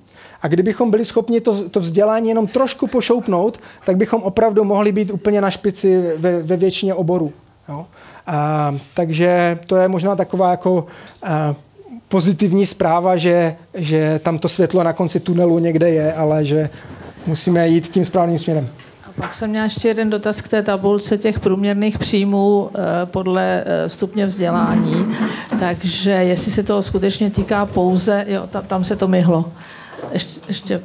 A 0.43 0.49
kdybychom 0.49 0.91
byli 0.91 1.05
schopni 1.05 1.41
to, 1.41 1.69
to 1.69 1.81
vzdělání 1.81 2.29
jenom 2.29 2.47
trošku 2.47 2.87
pošoupnout, 2.87 3.61
tak 3.85 3.97
bychom 3.97 4.23
opravdu 4.23 4.65
mohli 4.65 4.93
být 4.93 5.11
úplně 5.11 5.41
na 5.41 5.51
špici 5.51 6.03
ve, 6.17 6.43
ve 6.43 6.57
většině 6.57 6.95
oborů. 6.95 7.33
Jo? 7.69 7.87
A, 8.31 8.75
takže 8.95 9.59
to 9.67 9.77
je 9.77 9.89
možná 9.89 10.17
taková 10.17 10.51
jako 10.51 10.87
a, 11.23 11.55
pozitivní 12.09 12.67
zpráva, 12.67 13.17
že, 13.17 13.57
že 13.75 14.21
tam 14.23 14.39
to 14.39 14.49
světlo 14.49 14.83
na 14.83 14.93
konci 14.93 15.21
tunelu 15.21 15.59
někde 15.59 15.91
je, 15.91 16.13
ale 16.13 16.45
že 16.45 16.71
musíme 17.27 17.69
jít 17.69 17.89
tím 17.89 18.05
správným 18.05 18.39
směrem. 18.39 18.69
A 19.09 19.13
pak 19.17 19.35
jsem 19.35 19.51
měla 19.51 19.65
ještě 19.65 19.89
jeden 19.89 20.11
dotaz 20.11 20.41
k 20.41 20.49
té 20.49 20.63
tabulce 20.63 21.19
těch 21.19 21.41
průměrných 21.41 21.99
příjmů 21.99 22.71
e, 22.75 23.07
podle 23.07 23.65
e, 23.67 23.89
stupně 23.89 24.27
vzdělání. 24.27 25.15
Takže 25.61 26.11
jestli 26.11 26.53
se 26.53 26.63
to 26.63 26.83
skutečně 26.83 27.31
týká 27.31 27.67
pouze, 27.67 28.25
jo, 28.29 28.47
tam, 28.47 28.65
tam 28.67 28.85
se 28.85 28.97
to 28.97 29.09
myhlo. 29.09 29.53
Ještě, 30.13 30.41
ještě 30.49 30.81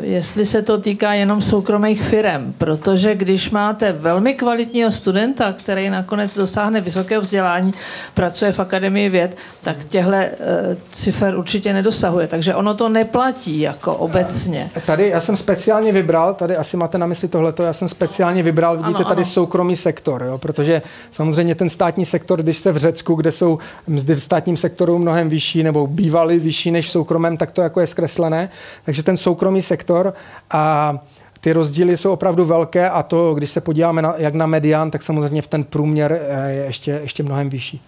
jestli 0.00 0.46
se 0.46 0.62
to 0.62 0.78
týká 0.78 1.12
jenom 1.12 1.42
soukromých 1.42 2.02
firm, 2.02 2.54
protože 2.58 3.14
když 3.14 3.50
máte 3.50 3.92
velmi 3.92 4.34
kvalitního 4.34 4.92
studenta, 4.92 5.52
který 5.52 5.90
nakonec 5.90 6.36
dosáhne 6.36 6.80
vysokého 6.80 7.22
vzdělání, 7.22 7.74
pracuje 8.14 8.52
v 8.52 8.60
Akademii 8.60 9.08
věd, 9.08 9.36
tak 9.62 9.84
těhle 9.84 10.30
uh, 10.30 10.36
cifer 10.84 11.38
určitě 11.38 11.72
nedosahuje. 11.72 12.26
Takže 12.26 12.54
ono 12.54 12.74
to 12.74 12.88
neplatí 12.88 13.60
jako 13.60 13.94
obecně. 13.94 14.70
Tady 14.86 15.08
já 15.08 15.20
jsem 15.20 15.36
speciálně 15.36 15.92
vybral, 15.92 16.34
tady 16.34 16.56
asi 16.56 16.76
máte 16.76 16.98
na 16.98 17.06
mysli 17.06 17.28
tohleto, 17.28 17.62
já 17.62 17.72
jsem 17.72 17.88
speciálně 17.88 18.42
vybral, 18.42 18.76
vidíte 18.76 18.98
ano, 18.98 19.08
tady 19.08 19.22
ano. 19.22 19.30
soukromý 19.30 19.76
sektor, 19.76 20.22
jo, 20.22 20.38
protože 20.38 20.82
samozřejmě 21.10 21.54
ten 21.54 21.70
státní 21.70 22.04
sektor, 22.04 22.42
když 22.42 22.58
jste 22.58 22.72
v 22.72 22.76
Řecku, 22.76 23.14
kde 23.14 23.32
jsou 23.32 23.58
mzdy 23.86 24.14
v 24.14 24.22
státním 24.22 24.56
sektoru 24.56 24.98
mnohem 24.98 25.28
vyšší 25.28 25.62
nebo 25.62 25.86
bývaly 25.86 26.38
vyšší 26.38 26.70
než 26.70 26.86
v 26.86 26.90
soukromém, 26.90 27.36
tak 27.36 27.50
to 27.50 27.62
jako 27.62 27.80
je 27.80 27.86
zkreslené. 27.86 28.48
Takže 28.84 28.99
ten 29.02 29.16
soukromý 29.16 29.62
sektor 29.62 30.14
a 30.50 30.94
ty 31.40 31.52
rozdíly 31.52 31.96
jsou 31.96 32.12
opravdu 32.12 32.44
velké 32.44 32.90
a 32.90 33.02
to, 33.02 33.34
když 33.34 33.50
se 33.50 33.60
podíváme 33.60 34.02
na, 34.02 34.14
jak 34.16 34.34
na 34.34 34.46
medián, 34.46 34.90
tak 34.90 35.02
samozřejmě 35.02 35.42
v 35.42 35.46
ten 35.46 35.64
průměr 35.64 36.20
eh, 36.28 36.50
je 36.50 36.64
ještě, 36.64 36.90
ještě 37.02 37.22
mnohem 37.22 37.48
vyšší. 37.48 37.82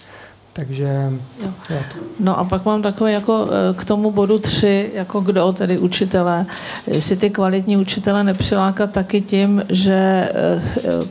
Takže... 0.55 1.11
Jo. 1.43 1.51
Jo. 1.71 1.79
No 2.21 2.39
a 2.39 2.45
pak 2.45 2.65
mám 2.65 2.83
takové 2.83 3.13
jako 3.13 3.49
eh, 3.49 3.75
k 3.75 3.85
tomu 3.85 4.11
bodu 4.11 4.39
tři, 4.39 4.91
jako 4.95 5.21
kdo, 5.21 5.53
tedy 5.53 5.79
učitelé, 5.79 6.47
jestli 6.87 7.17
ty 7.17 7.31
kvalitní 7.31 7.77
učitele 7.77 8.25
nepřilákat 8.25 8.91
taky 8.93 9.21
tím, 9.21 9.63
že 9.69 9.95
eh, 9.95 10.61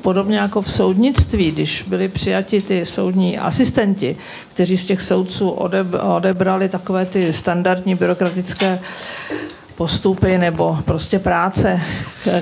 podobně 0.02 0.38
jako 0.38 0.62
v 0.62 0.72
soudnictví, 0.72 1.52
když 1.52 1.86
byli 1.88 2.08
přijati 2.08 2.62
ty 2.62 2.86
soudní 2.86 3.38
asistenti, 3.38 4.18
kteří 4.50 4.78
z 4.78 4.86
těch 4.86 5.02
soudců 5.02 5.50
odebrali 5.50 6.70
takové 6.70 7.06
ty 7.06 7.34
standardní 7.34 7.96
byrokratické 7.96 8.80
postupy 9.82 10.38
nebo 10.38 10.78
prostě 10.86 11.20
práce, 11.20 11.82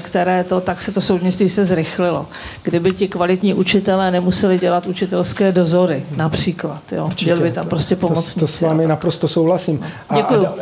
které 0.02 0.44
to, 0.44 0.62
tak 0.62 0.82
se 0.82 0.92
to 0.92 1.02
soudnictví 1.02 1.50
se 1.50 1.66
zrychlilo. 1.66 2.26
Kdyby 2.64 2.92
ti 2.92 3.08
kvalitní 3.08 3.54
učitelé 3.54 4.12
nemuseli 4.12 4.60
dělat 4.60 4.88
učitelské 4.88 5.52
dozory, 5.52 6.04
například. 6.16 6.82
Jo? 6.92 7.10
Měli 7.24 7.42
by 7.42 7.52
tam 7.52 7.68
prostě 7.68 7.96
pomoct. 7.96 8.34
To, 8.34 8.40
to 8.40 8.48
s 8.48 8.62
vámi 8.62 8.88
naprosto 8.88 9.28
souhlasím. 9.28 9.80
A, 10.10 10.16
Děkuju. 10.16 10.46
a 10.46 10.54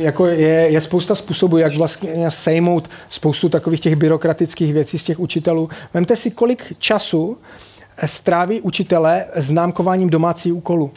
jako 0.00 0.26
je, 0.26 0.68
je 0.70 0.80
spousta 0.80 1.14
způsobů, 1.14 1.58
jak 1.58 1.76
vlastně 1.76 2.30
sejmout 2.30 2.90
spoustu 3.08 3.48
takových 3.48 3.80
těch 3.80 3.96
byrokratických 3.96 4.72
věcí 4.72 4.98
z 4.98 5.04
těch 5.04 5.20
učitelů. 5.20 5.68
Vemte 5.94 6.16
si, 6.16 6.30
kolik 6.30 6.72
času 6.78 7.38
stráví 8.06 8.60
učitelé 8.60 9.24
známkováním 9.36 10.10
domácí 10.10 10.52
úkolu. 10.52 10.90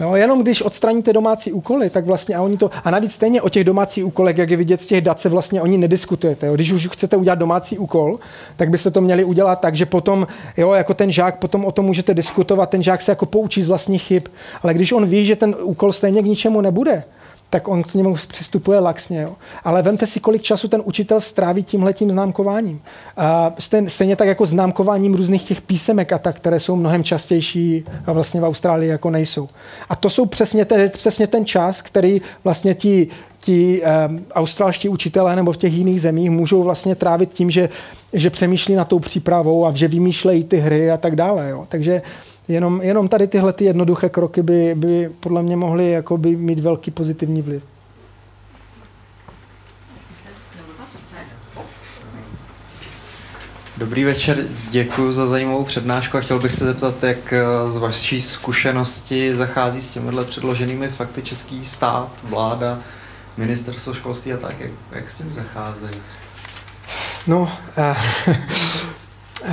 Jo, 0.00 0.14
jenom 0.14 0.42
když 0.42 0.62
odstraníte 0.62 1.12
domácí 1.12 1.52
úkoly, 1.52 1.90
tak 1.90 2.06
vlastně 2.06 2.36
a 2.36 2.42
oni 2.42 2.56
to, 2.56 2.70
a 2.84 2.90
navíc 2.90 3.12
stejně 3.12 3.42
o 3.42 3.48
těch 3.48 3.64
domácích 3.64 4.06
úkolech, 4.06 4.38
jak 4.38 4.50
je 4.50 4.56
vidět 4.56 4.80
z 4.80 4.86
těch 4.86 5.00
dat, 5.00 5.18
se 5.18 5.28
vlastně 5.28 5.62
oni 5.62 5.78
nediskutujete. 5.78 6.46
Jo. 6.46 6.54
Když 6.54 6.72
už 6.72 6.88
chcete 6.88 7.16
udělat 7.16 7.38
domácí 7.38 7.78
úkol, 7.78 8.18
tak 8.56 8.70
byste 8.70 8.90
to 8.90 9.00
měli 9.00 9.24
udělat 9.24 9.60
tak, 9.60 9.76
že 9.76 9.86
potom, 9.86 10.26
jo, 10.56 10.72
jako 10.72 10.94
ten 10.94 11.10
žák, 11.10 11.38
potom 11.38 11.64
o 11.64 11.72
tom 11.72 11.84
můžete 11.84 12.14
diskutovat, 12.14 12.70
ten 12.70 12.82
žák 12.82 13.02
se 13.02 13.12
jako 13.12 13.26
poučí 13.26 13.62
z 13.62 13.68
vlastních 13.68 14.02
chyb, 14.02 14.22
ale 14.62 14.74
když 14.74 14.92
on 14.92 15.06
ví, 15.06 15.24
že 15.24 15.36
ten 15.36 15.56
úkol 15.62 15.92
stejně 15.92 16.22
k 16.22 16.26
ničemu 16.26 16.60
nebude, 16.60 17.04
tak 17.50 17.68
on 17.68 17.82
k 17.82 17.94
němu 17.94 18.14
přistupuje 18.14 18.80
laxně. 18.80 19.22
Jo. 19.22 19.36
Ale 19.64 19.82
vemte 19.82 20.06
si, 20.06 20.20
kolik 20.20 20.42
času 20.42 20.68
ten 20.68 20.82
učitel 20.84 21.20
stráví 21.20 21.62
tímhletím 21.62 22.10
známkováním. 22.10 22.82
A 23.16 23.52
stejně 23.88 24.16
tak 24.16 24.28
jako 24.28 24.46
známkováním 24.46 25.14
různých 25.14 25.42
těch 25.44 25.60
písemek 25.60 26.12
a 26.12 26.18
tak, 26.18 26.36
které 26.36 26.60
jsou 26.60 26.76
mnohem 26.76 27.04
častější 27.04 27.84
a 28.06 28.12
vlastně 28.12 28.40
v 28.40 28.44
Austrálii 28.44 28.90
jako 28.90 29.10
nejsou. 29.10 29.48
A 29.88 29.96
to 29.96 30.10
jsou 30.10 30.26
přesně 30.26 30.64
ten, 30.64 30.90
přesně 30.90 31.26
ten 31.26 31.44
čas, 31.44 31.82
který 31.82 32.22
vlastně 32.44 32.74
ti, 32.74 33.08
ti 33.40 33.82
um, 34.08 34.24
australští 34.32 34.88
učitelé 34.88 35.36
nebo 35.36 35.52
v 35.52 35.56
těch 35.56 35.72
jiných 35.72 36.00
zemích 36.00 36.30
můžou 36.30 36.62
vlastně 36.62 36.94
trávit 36.94 37.32
tím, 37.32 37.50
že, 37.50 37.68
že 38.12 38.30
přemýšlí 38.30 38.74
na 38.74 38.84
tou 38.84 38.98
přípravou 38.98 39.66
a 39.66 39.72
že 39.72 39.88
vymýšlejí 39.88 40.44
ty 40.44 40.56
hry 40.56 40.90
a 40.90 40.96
tak 40.96 41.16
dále. 41.16 41.48
Jo. 41.48 41.66
Takže 41.68 42.02
Jenom, 42.50 42.82
jenom 42.82 43.08
tady 43.08 43.26
tyhle 43.26 43.52
ty 43.52 43.64
jednoduché 43.64 44.08
kroky 44.08 44.42
by, 44.42 44.74
by 44.74 45.10
podle 45.20 45.42
mě 45.42 45.56
mohly 45.56 45.90
jakoby 45.90 46.36
mít 46.36 46.58
velký 46.58 46.90
pozitivní 46.90 47.42
vliv. 47.42 47.62
Dobrý 53.76 54.04
večer, 54.04 54.44
děkuji 54.70 55.12
za 55.12 55.26
zajímavou 55.26 55.64
přednášku 55.64 56.16
a 56.16 56.20
chtěl 56.20 56.38
bych 56.38 56.52
se 56.52 56.64
zeptat, 56.64 57.02
jak 57.02 57.32
eh, 57.32 57.44
z 57.66 57.76
vaší 57.76 58.20
zkušenosti 58.20 59.36
zachází 59.36 59.80
s 59.80 59.90
těmihle 59.90 60.24
předloženými 60.24 60.88
fakty 60.88 61.22
český 61.22 61.64
stát, 61.64 62.12
vláda, 62.22 62.78
ministerstvo 63.36 63.94
školství 63.94 64.32
a 64.32 64.36
tak, 64.36 64.60
jak, 64.60 64.72
jak 64.92 65.10
s 65.10 65.18
tím 65.18 65.32
zacházejí? 65.32 65.96
No, 67.26 67.52
Eh, 67.76 67.96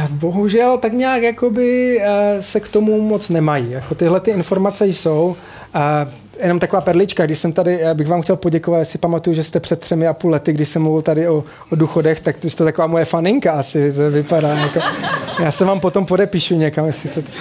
bohužel 0.09 0.77
tak 0.77 0.93
nějak 0.93 1.23
jakoby 1.23 1.99
eh, 2.01 2.43
se 2.43 2.59
k 2.59 2.67
tomu 2.67 3.01
moc 3.01 3.29
nemají. 3.29 3.71
Jako 3.71 3.95
tyhle 3.95 4.19
ty 4.19 4.31
informace 4.31 4.87
jsou. 4.87 5.35
A 5.73 6.07
jenom 6.43 6.59
taková 6.59 6.81
perlička, 6.81 7.25
když 7.25 7.39
jsem 7.39 7.53
tady, 7.53 7.79
bych 7.93 8.07
vám 8.07 8.21
chtěl 8.21 8.35
poděkovat, 8.35 8.87
si 8.87 8.97
pamatuju, 8.97 9.35
že 9.35 9.43
jste 9.43 9.59
před 9.59 9.79
třemi 9.79 10.07
a 10.07 10.13
půl 10.13 10.31
lety, 10.31 10.53
když 10.53 10.69
jsem 10.69 10.81
mluvil 10.81 11.01
tady 11.01 11.27
o, 11.27 11.43
o 11.71 11.75
důchodech, 11.75 12.19
tak 12.19 12.35
jste 12.43 12.63
taková 12.63 12.87
moje 12.87 13.05
faninka 13.05 13.51
asi, 13.51 13.93
to 13.93 14.11
vypadá. 14.11 14.49
Jako, 14.49 14.79
já 15.39 15.51
se 15.51 15.65
vám 15.65 15.79
potom 15.79 16.05
podepíšu 16.05 16.55
někam, 16.55 16.85
jestli 16.85 17.09
chcete. 17.09 17.31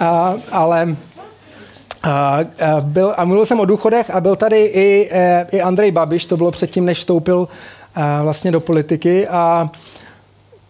A, 0.00 0.34
ale 0.52 0.96
a, 2.02 2.38
a, 2.38 2.44
byl, 2.80 3.14
a 3.16 3.24
mluvil 3.24 3.46
jsem 3.46 3.60
o 3.60 3.64
důchodech 3.64 4.10
a 4.10 4.20
byl 4.20 4.36
tady 4.36 4.64
i, 4.64 5.08
eh, 5.12 5.46
i 5.52 5.60
Andrej 5.60 5.90
Babiš, 5.90 6.24
to 6.24 6.36
bylo 6.36 6.50
předtím, 6.50 6.84
než 6.84 6.98
vstoupil 6.98 7.48
a, 7.94 8.22
vlastně 8.22 8.52
do 8.52 8.60
politiky 8.60 9.28
a 9.28 9.70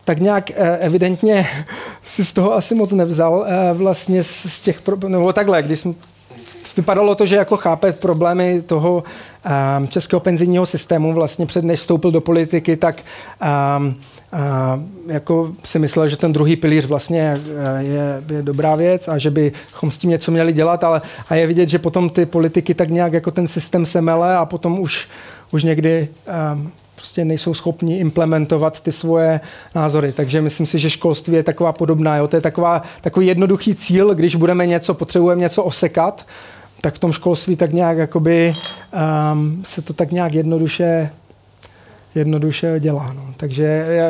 tak 0.07 0.21
nějak 0.21 0.51
eh, 0.51 0.79
evidentně 0.79 1.47
si 2.03 2.25
z 2.25 2.33
toho 2.33 2.55
asi 2.55 2.75
moc 2.75 2.93
nevzal 2.93 3.47
eh, 3.49 3.73
vlastně 3.73 4.23
z 4.23 4.61
těch, 4.61 4.81
nebo 5.09 5.33
takhle, 5.33 5.63
když 5.63 5.81
jsme 5.81 5.95
vypadalo 6.77 7.15
to, 7.15 7.27
že 7.27 7.37
jako 7.37 7.57
chápe 7.57 7.93
problémy 7.93 8.63
toho 8.63 9.05
um, 9.79 9.89
českého 9.89 10.21
penzijního 10.21 10.67
systému 10.67 11.13
vlastně 11.13 11.47
před 11.47 11.65
než 11.65 11.81
vstoupil 11.81 12.11
do 12.11 12.21
politiky, 12.21 12.77
tak 12.77 12.97
um, 13.79 13.87
um, 13.87 13.95
jako 15.07 15.53
si 15.65 15.79
myslel, 15.79 16.09
že 16.09 16.17
ten 16.17 16.33
druhý 16.33 16.57
pilíř 16.57 16.85
vlastně 16.85 17.41
je, 17.79 18.23
je 18.31 18.43
dobrá 18.43 18.75
věc 18.75 19.09
a 19.09 19.19
že 19.19 19.31
bychom 19.31 19.91
s 19.91 19.99
tím 19.99 20.11
něco 20.11 20.31
měli 20.31 20.53
dělat, 20.53 20.85
ale 20.85 21.03
a 21.29 21.35
je 21.35 21.47
vidět, 21.47 21.69
že 21.69 21.79
potom 21.79 22.11
ty 22.11 22.27
politiky 22.27 22.75
tak 22.75 22.91
nějak 22.91 23.13
jako 23.13 23.31
ten 23.31 23.49
systém 23.49 23.87
se 23.87 24.01
mele 24.01 24.37
a 24.37 24.45
potom 24.45 24.81
už, 24.81 25.09
už 25.51 25.65
někdy 25.65 26.09
um, 26.53 26.73
prostě 26.97 27.25
nejsou 27.25 27.55
schopni 27.55 27.99
implementovat 27.99 28.81
ty 28.81 28.93
svoje 28.93 29.41
názory. 29.75 30.13
Takže 30.13 30.41
myslím 30.41 30.67
si, 30.67 30.79
že 30.79 30.91
školství 30.91 31.35
je 31.35 31.43
taková 31.43 31.73
podobná. 31.73 32.17
Jo? 32.17 32.29
To 32.29 32.37
je 32.37 32.41
taková, 32.41 32.83
takový 33.01 33.27
jednoduchý 33.27 33.75
cíl, 33.75 34.15
když 34.15 34.37
budeme 34.37 34.67
něco, 34.67 34.95
potřebujeme 34.95 35.41
něco 35.41 35.65
osekat, 35.65 36.27
tak 36.81 36.95
v 36.95 36.99
tom 36.99 37.13
školství 37.13 37.57
tak 37.57 37.73
nějak 37.73 37.99
jakoby, 37.99 38.57
um, 39.33 39.63
se 39.65 39.83
to 39.83 39.93
tak 39.93 40.13
nějak 40.13 40.35
jednoduše 40.35 41.11
jednoduše 42.15 42.81
dělá. 42.81 43.13
No. 43.13 43.23
Takže 43.37 43.65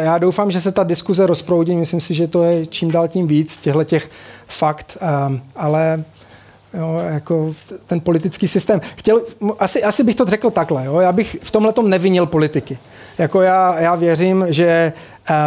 já, 0.05 0.18
doufám, 0.18 0.51
že 0.51 0.61
se 0.61 0.72
ta 0.72 0.84
diskuze 0.84 1.26
rozproudí. 1.26 1.76
Myslím 1.76 2.01
si, 2.01 2.14
že 2.14 2.26
to 2.26 2.45
je 2.45 2.66
čím 2.66 2.91
dál 2.91 3.09
tím 3.09 3.26
víc 3.26 3.57
těchto 3.57 3.84
těch 3.84 4.11
fakt, 4.49 4.99
um, 5.28 5.41
ale 5.57 6.05
Jo, 6.79 7.01
jako 7.09 7.55
ten 7.87 8.01
politický 8.01 8.49
systém. 8.49 8.81
Chtěl, 8.97 9.22
asi, 9.59 9.83
asi 9.83 10.05
bych 10.05 10.14
to 10.14 10.24
řekl 10.24 10.51
takhle. 10.51 10.85
Jo? 10.85 11.01
Já 11.01 11.12
bych 11.12 11.37
v 11.43 11.51
tomhle 11.51 11.72
nevinil 11.83 12.27
politiky. 12.27 12.79
Jako 13.18 13.43
já, 13.43 13.81
já 13.81 13.95
věřím, 13.95 14.47
že 14.49 14.93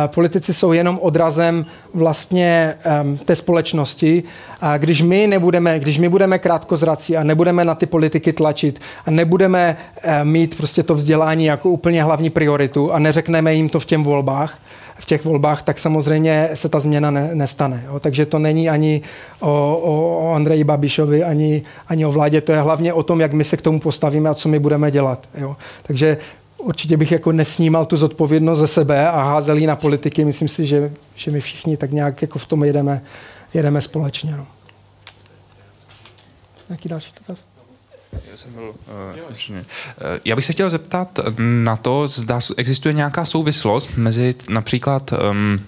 politici 0.08 0.54
jsou 0.54 0.74
jenom 0.74 1.00
odrazem 1.02 1.66
vlastně 1.94 2.76
té 3.26 3.36
společnosti. 3.36 4.24
A 4.62 4.78
když 4.78 5.02
my 5.02 5.28
nebudeme, 5.28 5.80
když 5.80 5.98
my 5.98 6.10
budeme 6.10 6.40
krátkozrací 6.40 7.18
a 7.18 7.24
nebudeme 7.24 7.66
na 7.66 7.76
ty 7.76 7.86
politiky 7.86 8.34
tlačit 8.34 8.80
a 9.06 9.12
nebudeme 9.12 9.78
uh, 10.06 10.12
mít 10.24 10.58
prostě 10.58 10.84
to 10.84 10.96
vzdělání 10.96 11.46
jako 11.46 11.70
úplně 11.70 12.04
hlavní 12.04 12.30
prioritu 12.30 12.94
a 12.94 13.00
neřekneme 13.00 13.54
jim 13.54 13.70
to 13.70 13.80
v 13.80 13.86
těm 13.86 14.04
volbách, 14.04 14.60
v 15.00 15.06
těch 15.06 15.26
volbách, 15.26 15.62
tak 15.62 15.80
samozřejmě 15.80 16.50
se 16.54 16.70
ta 16.70 16.80
změna 16.80 17.12
ne, 17.12 17.30
nestane. 17.34 17.84
Jo. 17.86 18.00
Takže 18.00 18.26
to 18.26 18.40
není 18.40 18.70
ani 18.70 19.02
o, 19.40 19.82
o, 19.84 20.26
o 20.30 20.34
Andreji 20.34 20.64
Babišovi, 20.64 21.24
ani, 21.24 21.62
ani 21.88 22.06
o 22.06 22.12
vládě, 22.12 22.42
to 22.42 22.52
je 22.52 22.62
hlavně 22.62 22.94
o 22.94 23.04
tom, 23.04 23.22
jak 23.22 23.34
my 23.34 23.44
se 23.44 23.58
k 23.58 23.62
tomu 23.62 23.80
postavíme 23.80 24.30
a 24.30 24.34
co 24.34 24.50
my 24.50 24.60
budeme 24.60 24.92
dělat. 24.92 25.30
Jo. 25.38 25.56
Takže 25.82 26.18
určitě 26.60 26.98
bych 26.98 27.12
jako 27.12 27.32
nesnímal 27.32 27.86
tu 27.86 27.98
zodpovědnost 27.98 28.60
ze 28.60 28.68
sebe 28.68 29.10
a 29.10 29.24
házel 29.24 29.58
ji 29.58 29.68
na 29.68 29.76
politiky. 29.76 30.26
Myslím 30.26 30.48
si, 30.48 30.68
že, 30.68 30.92
že 31.16 31.32
my 31.32 31.42
všichni 31.42 31.78
tak 31.78 31.92
nějak 31.92 32.22
jako 32.22 32.40
v 32.40 32.48
tom 32.48 32.64
jedeme, 32.64 33.02
jedeme 33.54 33.82
společně. 33.82 34.32
No. 34.38 34.48
Nějaký 36.70 36.90
další 36.90 37.14
dotaz? 37.20 37.46
Já, 38.32 38.38
jsem 38.38 38.54
byl, 38.54 38.64
uh, 38.64 38.76
já 40.26 40.36
bych 40.36 40.46
se 40.46 40.54
chtěl 40.54 40.70
zeptat 40.70 41.20
na 41.40 41.76
to, 41.76 42.08
zda 42.08 42.40
existuje 42.58 42.94
nějaká 42.94 43.26
souvislost 43.26 43.98
mezi 43.98 44.36
například 44.50 45.14
um, 45.32 45.60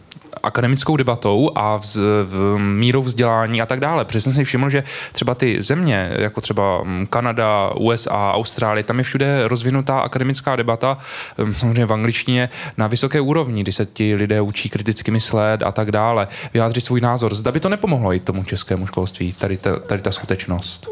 akademickou 0.44 0.98
debatou 0.98 1.52
a 1.56 1.78
vz, 1.78 1.96
v 2.24 2.58
mírou 2.58 3.02
vzdělání 3.02 3.62
a 3.62 3.66
tak 3.66 3.80
dále. 3.80 4.06
Protože 4.06 4.22
jsem 4.22 4.34
si 4.34 4.44
všiml, 4.44 4.70
že 4.70 4.84
třeba 5.14 5.36
ty 5.36 5.62
země, 5.62 6.12
jako 6.18 6.42
třeba 6.42 6.84
mm, 6.84 7.08
Kanada, 7.08 7.72
USA, 7.80 8.32
Austrálie, 8.34 8.84
tam 8.84 8.98
je 8.98 9.04
všude 9.04 9.48
rozvinutá 9.48 10.00
akademická 10.00 10.56
debata, 10.56 10.98
mm, 11.38 11.54
samozřejmě 11.54 11.86
v 11.86 11.94
angličtině, 11.94 12.50
na 12.78 12.88
vysoké 12.88 13.22
úrovni, 13.22 13.62
kdy 13.64 13.72
se 13.72 13.86
ti 13.86 14.16
lidé 14.16 14.42
učí 14.42 14.70
kriticky 14.70 15.12
myslet 15.12 15.64
a 15.64 15.72
tak 15.72 15.92
dále, 15.92 16.28
vyjádřit 16.54 16.82
svůj 16.82 17.02
názor. 17.02 17.36
Zda 17.36 17.52
by 17.52 17.60
to 17.60 17.70
nepomohlo 17.70 18.14
i 18.14 18.20
tomu 18.20 18.44
českému 18.44 18.88
školství, 18.88 19.34
tady 19.34 19.58
ta, 19.58 19.80
tady 19.80 20.02
ta 20.02 20.12
skutečnost? 20.12 20.88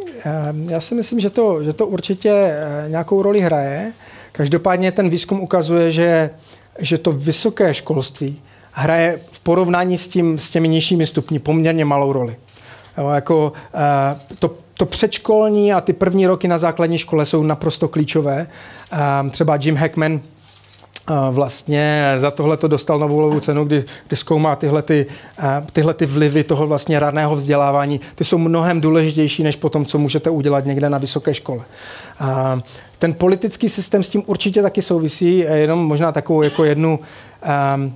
Já 0.67 0.79
si 0.79 0.95
myslím, 0.95 1.19
že 1.19 1.29
to, 1.29 1.63
že 1.63 1.73
to 1.73 1.87
určitě 1.87 2.31
eh, 2.31 2.89
nějakou 2.89 3.21
roli 3.21 3.39
hraje. 3.39 3.91
Každopádně 4.31 4.91
ten 4.91 5.09
výzkum 5.09 5.39
ukazuje, 5.39 5.91
že, 5.91 6.29
že 6.79 6.97
to 6.97 7.11
vysoké 7.11 7.73
školství 7.73 8.41
hraje 8.79 9.19
v 9.31 9.39
porovnání 9.39 9.97
s, 9.97 10.07
tím, 10.07 10.39
s 10.39 10.49
těmi 10.49 10.67
nižšími 10.67 11.05
stupni 11.05 11.39
poměrně 11.39 11.85
malou 11.85 12.13
roli. 12.13 12.35
Jo, 12.97 13.09
jako, 13.09 13.53
uh, 13.73 14.37
to, 14.39 14.55
to 14.73 14.85
předškolní 14.85 15.73
a 15.73 15.81
ty 15.81 15.93
první 15.93 16.27
roky 16.27 16.47
na 16.47 16.57
základní 16.57 16.97
škole 16.97 17.25
jsou 17.25 17.43
naprosto 17.43 17.87
klíčové. 17.87 18.47
Uh, 19.23 19.29
třeba 19.29 19.57
Jim 19.61 19.75
Hackman 19.75 20.21
vlastně 21.31 22.13
za 22.17 22.31
tohle 22.31 22.57
to 22.57 22.67
dostal 22.67 22.99
Nobelovu 22.99 23.39
cenu, 23.39 23.65
kdy, 23.65 23.85
kdy 24.07 24.17
zkoumá 24.17 24.55
tyhle, 24.55 24.81
ty, 24.81 25.05
tyhle 25.73 25.93
ty 25.93 26.05
vlivy 26.05 26.43
toho 26.43 26.67
vlastně 26.67 26.99
radného 26.99 27.35
vzdělávání. 27.35 27.99
Ty 28.15 28.23
jsou 28.23 28.37
mnohem 28.37 28.81
důležitější, 28.81 29.43
než 29.43 29.55
potom, 29.55 29.85
co 29.85 29.97
můžete 29.97 30.29
udělat 30.29 30.65
někde 30.65 30.89
na 30.89 30.97
vysoké 30.97 31.33
škole. 31.33 31.63
Ten 32.99 33.13
politický 33.13 33.69
systém 33.69 34.03
s 34.03 34.09
tím 34.09 34.23
určitě 34.25 34.61
taky 34.61 34.81
souvisí, 34.81 35.37
jenom 35.37 35.79
možná 35.79 36.11
takovou 36.11 36.41
jako 36.41 36.63
jednu 36.63 36.99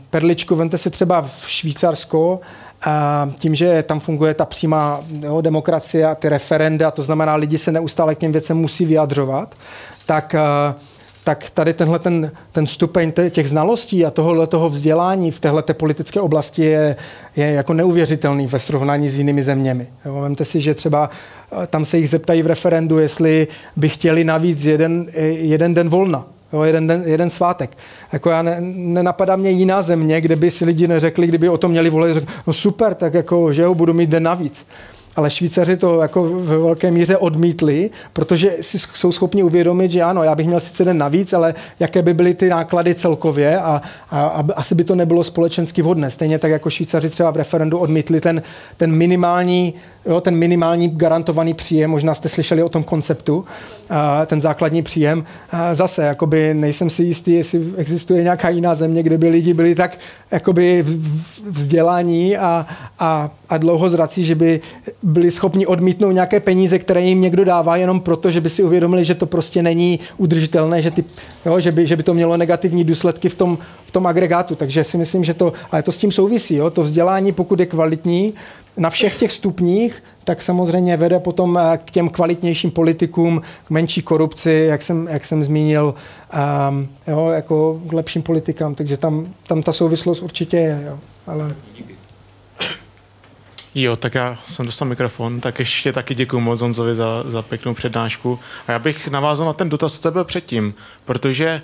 perličku. 0.09 0.55
Vemte 0.55 0.77
si 0.77 0.89
třeba 0.89 1.21
v 1.21 1.45
Švýcarsko, 1.47 2.39
a 2.85 3.29
tím, 3.39 3.55
že 3.55 3.83
tam 3.83 3.99
funguje 3.99 4.33
ta 4.33 4.45
přímá 4.45 4.99
jo, 5.19 5.41
demokracie 5.41 6.05
a 6.05 6.15
ty 6.15 6.29
referenda, 6.29 6.91
to 6.91 7.01
znamená, 7.01 7.35
lidi 7.35 7.57
se 7.57 7.71
neustále 7.71 8.15
k 8.15 8.17
těm 8.17 8.31
věcem 8.31 8.57
musí 8.57 8.85
vyjadřovat, 8.85 9.55
tak 10.05 10.35
uh, 10.35 10.81
tak 11.23 11.49
tady 11.49 11.73
tenhle 11.73 11.99
ten, 11.99 12.31
ten 12.51 12.67
stupeň 12.67 13.11
těch 13.29 13.49
znalostí 13.49 14.05
a 14.05 14.11
tohohle 14.11 14.47
toho 14.47 14.69
vzdělání 14.69 15.31
v 15.31 15.39
téhle 15.39 15.63
politické 15.73 16.19
oblasti 16.19 16.63
je, 16.65 16.95
je 17.35 17.51
jako 17.51 17.73
neuvěřitelný 17.73 18.47
ve 18.47 18.59
srovnání 18.59 19.09
s 19.09 19.17
jinými 19.17 19.43
zeměmi. 19.43 19.87
Jo, 20.05 20.21
vemte 20.21 20.45
si, 20.45 20.61
že 20.61 20.73
třeba 20.73 21.09
eh, 21.63 21.67
tam 21.67 21.85
se 21.85 21.97
jich 21.97 22.09
zeptají 22.09 22.41
v 22.41 22.47
referendu, 22.47 22.99
jestli 22.99 23.47
by 23.75 23.89
chtěli 23.89 24.23
navíc 24.23 24.65
jeden, 24.65 25.07
eh, 25.13 25.21
jeden 25.25 25.73
den 25.73 25.89
volna. 25.89 26.25
Jo, 26.53 26.63
jeden, 26.63 26.87
den, 26.87 27.03
jeden 27.05 27.29
svátek. 27.29 27.77
Jako 28.11 28.29
já 28.29 28.41
ne, 28.41 28.57
nenapadá 28.61 29.35
mě 29.35 29.49
jiná 29.49 29.81
země, 29.81 30.21
kde 30.21 30.35
by 30.35 30.51
si 30.51 30.65
lidi 30.65 30.87
neřekli, 30.87 31.27
kdyby 31.27 31.49
o 31.49 31.57
tom 31.57 31.71
měli 31.71 31.89
volit, 31.89 32.27
no 32.47 32.53
super, 32.53 32.93
tak 32.93 33.13
jako, 33.13 33.53
že 33.53 33.61
jo, 33.61 33.75
budu 33.75 33.93
mít 33.93 34.09
den 34.09 34.23
navíc 34.23 34.65
ale 35.15 35.29
Švýcaři 35.29 35.77
to 35.77 36.01
jako 36.01 36.23
ve 36.23 36.57
velké 36.57 36.91
míře 36.91 37.17
odmítli, 37.17 37.89
protože 38.13 38.57
si 38.61 38.79
jsou 38.79 39.11
schopni 39.11 39.43
uvědomit, 39.43 39.91
že 39.91 40.01
ano, 40.01 40.23
já 40.23 40.35
bych 40.35 40.47
měl 40.47 40.59
sice 40.59 40.85
den 40.85 40.97
navíc, 40.97 41.33
ale 41.33 41.53
jaké 41.79 42.01
by 42.01 42.13
byly 42.13 42.33
ty 42.33 42.49
náklady 42.49 42.95
celkově 42.95 43.59
a, 43.59 43.81
a, 44.11 44.25
a 44.25 44.45
asi 44.55 44.75
by 44.75 44.83
to 44.83 44.95
nebylo 44.95 45.23
společensky 45.23 45.81
vhodné. 45.81 46.11
Stejně 46.11 46.39
tak 46.39 46.51
jako 46.51 46.69
Švýcaři 46.69 47.09
třeba 47.09 47.31
v 47.31 47.37
referendu 47.37 47.77
odmítli 47.77 48.21
ten, 48.21 48.41
ten 48.77 48.91
minimální 48.95 49.73
jo, 50.05 50.21
ten 50.21 50.35
minimální 50.35 50.89
garantovaný 50.89 51.53
příjem, 51.53 51.91
možná 51.91 52.13
jste 52.13 52.29
slyšeli 52.29 52.63
o 52.63 52.69
tom 52.69 52.83
konceptu, 52.83 53.45
ten 54.25 54.41
základní 54.41 54.81
příjem. 54.81 55.25
Zase, 55.73 56.03
jakoby 56.03 56.53
nejsem 56.53 56.89
si 56.89 57.03
jistý, 57.03 57.31
jestli 57.31 57.61
existuje 57.77 58.23
nějaká 58.23 58.49
jiná 58.49 58.75
země, 58.75 59.03
kde 59.03 59.17
by 59.17 59.29
lidi 59.29 59.53
byli 59.53 59.75
tak 59.75 59.97
jakoby 60.31 60.85
vzdělání 61.49 62.37
a, 62.37 62.67
a, 62.99 63.31
a 63.49 63.57
dlouho 63.57 63.89
zrací, 63.89 64.23
že 64.23 64.35
by 64.35 64.61
byli 65.03 65.31
schopni 65.31 65.65
odmítnout 65.65 66.11
nějaké 66.11 66.39
peníze, 66.39 66.79
které 66.79 67.01
jim 67.01 67.21
někdo 67.21 67.45
dává 67.45 67.75
jenom 67.75 67.99
proto, 67.99 68.31
že 68.31 68.41
by 68.41 68.49
si 68.49 68.63
uvědomili, 68.63 69.05
že 69.05 69.15
to 69.15 69.25
prostě 69.25 69.63
není 69.63 69.99
udržitelné, 70.17 70.81
že, 70.81 70.91
ty, 70.91 71.03
jo, 71.45 71.59
že, 71.59 71.71
by, 71.71 71.87
že 71.87 71.95
by 71.95 72.03
to 72.03 72.13
mělo 72.13 72.37
negativní 72.37 72.83
důsledky 72.83 73.29
v 73.29 73.35
tom, 73.35 73.57
v 73.85 73.91
tom 73.91 74.07
agregátu. 74.07 74.55
Takže 74.55 74.83
si 74.83 74.97
myslím, 74.97 75.23
že 75.23 75.33
to, 75.33 75.53
ale 75.71 75.83
to 75.83 75.91
s 75.91 75.97
tím 75.97 76.11
souvisí. 76.11 76.55
Jo. 76.55 76.69
To 76.69 76.83
vzdělání, 76.83 77.31
pokud 77.31 77.59
je 77.59 77.65
kvalitní, 77.65 78.33
na 78.77 78.89
všech 78.89 79.17
těch 79.17 79.31
stupních, 79.31 80.03
tak 80.23 80.41
samozřejmě 80.41 80.97
vede 80.97 81.19
potom 81.19 81.57
eh, 81.57 81.77
k 81.85 81.91
těm 81.91 82.09
kvalitnějším 82.09 82.71
politikům, 82.71 83.41
k 83.65 83.69
menší 83.69 84.01
korupci, 84.01 84.65
jak 84.69 84.81
jsem, 84.81 85.07
jak 85.07 85.25
jsem 85.25 85.43
zmínil, 85.43 85.95
um, 86.69 86.89
jo, 87.07 87.29
jako 87.29 87.81
k 87.89 87.93
lepším 87.93 88.23
politikám, 88.23 88.75
takže 88.75 88.97
tam, 88.97 89.27
tam 89.47 89.63
ta 89.63 89.73
souvislost 89.73 90.21
určitě 90.21 90.57
je. 90.57 90.83
Jo, 90.87 90.99
ale... 91.27 91.55
Jo, 93.75 93.95
tak 93.95 94.15
já 94.15 94.37
jsem 94.47 94.65
dostal 94.65 94.87
mikrofon, 94.87 95.41
tak 95.41 95.59
ještě 95.59 95.93
taky 95.93 96.15
děkuji 96.15 96.39
moc 96.39 96.61
Honzovi 96.61 96.95
za, 96.95 97.23
za 97.27 97.41
pěknou 97.41 97.73
přednášku. 97.73 98.39
A 98.67 98.71
já 98.71 98.79
bych 98.79 99.07
navázal 99.07 99.45
na 99.45 99.53
ten 99.53 99.69
dotaz 99.69 99.99
tebe 99.99 100.23
předtím, 100.23 100.73
protože 101.05 101.61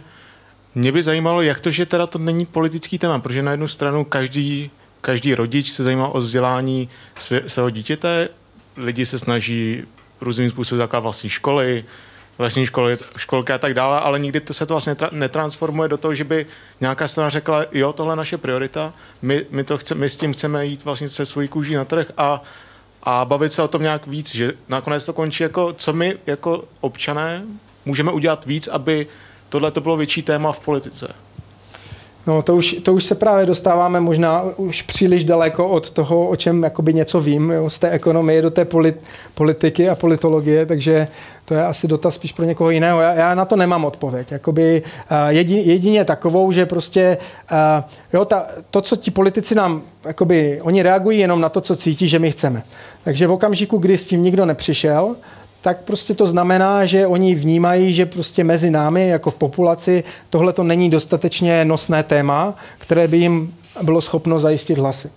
mě 0.75 0.91
by 0.91 1.03
zajímalo, 1.03 1.41
jak 1.41 1.59
to, 1.59 1.71
že 1.71 1.85
teda 1.85 2.07
to 2.07 2.19
není 2.19 2.45
politický 2.45 2.99
téma, 2.99 3.19
protože 3.19 3.41
na 3.41 3.51
jednu 3.51 3.67
stranu 3.67 4.05
každý 4.05 4.71
každý 5.01 5.35
rodič 5.35 5.71
se 5.71 5.83
zajímá 5.83 6.07
o 6.07 6.19
vzdělání 6.19 6.89
své, 7.17 7.41
svého 7.47 7.69
dítěte, 7.69 8.29
lidi 8.77 9.05
se 9.05 9.19
snaží 9.19 9.83
různým 10.21 10.49
způsobem 10.49 10.77
zakládat 10.77 11.03
vlastní 11.03 11.29
školy, 11.29 11.85
vlastní 12.37 12.65
školy, 12.65 12.97
školky 13.17 13.53
a 13.53 13.57
tak 13.57 13.73
dále, 13.73 13.99
ale 13.99 14.19
nikdy 14.19 14.39
to 14.39 14.53
se 14.53 14.65
to 14.65 14.73
vlastně 14.73 14.95
netransformuje 15.11 15.89
do 15.89 15.97
toho, 15.97 16.15
že 16.15 16.23
by 16.23 16.45
nějaká 16.81 17.07
strana 17.07 17.29
řekla, 17.29 17.65
jo, 17.71 17.93
tohle 17.93 18.13
je 18.13 18.17
naše 18.17 18.37
priorita, 18.37 18.93
my, 19.21 19.45
my, 19.49 19.63
to 19.63 19.77
chce, 19.77 19.95
my 19.95 20.09
s 20.09 20.17
tím 20.17 20.33
chceme 20.33 20.65
jít 20.65 20.85
vlastně 20.85 21.09
se 21.09 21.25
svojí 21.25 21.47
kůží 21.47 21.75
na 21.75 21.85
trh 21.85 22.11
a, 22.17 22.41
a 23.03 23.25
bavit 23.25 23.53
se 23.53 23.63
o 23.63 23.67
tom 23.67 23.81
nějak 23.81 24.07
víc, 24.07 24.35
že 24.35 24.53
nakonec 24.69 25.05
to 25.05 25.13
končí 25.13 25.43
jako, 25.43 25.73
co 25.73 25.93
my 25.93 26.17
jako 26.25 26.63
občané 26.81 27.43
můžeme 27.85 28.11
udělat 28.11 28.45
víc, 28.45 28.67
aby 28.67 29.07
tohle 29.49 29.71
to 29.71 29.81
bylo 29.81 29.97
větší 29.97 30.21
téma 30.21 30.51
v 30.51 30.59
politice. 30.59 31.15
No, 32.29 32.41
to 32.41 32.55
už, 32.55 32.75
to 32.83 32.93
už 32.93 33.03
se 33.03 33.15
právě 33.15 33.45
dostáváme 33.45 33.99
možná 33.99 34.43
už 34.57 34.81
příliš 34.81 35.23
daleko 35.23 35.67
od 35.69 35.89
toho, 35.91 36.27
o 36.27 36.35
čem 36.35 36.63
jakoby 36.63 36.93
něco 36.93 37.21
vím, 37.21 37.51
jo, 37.51 37.69
z 37.69 37.79
té 37.79 37.89
ekonomie 37.89 38.41
do 38.41 38.49
té 38.51 38.65
polit, 38.65 38.95
politiky 39.35 39.89
a 39.89 39.95
politologie, 39.95 40.65
takže 40.65 41.07
to 41.45 41.53
je 41.53 41.65
asi 41.65 41.87
dotaz 41.87 42.15
spíš 42.15 42.31
pro 42.31 42.45
někoho 42.45 42.69
jiného. 42.69 43.01
Já, 43.01 43.13
já 43.13 43.35
na 43.35 43.45
to 43.45 43.55
nemám 43.55 43.85
odpověď. 43.85 44.31
Jakoby, 44.31 44.83
uh, 45.11 45.17
jedin, 45.27 45.57
jedině 45.57 46.05
takovou, 46.05 46.51
že 46.51 46.65
prostě 46.65 47.17
uh, 47.51 47.83
jo, 48.13 48.25
ta, 48.25 48.45
to, 48.71 48.81
co 48.81 48.95
ti 48.95 49.11
politici 49.11 49.55
nám, 49.55 49.81
jakoby, 50.05 50.61
oni 50.61 50.83
reagují 50.83 51.19
jenom 51.19 51.41
na 51.41 51.49
to, 51.49 51.61
co 51.61 51.75
cítí, 51.75 52.07
že 52.07 52.19
my 52.19 52.31
chceme. 52.31 52.63
Takže 53.03 53.27
v 53.27 53.31
okamžiku, 53.31 53.77
kdy 53.77 53.97
s 53.97 54.05
tím 54.05 54.23
nikdo 54.23 54.45
nepřišel, 54.45 55.15
tak 55.61 55.83
prostě 55.83 56.13
to 56.13 56.25
znamená, 56.25 56.85
že 56.85 57.07
oni 57.07 57.35
vnímají, 57.35 57.93
že 57.93 58.05
prostě 58.05 58.43
mezi 58.43 58.71
námi, 58.71 59.07
jako 59.07 59.31
v 59.31 59.35
populaci, 59.35 60.03
tohle 60.29 60.53
to 60.53 60.63
není 60.63 60.89
dostatečně 60.89 61.65
nosné 61.65 62.03
téma, 62.03 62.55
které 62.77 63.07
by 63.07 63.17
jim 63.17 63.55
bylo 63.81 64.01
schopno 64.01 64.39
zajistit 64.39 64.77
hlasy. 64.77 65.09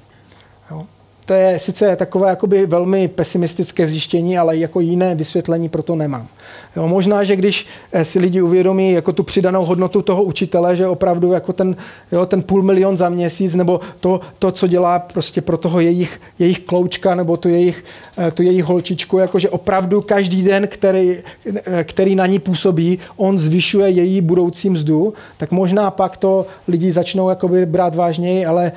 Jo. 0.70 0.86
To 1.24 1.35
je 1.35 1.59
sice 1.59 1.97
takové 1.97 2.28
jakoby 2.28 2.66
velmi 2.66 3.09
pesimistické 3.09 3.86
zjištění, 3.86 4.39
ale 4.39 4.57
jako 4.57 4.81
jiné 4.81 5.15
vysvětlení 5.15 5.69
pro 5.69 5.82
to 5.82 5.97
nemám. 5.97 6.28
Jo, 6.77 6.89
možná, 6.89 7.24
že 7.24 7.36
když 7.36 7.66
eh, 7.93 8.05
si 8.05 8.19
lidi 8.19 8.43
uvědomí 8.43 8.93
jako 8.93 9.12
tu 9.12 9.23
přidanou 9.23 9.65
hodnotu 9.65 10.03
toho 10.03 10.23
učitele, 10.23 10.77
že 10.77 10.86
opravdu 10.86 11.32
jako 11.32 11.53
ten, 11.53 11.77
jo, 12.12 12.27
ten 12.27 12.43
půl 12.43 12.62
milion 12.62 12.97
za 12.97 13.09
měsíc, 13.09 13.55
nebo 13.55 13.81
to, 14.01 14.20
to, 14.39 14.53
co 14.53 14.66
dělá 14.66 14.99
prostě 14.99 15.40
pro 15.40 15.57
toho 15.57 15.81
jejich, 15.81 16.20
jejich 16.39 16.61
kloučka, 16.61 17.15
nebo 17.15 17.36
tu 17.36 17.49
jejich, 17.49 17.85
eh, 18.19 18.31
tu 18.31 18.43
jejich 18.43 18.65
holčičku, 18.65 19.19
jakože 19.19 19.51
opravdu 19.51 20.01
každý 20.01 20.43
den, 20.43 20.69
který, 20.69 21.16
eh, 21.65 21.85
který 21.85 22.15
na 22.15 22.27
ní 22.27 22.39
působí, 22.39 22.99
on 23.16 23.39
zvyšuje 23.39 23.89
její 23.90 24.20
budoucí 24.20 24.70
mzdu, 24.70 25.15
tak 25.36 25.51
možná 25.51 25.90
pak 25.90 26.16
to 26.16 26.47
lidi 26.69 26.93
začnou 26.93 27.28
jakoby 27.28 27.66
brát 27.66 27.94
vážněji, 27.94 28.47
ale 28.47 28.73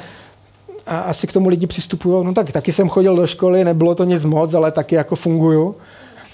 a 0.88 1.00
asi 1.00 1.28
k 1.28 1.34
tomu 1.34 1.50
lidi 1.50 1.68
přistupují, 1.68 2.26
no 2.26 2.34
tak 2.34 2.52
taky 2.52 2.72
jsem 2.72 2.90
chodil 2.90 3.16
do 3.16 3.28
školy, 3.28 3.64
nebylo 3.64 3.96
to 3.96 4.04
nic 4.04 4.26
moc, 4.26 4.54
ale 4.54 4.72
taky 4.72 4.96
jako 4.96 5.16
funguju. 5.16 5.76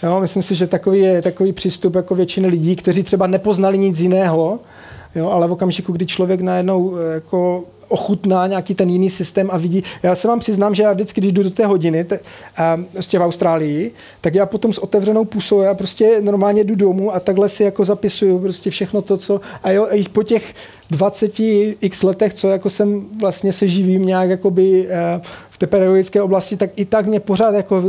Jo, 0.03 0.19
myslím 0.19 0.43
si, 0.43 0.55
že 0.55 0.67
takový 0.67 0.99
je 0.99 1.21
takový 1.21 1.53
přístup 1.53 1.95
jako 1.95 2.15
většiny 2.15 2.47
lidí, 2.47 2.75
kteří 2.75 3.03
třeba 3.03 3.27
nepoznali 3.27 3.77
nic 3.77 3.99
jiného, 3.99 4.59
jo, 5.15 5.29
ale 5.29 5.47
v 5.47 5.51
okamžiku, 5.51 5.91
kdy 5.91 6.05
člověk 6.05 6.41
najednou 6.41 6.95
eh, 6.97 7.13
jako 7.13 7.63
ochutná 7.91 8.47
nějaký 8.47 8.75
ten 8.75 8.89
jiný 8.89 9.09
systém 9.09 9.49
a 9.51 9.57
vidí. 9.57 9.83
Já 10.03 10.15
se 10.15 10.27
vám 10.27 10.39
přiznám, 10.39 10.75
že 10.75 10.83
já 10.83 10.93
vždycky, 10.93 11.21
když 11.21 11.33
jdu 11.33 11.43
do 11.43 11.49
té 11.49 11.65
hodiny 11.65 12.03
te, 12.03 12.19
a, 12.57 12.79
prostě 12.93 13.19
v 13.19 13.21
Austrálii, 13.21 13.91
tak 14.21 14.35
já 14.35 14.45
potom 14.45 14.73
s 14.73 14.77
otevřenou 14.77 15.25
pusou, 15.25 15.61
já 15.61 15.73
prostě 15.73 16.21
normálně 16.21 16.63
jdu 16.63 16.75
domů 16.75 17.15
a 17.15 17.19
takhle 17.19 17.49
si 17.49 17.63
jako 17.63 17.85
zapisuju 17.85 18.39
prostě 18.39 18.69
všechno 18.69 19.01
to, 19.01 19.17
co 19.17 19.41
a 19.63 19.71
jo, 19.71 19.87
i 19.91 20.03
po 20.03 20.23
těch 20.23 20.53
20 20.89 21.39
x 21.81 22.03
letech, 22.03 22.33
co 22.33 22.49
jako 22.49 22.69
jsem 22.69 23.05
vlastně 23.19 23.53
se 23.53 23.67
živím 23.67 24.05
nějak 24.05 24.29
jakoby 24.29 24.87
v 25.49 25.57
té 25.57 25.67
pedagogické 25.67 26.21
oblasti, 26.21 26.57
tak 26.57 26.69
i 26.75 26.85
tak 26.85 27.05
mě 27.05 27.19
pořád 27.19 27.55
jako 27.55 27.83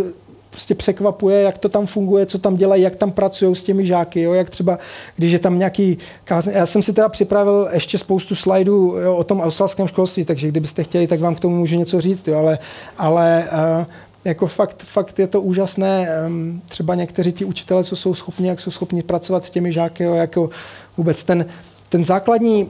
prostě 0.53 0.74
překvapuje, 0.74 1.43
jak 1.43 1.59
to 1.59 1.69
tam 1.69 1.87
funguje, 1.87 2.27
co 2.27 2.39
tam 2.39 2.57
dělají, 2.57 2.83
jak 2.83 2.97
tam 2.97 3.11
pracují 3.11 3.57
s 3.57 3.62
těmi 3.62 3.87
žáky, 3.87 4.23
jo, 4.23 4.33
jak 4.33 4.51
třeba, 4.51 4.79
když 5.16 5.33
je 5.33 5.39
tam 5.39 5.59
nějaký 5.59 5.99
kázeň. 6.24 6.53
Já 6.57 6.66
jsem 6.66 6.83
si 6.83 6.93
teda 6.93 7.09
připravil 7.09 7.69
ještě 7.73 7.99
spoustu 7.99 8.35
slajdů 8.35 8.97
jo, 9.03 9.16
o 9.16 9.24
tom 9.24 9.41
australském 9.41 9.89
školství, 9.89 10.24
takže 10.24 10.49
kdybyste 10.49 10.85
chtěli, 10.85 11.07
tak 11.07 11.20
vám 11.20 11.35
k 11.35 11.41
tomu 11.41 11.57
můžu 11.57 11.77
něco 11.77 12.01
říct, 12.01 12.29
jo, 12.29 12.39
ale, 12.39 12.59
ale 12.99 13.49
uh, 13.79 13.85
jako 14.24 14.47
fakt, 14.47 14.83
fakt 14.83 15.19
je 15.19 15.27
to 15.27 15.41
úžasné. 15.41 16.09
Um, 16.27 16.62
třeba 16.69 16.95
někteří 16.95 17.33
ti 17.33 17.45
učitelé, 17.45 17.85
co 17.85 17.97
jsou 17.97 18.15
schopni, 18.15 18.49
jak 18.49 18.61
jsou 18.61 18.70
schopni 18.70 19.03
pracovat 19.03 19.45
s 19.45 19.51
těmi 19.51 19.73
žáky, 19.73 20.05
jo, 20.05 20.15
jako 20.15 20.51
vůbec 20.97 21.24
ten, 21.24 21.47
ten 21.89 22.05
základní, 22.05 22.69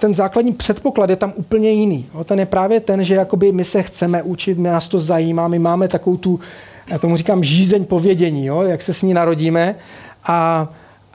ten 0.00 0.14
základní 0.14 0.52
předpoklad 0.52 1.10
je 1.10 1.16
tam 1.16 1.32
úplně 1.36 1.70
jiný. 1.70 2.06
Jo. 2.14 2.24
Ten 2.24 2.38
je 2.38 2.46
právě 2.46 2.80
ten, 2.80 3.04
že 3.04 3.14
jakoby 3.14 3.52
my 3.52 3.64
se 3.64 3.82
chceme 3.82 4.22
učit, 4.22 4.58
my 4.58 4.68
nás 4.68 4.88
to 4.88 5.00
zajímá, 5.00 5.48
my 5.48 5.58
máme 5.58 5.88
takovou 5.88 6.16
tu 6.16 6.40
já 6.86 6.98
tomu 6.98 7.16
říkám 7.16 7.44
žízeň 7.44 7.84
povědění, 7.84 8.46
jo, 8.46 8.62
jak 8.62 8.82
se 8.82 8.94
s 8.94 9.02
ní 9.02 9.14
narodíme 9.14 9.74
a, 10.24 10.68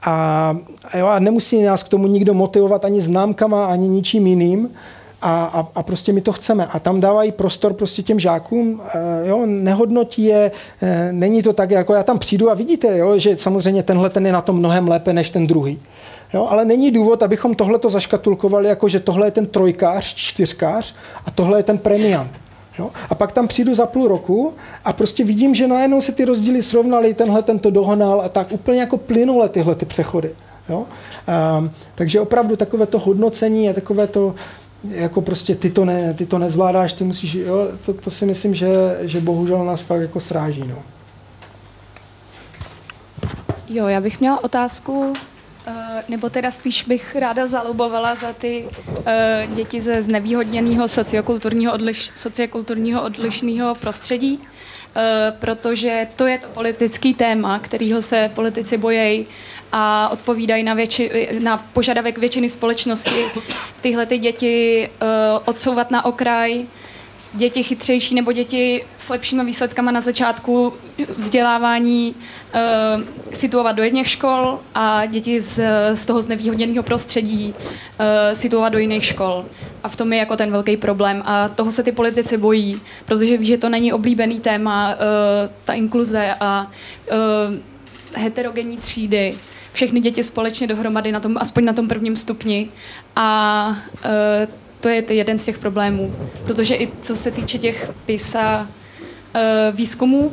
a, 0.04 0.56
jo, 0.98 1.06
a 1.06 1.18
nemusí 1.18 1.62
nás 1.62 1.82
k 1.82 1.88
tomu 1.88 2.06
nikdo 2.06 2.34
motivovat 2.34 2.84
ani 2.84 3.00
známkama, 3.00 3.66
ani 3.66 3.88
ničím 3.88 4.26
jiným, 4.26 4.68
a, 5.22 5.44
a, 5.44 5.68
a 5.74 5.82
prostě 5.82 6.12
my 6.12 6.20
to 6.20 6.32
chceme. 6.32 6.66
A 6.66 6.78
tam 6.78 7.00
dávají 7.00 7.32
prostor 7.32 7.72
prostě 7.72 8.02
těm 8.02 8.20
žákům, 8.20 8.82
eh, 8.94 9.28
jo, 9.28 9.46
nehodnotí 9.46 10.24
je, 10.24 10.50
eh, 10.82 11.12
není 11.12 11.42
to 11.42 11.52
tak, 11.52 11.70
jako 11.70 11.94
já 11.94 12.02
tam 12.02 12.18
přijdu 12.18 12.50
a 12.50 12.54
vidíte, 12.54 12.98
jo, 12.98 13.18
že 13.18 13.36
samozřejmě 13.36 13.82
tenhle 13.82 14.10
ten 14.10 14.26
je 14.26 14.32
na 14.32 14.40
tom 14.40 14.56
mnohem 14.56 14.88
lépe 14.88 15.12
než 15.12 15.30
ten 15.30 15.46
druhý. 15.46 15.78
Jo, 16.34 16.46
ale 16.50 16.64
není 16.64 16.90
důvod, 16.90 17.22
abychom 17.22 17.54
tohle 17.54 17.78
to 17.78 17.88
zaškatulkovali, 17.88 18.68
jako 18.68 18.88
že 18.88 19.00
tohle 19.00 19.26
je 19.26 19.30
ten 19.30 19.46
trojkář, 19.46 20.14
čtyřkář 20.14 20.94
a 21.26 21.30
tohle 21.30 21.58
je 21.58 21.62
ten 21.62 21.78
premiant. 21.78 22.30
Jo? 22.78 22.90
A 23.10 23.14
pak 23.14 23.32
tam 23.32 23.48
přijdu 23.48 23.74
za 23.74 23.86
půl 23.86 24.08
roku 24.08 24.54
a 24.84 24.92
prostě 24.92 25.24
vidím, 25.24 25.54
že 25.54 25.68
najednou 25.68 26.00
se 26.00 26.12
ty 26.12 26.24
rozdíly 26.24 26.62
srovnaly, 26.62 27.14
tenhle 27.14 27.42
ten 27.42 27.58
to 27.58 27.70
dohonal 27.70 28.20
a 28.20 28.28
tak 28.28 28.52
úplně 28.52 28.80
jako 28.80 28.96
plynule 28.96 29.48
tyhle 29.48 29.74
ty 29.74 29.86
přechody. 29.86 30.30
Jo? 30.68 30.86
Um, 31.58 31.70
takže 31.94 32.20
opravdu 32.20 32.56
takové 32.56 32.86
to 32.86 32.98
hodnocení 32.98 33.70
a 33.70 33.72
takové 33.72 34.06
to, 34.06 34.34
jako 34.90 35.20
prostě 35.22 35.54
ty 35.54 35.70
to, 35.70 35.84
ne, 35.84 36.14
ty 36.14 36.26
to 36.26 36.38
nezvládáš, 36.38 36.92
ty 36.92 37.04
musíš, 37.04 37.34
jo, 37.34 37.68
to, 37.86 37.94
to 37.94 38.10
si 38.10 38.26
myslím, 38.26 38.54
že, 38.54 38.98
že 39.00 39.20
bohužel 39.20 39.64
nás 39.64 39.80
fakt 39.80 40.00
jako 40.00 40.20
sráží. 40.20 40.64
No. 40.66 40.76
Jo, 43.68 43.86
já 43.86 44.00
bych 44.00 44.20
měla 44.20 44.44
otázku 44.44 45.12
nebo 46.08 46.30
teda 46.30 46.50
spíš 46.50 46.84
bych 46.84 47.16
ráda 47.16 47.46
zalobovala 47.46 48.14
za 48.14 48.32
ty 48.32 48.68
uh, 48.88 49.54
děti 49.54 49.80
ze 49.80 50.02
znevýhodněného 50.02 50.88
sociokulturního, 50.88 51.72
odliš, 51.72 52.10
sociokulturního 52.14 53.02
odlišného 53.02 53.74
prostředí, 53.74 54.38
uh, 54.38 55.02
protože 55.38 56.06
to 56.16 56.26
je 56.26 56.38
to 56.38 56.48
politický 56.48 57.14
téma, 57.14 57.58
kterýho 57.58 58.02
se 58.02 58.30
politici 58.34 58.76
bojejí 58.78 59.26
a 59.72 60.08
odpovídají 60.08 60.62
na, 60.62 60.74
větši, 60.74 61.28
na 61.42 61.56
požadavek 61.72 62.18
většiny 62.18 62.50
společnosti 62.50 63.24
tyhle 63.80 64.06
ty 64.06 64.18
děti 64.18 64.88
odsouvat 65.44 65.90
na 65.90 66.04
okraj, 66.04 66.66
děti 67.32 67.62
chytřejší 67.62 68.14
nebo 68.14 68.32
děti 68.32 68.84
s 68.98 69.08
lepšími 69.08 69.44
výsledkama 69.44 69.90
na 69.90 70.00
začátku 70.00 70.74
vzdělávání 71.16 72.14
uh, 72.14 73.02
situovat 73.32 73.76
do 73.76 73.82
jedných 73.82 74.08
škol 74.08 74.60
a 74.74 75.06
děti 75.06 75.40
z, 75.40 75.60
z 75.94 76.06
toho 76.06 76.22
znevýhodněného 76.22 76.82
prostředí 76.82 77.54
uh, 77.54 78.06
situovat 78.32 78.72
do 78.72 78.78
jiných 78.78 79.04
škol. 79.04 79.44
A 79.82 79.88
v 79.88 79.96
tom 79.96 80.12
je 80.12 80.18
jako 80.18 80.36
ten 80.36 80.50
velký 80.50 80.76
problém. 80.76 81.22
A 81.26 81.48
toho 81.48 81.72
se 81.72 81.82
ty 81.82 81.92
politici 81.92 82.36
bojí, 82.36 82.80
protože 83.04 83.36
ví, 83.36 83.46
že 83.46 83.58
to 83.58 83.68
není 83.68 83.92
oblíbený 83.92 84.40
téma, 84.40 84.94
uh, 84.94 84.94
ta 85.64 85.72
inkluze 85.72 86.34
a 86.40 86.66
uh, 86.66 87.54
heterogenní 88.14 88.76
třídy 88.76 89.34
všechny 89.72 90.00
děti 90.00 90.24
společně 90.24 90.66
dohromady, 90.66 91.12
na 91.12 91.20
tom, 91.20 91.36
aspoň 91.40 91.64
na 91.64 91.72
tom 91.72 91.88
prvním 91.88 92.16
stupni. 92.16 92.68
A 93.16 93.68
uh, 94.04 94.67
to 94.80 94.88
je 94.88 95.04
jeden 95.08 95.38
z 95.38 95.44
těch 95.44 95.58
problémů. 95.58 96.14
Protože 96.44 96.74
i 96.74 96.88
co 97.02 97.16
se 97.16 97.30
týče 97.30 97.58
těch 97.58 97.90
PISA 98.06 98.60
uh, 98.60 99.76
výzkumů, 99.76 100.32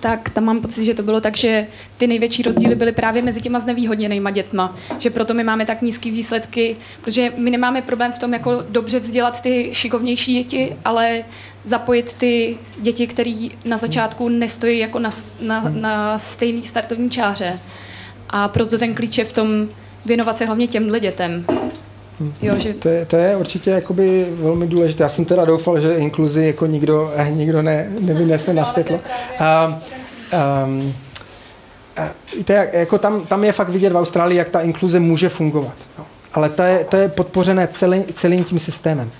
tak 0.00 0.30
tam 0.30 0.44
mám 0.44 0.60
pocit, 0.60 0.84
že 0.84 0.94
to 0.94 1.02
bylo 1.02 1.20
tak, 1.20 1.36
že 1.36 1.66
ty 1.96 2.06
největší 2.06 2.42
rozdíly 2.42 2.74
byly 2.74 2.92
právě 2.92 3.22
mezi 3.22 3.40
těma 3.40 3.60
znevýhodněnýma 3.60 4.30
dětma. 4.30 4.76
Že 4.98 5.10
proto 5.10 5.34
my 5.34 5.44
máme 5.44 5.66
tak 5.66 5.82
nízké 5.82 6.10
výsledky, 6.10 6.76
protože 7.00 7.32
my 7.36 7.50
nemáme 7.50 7.82
problém 7.82 8.12
v 8.12 8.18
tom, 8.18 8.32
jako 8.32 8.64
dobře 8.68 9.00
vzdělat 9.00 9.42
ty 9.42 9.70
šikovnější 9.72 10.34
děti, 10.34 10.76
ale 10.84 11.24
zapojit 11.64 12.12
ty 12.12 12.58
děti, 12.80 13.06
které 13.06 13.48
na 13.64 13.76
začátku 13.76 14.28
nestojí 14.28 14.78
jako 14.78 14.98
na, 14.98 15.10
na, 15.40 15.64
na 15.68 16.18
stejný 16.18 16.64
startovní 16.64 17.10
čáře. 17.10 17.60
A 18.30 18.48
proto 18.48 18.78
ten 18.78 18.94
klíč 18.94 19.18
je 19.18 19.24
v 19.24 19.32
tom 19.32 19.68
věnovat 20.06 20.36
se 20.36 20.46
hlavně 20.46 20.66
těmhle 20.66 21.00
dětem. 21.00 21.44
Jo, 22.42 22.54
že... 22.58 22.74
to, 22.74 22.88
je, 22.88 23.04
to 23.04 23.16
je 23.16 23.36
určitě 23.36 23.70
jakoby 23.70 24.26
velmi 24.30 24.66
důležité. 24.66 25.02
Já 25.02 25.08
jsem 25.08 25.24
teda 25.24 25.44
doufal, 25.44 25.80
že 25.80 25.94
inkluzi 25.94 26.46
jako 26.46 26.66
nikdo, 26.66 27.12
eh, 27.16 27.30
nikdo 27.30 27.62
ne, 27.62 27.88
nevynese 28.00 28.52
na 28.52 28.64
světlo. 28.64 29.00
A, 29.38 29.80
um, 30.64 30.94
to 32.44 32.52
je, 32.52 32.70
jako 32.72 32.98
tam, 32.98 33.26
tam 33.26 33.44
je 33.44 33.52
fakt 33.52 33.68
vidět 33.68 33.92
v 33.92 33.96
Austrálii, 33.96 34.38
jak 34.38 34.48
ta 34.48 34.60
inkluze 34.60 35.00
může 35.00 35.28
fungovat. 35.28 35.74
Jo. 35.98 36.04
Ale 36.34 36.48
to 36.48 36.62
je, 36.62 36.84
to 36.84 36.96
je 36.96 37.08
podpořené 37.08 37.68
celý, 37.68 38.04
celým 38.12 38.44
tím 38.44 38.58
systémem. 38.58 39.10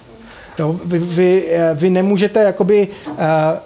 Jo, 0.59 0.77
vy, 0.85 0.99
vy, 0.99 1.45
eh, 1.49 1.71
vy 1.75 1.91
nemůžete, 1.91 2.43
jakoby, 2.43 2.89
uh, 3.07 3.15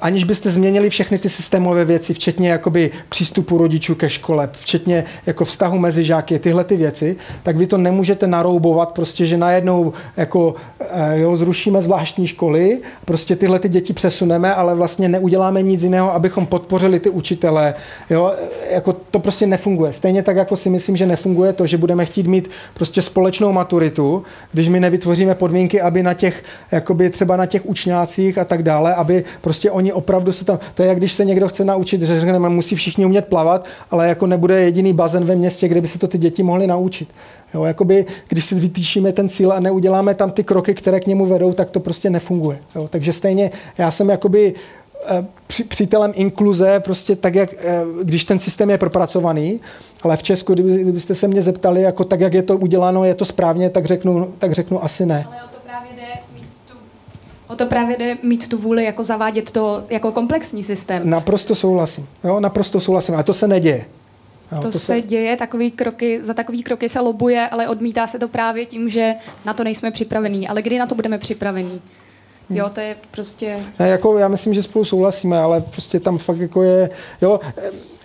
aniž 0.00 0.24
byste 0.24 0.50
změnili 0.50 0.90
všechny 0.90 1.18
ty 1.18 1.28
systémové 1.28 1.84
věci, 1.84 2.14
včetně 2.14 2.50
jakoby, 2.50 2.90
přístupu 3.08 3.58
rodičů 3.58 3.94
ke 3.94 4.10
škole, 4.10 4.48
včetně 4.52 5.04
jako 5.26 5.44
vztahu 5.44 5.78
mezi 5.78 6.04
žáky, 6.04 6.38
tyhle 6.38 6.64
ty 6.64 6.76
věci, 6.76 7.16
tak 7.42 7.56
vy 7.56 7.66
to 7.66 7.78
nemůžete 7.78 8.26
naroubovat, 8.26 8.88
prostě, 8.88 9.26
že 9.26 9.36
najednou 9.36 9.92
jako, 10.16 10.48
uh, 10.48 11.12
jo, 11.12 11.36
zrušíme 11.36 11.82
zvláštní 11.82 12.26
školy, 12.26 12.78
prostě 13.04 13.36
tyhle 13.36 13.58
ty 13.58 13.68
děti 13.68 13.92
přesuneme, 13.92 14.54
ale 14.54 14.74
vlastně 14.74 15.08
neuděláme 15.08 15.62
nic 15.62 15.82
jiného, 15.82 16.14
abychom 16.14 16.46
podpořili 16.46 17.00
ty 17.00 17.10
učitele. 17.10 17.74
Jo, 18.10 18.32
jako 18.70 18.92
to 18.92 19.18
prostě 19.18 19.46
nefunguje. 19.46 19.92
Stejně 19.92 20.22
tak, 20.22 20.36
jako 20.36 20.56
si 20.56 20.70
myslím, 20.70 20.96
že 20.96 21.06
nefunguje 21.06 21.52
to, 21.52 21.66
že 21.66 21.76
budeme 21.76 22.04
chtít 22.04 22.26
mít 22.26 22.50
prostě 22.74 23.02
společnou 23.02 23.52
maturitu, 23.52 24.22
když 24.52 24.68
my 24.68 24.80
nevytvoříme 24.80 25.34
podmínky, 25.34 25.80
aby 25.80 26.02
na 26.02 26.14
těch 26.14 26.42
jakoby 26.82 27.10
třeba 27.10 27.36
na 27.36 27.46
těch 27.46 27.66
učňácích 27.66 28.38
a 28.38 28.44
tak 28.44 28.62
dále, 28.62 28.94
aby 28.94 29.24
prostě 29.40 29.70
oni 29.70 29.92
opravdu 29.92 30.32
se 30.32 30.44
tam, 30.44 30.58
to 30.74 30.82
je 30.82 30.88
jak 30.88 30.98
když 30.98 31.12
se 31.12 31.24
někdo 31.24 31.48
chce 31.48 31.64
naučit, 31.64 32.02
že 32.02 32.20
řekneme, 32.20 32.48
musí 32.48 32.74
všichni 32.74 33.06
umět 33.06 33.26
plavat, 33.26 33.66
ale 33.90 34.08
jako 34.08 34.26
nebude 34.26 34.60
jediný 34.60 34.92
bazén 34.92 35.24
ve 35.24 35.36
městě, 35.36 35.68
kde 35.68 35.80
by 35.80 35.88
se 35.88 35.98
to 35.98 36.08
ty 36.08 36.18
děti 36.18 36.42
mohly 36.42 36.66
naučit. 36.66 37.08
Jo, 37.54 37.64
jakoby, 37.64 38.06
když 38.28 38.44
si 38.44 38.54
vytýšíme 38.54 39.12
ten 39.12 39.28
cíl 39.28 39.52
a 39.52 39.60
neuděláme 39.60 40.14
tam 40.14 40.30
ty 40.30 40.44
kroky, 40.44 40.74
které 40.74 41.00
k 41.00 41.06
němu 41.06 41.26
vedou, 41.26 41.52
tak 41.52 41.70
to 41.70 41.80
prostě 41.80 42.10
nefunguje. 42.10 42.58
Jo, 42.74 42.88
takže 42.88 43.12
stejně 43.12 43.50
já 43.78 43.90
jsem 43.90 44.10
jakoby 44.10 44.54
eh, 45.06 45.24
přítelem 45.68 46.12
inkluze, 46.14 46.80
prostě 46.80 47.16
tak, 47.16 47.34
jak, 47.34 47.54
eh, 47.58 47.82
když 48.02 48.24
ten 48.24 48.38
systém 48.38 48.70
je 48.70 48.78
propracovaný, 48.78 49.60
ale 50.02 50.16
v 50.16 50.22
Česku, 50.22 50.54
kdyby, 50.54 50.78
kdybyste 50.78 51.14
se 51.14 51.28
mě 51.28 51.42
zeptali, 51.42 51.82
jako 51.82 52.04
tak, 52.04 52.20
jak 52.20 52.34
je 52.34 52.42
to 52.42 52.56
uděláno, 52.56 53.04
je 53.04 53.14
to 53.14 53.24
správně, 53.24 53.70
tak 53.70 53.86
řeknu, 53.86 54.32
tak 54.38 54.52
řeknu 54.52 54.84
asi 54.84 55.06
ne. 55.06 55.24
Ale 55.26 55.36
o 55.36 55.48
to 55.54 55.60
právě 55.66 55.90
jde 55.96 56.31
O 57.52 57.56
to 57.56 57.66
právě 57.66 57.96
jde 57.96 58.16
mít 58.22 58.48
tu 58.48 58.58
vůli 58.58 58.84
jako 58.84 59.02
zavádět 59.02 59.50
to 59.50 59.84
jako 59.90 60.12
komplexní 60.12 60.62
systém. 60.62 61.10
Naprosto 61.10 61.54
souhlasím. 61.54 62.08
Jo, 62.24 62.40
naprosto 62.40 62.80
souhlasím. 62.80 63.14
A 63.16 63.22
to 63.22 63.34
se 63.34 63.48
neděje. 63.48 63.84
Jo, 64.52 64.58
to, 64.58 64.66
to 64.66 64.72
se, 64.72 64.78
se 64.78 65.00
děje, 65.00 65.36
takový 65.36 65.70
kroky, 65.70 66.18
za 66.22 66.34
takový 66.34 66.62
kroky 66.62 66.88
se 66.88 67.00
lobuje, 67.00 67.48
ale 67.48 67.68
odmítá 67.68 68.06
se 68.06 68.18
to 68.18 68.28
právě 68.28 68.66
tím, 68.66 68.88
že 68.88 69.14
na 69.44 69.54
to 69.54 69.64
nejsme 69.64 69.90
připravení. 69.90 70.48
Ale 70.48 70.62
kdy 70.62 70.78
na 70.78 70.86
to 70.86 70.94
budeme 70.94 71.18
připravení? 71.18 71.80
Hmm. 72.48 72.58
Jo, 72.58 72.70
to 72.74 72.80
je 72.80 72.96
prostě... 73.10 73.58
Ne, 73.78 73.88
jako 73.88 74.18
já 74.18 74.28
myslím, 74.28 74.54
že 74.54 74.62
spolu 74.62 74.84
souhlasíme, 74.84 75.38
ale 75.38 75.60
prostě 75.60 76.00
tam 76.00 76.18
fakt 76.18 76.38
jako 76.38 76.62
je... 76.62 76.90
Jo, 77.22 77.40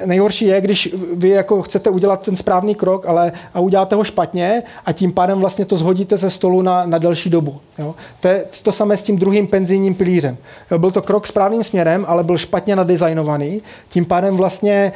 nejhorší 0.06 0.46
je, 0.46 0.62
když 0.62 0.96
vy 1.14 1.30
jako 1.30 1.62
chcete 1.62 1.90
udělat 1.90 2.22
ten 2.22 2.36
správný 2.36 2.76
krok, 2.76 3.06
ale 3.06 3.32
a 3.54 3.60
uděláte 3.60 3.96
ho 3.96 4.04
špatně 4.04 4.64
a 4.86 4.92
tím 4.92 5.14
pádem 5.14 5.40
vlastně 5.40 5.66
to 5.66 5.76
zhodíte 5.76 6.18
ze 6.18 6.30
stolu 6.30 6.62
na, 6.62 6.86
na 6.86 6.98
delší 6.98 7.30
dobu. 7.30 7.60
Jo. 7.80 7.96
To 8.20 8.28
je 8.28 8.46
to 8.64 8.72
samé 8.72 8.98
s 8.98 9.04
tím 9.04 9.18
druhým 9.18 9.48
penzijním 9.48 9.96
pilířem. 9.96 10.38
Jo, 10.72 10.80
byl 10.80 10.92
to 10.92 11.02
krok 11.02 11.28
správným 11.28 11.64
směrem, 11.64 12.06
ale 12.08 12.24
byl 12.24 12.38
špatně 12.38 12.76
nadizajnovaný. 12.76 13.62
Tím 13.90 14.06
pádem 14.06 14.38
vlastně 14.38 14.94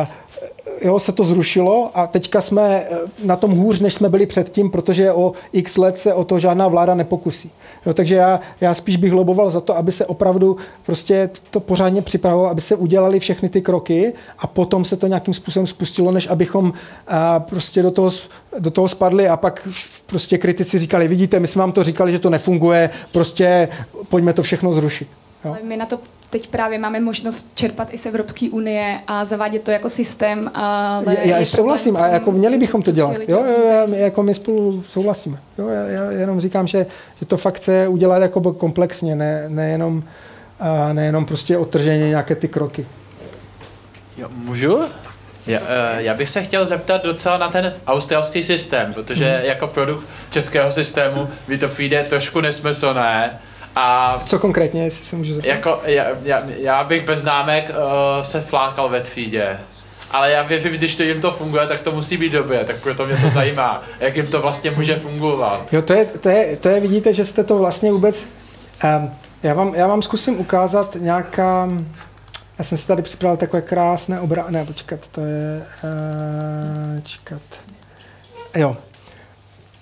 uh, 0.00 0.06
jo, 0.82 0.98
se 0.98 1.12
to 1.12 1.24
zrušilo 1.24 1.90
a 1.94 2.06
teďka 2.06 2.40
jsme 2.40 2.62
eh, 2.62 2.98
na 3.24 3.36
tom 3.36 3.50
hůř, 3.50 3.80
než 3.80 3.94
jsme 3.94 4.08
byli 4.08 4.26
předtím, 4.26 4.70
protože 4.70 5.12
o 5.12 5.32
x 5.52 5.76
let 5.76 5.98
se 5.98 6.14
o 6.14 6.24
to 6.24 6.38
žádná 6.38 6.68
vláda 6.68 6.94
nepokusí. 6.94 7.50
Jo, 7.86 7.94
takže 7.94 8.14
já, 8.14 8.40
já 8.60 8.74
spíš 8.74 8.96
bych 8.96 9.12
loboval 9.12 9.50
za 9.50 9.60
to, 9.60 9.76
aby 9.76 9.92
se 9.92 10.06
opravdu 10.06 10.56
prostě 10.82 11.30
to 11.50 11.60
pořádně 11.60 12.02
připravilo, 12.02 12.46
aby 12.46 12.60
se 12.60 12.76
udělali 12.76 13.20
všechny 13.20 13.48
ty 13.48 13.60
kroky 13.60 14.12
a 14.38 14.46
potom 14.46 14.84
se 14.84 14.96
to 14.96 15.06
nějakým 15.06 15.34
způsobem 15.34 15.66
spustilo, 15.66 16.12
než 16.12 16.28
abychom 16.28 16.72
a, 17.06 17.36
eh, 17.36 17.40
prostě 17.40 17.82
do 17.82 17.90
toho, 17.90 18.10
do 18.58 18.70
toho 18.70 18.88
spadli 18.88 19.28
a 19.28 19.36
pak 19.36 19.68
prostě 20.06 20.38
kritici 20.38 20.78
říkali, 20.78 21.08
vidíte, 21.08 21.40
my 21.40 21.46
jsme 21.46 21.60
vám 21.60 21.72
to 21.72 21.82
říkali, 21.82 22.12
že 22.12 22.18
to 22.18 22.30
nefunguje, 22.30 22.90
prostě 23.12 23.68
pojďme 24.08 24.32
to 24.32 24.42
všechno 24.42 24.72
zrušit. 24.72 25.08
Jo. 25.44 25.50
Ale 25.50 25.58
my 25.62 25.76
na 25.76 25.86
to 25.86 25.98
teď 26.30 26.48
právě 26.48 26.78
máme 26.78 27.00
možnost 27.00 27.52
čerpat 27.54 27.94
i 27.94 27.98
z 27.98 28.06
Evropské 28.06 28.50
unie 28.50 28.98
a 29.06 29.24
zavádět 29.24 29.62
to 29.62 29.70
jako 29.70 29.90
systém. 29.90 30.50
Ale 30.54 31.16
já, 31.24 31.38
já 31.38 31.44
souhlasím 31.44 31.96
a 31.96 32.06
jako 32.06 32.32
měli 32.32 32.58
bychom 32.58 32.82
to 32.82 32.90
dělat. 32.90 33.16
Jo, 33.28 33.44
jo, 33.46 33.86
my, 33.86 34.00
jako 34.00 34.22
my 34.22 34.34
spolu 34.34 34.84
souhlasíme. 34.88 35.38
Jo, 35.58 35.68
já, 35.68 35.86
já 35.86 36.10
jenom 36.10 36.40
říkám, 36.40 36.66
že, 36.66 36.86
že 37.20 37.26
to 37.26 37.36
fakt 37.36 37.54
chce 37.54 37.88
udělat 37.88 38.22
jako 38.22 38.52
komplexně, 38.52 39.16
ne, 39.16 39.44
nejenom, 39.48 40.02
a 40.60 40.92
nejenom 40.92 41.24
prostě 41.24 41.58
odtrženě 41.58 42.08
nějaké 42.08 42.34
ty 42.34 42.48
kroky. 42.48 42.86
Jo, 44.18 44.28
můžu? 44.30 44.80
Já, 45.46 45.60
eh, 45.68 46.02
já 46.02 46.14
bych 46.14 46.28
se 46.28 46.42
chtěl 46.42 46.66
zeptat 46.66 47.04
docela 47.04 47.38
na 47.38 47.48
ten 47.48 47.74
australský 47.86 48.42
systém, 48.42 48.94
protože 48.94 49.30
hmm. 49.30 49.44
jako 49.44 49.66
produkt 49.66 50.06
českého 50.30 50.72
systému 50.72 51.28
by 51.48 51.58
to 51.58 51.68
přijde 51.68 52.06
trošku 52.08 52.40
nesmyslné, 52.40 53.38
a 53.80 54.18
Co 54.26 54.38
konkrétně, 54.38 54.84
jestli 54.84 55.04
se 55.04 55.16
můžu 55.16 55.34
zeptat? 55.34 55.48
Jako, 55.48 55.80
já, 55.84 56.04
já, 56.22 56.42
já 56.56 56.84
bych 56.84 57.06
bez 57.06 57.18
známek 57.18 57.70
uh, 57.70 58.22
se 58.22 58.40
flákal 58.40 58.88
ve 58.88 59.00
třídě. 59.00 59.58
Ale 60.10 60.30
já 60.30 60.42
věřím, 60.42 60.72
když 60.72 60.96
to 60.96 61.02
jim 61.02 61.20
to 61.20 61.30
funguje, 61.30 61.66
tak 61.66 61.80
to 61.80 61.92
musí 61.92 62.16
být 62.16 62.32
dobře, 62.32 62.64
tak 62.64 62.82
proto 62.82 63.06
mě 63.06 63.16
to 63.16 63.30
zajímá, 63.30 63.82
jak 64.00 64.16
jim 64.16 64.26
to 64.26 64.40
vlastně 64.40 64.70
může 64.70 64.96
fungovat. 64.96 65.72
Jo, 65.72 65.82
to 65.82 65.92
je, 65.92 66.04
to 66.04 66.28
je, 66.28 66.56
to 66.56 66.68
je 66.68 66.80
vidíte, 66.80 67.12
že 67.12 67.24
jste 67.24 67.44
to 67.44 67.58
vlastně 67.58 67.92
vůbec... 67.92 68.26
Um, 68.84 69.10
já, 69.42 69.54
vám, 69.54 69.74
já 69.74 69.86
vám 69.86 70.02
zkusím 70.02 70.40
ukázat 70.40 70.96
nějaká... 71.00 71.68
Já 72.58 72.64
jsem 72.64 72.78
si 72.78 72.86
tady 72.86 73.02
připravil 73.02 73.36
takové 73.36 73.62
krásné 73.62 74.20
obra... 74.20 74.46
Ne, 74.50 74.64
počkat, 74.64 75.08
to 75.08 75.20
je... 75.20 75.62
Uh, 75.84 77.02
čekat. 77.02 77.42
Jo, 78.56 78.76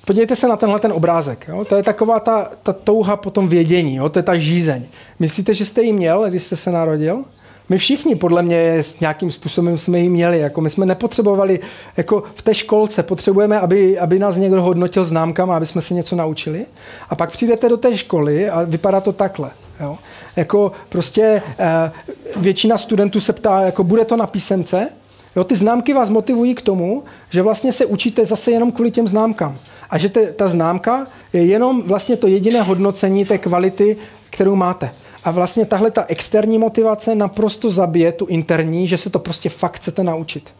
Podívejte 0.07 0.36
se 0.36 0.48
na 0.48 0.57
tenhle 0.57 0.81
ten 0.81 0.93
obrázek. 0.93 1.48
Jo? 1.48 1.65
To 1.65 1.77
je 1.77 1.82
taková 1.82 2.20
ta, 2.20 2.51
ta 2.62 2.73
touha 2.73 3.16
po 3.16 3.31
tom 3.31 3.48
vědění, 3.48 3.97
jo? 3.97 4.09
to 4.09 4.19
je 4.19 4.23
ta 4.23 4.36
žízeň. 4.36 4.86
Myslíte, 5.19 5.55
že 5.55 5.65
jste 5.65 5.82
ji 5.82 5.93
měl, 5.93 6.31
když 6.31 6.43
jste 6.43 6.57
se 6.57 6.70
narodil? 6.70 7.24
My 7.69 7.79
všichni, 7.79 8.15
podle 8.15 8.43
mě, 8.43 8.83
nějakým 9.01 9.31
způsobem 9.31 9.79
jsme 9.79 9.99
ji 9.99 10.09
měli. 10.09 10.39
Jako 10.39 10.61
my 10.61 10.71
jsme 10.71 10.87
nepotřebovali, 10.87 11.61
jako 11.97 12.23
v 12.35 12.43
té 12.43 12.55
školce 12.55 13.03
potřebujeme, 13.03 13.61
aby, 13.61 13.99
aby 13.99 14.19
nás 14.19 14.37
někdo 14.37 14.63
hodnotil 14.63 15.05
známkama, 15.05 15.57
aby 15.57 15.67
jsme 15.67 15.83
se 15.83 15.95
něco 15.95 16.17
naučili. 16.17 16.67
A 17.11 17.15
pak 17.15 17.31
přijdete 17.31 17.69
do 17.69 17.77
té 17.77 17.99
školy 17.99 18.51
a 18.51 18.63
vypadá 18.63 19.01
to 19.01 19.13
takhle. 19.13 19.51
Jo? 19.81 19.99
Jako 20.37 20.73
prostě 20.89 21.43
eh, 21.59 21.93
většina 22.37 22.79
studentů 22.79 23.21
se 23.21 23.33
ptá, 23.33 23.61
jako 23.61 23.85
bude 23.85 24.05
to 24.05 24.17
na 24.17 24.27
písemce? 24.27 24.89
Jo, 25.37 25.45
ty 25.45 25.55
známky 25.55 25.93
vás 25.95 26.11
motivují 26.11 26.55
k 26.55 26.63
tomu, 26.63 27.05
že 27.31 27.43
vlastně 27.43 27.73
se 27.73 27.87
učíte 27.87 28.27
zase 28.27 28.51
jenom 28.51 28.73
kvůli 28.73 28.91
těm 28.91 29.09
známkám 29.09 29.57
a 29.91 29.99
že 29.99 30.09
te, 30.09 30.33
ta 30.33 30.49
známka 30.49 31.07
je 31.33 31.45
jenom 31.45 31.83
vlastně 31.83 32.17
to 32.17 32.27
jediné 32.27 32.63
hodnocení 32.63 33.25
té 33.25 33.39
kvality, 33.39 33.97
kterou 34.31 34.55
máte. 34.55 34.91
A 35.27 35.31
vlastně 35.31 35.66
tahle 35.66 35.90
ta 35.90 36.05
externí 36.09 36.59
motivace 36.59 37.15
naprosto 37.15 37.70
zabije 37.70 38.12
tu 38.12 38.27
interní, 38.27 38.89
že 38.89 38.98
se 38.98 39.11
to 39.11 39.19
prostě 39.19 39.48
fakt 39.48 39.77
chcete 39.77 40.03
naučit. 40.05 40.51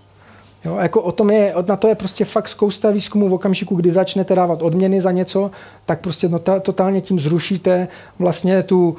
Jo, 0.64 0.76
jako 0.76 1.02
o 1.02 1.12
tom 1.12 1.30
je, 1.30 1.55
na 1.68 1.76
to 1.76 1.88
je 1.88 1.94
prostě 1.94 2.24
fakt 2.24 2.48
spousta 2.48 2.90
výzkumů 2.90 3.28
v 3.28 3.34
okamžiku, 3.34 3.74
kdy 3.74 3.90
začnete 3.90 4.34
dávat 4.34 4.62
odměny 4.62 5.01
za 5.01 5.10
něco, 5.10 5.51
tak 5.86 6.01
prostě 6.01 6.28
no, 6.28 6.38
ta, 6.38 6.60
totálně 6.60 7.01
tím 7.01 7.20
zrušíte 7.20 7.88
vlastně 8.18 8.62
tu, 8.62 8.97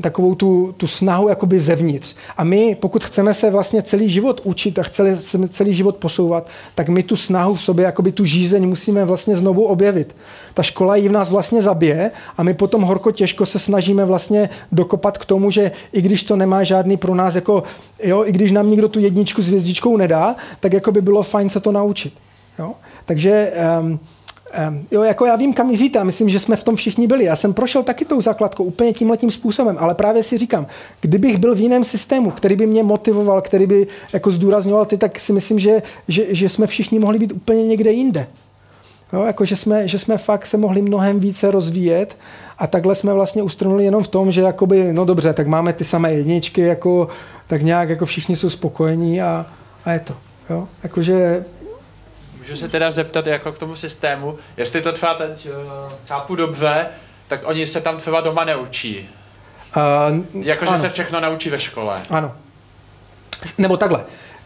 takovou 0.00 0.34
tu, 0.34 0.74
tu 0.76 0.86
snahu 0.86 1.28
jakoby 1.28 1.60
zevnitř. 1.60 2.16
A 2.36 2.44
my, 2.44 2.76
pokud 2.80 3.04
chceme 3.04 3.34
se 3.34 3.50
vlastně 3.50 3.82
celý 3.82 4.08
život 4.08 4.40
učit 4.44 4.78
a 4.78 4.82
chceme 4.82 5.16
se 5.16 5.48
celý 5.48 5.74
život 5.74 5.96
posouvat, 5.96 6.46
tak 6.74 6.88
my 6.88 7.02
tu 7.02 7.16
snahu 7.16 7.54
v 7.54 7.62
sobě, 7.62 7.84
jakoby 7.84 8.12
tu 8.12 8.24
žízeň 8.24 8.68
musíme 8.68 9.04
vlastně 9.04 9.36
znovu 9.36 9.64
objevit. 9.64 10.16
Ta 10.54 10.62
škola 10.62 10.96
ji 10.96 11.08
v 11.08 11.12
nás 11.12 11.30
vlastně 11.30 11.62
zabije 11.62 12.10
a 12.36 12.42
my 12.42 12.54
potom 12.54 12.82
horko 12.82 13.10
těžko 13.10 13.46
se 13.46 13.58
snažíme 13.58 14.04
vlastně 14.04 14.50
dokopat 14.72 15.18
k 15.18 15.24
tomu, 15.24 15.50
že 15.50 15.72
i 15.92 16.02
když 16.02 16.22
to 16.22 16.36
nemá 16.36 16.64
žádný 16.64 16.96
pro 16.96 17.14
nás, 17.14 17.34
jako, 17.34 17.62
jo, 18.02 18.24
i 18.24 18.32
když 18.32 18.52
nám 18.52 18.70
nikdo 18.70 18.88
tu 18.88 19.00
jedničku 19.00 19.42
s 19.42 19.48
hvězdičkou 19.48 19.96
nedá, 19.96 20.36
tak 20.60 20.72
jako 20.72 20.92
by 20.92 21.02
bylo 21.02 21.22
fajn 21.22 21.50
se 21.50 21.60
to 21.60 21.72
naučit. 21.72 22.14
Jo? 22.58 22.72
Takže 23.04 23.52
Um, 23.80 23.98
jo, 24.90 25.02
jako 25.02 25.26
já 25.26 25.36
vím, 25.36 25.54
kam 25.54 25.66
míříte 25.66 25.98
a 25.98 26.04
myslím, 26.04 26.28
že 26.28 26.40
jsme 26.40 26.56
v 26.56 26.62
tom 26.62 26.76
všichni 26.76 27.06
byli. 27.06 27.24
Já 27.24 27.36
jsem 27.36 27.54
prošel 27.54 27.82
taky 27.82 28.04
tou 28.04 28.20
základkou 28.20 28.64
úplně 28.64 28.92
tímhletím 28.92 29.30
způsobem, 29.30 29.76
ale 29.80 29.94
právě 29.94 30.22
si 30.22 30.38
říkám, 30.38 30.66
kdybych 31.00 31.38
byl 31.38 31.54
v 31.54 31.60
jiném 31.60 31.84
systému, 31.84 32.30
který 32.30 32.56
by 32.56 32.66
mě 32.66 32.82
motivoval, 32.82 33.40
který 33.40 33.66
by 33.66 33.86
jako 34.12 34.30
zdůrazňoval 34.30 34.84
ty, 34.84 34.96
tak 34.96 35.20
si 35.20 35.32
myslím, 35.32 35.58
že, 35.58 35.82
že, 36.08 36.34
že 36.34 36.48
jsme 36.48 36.66
všichni 36.66 36.98
mohli 36.98 37.18
být 37.18 37.32
úplně 37.32 37.66
někde 37.66 37.92
jinde. 37.92 38.26
Jo, 39.12 39.22
jako 39.24 39.44
že 39.44 39.56
jsme, 39.56 39.88
že 39.88 39.98
jsme 39.98 40.18
fakt 40.18 40.46
se 40.46 40.56
mohli 40.56 40.82
mnohem 40.82 41.20
více 41.20 41.50
rozvíjet 41.50 42.16
a 42.58 42.66
takhle 42.66 42.94
jsme 42.94 43.12
vlastně 43.12 43.42
ustrnuli 43.42 43.84
jenom 43.84 44.02
v 44.02 44.08
tom, 44.08 44.30
že 44.30 44.40
jakoby, 44.40 44.92
no 44.92 45.04
dobře, 45.04 45.32
tak 45.32 45.46
máme 45.46 45.72
ty 45.72 45.84
samé 45.84 46.12
jedničky, 46.12 46.60
jako, 46.60 47.08
tak 47.46 47.62
nějak 47.62 47.88
jako 47.88 48.04
všichni 48.04 48.36
jsou 48.36 48.50
spokojení 48.50 49.22
a, 49.22 49.46
a 49.84 49.92
je 49.92 50.00
to. 50.00 50.14
Jo? 50.50 50.68
Jakože 50.82 51.44
Můžu 52.48 52.56
se 52.56 52.68
teda 52.68 52.90
zeptat 52.90 53.26
jako 53.26 53.52
k 53.52 53.58
tomu 53.58 53.76
systému, 53.76 54.38
jestli 54.56 54.82
to 54.82 54.92
třeba 54.92 55.14
teď 55.14 55.48
chápu 56.06 56.36
dobře, 56.36 56.86
tak 57.28 57.48
oni 57.48 57.66
se 57.66 57.80
tam 57.80 57.98
třeba 57.98 58.20
doma 58.20 58.44
neučí. 58.44 59.08
Uh, 59.76 60.44
Jakože 60.44 60.78
se 60.78 60.88
všechno 60.88 61.20
naučí 61.20 61.50
ve 61.50 61.60
škole. 61.60 62.00
Ano. 62.10 62.32
Nebo 63.58 63.76
takhle. 63.76 63.98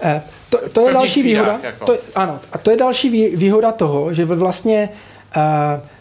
Uh, 0.04 0.10
to, 0.50 0.68
to 0.68 0.88
je 0.88 0.94
další 0.94 1.22
výhoda. 1.22 1.60
Jako. 1.62 1.86
To, 1.86 1.98
ano, 2.14 2.40
a 2.52 2.58
to 2.58 2.70
je 2.70 2.76
další 2.76 3.36
výhoda 3.36 3.72
toho, 3.72 4.14
že 4.14 4.24
vlastně 4.24 4.88
uh, 5.36 5.42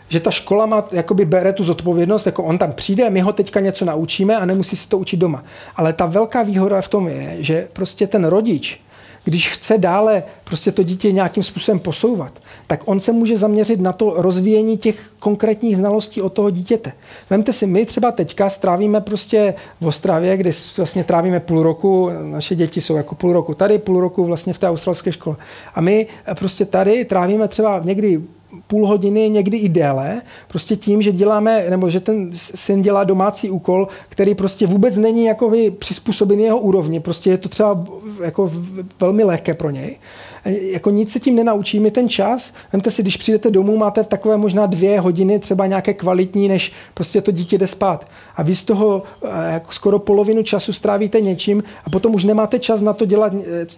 že 0.10 0.19
ta 0.19 0.32
škola 0.32 0.65
má, 0.65 0.88
jakoby 0.91 1.26
bere 1.26 1.53
tu 1.53 1.64
zodpovědnost, 1.64 2.26
jako 2.26 2.44
on 2.44 2.57
tam 2.57 2.74
přijde, 2.74 3.10
my 3.10 3.19
ho 3.22 3.34
teďka 3.34 3.60
něco 3.60 3.86
naučíme 3.86 4.38
a 4.38 4.45
nemusí 4.45 4.76
se 4.76 4.90
to 4.90 4.98
učit 4.98 5.18
doma. 5.18 5.44
Ale 5.76 5.94
ta 5.94 6.06
velká 6.06 6.44
výhoda 6.44 6.82
v 6.82 6.88
tom 6.88 7.07
je, 7.07 7.36
že 7.40 7.68
prostě 7.74 8.07
ten 8.07 8.26
rodič 8.26 8.82
když 9.27 9.49
chce 9.49 9.77
dále 9.77 10.23
prostě 10.43 10.71
to 10.71 10.83
dítě 10.83 11.11
nějakým 11.11 11.43
způsobem 11.43 11.79
posouvat, 11.79 12.39
tak 12.67 12.81
on 12.85 12.99
se 12.99 13.11
může 13.11 13.37
zaměřit 13.37 13.81
na 13.81 13.91
to 13.91 14.13
rozvíjení 14.17 14.77
těch 14.77 15.11
konkrétních 15.19 15.77
znalostí 15.77 16.21
od 16.21 16.33
toho 16.33 16.49
dítěte. 16.49 16.91
Vemte 17.29 17.53
si, 17.53 17.67
my 17.67 17.85
třeba 17.85 18.11
teďka 18.11 18.49
strávíme 18.49 19.01
prostě 19.01 19.53
v 19.81 19.87
Ostravě, 19.87 20.37
kde 20.37 20.51
vlastně 20.77 21.03
trávíme 21.03 21.39
půl 21.39 21.63
roku, 21.63 22.09
naše 22.23 22.55
děti 22.55 22.81
jsou 22.81 22.95
jako 22.95 23.15
půl 23.15 23.33
roku 23.33 23.53
tady, 23.53 23.77
půl 23.77 23.99
roku 23.99 24.25
vlastně 24.25 24.53
v 24.53 24.59
té 24.59 24.69
australské 24.69 25.11
škole. 25.11 25.35
A 25.75 25.81
my 25.81 26.07
prostě 26.39 26.65
tady 26.65 27.05
trávíme 27.05 27.47
třeba 27.47 27.81
někdy 27.83 28.21
půl 28.68 28.88
hodiny, 28.88 29.30
někdy 29.30 29.57
i 29.57 29.69
déle, 29.69 30.22
prostě 30.48 30.76
tím, 30.76 31.02
že 31.02 31.11
děláme, 31.11 31.65
nebo 31.69 31.90
že 31.90 31.99
ten 31.99 32.30
syn 32.34 32.82
dělá 32.82 33.03
domácí 33.03 33.49
úkol, 33.49 33.88
který 34.10 34.36
prostě 34.36 34.68
vůbec 34.68 34.98
není 34.98 35.26
jako 35.26 35.52
přizpůsobený 35.80 36.44
jeho 36.44 36.60
úrovni, 36.60 36.99
prostě 36.99 37.30
je 37.30 37.38
to 37.38 37.49
třeba 37.49 37.84
jako 38.24 38.52
velmi 38.99 39.24
lehké 39.24 39.53
pro 39.53 39.69
něj. 39.69 39.98
Jako 40.45 40.90
nic 40.90 41.11
se 41.11 41.19
tím 41.19 41.36
nenaučí, 41.36 41.80
mi 41.80 41.91
ten 41.91 42.10
čas, 42.10 42.53
vemte 42.74 42.91
si, 42.91 43.02
když 43.02 43.18
přijdete 43.18 43.52
domů, 43.52 43.78
máte 43.78 44.03
takové 44.03 44.38
možná 44.38 44.65
dvě 44.65 44.99
hodiny, 44.99 45.40
třeba 45.40 45.68
nějaké 45.68 45.94
kvalitní, 45.94 46.48
než 46.48 46.72
prostě 46.94 47.22
to 47.22 47.32
dítě 47.32 47.57
jde 47.57 47.68
spát. 47.68 48.07
A 48.36 48.44
vy 48.44 48.56
z 48.56 48.64
toho 48.64 49.03
eh, 49.24 49.53
jako 49.53 49.72
skoro 49.72 49.99
polovinu 49.99 50.44
času 50.44 50.74
strávíte 50.74 51.22
něčím 51.22 51.64
a 51.86 51.90
potom 51.90 52.15
už 52.15 52.24
nemáte 52.24 52.60
čas 52.60 52.82
na 52.82 52.94
to 52.94 53.06
dělat 53.06 53.34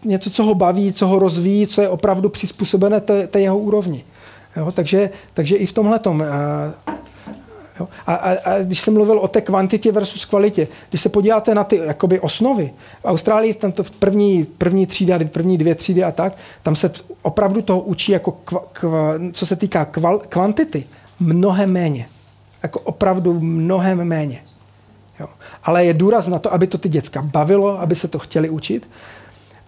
něco, 0.05 0.29
co 0.29 0.43
ho 0.43 0.55
baví, 0.55 0.93
co 0.93 1.07
ho 1.07 1.19
rozvíjí, 1.19 1.67
co 1.67 1.81
je 1.81 1.89
opravdu 1.89 2.29
přizpůsobené 2.29 3.01
té, 3.01 3.27
té 3.27 3.41
jeho 3.41 3.57
úrovni. 3.57 4.03
Jo, 4.55 4.71
takže, 4.71 5.09
takže 5.33 5.55
i 5.55 5.65
v 5.65 5.73
tomhle 5.73 5.99
tom. 5.99 6.23
Eh? 6.23 6.95
A, 8.07 8.13
a, 8.13 8.31
a 8.31 8.59
když 8.59 8.81
jsem 8.81 8.93
mluvil 8.93 9.19
o 9.19 9.27
té 9.27 9.41
kvantitě 9.41 9.91
versus 9.91 10.25
kvalitě, 10.25 10.67
když 10.89 11.01
se 11.01 11.09
podíváte 11.09 11.55
na 11.55 11.63
ty 11.63 11.75
jakoby, 11.75 12.19
osnovy, 12.19 12.73
v 13.01 13.05
Austrálii 13.05 13.53
tam 13.53 13.71
to 13.71 13.83
v 13.83 13.91
první, 13.91 14.43
první 14.43 14.85
třída, 14.85 15.19
první 15.31 15.57
dvě 15.57 15.75
třídy 15.75 16.03
a 16.03 16.11
tak, 16.11 16.33
tam 16.63 16.75
se 16.75 16.91
opravdu 17.21 17.61
toho 17.61 17.81
učí, 17.81 18.11
jako 18.11 18.31
kva, 18.31 18.63
kva, 18.73 19.13
co 19.31 19.45
se 19.45 19.55
týká 19.55 19.85
kval, 19.85 20.19
kvantity, 20.29 20.83
mnohem 21.19 21.71
méně. 21.71 22.07
Jako 22.63 22.79
opravdu 22.79 23.39
mnohem 23.39 24.03
méně. 24.03 24.41
Jo. 25.19 25.27
Ale 25.63 25.85
je 25.85 25.93
důraz 25.93 26.27
na 26.27 26.39
to, 26.39 26.53
aby 26.53 26.67
to 26.67 26.77
ty 26.77 26.89
děcka 26.89 27.21
bavilo, 27.21 27.79
aby 27.79 27.95
se 27.95 28.07
to 28.07 28.19
chtěli 28.19 28.49
učit. 28.49 28.87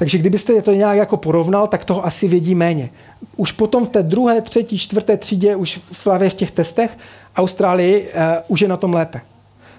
Takže 0.02 0.18
kdybyste 0.18 0.62
to 0.62 0.74
nějak 0.74 0.98
jako 0.98 1.18
porovnal, 1.18 1.68
tak 1.68 1.86
toho 1.86 2.06
asi 2.06 2.28
vědí 2.28 2.56
méně. 2.56 2.90
Už 3.36 3.52
potom 3.52 3.86
v 3.86 3.90
té 3.90 4.04
druhé, 4.04 4.42
třetí, 4.42 4.78
čtvrté 4.78 5.18
třídě, 5.18 5.56
už 5.56 5.80
v, 5.92 6.08
v 6.30 6.34
těch 6.34 6.52
testech, 6.52 6.98
Austrálii 7.36 8.02
uh, 8.02 8.22
už 8.48 8.62
je 8.62 8.68
na 8.68 8.78
tom 8.78 8.94
lépe. 8.94 9.22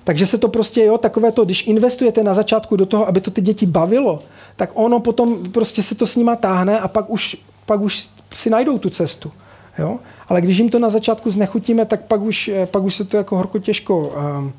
Takže 0.05 0.27
se 0.27 0.39
to 0.39 0.49
prostě, 0.49 0.85
jo, 0.85 0.99
takové 0.99 1.33
to, 1.33 1.45
když 1.45 1.67
investujete 1.67 2.23
na 2.23 2.35
začátku 2.35 2.77
do 2.77 2.87
toho, 2.87 3.09
aby 3.09 3.21
to 3.21 3.31
ty 3.31 3.41
děti 3.41 3.67
bavilo, 3.67 4.23
tak 4.57 4.71
ono 4.75 5.01
potom 5.01 5.43
prostě 5.53 5.83
se 5.83 5.95
to 5.95 6.07
s 6.07 6.17
nima 6.17 6.37
táhne 6.37 6.81
a 6.81 6.89
pak 6.89 7.11
už, 7.11 7.37
pak 7.67 7.81
už 7.81 8.09
si 8.35 8.51
najdou 8.51 8.79
tu 8.79 8.91
cestu. 8.91 9.33
Jo? 9.79 9.99
Ale 10.29 10.41
když 10.41 10.59
jim 10.59 10.69
to 10.69 10.79
na 10.79 10.91
začátku 10.91 11.31
znechutíme, 11.31 11.87
tak 11.87 12.03
pak 12.05 12.23
už, 12.23 12.49
eh, 12.49 12.67
pak 12.67 12.83
už 12.83 12.95
se 12.95 13.05
to 13.05 13.17
jako 13.17 13.37
horko 13.37 13.59
těžko 13.59 13.99
um, 13.99 14.53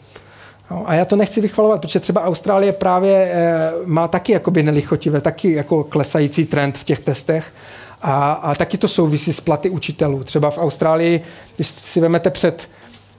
No, 0.71 0.89
a 0.89 0.93
já 0.93 1.05
to 1.05 1.15
nechci 1.15 1.41
vychvalovat, 1.41 1.81
protože 1.81 1.99
třeba 1.99 2.23
Austrálie 2.23 2.71
právě 2.71 3.15
e, 3.15 3.71
má 3.85 4.07
taky 4.07 4.31
jakoby 4.31 4.63
nelichotivé, 4.63 5.21
taky 5.21 5.53
jako 5.53 5.83
klesající 5.83 6.45
trend 6.45 6.77
v 6.77 6.83
těch 6.83 6.99
testech. 6.99 7.53
A, 8.01 8.31
a 8.31 8.55
taky 8.55 8.77
to 8.77 8.87
souvisí 8.87 9.33
s 9.33 9.41
platy 9.41 9.69
učitelů. 9.69 10.23
Třeba 10.23 10.51
v 10.51 10.57
Austrálii, 10.57 11.21
když 11.55 11.67
si 11.67 11.99
vezmete 11.99 12.29
před 12.29 12.69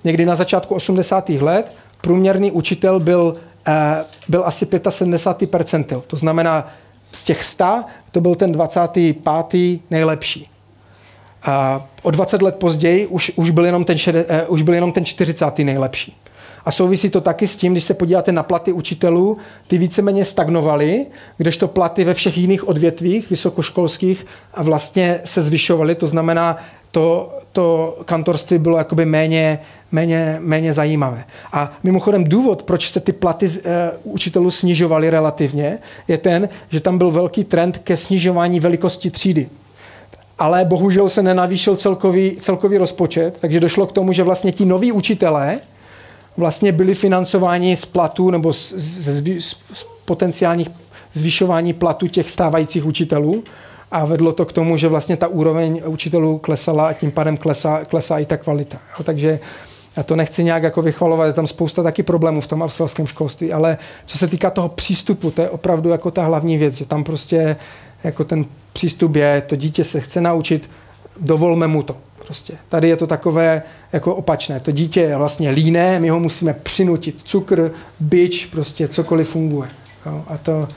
někdy 0.04 0.26
na 0.26 0.34
začátku 0.34 0.74
80. 0.74 1.28
let, 1.28 1.72
průměrný 2.00 2.52
učitel 2.52 3.00
byl, 3.00 3.36
e, 3.66 4.04
byl 4.28 4.42
asi 4.46 4.66
75 4.88 5.50
percentil. 5.50 6.04
To 6.06 6.16
znamená, 6.16 6.68
z 7.12 7.24
těch 7.24 7.44
100 7.44 7.84
to 8.12 8.20
byl 8.20 8.34
ten 8.34 8.52
25. 8.52 9.80
nejlepší. 9.90 10.50
A 11.42 11.86
o 12.02 12.10
20 12.10 12.42
let 12.42 12.56
později 12.56 13.06
už, 13.06 13.32
už, 13.36 13.50
byl 13.50 13.64
jenom 13.64 13.84
ten, 13.84 13.96
uh, 14.06 14.22
už 14.48 14.62
byl 14.62 14.74
jenom 14.74 14.92
ten 14.92 15.04
40. 15.04 15.58
nejlepší. 15.58 16.16
A 16.64 16.70
souvisí 16.70 17.10
to 17.10 17.20
taky 17.20 17.48
s 17.48 17.56
tím, 17.56 17.72
když 17.72 17.84
se 17.84 17.94
podíváte 17.94 18.32
na 18.32 18.42
platy 18.42 18.72
učitelů, 18.72 19.36
ty 19.66 19.78
víceméně 19.78 20.24
stagnovaly, 20.24 21.06
kdežto 21.36 21.68
platy 21.68 22.04
ve 22.04 22.14
všech 22.14 22.38
jiných 22.38 22.68
odvětvích 22.68 23.30
vysokoškolských 23.30 24.26
a 24.54 24.62
vlastně 24.62 25.20
se 25.24 25.42
zvyšovaly. 25.42 25.94
To 25.94 26.06
znamená, 26.06 26.56
to, 26.90 27.38
to 27.52 27.98
kantorství 28.04 28.58
bylo 28.58 28.78
jakoby 28.78 29.04
méně, 29.04 29.58
méně, 29.92 30.36
méně 30.40 30.72
zajímavé. 30.72 31.24
A 31.52 31.72
mimochodem 31.82 32.24
důvod, 32.24 32.62
proč 32.62 32.90
se 32.90 33.00
ty 33.00 33.12
platy 33.12 33.46
uh, 33.46 33.52
učitelů 34.02 34.50
snižovaly 34.50 35.10
relativně, 35.10 35.78
je 36.08 36.18
ten, 36.18 36.48
že 36.70 36.80
tam 36.80 36.98
byl 36.98 37.10
velký 37.10 37.44
trend 37.44 37.78
ke 37.78 37.96
snižování 37.96 38.60
velikosti 38.60 39.10
třídy 39.10 39.48
ale 40.38 40.64
bohužel 40.64 41.08
se 41.08 41.22
nenavýšil 41.22 41.76
celkový, 41.76 42.36
celkový 42.40 42.78
rozpočet, 42.78 43.36
takže 43.40 43.60
došlo 43.60 43.86
k 43.86 43.92
tomu, 43.92 44.12
že 44.12 44.22
vlastně 44.22 44.52
ti 44.52 44.64
noví 44.64 44.92
učitelé 44.92 45.60
vlastně 46.36 46.72
byli 46.72 46.94
financováni 46.94 47.76
z 47.76 47.84
platů 47.84 48.30
nebo 48.30 48.52
z, 48.52 48.72
z, 48.72 49.08
z, 49.08 49.56
z 49.72 49.86
potenciálních 50.04 50.70
zvyšování 51.12 51.72
platu 51.72 52.06
těch 52.06 52.30
stávajících 52.30 52.86
učitelů 52.86 53.44
a 53.90 54.04
vedlo 54.04 54.32
to 54.32 54.44
k 54.44 54.52
tomu, 54.52 54.76
že 54.76 54.88
vlastně 54.88 55.16
ta 55.16 55.28
úroveň 55.28 55.82
učitelů 55.86 56.38
klesala 56.38 56.88
a 56.88 56.92
tím 56.92 57.10
pádem 57.10 57.36
klesá, 57.36 57.84
klesá 57.84 58.18
i 58.18 58.24
ta 58.24 58.36
kvalita. 58.36 58.78
Jo, 58.98 59.04
takže 59.04 59.40
já 59.96 60.02
to 60.02 60.16
nechci 60.16 60.44
nějak 60.44 60.62
jako 60.62 60.82
vychvalovat, 60.82 61.26
je 61.26 61.32
tam 61.32 61.46
spousta 61.46 61.82
taky 61.82 62.02
problémů 62.02 62.40
v 62.40 62.46
tom 62.46 62.62
australském 62.62 63.06
školství, 63.06 63.52
ale 63.52 63.78
co 64.06 64.18
se 64.18 64.28
týká 64.28 64.50
toho 64.50 64.68
přístupu, 64.68 65.30
to 65.30 65.42
je 65.42 65.50
opravdu 65.50 65.90
jako 65.90 66.10
ta 66.10 66.22
hlavní 66.22 66.58
věc, 66.58 66.74
že 66.74 66.84
tam 66.84 67.04
prostě 67.04 67.56
jako 68.04 68.24
ten 68.24 68.44
přístup 68.72 69.16
je, 69.16 69.42
to 69.46 69.56
dítě 69.56 69.84
se 69.84 70.00
chce 70.00 70.20
naučit, 70.20 70.70
dovolme 71.20 71.66
mu 71.66 71.82
to. 71.82 71.96
Prostě. 72.24 72.54
Tady 72.68 72.88
je 72.88 72.96
to 72.96 73.06
takové 73.06 73.62
jako 73.92 74.14
opačné. 74.14 74.60
To 74.60 74.70
dítě 74.70 75.00
je 75.00 75.16
vlastně 75.16 75.50
líné, 75.50 76.00
my 76.00 76.08
ho 76.08 76.20
musíme 76.20 76.54
přinutit. 76.54 77.22
Cukr, 77.22 77.70
byč, 78.00 78.46
prostě 78.46 78.88
cokoliv 78.88 79.28
funguje. 79.28 79.68
Jo? 80.06 80.24
A 80.28 80.36
to, 80.36 80.68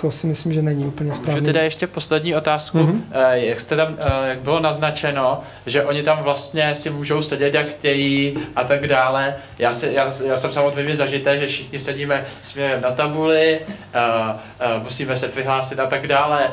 to 0.00 0.10
si 0.10 0.26
myslím, 0.26 0.52
že 0.52 0.62
není 0.62 0.84
úplně 0.84 1.14
správně. 1.14 1.40
Můžu 1.40 1.52
teda 1.52 1.62
ještě 1.62 1.86
poslední 1.86 2.34
otázku. 2.34 2.78
Mm-hmm. 2.78 3.32
Jak 3.32 3.60
jste 3.60 3.76
tam, 3.76 3.96
eh, 3.98 4.28
jak 4.28 4.38
bylo 4.38 4.60
naznačeno, 4.60 5.40
že 5.66 5.84
oni 5.84 6.02
tam 6.02 6.22
vlastně 6.22 6.74
si 6.74 6.90
můžou 6.90 7.22
sedět, 7.22 7.54
jak 7.54 7.66
chtějí 7.66 8.38
a 8.56 8.64
tak 8.64 8.86
dále. 8.86 9.34
Já, 9.58 9.72
si, 9.72 9.90
já, 9.92 10.10
já 10.26 10.36
jsem 10.36 10.52
samozřejmě 10.52 10.96
zažité, 10.96 11.38
že 11.38 11.46
všichni 11.46 11.78
sedíme 11.78 12.24
směrem 12.42 12.80
na 12.80 12.90
tabuli, 12.90 13.60
musíme 14.82 15.16
se 15.16 15.28
přihlásit 15.28 15.80
a 15.80 15.86
tak 15.86 16.06
dále 16.06 16.50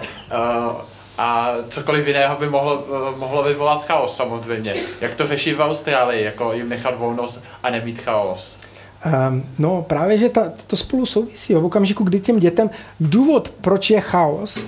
a 1.17 1.51
cokoliv 1.69 2.07
jiného 2.07 2.35
by 2.39 2.49
mohlo, 2.49 2.83
mohlo 3.17 3.43
vyvolat 3.43 3.85
chaos 3.85 4.15
samozřejmě. 4.15 4.75
Jak 5.01 5.15
to 5.15 5.27
řeší 5.27 5.53
v 5.53 5.59
Austrálii, 5.59 6.23
jako 6.23 6.53
jim 6.53 6.69
nechat 6.69 6.97
volnost 6.97 7.43
a 7.63 7.69
nemít 7.69 8.01
chaos? 8.01 8.59
Um, 9.05 9.45
no 9.59 9.81
právě, 9.81 10.17
že 10.17 10.29
ta, 10.29 10.51
to 10.67 10.75
spolu 10.75 11.05
souvisí. 11.05 11.53
Jo. 11.53 11.61
V 11.61 11.65
okamžiku, 11.65 12.03
kdy 12.03 12.19
těm 12.19 12.39
dětem, 12.39 12.69
důvod, 12.99 13.53
proč 13.61 13.89
je 13.89 14.01
chaos, 14.01 14.65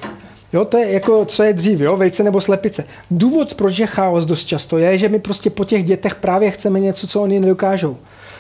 Jo, 0.54 0.66
to 0.66 0.78
je 0.78 0.92
jako, 0.92 1.26
co 1.26 1.44
je 1.44 1.54
dřív, 1.54 1.80
jo, 1.80 1.98
vejce 1.98 2.24
nebo 2.24 2.42
slepice. 2.42 2.86
Důvod, 3.12 3.56
proč 3.56 3.80
je 3.80 3.88
chaos 3.88 4.26
dost 4.26 4.46
často, 4.46 4.78
je, 4.78 4.98
že 4.98 5.10
my 5.10 5.20
prostě 5.20 5.50
po 5.50 5.66
těch 5.66 5.84
dětech 5.84 6.16
právě 6.16 6.52
chceme 6.52 6.80
něco, 6.80 7.08
co 7.08 7.22
oni 7.22 7.40
nedokážou. 7.40 7.98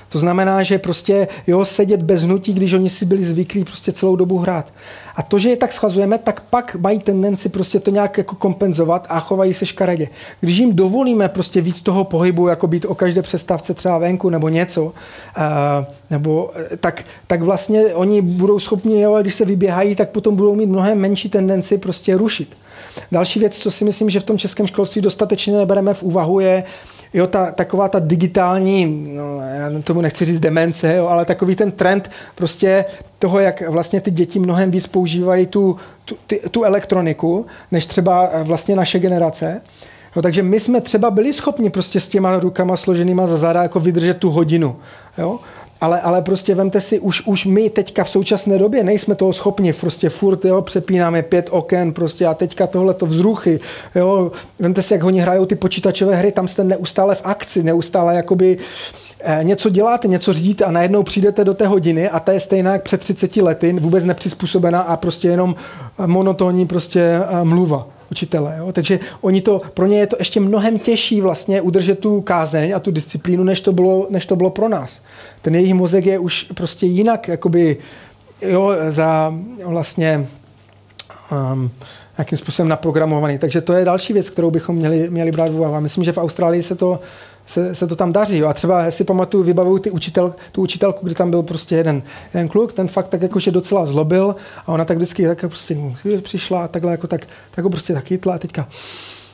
To 0.09 0.19
znamená, 0.19 0.63
že 0.63 0.77
prostě 0.77 1.27
jo, 1.47 1.65
sedět 1.65 2.01
bez 2.01 2.23
hnutí, 2.23 2.53
když 2.53 2.73
oni 2.73 2.89
si 2.89 3.05
byli 3.05 3.23
zvyklí 3.23 3.63
prostě 3.63 3.91
celou 3.91 4.15
dobu 4.15 4.37
hrát. 4.37 4.73
A 5.15 5.21
to, 5.21 5.39
že 5.39 5.49
je 5.49 5.57
tak 5.57 5.73
schazujeme, 5.73 6.17
tak 6.17 6.41
pak 6.41 6.75
mají 6.75 6.99
tendenci 6.99 7.49
prostě 7.49 7.79
to 7.79 7.91
nějak 7.91 8.17
jako 8.17 8.35
kompenzovat 8.35 9.05
a 9.09 9.19
chovají 9.19 9.53
se 9.53 9.65
škaredě. 9.65 10.07
Když 10.39 10.57
jim 10.57 10.75
dovolíme 10.75 11.29
prostě 11.29 11.61
víc 11.61 11.81
toho 11.81 12.03
pohybu, 12.03 12.47
jako 12.47 12.67
být 12.67 12.85
o 12.85 12.95
každé 12.95 13.21
přestávce 13.21 13.73
třeba 13.73 13.97
venku 13.97 14.29
nebo 14.29 14.49
něco, 14.49 14.83
uh, 14.83 14.91
nebo 16.09 16.51
eh, 16.55 16.77
tak, 16.77 17.03
tak 17.27 17.41
vlastně 17.41 17.81
oni 17.81 18.21
budou 18.21 18.59
schopni, 18.59 19.01
jo, 19.01 19.17
když 19.21 19.35
se 19.35 19.45
vyběhají, 19.45 19.95
tak 19.95 20.09
potom 20.09 20.35
budou 20.35 20.55
mít 20.55 20.69
mnohem 20.69 20.99
menší 20.99 21.29
tendenci 21.29 21.77
prostě 21.77 22.17
rušit. 22.17 22.57
Další 23.11 23.39
věc, 23.39 23.57
co 23.57 23.71
si 23.71 23.85
myslím, 23.85 24.09
že 24.09 24.19
v 24.19 24.23
tom 24.23 24.37
českém 24.37 24.67
školství 24.67 25.01
dostatečně 25.01 25.57
nebereme 25.57 25.93
v 25.93 26.03
úvahu, 26.03 26.39
je, 26.39 26.63
jo, 27.15 27.27
ta, 27.27 27.51
taková 27.51 27.89
ta 27.89 27.99
digitální, 27.99 28.85
no, 29.15 29.41
já 29.41 29.81
tomu 29.83 30.01
nechci 30.01 30.25
říct 30.25 30.39
demence, 30.39 30.95
jo, 30.95 31.07
ale 31.07 31.25
takový 31.25 31.55
ten 31.55 31.71
trend 31.71 32.11
prostě 32.35 32.85
toho, 33.19 33.39
jak 33.39 33.69
vlastně 33.69 34.01
ty 34.01 34.11
děti 34.11 34.39
mnohem 34.39 34.71
víc 34.71 34.87
používají 34.87 35.45
tu, 35.47 35.77
tu, 36.05 36.15
ty, 36.27 36.41
tu 36.51 36.63
elektroniku, 36.63 37.45
než 37.71 37.85
třeba 37.85 38.29
vlastně 38.43 38.75
naše 38.75 38.99
generace. 38.99 39.61
Jo, 40.15 40.21
takže 40.21 40.43
my 40.43 40.59
jsme 40.59 40.81
třeba 40.81 41.11
byli 41.11 41.33
schopni 41.33 41.69
prostě 41.69 41.99
s 41.99 42.07
těma 42.07 42.39
rukama 42.39 42.77
složenýma 42.77 43.27
za 43.27 43.37
záda 43.37 43.63
jako 43.63 43.79
vydržet 43.79 44.17
tu 44.17 44.29
hodinu. 44.29 44.75
Jo? 45.17 45.39
Ale, 45.81 46.01
ale 46.01 46.21
prostě 46.21 46.55
vemte 46.55 46.81
si, 46.81 46.99
už, 46.99 47.21
už 47.27 47.45
my 47.45 47.69
teďka 47.69 48.03
v 48.03 48.09
současné 48.09 48.57
době 48.57 48.83
nejsme 48.83 49.15
toho 49.15 49.33
schopni, 49.33 49.73
prostě 49.73 50.09
furt, 50.09 50.45
jo, 50.45 50.61
přepínáme 50.61 51.23
pět 51.23 51.47
oken 51.51 51.93
prostě 51.93 52.25
a 52.25 52.33
teďka 52.33 52.67
tohle 52.67 52.93
to 52.93 53.05
vzruchy, 53.05 53.59
jo, 53.95 54.31
vemte 54.59 54.81
si, 54.81 54.93
jak 54.93 55.03
oni 55.03 55.19
hrajou 55.19 55.45
ty 55.45 55.55
počítačové 55.55 56.15
hry, 56.15 56.31
tam 56.31 56.47
jste 56.47 56.63
neustále 56.63 57.15
v 57.15 57.21
akci, 57.23 57.63
neustále 57.63 58.15
jakoby 58.15 58.57
eh, 58.59 59.04
něco 59.43 59.69
děláte, 59.69 60.07
něco 60.07 60.33
řídíte 60.33 60.65
a 60.65 60.71
najednou 60.71 61.03
přijdete 61.03 61.43
do 61.43 61.53
té 61.53 61.67
hodiny 61.67 62.09
a 62.09 62.19
ta 62.19 62.31
je 62.31 62.39
stejná 62.39 62.71
jak 62.71 62.83
před 62.83 62.99
30 62.99 63.37
lety, 63.37 63.73
vůbec 63.73 64.05
nepřizpůsobená 64.05 64.81
a 64.81 64.97
prostě 64.97 65.27
jenom 65.27 65.55
monotónní 66.05 66.67
prostě 66.67 67.01
eh, 67.01 67.43
mluva 67.43 67.87
učitele. 68.11 68.55
Jo? 68.57 68.71
Takže 68.71 68.99
oni 69.21 69.41
to, 69.41 69.61
pro 69.73 69.85
ně 69.85 69.99
je 69.99 70.07
to 70.07 70.15
ještě 70.19 70.39
mnohem 70.39 70.79
těžší 70.79 71.21
vlastně 71.21 71.61
udržet 71.61 71.99
tu 71.99 72.21
kázeň 72.21 72.75
a 72.75 72.79
tu 72.79 72.91
disciplínu, 72.91 73.43
než 73.43 73.61
to 73.61 73.73
bylo, 73.73 74.07
než 74.09 74.25
to 74.25 74.35
bylo 74.35 74.49
pro 74.49 74.69
nás. 74.69 75.01
Ten 75.41 75.55
jejich 75.55 75.73
mozek 75.73 76.05
je 76.05 76.19
už 76.19 76.43
prostě 76.43 76.85
jinak 76.85 77.27
jakoby, 77.27 77.77
jo, 78.41 78.71
za 78.89 79.33
vlastně 79.63 80.27
um, 81.31 81.71
nějakým 82.17 82.37
způsobem 82.37 82.69
naprogramovaný. 82.69 83.37
Takže 83.37 83.61
to 83.61 83.73
je 83.73 83.85
další 83.85 84.13
věc, 84.13 84.29
kterou 84.29 84.51
bychom 84.51 84.75
měli, 84.75 85.09
měli 85.09 85.31
brát 85.31 85.49
v 85.49 85.55
úvahu. 85.55 85.81
Myslím, 85.81 86.03
že 86.03 86.11
v 86.11 86.17
Austrálii 86.17 86.63
se 86.63 86.75
to 86.75 86.99
se, 87.45 87.75
se 87.75 87.87
to 87.87 87.95
tam 87.95 88.13
daří. 88.13 88.37
Jo. 88.37 88.47
A 88.47 88.53
třeba 88.53 88.91
si 88.91 89.03
pamatuju, 89.03 89.43
vybavuju 89.43 89.79
ty 89.79 89.91
učitel, 89.91 90.35
tu 90.51 90.61
učitelku, 90.61 91.05
kde 91.05 91.15
tam 91.15 91.29
byl 91.29 91.43
prostě 91.43 91.75
jeden, 91.75 92.03
jeden 92.33 92.47
kluk, 92.47 92.73
ten 92.73 92.87
fakt 92.87 93.07
tak 93.07 93.21
jakože 93.21 93.51
docela 93.51 93.85
zlobil 93.85 94.35
a 94.65 94.71
ona 94.71 94.85
tak 94.85 94.97
vždycky 94.97 95.27
tak 95.27 95.39
prostě 95.39 95.77
přišla 96.21 96.63
a 96.63 96.67
takhle 96.67 96.91
jako 96.91 97.07
tak, 97.07 97.27
tak 97.51 97.63
ho 97.63 97.69
prostě 97.69 97.93
tak 97.93 98.05
chytla 98.05 98.35
a 98.35 98.37
teďka 98.37 98.67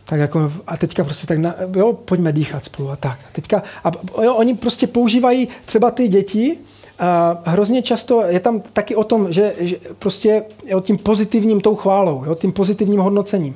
tak 0.06 0.20
jako, 0.20 0.52
a 0.68 0.78
teďka 0.78 1.04
prostě 1.04 1.28
tak, 1.28 1.38
na, 1.38 1.56
jo, 1.76 1.94
pojďme 1.94 2.32
dýchat 2.32 2.64
spolu 2.64 2.90
a 2.90 2.96
tak. 2.96 3.20
A 3.28 3.28
teďka, 3.32 3.64
a 3.84 3.92
jo, 4.24 4.36
oni 4.36 4.56
prostě 4.56 4.88
používají 4.88 5.48
třeba 5.66 5.92
ty 5.92 6.08
děti, 6.08 6.58
a 7.00 7.42
hrozně 7.46 7.82
často 7.82 8.24
je 8.28 8.40
tam 8.40 8.60
taky 8.74 8.96
o 8.96 9.04
tom, 9.04 9.34
že, 9.34 9.54
že 9.60 9.76
prostě 10.00 10.44
o 10.76 10.80
tím 10.80 10.98
pozitivním 10.98 11.62
tou 11.62 11.76
chválou, 11.76 12.24
jo, 12.26 12.36
tím 12.36 12.52
pozitivním 12.52 13.00
hodnocením. 13.00 13.56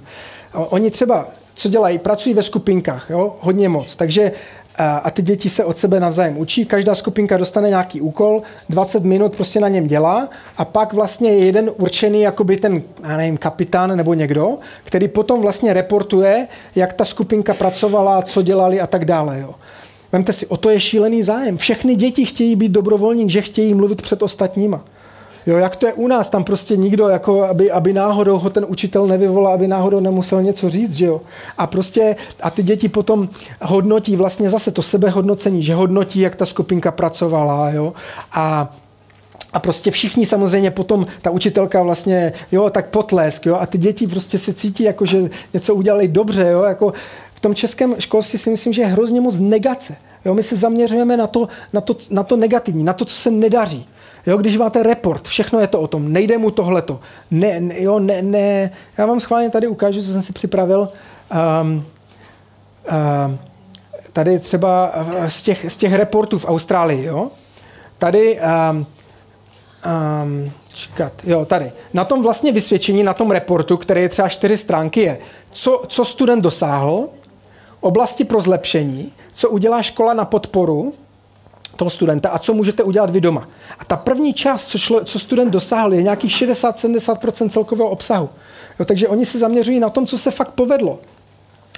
Oni 0.53 0.91
třeba 0.91 1.27
co 1.55 1.69
dělají? 1.69 1.97
Pracují 1.97 2.35
ve 2.35 2.41
skupinkách, 2.41 3.09
jo? 3.09 3.35
hodně 3.39 3.69
moc. 3.69 3.95
Takže 3.95 4.31
a, 4.77 4.97
a 4.97 5.09
ty 5.09 5.21
děti 5.21 5.49
se 5.49 5.65
od 5.65 5.77
sebe 5.77 5.99
navzájem 5.99 6.37
učí, 6.37 6.65
každá 6.65 6.95
skupinka 6.95 7.37
dostane 7.37 7.69
nějaký 7.69 8.01
úkol, 8.01 8.41
20 8.69 9.03
minut 9.03 9.35
prostě 9.35 9.59
na 9.59 9.67
něm 9.67 9.87
dělá 9.87 10.29
a 10.57 10.65
pak 10.65 10.93
vlastně 10.93 11.29
je 11.29 11.45
jeden 11.45 11.71
určený 11.77 12.21
jakoby 12.21 12.57
ten, 12.57 12.81
já 13.03 13.17
nevím, 13.17 13.37
kapitán 13.37 13.97
nebo 13.97 14.13
někdo, 14.13 14.57
který 14.83 15.07
potom 15.07 15.41
vlastně 15.41 15.73
reportuje, 15.73 16.47
jak 16.75 16.93
ta 16.93 17.05
skupinka 17.05 17.53
pracovala, 17.53 18.21
co 18.21 18.41
dělali 18.41 18.81
a 18.81 18.87
tak 18.87 19.05
dále. 19.05 19.39
Jo. 19.39 19.55
Vemte 20.11 20.33
si, 20.33 20.47
o 20.47 20.57
to 20.57 20.69
je 20.69 20.79
šílený 20.79 21.23
zájem. 21.23 21.57
Všechny 21.57 21.95
děti 21.95 22.25
chtějí 22.25 22.55
být 22.55 22.71
dobrovolník, 22.71 23.29
že 23.29 23.41
chtějí 23.41 23.73
mluvit 23.73 24.01
před 24.01 24.23
ostatníma. 24.23 24.85
Jo, 25.47 25.57
jak 25.57 25.75
to 25.75 25.87
je 25.87 25.93
u 25.93 26.07
nás, 26.07 26.29
tam 26.29 26.43
prostě 26.43 26.77
nikdo, 26.77 27.07
jako 27.07 27.43
aby, 27.43 27.71
aby 27.71 27.93
náhodou 27.93 28.37
ho 28.37 28.49
ten 28.49 28.65
učitel 28.67 29.07
nevyvolal, 29.07 29.53
aby 29.53 29.67
náhodou 29.67 29.99
nemusel 29.99 30.41
něco 30.41 30.69
říct, 30.69 30.93
že 30.93 31.05
jo. 31.05 31.21
A 31.57 31.67
prostě, 31.67 32.15
a 32.41 32.49
ty 32.49 32.63
děti 32.63 32.89
potom 32.89 33.29
hodnotí 33.61 34.15
vlastně 34.15 34.49
zase 34.49 34.71
to 34.71 34.81
sebehodnocení, 34.81 35.63
že 35.63 35.75
hodnotí, 35.75 36.19
jak 36.19 36.35
ta 36.35 36.45
skupinka 36.45 36.91
pracovala, 36.91 37.69
jo. 37.69 37.93
A 38.31 38.73
a 39.53 39.59
prostě 39.59 39.91
všichni 39.91 40.25
samozřejmě 40.25 40.71
potom, 40.71 41.05
ta 41.21 41.29
učitelka 41.29 41.83
vlastně, 41.83 42.33
jo, 42.51 42.69
tak 42.69 42.89
potlesk, 42.89 43.45
jo, 43.45 43.55
a 43.55 43.65
ty 43.65 43.77
děti 43.77 44.07
prostě 44.07 44.39
se 44.39 44.53
cítí 44.53 44.83
jako, 44.83 45.05
že 45.05 45.29
něco 45.53 45.75
udělali 45.75 46.07
dobře, 46.07 46.47
jo, 46.51 46.63
jako 46.63 46.93
v 47.35 47.39
tom 47.39 47.55
českém 47.55 47.95
školství 47.99 48.39
si 48.39 48.49
myslím, 48.49 48.73
že 48.73 48.81
je 48.81 48.87
hrozně 48.87 49.21
moc 49.21 49.39
negace. 49.39 49.95
Jo, 50.25 50.33
my 50.33 50.43
se 50.43 50.55
zaměřujeme 50.55 51.17
na 51.17 51.27
to, 51.27 51.47
na, 51.73 51.81
to, 51.81 51.95
na 52.09 52.23
to 52.23 52.35
negativní, 52.35 52.83
na 52.83 52.93
to, 52.93 53.05
co 53.05 53.15
se 53.15 53.31
nedaří. 53.31 53.87
Jo, 54.25 54.37
když 54.37 54.57
máte 54.57 54.83
report, 54.83 55.27
všechno 55.27 55.59
je 55.59 55.67
to 55.67 55.79
o 55.79 55.87
tom, 55.87 56.13
nejde 56.13 56.37
mu 56.37 56.51
tohleto. 56.51 56.99
Ne, 57.31 57.59
ne, 57.59 57.81
jo, 57.81 57.99
ne, 57.99 58.21
ne. 58.21 58.71
Já 58.97 59.05
vám 59.05 59.19
schválně 59.19 59.49
tady 59.49 59.67
ukážu, 59.67 60.01
co 60.01 60.07
jsem 60.13 60.23
si 60.23 60.33
připravil. 60.33 60.89
Um, 61.61 61.85
um, 63.27 63.39
tady 64.13 64.39
třeba 64.39 64.93
z 65.27 65.43
těch, 65.43 65.65
z 65.71 65.77
těch 65.77 65.93
reportů 65.93 66.39
v 66.39 66.45
Austrálii, 66.45 67.03
jo. 67.03 67.31
Tady 67.97 68.39
um, 68.71 68.77
um, 68.77 70.51
čekat, 70.73 71.13
jo, 71.23 71.45
tady. 71.45 71.71
Na 71.93 72.05
tom 72.05 72.23
vlastně 72.23 72.51
vysvědčení, 72.51 73.03
na 73.03 73.13
tom 73.13 73.31
reportu, 73.31 73.77
který 73.77 74.01
je 74.01 74.09
třeba 74.09 74.29
čtyři 74.29 74.57
stránky, 74.57 75.01
je, 75.01 75.17
co, 75.51 75.83
co 75.87 76.05
student 76.05 76.43
dosáhl, 76.43 77.09
oblasti 77.79 78.23
pro 78.23 78.41
zlepšení, 78.41 79.11
co 79.31 79.49
udělá 79.49 79.81
škola 79.81 80.13
na 80.13 80.25
podporu 80.25 80.93
toho 81.75 81.89
studenta 81.89 82.29
a 82.29 82.39
co 82.39 82.53
můžete 82.53 82.83
udělat 82.83 83.09
vy 83.09 83.21
doma. 83.21 83.47
A 83.79 83.85
ta 83.85 83.95
první 83.95 84.33
část, 84.33 84.67
co, 84.67 84.77
šlo, 84.77 85.03
co 85.03 85.19
student 85.19 85.51
dosáhl, 85.51 85.93
je 85.93 86.03
nějakých 86.03 86.31
60-70% 86.31 87.49
celkového 87.49 87.89
obsahu. 87.89 88.29
Jo, 88.79 88.85
takže 88.85 89.07
oni 89.07 89.25
se 89.25 89.39
zaměřují 89.39 89.79
na 89.79 89.89
tom, 89.89 90.05
co 90.05 90.17
se 90.17 90.31
fakt 90.31 90.51
povedlo. 90.51 90.99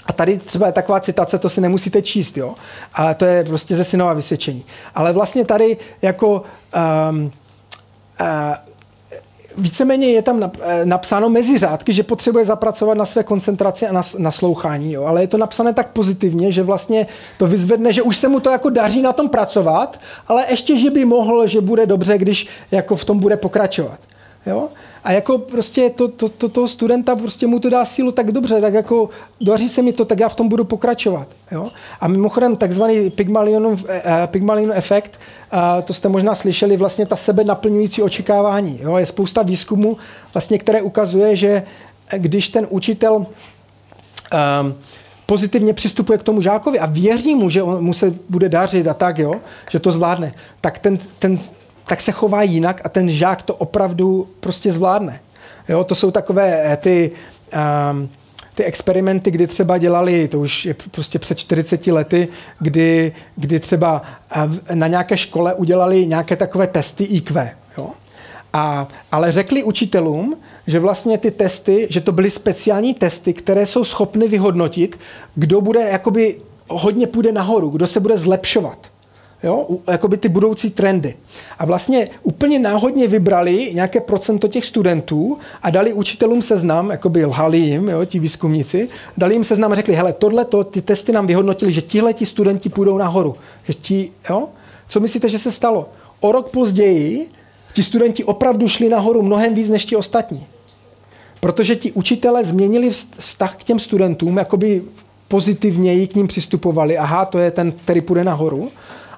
A 0.05 0.13
tady 0.13 0.37
třeba 0.37 0.67
je 0.67 0.73
taková 0.73 0.99
citace, 0.99 1.37
to 1.37 1.49
si 1.49 1.61
nemusíte 1.61 2.01
číst, 2.01 2.37
jo. 2.37 2.55
A 2.93 3.13
to 3.13 3.25
je 3.25 3.43
prostě 3.43 3.75
ze 3.75 3.83
synova 3.83 4.13
vysvědčení. 4.13 4.65
Ale 4.95 5.13
vlastně 5.13 5.45
tady 5.45 5.77
jako 6.01 6.43
um, 7.09 7.31
uh, 8.21 8.27
víceméně 9.57 10.07
je 10.07 10.21
tam 10.21 10.43
eh, 10.43 10.85
napsáno 10.85 11.29
mezi 11.29 11.57
řádky, 11.57 11.93
že 11.93 12.03
potřebuje 12.03 12.45
zapracovat 12.45 12.97
na 12.97 13.05
své 13.05 13.23
koncentraci 13.23 13.87
a 13.87 14.01
na 14.17 14.31
slouchání, 14.31 14.93
jo. 14.93 15.05
ale 15.05 15.21
je 15.21 15.27
to 15.27 15.37
napsané 15.37 15.73
tak 15.73 15.91
pozitivně, 15.91 16.51
že 16.51 16.63
vlastně 16.63 17.07
to 17.37 17.47
vyzvedne, 17.47 17.93
že 17.93 18.01
už 18.01 18.17
se 18.17 18.27
mu 18.27 18.39
to 18.39 18.49
jako 18.49 18.69
daří 18.69 19.01
na 19.01 19.13
tom 19.13 19.29
pracovat, 19.29 19.99
ale 20.27 20.45
ještě, 20.49 20.77
že 20.77 20.91
by 20.91 21.05
mohl, 21.05 21.47
že 21.47 21.61
bude 21.61 21.85
dobře, 21.85 22.17
když 22.17 22.47
jako 22.71 22.95
v 22.95 23.05
tom 23.05 23.19
bude 23.19 23.37
pokračovat. 23.37 23.99
Jo? 24.45 24.69
A 25.03 25.11
jako 25.11 25.37
prostě 25.37 25.89
to, 25.89 26.07
to, 26.07 26.29
to, 26.29 26.49
toho 26.49 26.67
studenta 26.67 27.15
prostě 27.15 27.47
mu 27.47 27.59
to 27.59 27.69
dá 27.69 27.85
sílu 27.85 28.11
tak 28.11 28.31
dobře, 28.31 28.61
tak 28.61 28.73
jako 28.73 29.09
daří 29.41 29.69
se 29.69 29.81
mi 29.81 29.93
to, 29.93 30.05
tak 30.05 30.19
já 30.19 30.29
v 30.29 30.35
tom 30.35 30.49
budu 30.49 30.63
pokračovat. 30.63 31.27
Jo? 31.51 31.67
A 32.01 32.07
mimochodem 32.07 32.55
takzvaný 32.55 33.09
Pygmalionův, 33.09 33.85
eh, 33.87 34.01
eh 34.05 34.27
Pygmalion 34.27 34.71
efekt, 34.75 35.19
eh, 35.53 35.81
to 35.81 35.93
jste 35.93 36.09
možná 36.09 36.35
slyšeli, 36.35 36.77
vlastně 36.77 37.05
ta 37.05 37.15
sebe 37.15 37.43
naplňující 37.43 38.01
očekávání. 38.01 38.79
Jo? 38.81 38.97
Je 38.97 39.05
spousta 39.05 39.41
výzkumů, 39.41 39.97
vlastně, 40.33 40.59
které 40.59 40.81
ukazuje, 40.81 41.35
že 41.35 41.63
když 42.17 42.47
ten 42.47 42.67
učitel 42.69 43.25
eh, 44.33 44.73
pozitivně 45.27 45.73
přistupuje 45.73 46.17
k 46.17 46.23
tomu 46.23 46.41
žákovi 46.41 46.79
a 46.79 46.85
věří 46.85 47.35
mu, 47.35 47.49
že 47.49 47.63
on, 47.63 47.83
mu 47.83 47.93
se 47.93 48.13
bude 48.29 48.49
dařit 48.49 48.87
a 48.87 48.93
tak, 48.93 49.19
jo, 49.19 49.33
že 49.69 49.79
to 49.79 49.91
zvládne, 49.91 50.33
tak 50.61 50.79
ten, 50.79 50.97
ten 51.19 51.39
tak 51.87 52.01
se 52.01 52.11
chová 52.11 52.43
jinak 52.43 52.81
a 52.83 52.89
ten 52.89 53.09
žák 53.09 53.41
to 53.41 53.55
opravdu 53.55 54.27
prostě 54.39 54.71
zvládne. 54.71 55.19
Jo, 55.69 55.83
to 55.83 55.95
jsou 55.95 56.11
takové 56.11 56.73
eh, 56.73 56.77
ty, 56.77 57.11
um, 57.91 58.09
ty 58.55 58.63
experimenty, 58.63 59.31
kdy 59.31 59.47
třeba 59.47 59.77
dělali, 59.77 60.27
to 60.27 60.39
už 60.39 60.65
je 60.65 60.75
prostě 60.91 61.19
před 61.19 61.37
40 61.37 61.87
lety, 61.87 62.27
kdy, 62.59 63.13
kdy 63.35 63.59
třeba 63.59 64.01
eh, 64.69 64.75
na 64.75 64.87
nějaké 64.87 65.17
škole 65.17 65.53
udělali 65.53 66.07
nějaké 66.07 66.35
takové 66.35 66.67
testy 66.67 67.03
IQ. 67.03 67.51
Jo? 67.77 67.89
A, 68.53 68.87
ale 69.11 69.31
řekli 69.31 69.63
učitelům, 69.63 70.37
že 70.67 70.79
vlastně 70.79 71.17
ty 71.17 71.31
testy, 71.31 71.87
že 71.89 72.01
to 72.01 72.11
byly 72.11 72.31
speciální 72.31 72.93
testy, 72.93 73.33
které 73.33 73.65
jsou 73.65 73.83
schopny 73.83 74.27
vyhodnotit, 74.27 74.99
kdo 75.35 75.61
bude 75.61 75.79
jakoby 75.79 76.37
hodně 76.69 77.07
půjde 77.07 77.31
nahoru, 77.31 77.69
kdo 77.69 77.87
se 77.87 77.99
bude 77.99 78.17
zlepšovat. 78.17 78.77
Jo, 79.43 79.67
jakoby 79.87 80.17
ty 80.17 80.29
budoucí 80.29 80.69
trendy. 80.69 81.15
A 81.59 81.65
vlastně 81.65 82.09
úplně 82.23 82.59
náhodně 82.59 83.07
vybrali 83.07 83.71
nějaké 83.73 83.99
procento 83.99 84.47
těch 84.47 84.65
studentů 84.65 85.37
a 85.63 85.69
dali 85.69 85.93
učitelům 85.93 86.41
seznam, 86.41 86.89
jakoby 86.89 87.25
lhali 87.25 87.57
jim, 87.57 87.89
jo, 87.89 88.05
ti 88.05 88.19
výzkumníci, 88.19 88.89
dali 89.17 89.35
jim 89.35 89.43
seznam 89.43 89.71
a 89.71 89.75
řekli, 89.75 89.95
hele, 89.95 90.13
tohle, 90.13 90.45
ty 90.71 90.81
testy 90.81 91.11
nám 91.11 91.27
vyhodnotili, 91.27 91.71
že 91.71 91.81
tihle 91.81 92.13
ti 92.13 92.25
studenti 92.25 92.69
půjdou 92.69 92.97
nahoru. 92.97 93.35
Že 93.67 93.73
ti, 93.73 94.11
jo? 94.29 94.49
Co 94.87 94.99
myslíte, 94.99 95.29
že 95.29 95.39
se 95.39 95.51
stalo? 95.51 95.89
O 96.19 96.31
rok 96.31 96.49
později 96.49 97.29
ti 97.73 97.83
studenti 97.83 98.23
opravdu 98.23 98.67
šli 98.67 98.89
nahoru 98.89 99.21
mnohem 99.21 99.53
víc 99.53 99.69
než 99.69 99.85
ti 99.85 99.95
ostatní. 99.95 100.45
Protože 101.39 101.75
ti 101.75 101.91
učitelé 101.91 102.43
změnili 102.43 102.89
vztah 103.17 103.55
k 103.55 103.63
těm 103.63 103.79
studentům, 103.79 104.37
jakoby 104.37 104.81
pozitivněji 105.27 106.07
k 106.07 106.15
ním 106.15 106.27
přistupovali. 106.27 106.97
Aha, 106.97 107.25
to 107.25 107.39
je 107.39 107.51
ten, 107.51 107.71
který 107.71 108.01
půjde 108.01 108.23
nahoru. 108.23 108.71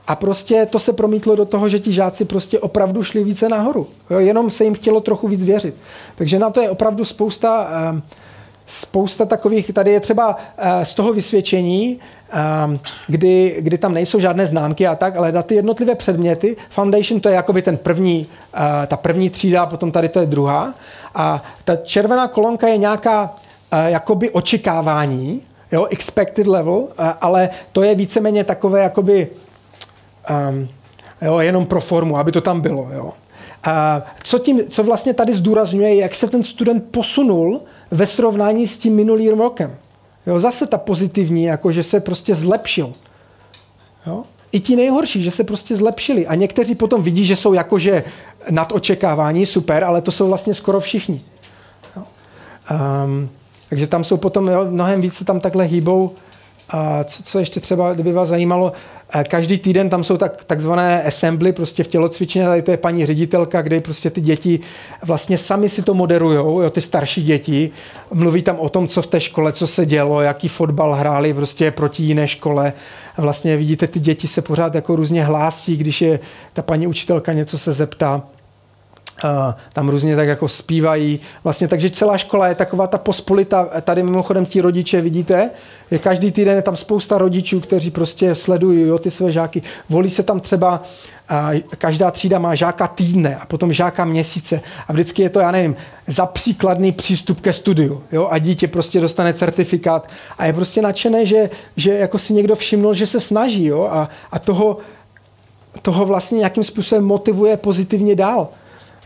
A 0.09 0.15
prostě 0.15 0.65
to 0.65 0.79
se 0.79 0.93
promítlo 0.93 1.35
do 1.35 1.45
toho, 1.45 1.69
že 1.69 1.79
ti 1.79 1.91
žáci 1.91 2.25
prostě 2.25 2.59
opravdu 2.59 3.03
šli 3.03 3.23
více 3.23 3.49
nahoru. 3.49 3.87
Jo, 4.09 4.19
jenom 4.19 4.49
se 4.49 4.63
jim 4.63 4.73
chtělo 4.73 4.99
trochu 4.99 5.27
víc 5.27 5.43
věřit. 5.43 5.75
Takže 6.15 6.39
na 6.39 6.49
to 6.49 6.61
je 6.61 6.69
opravdu 6.69 7.05
spousta, 7.05 7.69
uh, 7.93 7.99
spousta 8.67 9.25
takových, 9.25 9.73
tady 9.73 9.91
je 9.91 9.99
třeba 9.99 10.27
uh, 10.35 10.83
z 10.83 10.93
toho 10.93 11.13
vysvědčení, 11.13 11.99
um, 12.65 12.79
kdy, 13.07 13.55
kdy 13.59 13.77
tam 13.77 13.93
nejsou 13.93 14.19
žádné 14.19 14.47
známky 14.47 14.87
a 14.87 14.95
tak, 14.95 15.15
ale 15.15 15.31
na 15.31 15.43
ty 15.43 15.55
jednotlivé 15.55 15.95
předměty, 15.95 16.55
foundation 16.69 17.21
to 17.21 17.29
je 17.29 17.35
jakoby 17.35 17.61
ten 17.61 17.77
první, 17.77 18.27
uh, 18.53 18.61
ta 18.87 18.97
první 18.97 19.29
třída, 19.29 19.65
potom 19.65 19.91
tady 19.91 20.09
to 20.09 20.19
je 20.19 20.25
druhá. 20.25 20.73
A 21.15 21.43
ta 21.63 21.75
červená 21.75 22.27
kolonka 22.27 22.67
je 22.67 22.77
nějaká 22.77 23.23
uh, 23.23 23.79
jakoby 23.85 24.29
očekávání, 24.29 25.41
jo, 25.71 25.85
expected 25.85 26.47
level, 26.47 26.87
ale 27.21 27.49
to 27.71 27.83
je 27.83 27.95
víceméně 27.95 28.43
takové 28.43 28.83
jakoby 28.83 29.27
um, 30.49 30.67
jo, 31.21 31.39
jenom 31.39 31.65
pro 31.65 31.81
formu, 31.81 32.17
aby 32.17 32.31
to 32.31 32.41
tam 32.41 32.61
bylo. 32.61 32.89
Jo. 32.93 33.13
A 33.63 34.01
co, 34.23 34.39
tím, 34.39 34.61
co 34.69 34.83
vlastně 34.83 35.13
tady 35.13 35.33
zdůrazňuje, 35.33 35.95
jak 35.95 36.15
se 36.15 36.27
ten 36.29 36.43
student 36.43 36.83
posunul 36.91 37.61
ve 37.91 38.05
srovnání 38.05 38.67
s 38.67 38.77
tím 38.77 38.95
minulým 38.95 39.39
rokem. 39.39 39.77
Jo, 40.27 40.39
zase 40.39 40.67
ta 40.67 40.77
pozitivní, 40.77 41.43
jako 41.43 41.71
že 41.71 41.83
se 41.83 41.99
prostě 41.99 42.35
zlepšil. 42.35 42.93
Jo. 44.07 44.23
I 44.51 44.59
ti 44.59 44.75
nejhorší, 44.75 45.23
že 45.23 45.31
se 45.31 45.43
prostě 45.43 45.75
zlepšili. 45.75 46.27
A 46.27 46.35
někteří 46.35 46.75
potom 46.75 47.03
vidí, 47.03 47.25
že 47.25 47.35
jsou 47.35 47.53
jakože 47.53 48.03
nad 48.49 48.71
očekávání, 48.71 49.45
super, 49.45 49.83
ale 49.83 50.01
to 50.01 50.11
jsou 50.11 50.27
vlastně 50.27 50.53
skoro 50.53 50.79
všichni. 50.79 51.21
Jo. 51.95 52.03
Um, 53.05 53.29
takže 53.69 53.87
tam 53.87 54.03
jsou 54.03 54.17
potom 54.17 54.47
jo, 54.47 54.65
mnohem 54.69 55.01
více 55.01 55.25
tam 55.25 55.39
takhle 55.39 55.63
hýbou. 55.63 56.11
A 56.69 57.03
co, 57.03 57.23
co 57.23 57.39
ještě 57.39 57.59
třeba, 57.59 57.93
kdyby 57.93 58.11
vás 58.11 58.29
zajímalo, 58.29 58.71
Každý 59.27 59.57
týden 59.57 59.89
tam 59.89 60.03
jsou 60.03 60.17
tak, 60.17 60.45
takzvané 60.45 61.03
assembly 61.03 61.53
prostě 61.53 61.83
v 61.83 61.87
tělocvičně, 61.87 62.43
tady 62.43 62.61
to 62.61 62.71
je 62.71 62.77
paní 62.77 63.05
ředitelka, 63.05 63.61
kde 63.61 63.81
prostě 63.81 64.09
ty 64.09 64.21
děti 64.21 64.59
vlastně 65.03 65.37
sami 65.37 65.69
si 65.69 65.81
to 65.81 65.93
moderujou, 65.93 66.61
jo, 66.61 66.69
ty 66.69 66.81
starší 66.81 67.23
děti, 67.23 67.71
mluví 68.13 68.41
tam 68.41 68.59
o 68.59 68.69
tom, 68.69 68.87
co 68.87 69.01
v 69.01 69.07
té 69.07 69.19
škole, 69.19 69.51
co 69.51 69.67
se 69.67 69.85
dělo, 69.85 70.21
jaký 70.21 70.47
fotbal 70.47 70.93
hráli 70.93 71.33
prostě 71.33 71.71
proti 71.71 72.03
jiné 72.03 72.27
škole. 72.27 72.73
Vlastně 73.17 73.57
vidíte, 73.57 73.87
ty 73.87 73.99
děti 73.99 74.27
se 74.27 74.41
pořád 74.41 74.75
jako 74.75 74.95
různě 74.95 75.23
hlásí, 75.23 75.77
když 75.77 76.01
je 76.01 76.19
ta 76.53 76.61
paní 76.61 76.87
učitelka 76.87 77.33
něco 77.33 77.57
se 77.57 77.73
zeptá. 77.73 78.23
Uh, 79.23 79.53
tam 79.73 79.89
různě 79.89 80.15
tak 80.15 80.27
jako 80.27 80.47
zpívají. 80.47 81.19
Vlastně, 81.43 81.67
takže 81.67 81.89
celá 81.89 82.17
škola 82.17 82.47
je 82.47 82.55
taková 82.55 82.87
ta 82.87 82.97
pospolita. 82.97 83.69
Tady 83.81 84.03
mimochodem 84.03 84.45
ti 84.45 84.61
rodiče, 84.61 85.01
vidíte, 85.01 85.49
je 85.91 85.99
každý 85.99 86.31
týden 86.31 86.55
je 86.55 86.61
tam 86.61 86.75
spousta 86.75 87.17
rodičů, 87.17 87.59
kteří 87.59 87.91
prostě 87.91 88.35
sledují 88.35 88.81
jo, 88.81 88.97
ty 88.97 89.11
své 89.11 89.31
žáky. 89.31 89.61
Volí 89.89 90.09
se 90.09 90.23
tam 90.23 90.39
třeba, 90.39 90.81
uh, 91.31 91.59
každá 91.77 92.11
třída 92.11 92.39
má 92.39 92.55
žáka 92.55 92.87
týdne 92.87 93.35
a 93.35 93.45
potom 93.45 93.73
žáka 93.73 94.05
měsíce. 94.05 94.61
A 94.87 94.93
vždycky 94.93 95.21
je 95.21 95.29
to, 95.29 95.39
já 95.39 95.51
nevím, 95.51 95.75
za 96.07 96.25
příkladný 96.25 96.91
přístup 96.91 97.41
ke 97.41 97.53
studiu. 97.53 98.03
Jo? 98.11 98.27
A 98.31 98.37
dítě 98.37 98.67
prostě 98.67 99.01
dostane 99.01 99.33
certifikát 99.33 100.09
a 100.37 100.45
je 100.45 100.53
prostě 100.53 100.81
nadšené, 100.81 101.25
že, 101.25 101.49
že 101.75 101.93
jako 101.93 102.17
si 102.17 102.33
někdo 102.33 102.55
všimnul, 102.55 102.93
že 102.93 103.05
se 103.05 103.19
snaží 103.19 103.65
jo? 103.65 103.89
A, 103.91 104.09
a 104.31 104.39
toho, 104.39 104.77
toho 105.81 106.05
vlastně 106.05 106.37
nějakým 106.37 106.63
způsobem 106.63 107.05
motivuje 107.05 107.57
pozitivně 107.57 108.15
dál. 108.15 108.47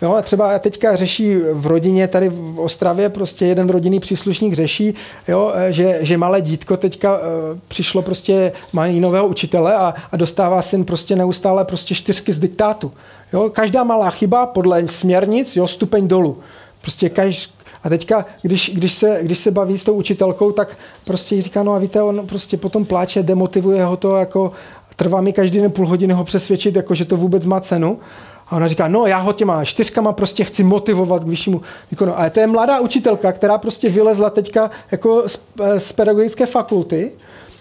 Jo, 0.04 0.14
a 0.14 0.22
třeba 0.22 0.60
teďka 0.60 0.96
řeší 0.96 1.36
v 1.54 1.68
rodině 1.68 2.08
tady 2.08 2.30
v 2.30 2.60
Ostravě, 2.60 3.10
prostě 3.10 3.46
jeden 3.46 3.70
rodinný 3.70 4.00
příslušník 4.00 4.54
řeší, 4.54 4.94
jo, 5.28 5.54
že, 5.70 5.98
že 6.02 6.18
malé 6.18 6.42
dítko 6.42 6.78
teďka 6.78 7.18
uh, 7.18 7.24
přišlo 7.68 8.02
prostě, 8.02 8.52
mají 8.74 9.00
nového 9.00 9.28
učitele 9.28 9.76
a, 9.76 9.94
a 10.12 10.18
dostává 10.18 10.62
syn 10.62 10.86
prostě 10.86 11.16
neustále 11.16 11.66
prostě 11.66 11.96
čtyřky 11.96 12.34
z 12.34 12.40
diktátu. 12.40 12.92
Jo, 13.34 13.50
každá 13.50 13.84
malá 13.84 14.10
chyba 14.10 14.46
podle 14.46 14.88
směrnic, 14.88 15.56
jo, 15.56 15.68
stupeň 15.68 16.08
dolů. 16.08 16.38
Prostě 16.82 17.10
každý, 17.10 17.54
a 17.84 17.90
teďka, 17.90 18.26
když, 18.42 18.72
když, 18.74 18.94
se, 18.94 19.20
když 19.22 19.40
se 19.40 19.52
baví 19.52 19.78
s 19.78 19.84
tou 19.84 19.94
učitelkou, 19.94 20.52
tak 20.52 20.78
prostě 21.06 21.36
jí 21.36 21.42
říká, 21.42 21.64
no 21.64 21.74
a 21.74 21.78
víte, 21.78 22.02
on 22.02 22.28
prostě 22.28 22.58
potom 22.58 22.86
pláče, 22.86 23.24
demotivuje 23.24 23.86
ho 23.86 23.98
to, 23.98 24.16
jako 24.16 24.52
trvá 24.96 25.22
mi 25.22 25.34
každý 25.34 25.60
den 25.60 25.72
půl 25.72 25.88
hodiny 25.88 26.14
ho 26.14 26.24
přesvědčit, 26.24 26.76
jako 26.76 26.96
že 26.96 27.06
to 27.06 27.18
vůbec 27.18 27.46
má 27.46 27.60
cenu. 27.60 28.00
A 28.48 28.56
ona 28.56 28.68
říká, 28.68 28.88
no 28.88 29.06
já 29.06 29.18
ho 29.18 29.34
těma 29.34 29.66
čtyřkama 29.66 30.14
prostě 30.14 30.44
chci 30.44 30.64
motivovat 30.64 31.24
k 31.24 31.28
vyššímu 31.28 31.62
výkonu. 31.92 32.20
Ale 32.20 32.30
to 32.30 32.40
je 32.40 32.48
mladá 32.48 32.80
učitelka, 32.80 33.32
která 33.32 33.58
prostě 33.58 33.90
vylezla 33.90 34.30
teďka 34.30 34.72
jako 34.92 35.24
z, 35.30 35.40
z 35.78 35.92
pedagogické 35.92 36.46
fakulty. 36.46 37.12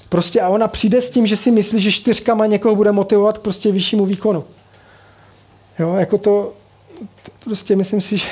Prostě 0.08 0.40
a 0.40 0.48
ona 0.48 0.68
přijde 0.68 1.02
s 1.02 1.10
tím, 1.10 1.26
že 1.26 1.36
si 1.36 1.50
myslí, 1.50 1.80
že 1.80 1.92
čtyřkama 1.92 2.46
někoho 2.46 2.76
bude 2.76 2.92
motivovat 2.92 3.38
k 3.38 3.40
prostě 3.40 3.72
vyššímu 3.72 4.06
výkonu. 4.06 4.44
Jo, 5.78 5.94
jako 5.94 6.18
to, 6.18 6.52
prostě 7.44 7.76
myslím 7.76 8.00
si, 8.00 8.18
že 8.18 8.26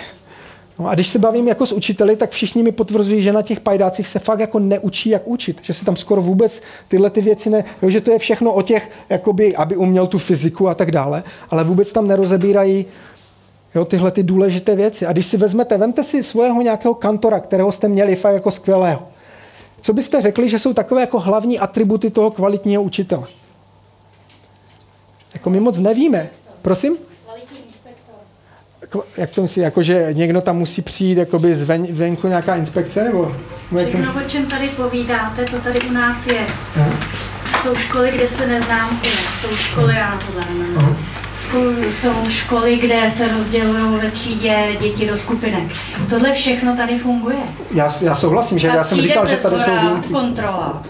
No 0.81 0.89
a 0.89 0.95
když 0.95 1.07
se 1.07 1.19
bavím 1.19 1.49
jako 1.49 1.67
s 1.67 1.73
učiteli, 1.73 2.17
tak 2.17 2.31
všichni 2.31 2.63
mi 2.63 2.73
potvrzují, 2.73 3.23
že 3.23 3.33
na 3.33 3.43
těch 3.43 3.61
pajdácích 3.61 4.09
se 4.09 4.19
fakt 4.19 4.41
jako 4.41 4.59
neučí, 4.59 5.11
jak 5.11 5.23
učit. 5.29 5.61
Že 5.63 5.73
se 5.73 5.85
tam 5.85 5.97
skoro 5.97 6.23
vůbec 6.23 6.63
tyhle 6.89 7.11
ty 7.11 7.21
věci 7.21 7.51
ne... 7.51 7.65
Jo, 7.83 7.91
že 7.91 8.01
to 8.01 8.11
je 8.11 8.19
všechno 8.19 8.53
o 8.53 8.63
těch, 8.63 8.91
jakoby, 9.09 9.57
aby 9.57 9.77
uměl 9.77 10.07
tu 10.07 10.19
fyziku 10.19 10.69
a 10.69 10.75
tak 10.75 10.91
dále, 10.91 11.23
ale 11.51 11.65
vůbec 11.65 11.93
tam 11.93 12.09
nerozebírají 12.09 12.87
jo, 13.75 13.85
tyhle 13.85 14.11
ty 14.11 14.23
důležité 14.23 14.75
věci. 14.77 15.07
A 15.07 15.13
když 15.13 15.27
si 15.27 15.37
vezmete, 15.37 15.79
vemte 15.79 16.05
si 16.05 16.23
svého 16.23 16.63
nějakého 16.63 16.95
kantora, 16.95 17.41
kterého 17.41 17.73
jste 17.73 17.89
měli 17.89 18.17
fakt 18.17 18.35
jako 18.35 18.51
skvělého. 18.51 19.09
Co 19.81 19.93
byste 19.93 20.21
řekli, 20.21 20.49
že 20.49 20.59
jsou 20.59 20.73
takové 20.73 21.01
jako 21.01 21.19
hlavní 21.19 21.59
atributy 21.59 22.11
toho 22.11 22.31
kvalitního 22.31 22.83
učitele? 22.83 23.27
Jako 25.35 25.51
my 25.51 25.61
moc 25.61 25.79
nevíme. 25.79 26.31
Prosím? 26.63 26.97
Jak 29.17 29.31
to 29.31 29.43
myslí, 29.43 29.63
jako 29.63 29.83
že 29.83 30.09
někdo 30.13 30.41
tam 30.41 30.57
musí 30.57 30.83
přijít 30.83 31.19
jakoby 31.19 31.55
zven, 31.55 31.87
venku 31.91 32.29
nějaká 32.29 32.55
inspekce, 32.55 33.05
nebo? 33.05 33.37
Všechno, 33.89 34.21
o 34.27 34.29
čem 34.29 34.47
tady 34.47 34.69
povídáte, 34.69 35.45
to 35.45 35.57
tady 35.61 35.81
u 35.81 35.93
nás 35.93 36.27
je. 36.27 36.47
Aha. 36.77 36.91
Jsou 37.63 37.75
školy, 37.75 38.11
kde 38.15 38.29
se 38.29 38.47
neznám 38.47 39.01
jsou 39.41 39.57
školy, 39.57 39.95
já 39.95 40.21
to 40.27 40.33
zahrnu. 40.33 40.97
Jsou 41.89 42.13
školy, 42.29 42.77
kde 42.77 43.11
se 43.11 43.29
rozdělují 43.29 44.01
ve 44.03 44.11
třídě 44.11 44.77
děti 44.81 45.07
do 45.07 45.17
skupinek. 45.17 45.65
Tohle 46.11 46.33
všechno 46.33 46.77
tady 46.77 46.99
funguje. 46.99 47.37
Já, 47.75 47.93
já 48.03 48.15
souhlasím, 48.15 48.59
že 48.59 48.71
A 48.71 48.75
já 48.75 48.85
jsem 48.85 49.01
říkal, 49.01 49.29
že 49.29 49.37
tady 49.37 49.59
jsou 49.61 49.71
výjimky. 49.81 50.09
kontrola. 50.09 50.83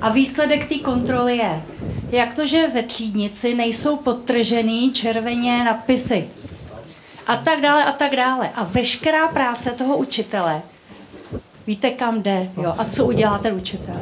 A 0.00 0.08
výsledek 0.12 0.68
té 0.68 0.78
kontroly 0.78 1.36
je, 1.36 1.62
jak 2.10 2.34
to, 2.34 2.46
že 2.46 2.68
ve 2.74 2.82
třídnici 2.82 3.54
nejsou 3.54 3.96
podtržený 3.96 4.92
červeně 4.92 5.64
nadpisy 5.64 6.24
a 7.30 7.36
tak 7.36 7.60
dále 7.60 7.84
a 7.84 7.92
tak 7.92 8.16
dále. 8.16 8.50
A 8.54 8.64
veškerá 8.64 9.28
práce 9.28 9.70
toho 9.70 9.96
učitele, 9.96 10.62
víte 11.66 11.90
kam 11.90 12.22
jde, 12.22 12.48
jo? 12.62 12.74
A 12.78 12.84
co 12.84 13.04
udělá 13.04 13.38
ten 13.38 13.54
učitel? 13.54 13.94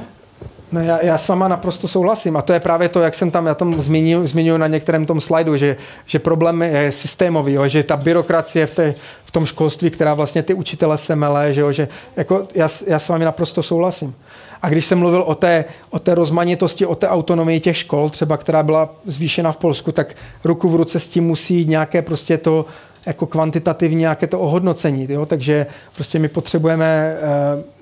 No 0.73 0.83
já, 0.83 1.05
já 1.05 1.19
s 1.19 1.29
váma 1.29 1.49
naprosto 1.49 1.89
souhlasím 1.89 2.37
a 2.37 2.43
to 2.43 2.53
je 2.53 2.61
právě 2.61 2.89
to, 2.89 3.01
jak 3.01 3.15
jsem 3.15 3.31
tam, 3.31 3.47
já 3.47 3.55
tam 3.55 3.81
zmiňuji 4.25 4.59
na 4.59 4.67
některém 4.67 5.07
tom 5.07 5.21
slajdu, 5.21 5.57
že, 5.57 5.77
že 6.07 6.19
problém 6.19 6.63
je 6.63 6.93
systémový, 6.93 7.53
jo, 7.53 7.69
že 7.69 7.83
ta 7.83 7.97
byrokracie 7.97 8.67
v, 8.67 8.75
té, 8.75 8.95
v 9.25 9.31
tom 9.31 9.47
školství, 9.47 9.91
která 9.91 10.15
vlastně 10.15 10.43
ty 10.43 10.55
učitele 10.55 10.99
se 10.99 11.17
mele, 11.17 11.55
že, 11.55 11.61
jo, 11.61 11.73
že 11.73 11.89
jako 12.17 12.47
já, 12.55 12.69
já 12.87 12.99
s 12.99 13.09
vámi 13.09 13.25
naprosto 13.25 13.63
souhlasím. 13.63 14.15
A 14.63 14.69
když 14.69 14.87
jsem 14.87 14.99
mluvil 14.99 15.23
o 15.23 15.35
té, 15.35 15.65
o 15.91 15.99
té 15.99 16.15
rozmanitosti, 16.15 16.87
o 16.87 16.95
té 16.95 17.09
autonomii 17.09 17.61
těch 17.61 17.77
škol, 17.77 18.11
třeba 18.11 18.37
která 18.37 18.63
byla 18.63 18.91
zvýšena 19.07 19.53
v 19.53 19.57
Polsku, 19.57 19.93
tak 19.93 20.15
ruku 20.45 20.69
v 20.69 20.77
ruce 20.77 21.01
s 21.01 21.09
tím 21.09 21.25
musí 21.25 21.65
nějaké 21.65 22.03
prostě 22.03 22.39
to 22.39 22.67
jako 23.09 23.27
kvantitativní 23.27 24.01
nějaké 24.01 24.27
to 24.27 24.41
ohodnocení. 24.41 25.07
Jo? 25.11 25.27
Takže 25.27 25.67
prostě 25.95 26.19
my 26.19 26.29
potřebujeme 26.29 27.17
eh, 27.21 27.79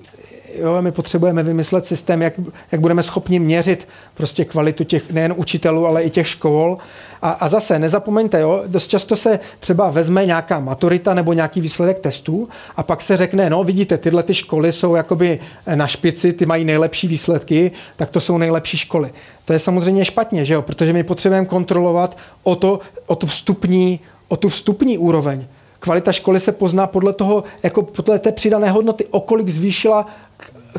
jo, 0.59 0.81
my 0.81 0.91
potřebujeme 0.91 1.43
vymyslet 1.43 1.85
systém, 1.85 2.21
jak, 2.21 2.33
jak 2.71 2.81
budeme 2.81 3.03
schopni 3.03 3.39
měřit 3.39 3.87
prostě 4.13 4.45
kvalitu 4.45 4.83
těch 4.83 5.11
nejen 5.11 5.33
učitelů, 5.37 5.87
ale 5.87 6.03
i 6.03 6.09
těch 6.09 6.27
škol. 6.27 6.77
A, 7.21 7.29
a 7.29 7.47
zase 7.47 7.79
nezapomeňte, 7.79 8.39
jo, 8.39 8.63
dost 8.67 8.87
často 8.87 9.15
se 9.15 9.39
třeba 9.59 9.89
vezme 9.89 10.25
nějaká 10.25 10.59
maturita 10.59 11.13
nebo 11.13 11.33
nějaký 11.33 11.61
výsledek 11.61 11.99
testů 11.99 12.49
a 12.75 12.83
pak 12.83 13.01
se 13.01 13.17
řekne, 13.17 13.49
no 13.49 13.63
vidíte, 13.63 13.97
tyhle 13.97 14.23
ty 14.23 14.33
školy 14.33 14.71
jsou 14.71 14.95
jakoby 14.95 15.39
na 15.75 15.87
špici, 15.87 16.33
ty 16.33 16.45
mají 16.45 16.65
nejlepší 16.65 17.07
výsledky, 17.07 17.71
tak 17.95 18.11
to 18.11 18.19
jsou 18.19 18.37
nejlepší 18.37 18.77
školy. 18.77 19.11
To 19.45 19.53
je 19.53 19.59
samozřejmě 19.59 20.05
špatně, 20.05 20.45
že 20.45 20.53
jo, 20.53 20.61
protože 20.61 20.93
my 20.93 21.03
potřebujeme 21.03 21.47
kontrolovat 21.47 22.17
o 22.43 22.55
to, 22.55 22.79
o 23.05 23.15
to 23.15 23.27
vstupní 23.27 23.99
o 24.27 24.37
tu 24.37 24.49
vstupní 24.49 24.97
úroveň. 24.97 25.45
Kvalita 25.79 26.11
školy 26.11 26.39
se 26.39 26.51
pozná 26.51 26.87
podle 26.87 27.13
toho, 27.13 27.43
jako 27.63 27.81
podle 27.81 28.19
té 28.19 28.31
přidané 28.31 28.71
hodnoty, 28.71 29.05
o 29.05 29.19
kolik 29.19 29.49
zvýšila 29.49 30.07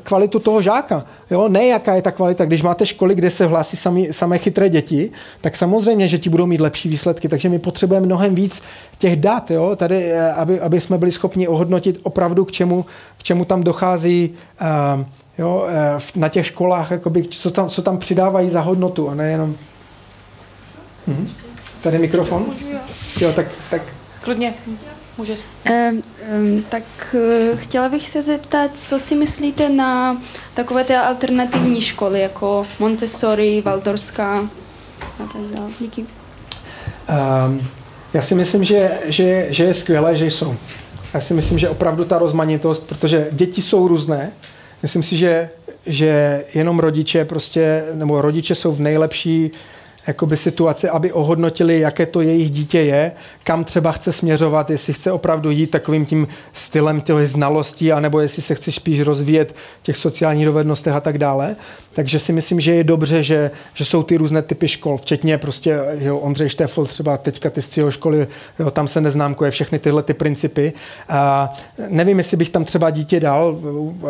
kvalitu 0.00 0.38
toho 0.38 0.62
žáka. 0.62 1.04
Jo? 1.30 1.48
Ne 1.48 1.66
jaká 1.66 1.94
je 1.94 2.02
ta 2.02 2.10
kvalita. 2.10 2.44
Když 2.44 2.62
máte 2.62 2.86
školy, 2.86 3.14
kde 3.14 3.30
se 3.30 3.46
hlásí 3.46 3.76
sami, 3.76 4.08
samé 4.12 4.38
chytré 4.38 4.68
děti, 4.68 5.10
tak 5.40 5.56
samozřejmě, 5.56 6.08
že 6.08 6.18
ti 6.18 6.30
budou 6.30 6.46
mít 6.46 6.60
lepší 6.60 6.88
výsledky. 6.88 7.28
Takže 7.28 7.48
my 7.48 7.58
potřebujeme 7.58 8.06
mnohem 8.06 8.34
víc 8.34 8.62
těch 8.98 9.16
dat, 9.16 9.50
jo? 9.50 9.76
Tady, 9.76 10.12
eh, 10.12 10.32
aby, 10.32 10.60
aby 10.60 10.80
jsme 10.80 10.98
byli 10.98 11.12
schopni 11.12 11.48
ohodnotit 11.48 12.00
opravdu, 12.02 12.44
k 12.44 12.52
čemu, 12.52 12.86
k 13.18 13.22
čemu 13.22 13.44
tam 13.44 13.62
dochází 13.62 14.34
uh, 14.60 15.04
jo? 15.38 15.66
Uh, 15.66 16.20
na 16.20 16.28
těch 16.28 16.46
školách, 16.46 16.90
jakoby, 16.90 17.22
co, 17.22 17.50
tam, 17.50 17.68
co 17.68 17.82
tam 17.82 17.98
přidávají 17.98 18.50
za 18.50 18.60
hodnotu 18.60 19.10
a 19.10 19.14
nejenom... 19.14 19.54
Mhm. 21.06 21.28
Tady 21.82 21.98
mikrofon. 21.98 22.46
Jo, 23.20 23.32
tak, 23.32 23.46
tak 23.70 23.82
klidně. 24.22 24.54
Může. 25.18 25.32
Um, 25.32 26.02
um, 26.38 26.64
tak 26.68 26.82
uh, 27.14 27.58
chtěla 27.58 27.88
bych 27.88 28.08
se 28.08 28.22
zeptat, 28.22 28.70
co 28.74 28.98
si 28.98 29.14
myslíte 29.14 29.68
na 29.68 30.22
takové 30.54 30.84
ty 30.84 30.94
alternativní 30.94 31.82
školy, 31.82 32.20
jako 32.20 32.66
Montessori, 32.78 33.62
Valdorská 33.64 34.48
a 35.00 35.26
tak 35.32 35.42
dále. 35.54 35.70
Díky. 35.80 36.00
Um, 37.46 37.68
já 38.14 38.22
si 38.22 38.34
myslím, 38.34 38.64
že, 38.64 38.90
že, 39.04 39.46
že 39.50 39.64
je 39.64 39.74
skvělé, 39.74 40.16
že 40.16 40.26
jsou. 40.26 40.56
Já 41.14 41.20
si 41.20 41.34
myslím, 41.34 41.58
že 41.58 41.68
opravdu 41.68 42.04
ta 42.04 42.18
rozmanitost, 42.18 42.88
protože 42.88 43.28
děti 43.32 43.62
jsou 43.62 43.88
různé, 43.88 44.32
myslím 44.82 45.02
si, 45.02 45.16
že, 45.16 45.50
že 45.86 46.44
jenom 46.54 46.78
rodiče 46.78 47.24
prostě, 47.24 47.84
nebo 47.94 48.22
rodiče 48.22 48.54
jsou 48.54 48.72
v 48.72 48.80
nejlepší 48.80 49.50
jakoby 50.08 50.36
situaci, 50.36 50.88
aby 50.88 51.12
ohodnotili, 51.12 51.80
jaké 51.80 52.06
to 52.06 52.20
jejich 52.20 52.50
dítě 52.50 52.80
je, 52.80 53.12
kam 53.44 53.64
třeba 53.64 53.92
chce 53.92 54.12
směřovat, 54.12 54.70
jestli 54.70 54.92
chce 54.92 55.12
opravdu 55.12 55.50
jít 55.50 55.70
takovým 55.70 56.06
tím 56.06 56.28
stylem 56.52 57.00
těch 57.00 57.28
znalostí, 57.28 57.92
anebo 57.92 58.20
jestli 58.20 58.42
se 58.42 58.54
chce 58.54 58.72
spíš 58.72 59.00
rozvíjet 59.00 59.54
těch 59.82 59.96
sociálních 59.96 60.44
dovednostech 60.44 60.94
a 60.94 61.00
tak 61.00 61.18
dále. 61.18 61.56
Takže 61.92 62.18
si 62.18 62.32
myslím, 62.32 62.60
že 62.60 62.74
je 62.74 62.84
dobře, 62.84 63.22
že, 63.22 63.50
že 63.74 63.84
jsou 63.84 64.02
ty 64.02 64.16
různé 64.16 64.42
typy 64.42 64.68
škol, 64.68 64.96
včetně 64.96 65.38
prostě 65.38 65.80
že 65.98 66.12
Ondřej 66.12 66.48
Štefl, 66.48 66.86
třeba 66.86 67.16
teďka 67.16 67.50
ty 67.50 67.62
z 67.62 67.76
jeho 67.76 67.90
školy, 67.90 68.26
jo, 68.58 68.70
tam 68.70 68.88
se 68.88 69.00
neznámkuje 69.00 69.50
všechny 69.50 69.78
tyhle 69.78 70.02
ty 70.02 70.14
principy. 70.14 70.72
A 71.08 71.52
nevím, 71.88 72.18
jestli 72.18 72.36
bych 72.36 72.50
tam 72.50 72.64
třeba 72.64 72.90
dítě 72.90 73.20
dal, 73.20 73.58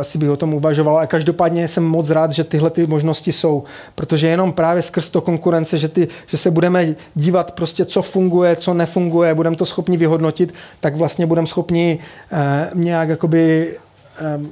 asi 0.00 0.18
bych 0.18 0.30
o 0.30 0.36
tom 0.36 0.54
uvažoval, 0.54 0.96
ale 0.96 1.06
každopádně 1.06 1.68
jsem 1.68 1.84
moc 1.84 2.10
rád, 2.10 2.32
že 2.32 2.44
tyhle 2.44 2.70
ty 2.70 2.86
možnosti 2.86 3.32
jsou, 3.32 3.64
protože 3.94 4.28
jenom 4.28 4.52
právě 4.52 4.82
skrz 4.82 5.10
to 5.10 5.20
konkurence, 5.20 5.78
že, 5.78 5.87
ty, 5.88 6.08
že 6.26 6.36
se 6.36 6.50
budeme 6.50 6.94
dívat 7.14 7.52
prostě, 7.52 7.84
co 7.84 8.02
funguje, 8.02 8.56
co 8.56 8.74
nefunguje, 8.74 9.34
budeme 9.34 9.56
to 9.56 9.64
schopni 9.64 9.96
vyhodnotit, 9.96 10.54
tak 10.80 10.96
vlastně 10.96 11.26
budeme 11.26 11.46
schopni 11.46 11.98
eh, 12.32 12.70
nějak 12.74 13.08
jakoby 13.08 13.74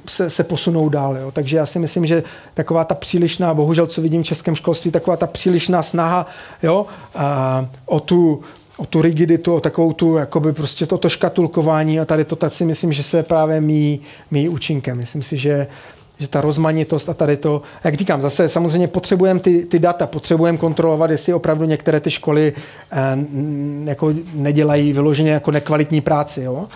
se, 0.07 0.29
se 0.29 0.43
posunou 0.43 0.89
dál. 0.89 1.17
Jo. 1.17 1.31
Takže 1.31 1.57
já 1.57 1.65
si 1.65 1.79
myslím, 1.79 2.05
že 2.05 2.23
taková 2.53 2.83
ta 2.83 2.95
přílišná, 2.95 3.53
bohužel 3.53 3.87
co 3.87 4.01
vidím 4.01 4.23
v 4.23 4.25
českém 4.25 4.55
školství, 4.55 4.91
taková 4.91 5.17
ta 5.17 5.27
přílišná 5.27 5.83
snaha 5.83 6.27
jo, 6.63 6.85
a, 7.15 7.69
o 7.85 7.99
tu 7.99 8.41
o 8.77 8.85
tu 8.85 9.01
rigiditu, 9.01 9.55
o 9.55 9.59
takovou 9.59 9.93
tu, 9.93 10.15
jakoby 10.15 10.53
prostě 10.53 10.85
toto 10.85 11.09
škatulkování 11.09 11.99
a 11.99 12.05
tady 12.05 12.25
to 12.25 12.35
tak 12.35 12.53
si 12.53 12.65
myslím, 12.65 12.93
že 12.93 13.03
se 13.03 13.23
právě 13.23 13.61
míjí, 13.61 13.99
míjí 14.31 14.49
účinkem. 14.49 14.97
Myslím 14.97 15.23
si, 15.23 15.37
že 15.37 15.67
že 16.19 16.27
ta 16.27 16.41
rozmanitost 16.41 17.09
a 17.09 17.13
tady 17.13 17.37
to, 17.37 17.61
jak 17.83 17.95
říkám, 17.95 18.21
zase 18.21 18.49
samozřejmě 18.49 18.87
potřebujeme 18.87 19.39
ty, 19.39 19.65
ty 19.65 19.79
data, 19.79 20.07
potřebujeme 20.07 20.57
kontrolovat, 20.57 21.11
jestli 21.11 21.33
opravdu 21.33 21.65
některé 21.65 21.99
ty 21.99 22.11
školy 22.11 22.53
eh, 22.91 23.17
jako 23.83 24.13
nedělají 24.33 24.93
vyloženě 24.93 25.31
jako 25.31 25.51
nekvalitní 25.51 26.01
práci, 26.01 26.41
jo? 26.41 26.67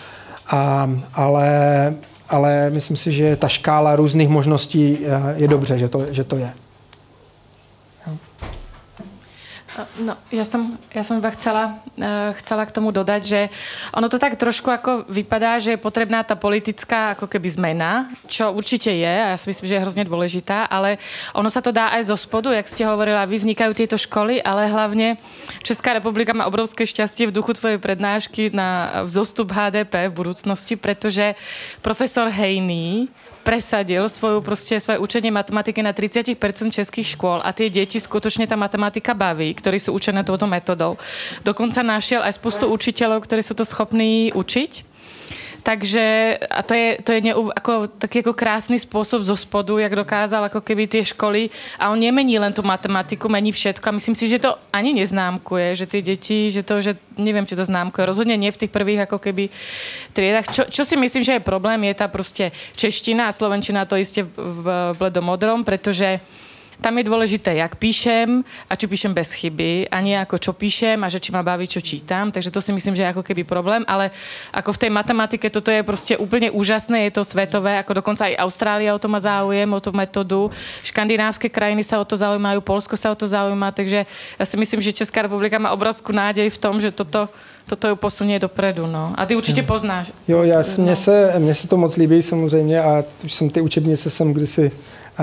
A, 0.48 0.90
ale, 1.14 1.94
ale 2.30 2.70
myslím 2.70 2.98
si, 2.98 3.12
že 3.12 3.36
ta 3.36 3.48
škála 3.48 3.96
různých 3.96 4.30
možností 4.30 4.98
eh, 5.06 5.34
je 5.36 5.48
dobře, 5.48 5.78
že 5.78 5.88
to, 5.88 6.06
že 6.12 6.24
to 6.24 6.36
je. 6.36 6.52
No, 10.04 10.20
ja 10.36 10.44
som, 10.44 10.76
ja 10.92 11.00
som 11.00 11.24
iba 11.24 11.32
chcela, 11.32 11.80
uh, 11.96 12.36
chcela 12.36 12.68
k 12.68 12.76
tomu 12.76 12.92
dodať, 12.92 13.22
že 13.24 13.42
ono 13.96 14.12
to 14.12 14.20
tak 14.20 14.36
trošku 14.36 14.68
ako 14.68 15.08
vypadá, 15.08 15.64
že 15.64 15.76
je 15.76 15.80
potrebná 15.80 16.28
tá 16.28 16.36
politická 16.36 17.16
ako 17.16 17.32
keby 17.32 17.48
zmena, 17.48 18.12
čo 18.28 18.52
určite 18.52 18.92
je 18.92 19.08
a 19.08 19.32
ja 19.32 19.38
si 19.40 19.48
myslím, 19.48 19.72
že 19.72 19.76
je 19.80 19.84
hrozne 19.88 20.04
dôležitá, 20.04 20.68
ale 20.68 21.00
ono 21.32 21.48
sa 21.48 21.64
to 21.64 21.72
dá 21.72 21.88
aj 21.96 22.12
zo 22.12 22.20
spodu, 22.20 22.52
jak 22.52 22.68
ste 22.68 22.84
hovorila, 22.84 23.24
vy 23.24 23.40
vznikajú 23.40 23.72
tieto 23.72 23.96
školy, 23.96 24.44
ale 24.44 24.68
hlavne 24.68 25.16
Česká 25.64 25.96
republika 25.96 26.36
má 26.36 26.52
obrovské 26.52 26.84
šťastie 26.84 27.32
v 27.32 27.36
duchu 27.40 27.56
tvojej 27.56 27.80
prednášky 27.80 28.52
na 28.52 29.04
vzostup 29.08 29.56
HDP 29.56 30.12
v 30.12 30.18
budúcnosti, 30.20 30.76
pretože 30.76 31.40
profesor 31.80 32.28
Hejný 32.28 33.08
presadil 33.44 34.10
svoju 34.10 34.42
prostě 34.42 34.80
svoje 34.80 35.00
učenie 35.00 35.32
matematiky 35.32 35.84
na 35.84 35.94
30% 35.94 36.72
českých 36.72 37.08
škôl 37.18 37.42
a 37.42 37.50
tie 37.54 37.70
deti 37.70 38.00
skutočne 38.00 38.48
tá 38.48 38.56
matematika 38.56 39.18
baví, 39.18 39.54
ktorí 39.54 39.82
sú 39.82 39.98
učené 39.98 40.24
touto 40.24 40.46
metodou. 40.48 40.98
Dokonca 41.44 41.82
našiel 41.82 42.22
aj 42.22 42.38
spoustu 42.38 42.70
učiteľov, 42.70 43.26
ktorí 43.26 43.42
sú 43.42 43.54
to 43.58 43.66
schopní 43.66 44.30
učiť 44.32 44.91
takže 45.64 46.38
a 46.50 46.62
to 46.66 46.74
je, 46.74 46.98
to 47.06 47.10
je 47.14 47.20
ne, 47.22 47.34
ako, 47.34 47.88
taký 47.88 48.26
ako 48.26 48.34
krásny 48.34 48.78
spôsob 48.82 49.22
zo 49.22 49.38
spodu, 49.38 49.78
jak 49.78 49.94
dokázal 49.94 50.50
ako 50.50 50.62
keby 50.62 50.90
tie 50.90 51.06
školy 51.06 51.54
a 51.78 51.94
on 51.94 52.02
nemení 52.02 52.42
len 52.42 52.54
tú 52.54 52.66
matematiku, 52.66 53.30
mení 53.30 53.54
všetko 53.54 53.86
a 53.90 53.98
myslím 53.98 54.18
si, 54.18 54.26
že 54.28 54.42
to 54.42 54.58
ani 54.74 54.94
neznámkuje, 54.98 55.76
že 55.78 55.86
tie 55.86 56.02
deti, 56.02 56.50
že 56.50 56.66
to, 56.66 56.82
že 56.82 56.98
neviem, 57.18 57.46
či 57.46 57.56
to 57.56 57.66
známkuje, 57.66 58.04
rozhodne 58.06 58.34
nie 58.38 58.50
v 58.50 58.60
tých 58.66 58.74
prvých 58.74 59.06
ako 59.06 59.18
keby 59.22 59.54
triedách. 60.14 60.50
Čo, 60.50 60.64
čo 60.68 60.84
si 60.86 60.98
myslím, 60.98 61.24
že 61.24 61.38
je 61.38 61.44
problém, 61.44 61.84
je 61.84 61.94
tá 61.94 62.08
prostě 62.08 62.52
čeština 62.76 63.28
a 63.28 63.32
slovenčina 63.32 63.86
to 63.86 63.96
isté 63.96 64.24
v, 64.24 64.30
v 64.36 64.68
bledomodrom, 64.98 65.64
pretože 65.64 66.20
tam 66.82 66.98
je 66.98 67.06
dôležité, 67.06 67.62
jak 67.62 67.78
píšem 67.78 68.42
a 68.66 68.74
či 68.74 68.90
píšem 68.90 69.14
bez 69.14 69.38
chyby 69.38 69.86
a 69.94 70.02
nie 70.02 70.18
ako 70.18 70.42
čo 70.42 70.52
píšem 70.58 70.98
a 70.98 71.08
že 71.14 71.22
či 71.22 71.30
ma 71.30 71.46
baví, 71.46 71.70
čo 71.70 71.78
čítam. 71.78 72.34
Takže 72.34 72.50
to 72.50 72.58
si 72.58 72.74
myslím, 72.74 72.98
že 72.98 73.06
je 73.06 73.14
ako 73.14 73.22
keby 73.22 73.46
problém, 73.46 73.86
ale 73.86 74.10
ako 74.50 74.74
v 74.74 74.82
tej 74.82 74.90
matematike 74.90 75.48
toto 75.54 75.70
je 75.70 75.86
prostě 75.86 76.18
úplně 76.18 76.52
úžasné, 76.52 77.06
je 77.06 77.12
to 77.12 77.24
svetové, 77.24 77.78
ako 77.78 77.94
dokonca 77.94 78.26
aj 78.26 78.42
Austrália 78.42 78.98
o 78.98 79.00
to 79.00 79.08
má 79.08 79.22
záujem, 79.22 79.70
o 79.70 79.80
tú 79.80 79.94
metódu. 79.94 80.50
Škandinávské 80.82 81.54
krajiny 81.54 81.86
sa 81.86 82.02
o 82.02 82.06
to 82.06 82.18
zaujímajú, 82.18 82.66
Polsko 82.66 82.98
sa 82.98 83.14
o 83.14 83.16
to 83.16 83.30
zaujíma, 83.30 83.72
takže 83.72 84.10
ja 84.42 84.46
si 84.46 84.58
myslím, 84.58 84.82
že 84.82 84.98
Česká 84.98 85.22
republika 85.22 85.62
má 85.62 85.70
obrovskú 85.70 86.10
nádej 86.10 86.50
v 86.50 86.58
tom, 86.58 86.82
že 86.82 86.90
toto 86.90 87.30
toto 87.70 87.88
ju 87.88 87.96
posunie 87.96 88.40
dopredu, 88.40 88.84
no. 88.88 89.14
A 89.16 89.26
ty 89.26 89.36
určitě 89.36 89.64
poznáš. 89.64 90.12
Jo, 90.28 90.44
já, 90.44 90.62
mně, 90.78 90.96
se, 90.96 91.34
mně 91.38 91.56
se 91.56 91.68
to 91.68 91.78
moc 91.78 91.96
líbí 91.96 92.22
samozřejmě 92.22 92.82
a 92.82 93.04
už 93.24 93.34
jsem 93.34 93.50
ty 93.50 93.62
učebnice 93.62 94.10
jsem 94.10 94.34
kdysi 94.34 94.72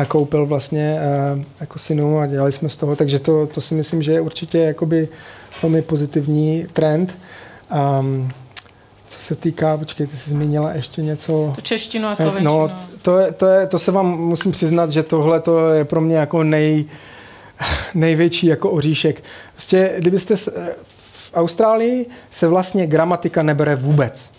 koupil 0.08 0.46
vlastně 0.46 0.98
eh, 1.00 1.44
jako 1.60 1.78
synu 1.78 2.18
a 2.18 2.26
dělali 2.26 2.52
jsme 2.52 2.68
z 2.68 2.76
toho, 2.76 2.96
takže 2.96 3.18
to, 3.18 3.46
to 3.46 3.60
si 3.60 3.74
myslím, 3.74 4.02
že 4.02 4.12
je 4.12 4.20
určitě 4.20 4.58
jakoby 4.58 5.08
velmi 5.62 5.82
pozitivní 5.82 6.66
trend. 6.72 7.18
Um, 8.00 8.30
co 9.08 9.20
se 9.20 9.34
týká, 9.34 9.76
počkej, 9.76 10.06
ty 10.06 10.16
jsi 10.16 10.30
zmínila 10.30 10.72
ještě 10.72 11.02
něco. 11.02 11.52
Tu 11.54 11.60
češtinu 11.60 12.08
a 12.08 12.16
slovenštinu. 12.16 12.50
No, 12.50 12.70
to, 13.02 13.18
je, 13.18 13.32
to, 13.32 13.46
je, 13.46 13.66
to 13.66 13.78
se 13.78 13.92
vám 13.92 14.06
musím 14.06 14.52
přiznat, 14.52 14.90
že 14.90 15.02
tohle 15.02 15.40
to 15.40 15.68
je 15.68 15.84
pro 15.84 16.00
mě 16.00 16.16
jako 16.16 16.42
nej, 16.42 16.84
největší 17.94 18.46
jako 18.46 18.70
oříšek. 18.70 19.24
Prostě, 19.52 19.94
kdybyste 19.98 20.36
v 20.36 21.30
Austrálii 21.34 22.06
se 22.30 22.48
vlastně 22.48 22.86
gramatika 22.86 23.42
nebere 23.42 23.76
vůbec, 23.76 24.30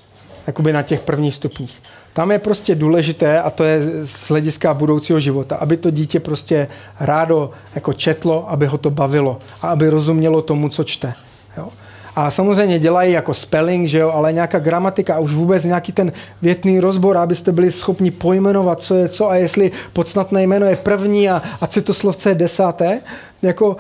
jakoby 0.48 0.74
na 0.74 0.82
těch 0.82 1.02
prvních 1.02 1.36
stupních. 1.36 1.82
Tam 2.20 2.32
je 2.32 2.40
prostě 2.40 2.76
důležité, 2.76 3.42
a 3.42 3.50
to 3.50 3.64
je 3.64 3.82
z 4.04 4.30
hlediska 4.30 4.74
budoucího 4.74 5.20
života, 5.20 5.56
aby 5.56 5.78
to 5.78 5.92
dítě 5.92 6.20
prostě 6.20 6.68
rádo 7.00 7.52
jako 7.76 7.94
četlo, 7.94 8.52
aby 8.52 8.66
ho 8.66 8.78
to 8.78 8.90
bavilo 8.90 9.40
a 9.62 9.68
aby 9.68 9.90
rozumělo 9.90 10.42
tomu, 10.42 10.70
co 10.70 10.84
čte. 10.84 11.14
Jo? 11.58 11.68
A 12.16 12.32
samozřejmě 12.32 12.80
dělají 12.80 13.14
jako 13.14 13.34
spelling, 13.34 13.88
že 13.88 14.00
jo, 14.00 14.12
ale 14.12 14.34
nějaká 14.34 14.60
gramatika 14.60 15.16
a 15.16 15.20
už 15.20 15.34
vůbec 15.34 15.64
nějaký 15.64 15.92
ten 15.92 16.12
větný 16.42 16.80
rozbor, 16.80 17.18
abyste 17.18 17.52
byli 17.52 17.72
schopni 17.72 18.12
pojmenovat, 18.12 18.82
co 18.84 18.96
je 18.96 19.10
co 19.10 19.30
a 19.30 19.36
jestli 19.36 19.72
podstatné 19.94 20.44
jméno 20.44 20.66
je 20.66 20.76
první 20.76 21.30
a, 21.30 21.42
a 21.62 21.68
citoslovce 21.68 22.30
je 22.30 22.36
desáté. 22.36 23.02
Jako 23.42 23.78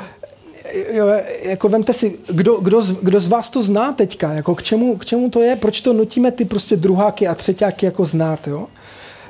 jo, 0.91 1.07
jako 1.41 1.69
vemte 1.69 1.93
si, 1.93 2.17
kdo, 2.29 2.55
kdo, 2.55 2.81
z, 2.81 2.91
kdo 2.91 3.19
z 3.19 3.27
vás 3.27 3.49
to 3.49 3.61
zná 3.61 3.91
teďka, 3.91 4.33
jako 4.33 4.55
k 4.55 4.63
čemu, 4.63 4.97
k 4.97 5.05
čemu 5.05 5.29
to 5.29 5.41
je, 5.41 5.55
proč 5.55 5.81
to 5.81 5.93
nutíme 5.93 6.31
ty 6.31 6.45
prostě 6.45 6.75
druháky 6.75 7.27
a 7.27 7.35
třetíáky 7.35 7.85
jako 7.85 8.05
znát, 8.05 8.47
jo? 8.47 8.67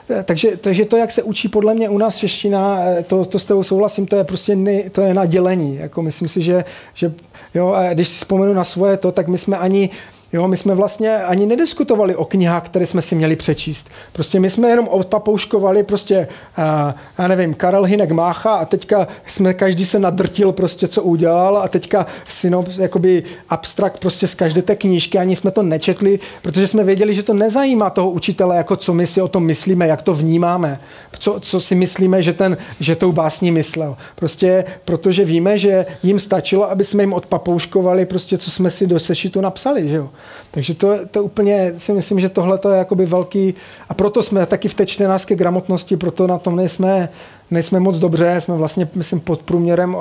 Eh, 0.10 0.24
takže, 0.24 0.58
takže 0.58 0.86
to, 0.86 0.98
jak 0.98 1.12
se 1.12 1.24
učí 1.24 1.48
podle 1.48 1.74
mě 1.74 1.90
u 1.90 1.98
nás 1.98 2.18
čeština, 2.18 2.80
eh, 2.80 3.04
to, 3.04 3.26
to 3.26 3.40
s 3.40 3.46
tebou 3.46 3.64
souhlasím, 3.64 4.06
to 4.06 4.16
je 4.16 4.24
prostě 4.24 4.56
ne, 4.56 4.90
to 4.90 5.02
je 5.02 5.14
na 5.14 5.26
dělení. 5.26 5.76
Jako 5.76 6.02
myslím 6.02 6.28
si, 6.28 6.42
že, 6.42 6.66
že 6.94 7.14
jo, 7.54 7.68
a 7.68 7.94
když 7.94 8.08
si 8.08 8.16
vzpomenu 8.16 8.54
na 8.54 8.64
svoje 8.64 8.98
to, 8.98 9.12
tak 9.12 9.28
my 9.28 9.38
jsme 9.38 9.58
ani 9.58 9.90
Jo, 10.34 10.48
my 10.48 10.58
jsme 10.58 10.76
vlastně 10.76 11.24
ani 11.24 11.46
nediskutovali 11.46 12.16
o 12.16 12.26
knihách, 12.26 12.66
které 12.66 12.86
jsme 12.86 13.02
si 13.02 13.16
měli 13.16 13.36
přečíst. 13.36 13.90
Prostě 14.14 14.40
my 14.40 14.50
jsme 14.50 14.70
jenom 14.70 14.88
odpapouškovali 14.88 15.84
prostě, 15.84 16.28
uh, 16.58 16.94
já 17.18 17.28
nevím, 17.28 17.54
Karel 17.54 17.84
Hinek 17.84 18.12
Mácha 18.12 18.56
a 18.56 18.66
teďka 18.66 19.08
jsme, 19.26 19.54
každý 19.54 19.86
se 19.86 20.00
nadrtil 20.00 20.52
prostě, 20.52 20.88
co 20.88 21.04
udělal 21.04 21.58
a 21.58 21.68
teďka 21.68 22.06
si 22.28 22.50
no, 22.50 22.66
jakoby 22.80 23.24
abstrakt 23.50 24.00
prostě 24.00 24.28
z 24.28 24.36
každé 24.36 24.62
té 24.62 24.76
knížky, 24.76 25.18
ani 25.18 25.36
jsme 25.36 25.52
to 25.52 25.64
nečetli, 25.64 26.20
protože 26.42 26.68
jsme 26.68 26.84
věděli, 26.84 27.16
že 27.16 27.24
to 27.24 27.34
nezajímá 27.34 27.90
toho 27.90 28.10
učitele, 28.10 28.58
jako 28.58 28.76
co 28.76 28.94
my 28.94 29.08
si 29.08 29.22
o 29.22 29.28
tom 29.28 29.46
myslíme, 29.46 29.88
jak 29.88 30.02
to 30.02 30.14
vnímáme, 30.14 30.80
co, 31.20 31.40
co 31.40 31.60
si 31.60 31.76
myslíme, 31.76 32.24
že, 32.24 32.34
ten, 32.34 32.58
že 32.80 32.96
tou 32.96 33.12
básní 33.12 33.52
myslel. 33.52 33.98
Prostě 34.16 34.66
protože 34.86 35.26
víme, 35.26 35.58
že 35.58 35.86
jim 36.04 36.20
stačilo, 36.20 36.72
aby 36.72 36.84
jsme 36.84 37.04
jim 37.04 37.14
odpapouškovali 37.14 38.06
prostě, 38.06 38.38
co 38.38 38.52
jsme 38.52 38.72
si 38.72 38.88
do 38.88 39.00
sešitu 39.00 39.42
napsali, 39.42 39.90
že 39.90 39.96
jo. 39.96 40.10
Takže 40.52 40.74
to, 40.74 41.00
to 41.12 41.24
úplně 41.24 41.74
si 41.78 41.94
myslím, 41.94 42.20
že 42.20 42.30
tohle 42.30 42.60
je 42.72 42.78
jakoby 42.78 43.06
velký, 43.06 43.54
a 43.90 43.94
proto 43.94 44.24
jsme 44.24 44.46
taky 44.46 44.68
v 44.68 44.74
té 44.74 44.86
čtenářské 44.86 45.36
gramotnosti, 45.36 45.98
proto 45.98 46.28
na 46.28 46.38
tom 46.38 46.56
nejsme, 46.56 47.10
nejsme 47.52 47.80
moc 47.80 47.98
dobře, 47.98 48.42
jsme 48.42 48.56
vlastně, 48.56 48.88
myslím, 48.96 49.20
pod 49.20 49.44
průměrem 49.44 49.96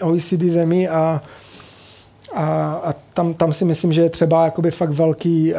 OECD 0.00 0.42
zemí 0.48 0.88
a, 0.88 1.22
a, 2.34 2.44
a 2.84 2.94
tam, 3.14 3.34
tam 3.34 3.52
si 3.52 3.64
myslím, 3.64 3.92
že 3.92 4.00
je 4.00 4.10
třeba 4.10 4.44
jakoby 4.44 4.70
fakt 4.70 4.90
velký, 4.90 5.54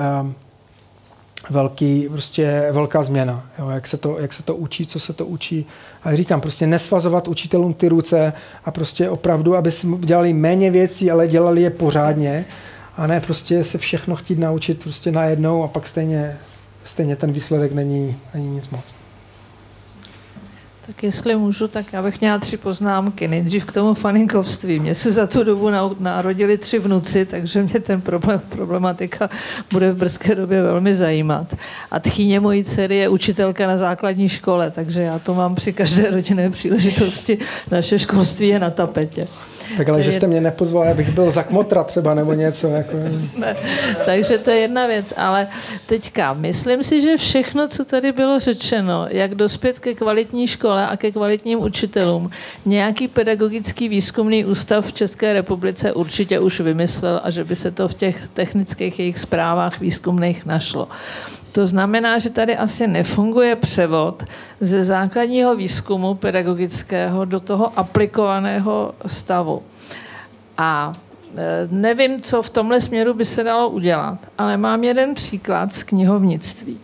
velký, 1.49 2.07
prostě 2.11 2.67
velká 2.71 3.03
změna, 3.03 3.45
jo, 3.59 3.69
jak, 3.69 3.87
se 3.87 3.97
to, 3.97 4.19
jak 4.19 4.33
se 4.33 4.43
to 4.43 4.55
učí, 4.55 4.85
co 4.85 4.99
se 4.99 5.13
to 5.13 5.25
učí. 5.25 5.65
A 6.03 6.15
říkám, 6.15 6.41
prostě 6.41 6.67
nesvazovat 6.67 7.27
učitelům 7.27 7.73
ty 7.73 7.87
ruce 7.87 8.33
a 8.65 8.71
prostě 8.71 9.09
opravdu, 9.09 9.55
aby 9.55 9.71
si 9.71 9.87
dělali 9.99 10.33
méně 10.33 10.71
věcí, 10.71 11.11
ale 11.11 11.27
dělali 11.27 11.61
je 11.61 11.69
pořádně 11.69 12.45
a 12.99 13.07
ne 13.07 13.21
prostě 13.21 13.63
se 13.63 13.77
všechno 13.77 14.15
chtít 14.15 14.39
naučit 14.39 14.83
prostě 14.83 15.11
najednou 15.11 15.63
a 15.63 15.67
pak 15.67 15.87
stejně, 15.87 16.37
stejně 16.83 17.15
ten 17.15 17.31
výsledek 17.31 17.71
není, 17.71 18.17
není 18.33 18.49
nic 18.49 18.69
moc. 18.69 18.83
Tak 20.85 21.03
jestli 21.03 21.35
můžu, 21.35 21.67
tak 21.67 21.93
já 21.93 22.01
bych 22.01 22.21
měla 22.21 22.37
tři 22.37 22.57
poznámky. 22.57 23.27
Nejdřív 23.27 23.65
k 23.65 23.71
tomu 23.71 23.93
faninkovství. 23.93 24.79
Mně 24.79 24.95
se 24.95 25.11
za 25.11 25.27
tu 25.27 25.43
dobu 25.43 25.69
narodili 25.99 26.57
tři 26.57 26.79
vnuci, 26.79 27.25
takže 27.25 27.63
mě 27.63 27.79
ten 27.79 28.01
problém, 28.01 28.41
problematika 28.49 29.29
bude 29.71 29.91
v 29.91 29.97
brzké 29.97 30.35
době 30.35 30.63
velmi 30.63 30.95
zajímat. 30.95 31.55
A 31.91 31.99
tchýně 31.99 32.39
mojí 32.39 32.63
dcery 32.63 32.95
je 32.95 33.09
učitelka 33.09 33.67
na 33.67 33.77
základní 33.77 34.29
škole, 34.29 34.71
takže 34.71 35.01
já 35.01 35.19
to 35.19 35.33
mám 35.33 35.55
při 35.55 35.73
každé 35.73 36.11
rodinné 36.11 36.49
příležitosti. 36.49 37.37
Naše 37.71 37.99
školství 37.99 38.47
je 38.47 38.59
na 38.59 38.69
tapetě. 38.69 39.27
Tak 39.77 39.89
ale, 39.89 40.03
že 40.03 40.11
jste 40.11 40.27
mě 40.27 40.41
nepozval, 40.41 40.91
abych 40.91 41.09
byl 41.09 41.31
za 41.31 41.43
kmotra 41.43 41.83
třeba 41.83 42.13
nebo 42.13 42.33
něco. 42.33 42.67
Jako... 42.67 42.97
Ne. 43.37 43.55
Takže 44.05 44.37
to 44.37 44.49
je 44.49 44.57
jedna 44.57 44.87
věc, 44.87 45.13
ale 45.17 45.47
teďka, 45.85 46.33
myslím 46.33 46.83
si, 46.83 47.01
že 47.01 47.17
všechno, 47.17 47.67
co 47.67 47.85
tady 47.85 48.11
bylo 48.11 48.39
řečeno, 48.39 49.07
jak 49.09 49.35
dospět 49.35 49.79
ke 49.79 49.93
kvalitní 49.93 50.47
škole 50.47 50.87
a 50.87 50.97
ke 50.97 51.11
kvalitním 51.11 51.59
učitelům, 51.59 52.29
nějaký 52.65 53.07
pedagogický 53.07 53.89
výzkumný 53.89 54.45
ústav 54.45 54.85
v 54.85 54.93
České 54.93 55.33
republice 55.33 55.93
určitě 55.93 56.39
už 56.39 56.59
vymyslel 56.59 57.21
a 57.23 57.29
že 57.29 57.43
by 57.43 57.55
se 57.55 57.71
to 57.71 57.87
v 57.87 57.93
těch 57.93 58.27
technických 58.33 58.99
jejich 58.99 59.19
zprávách 59.19 59.79
výzkumných 59.79 60.45
našlo. 60.45 60.87
To 61.51 61.67
znamená, 61.67 62.19
že 62.19 62.29
tady 62.29 62.57
asi 62.57 62.87
nefunguje 62.87 63.55
převod 63.55 64.23
ze 64.61 64.83
základního 64.83 65.55
výzkumu 65.55 66.15
pedagogického 66.15 67.25
do 67.25 67.39
toho 67.39 67.79
aplikovaného 67.79 68.93
stavu. 69.05 69.58
A 70.57 70.93
Eh, 71.35 71.67
nevím, 71.71 72.21
co 72.21 72.41
v 72.41 72.49
tomhle 72.49 72.81
směru 72.81 73.13
by 73.13 73.25
se 73.25 73.43
dalo 73.43 73.69
udělat, 73.69 74.17
ale 74.37 74.57
mám 74.57 74.83
jeden 74.83 75.15
příklad 75.15 75.73
z 75.73 75.83
knihovnictví. 75.83 76.79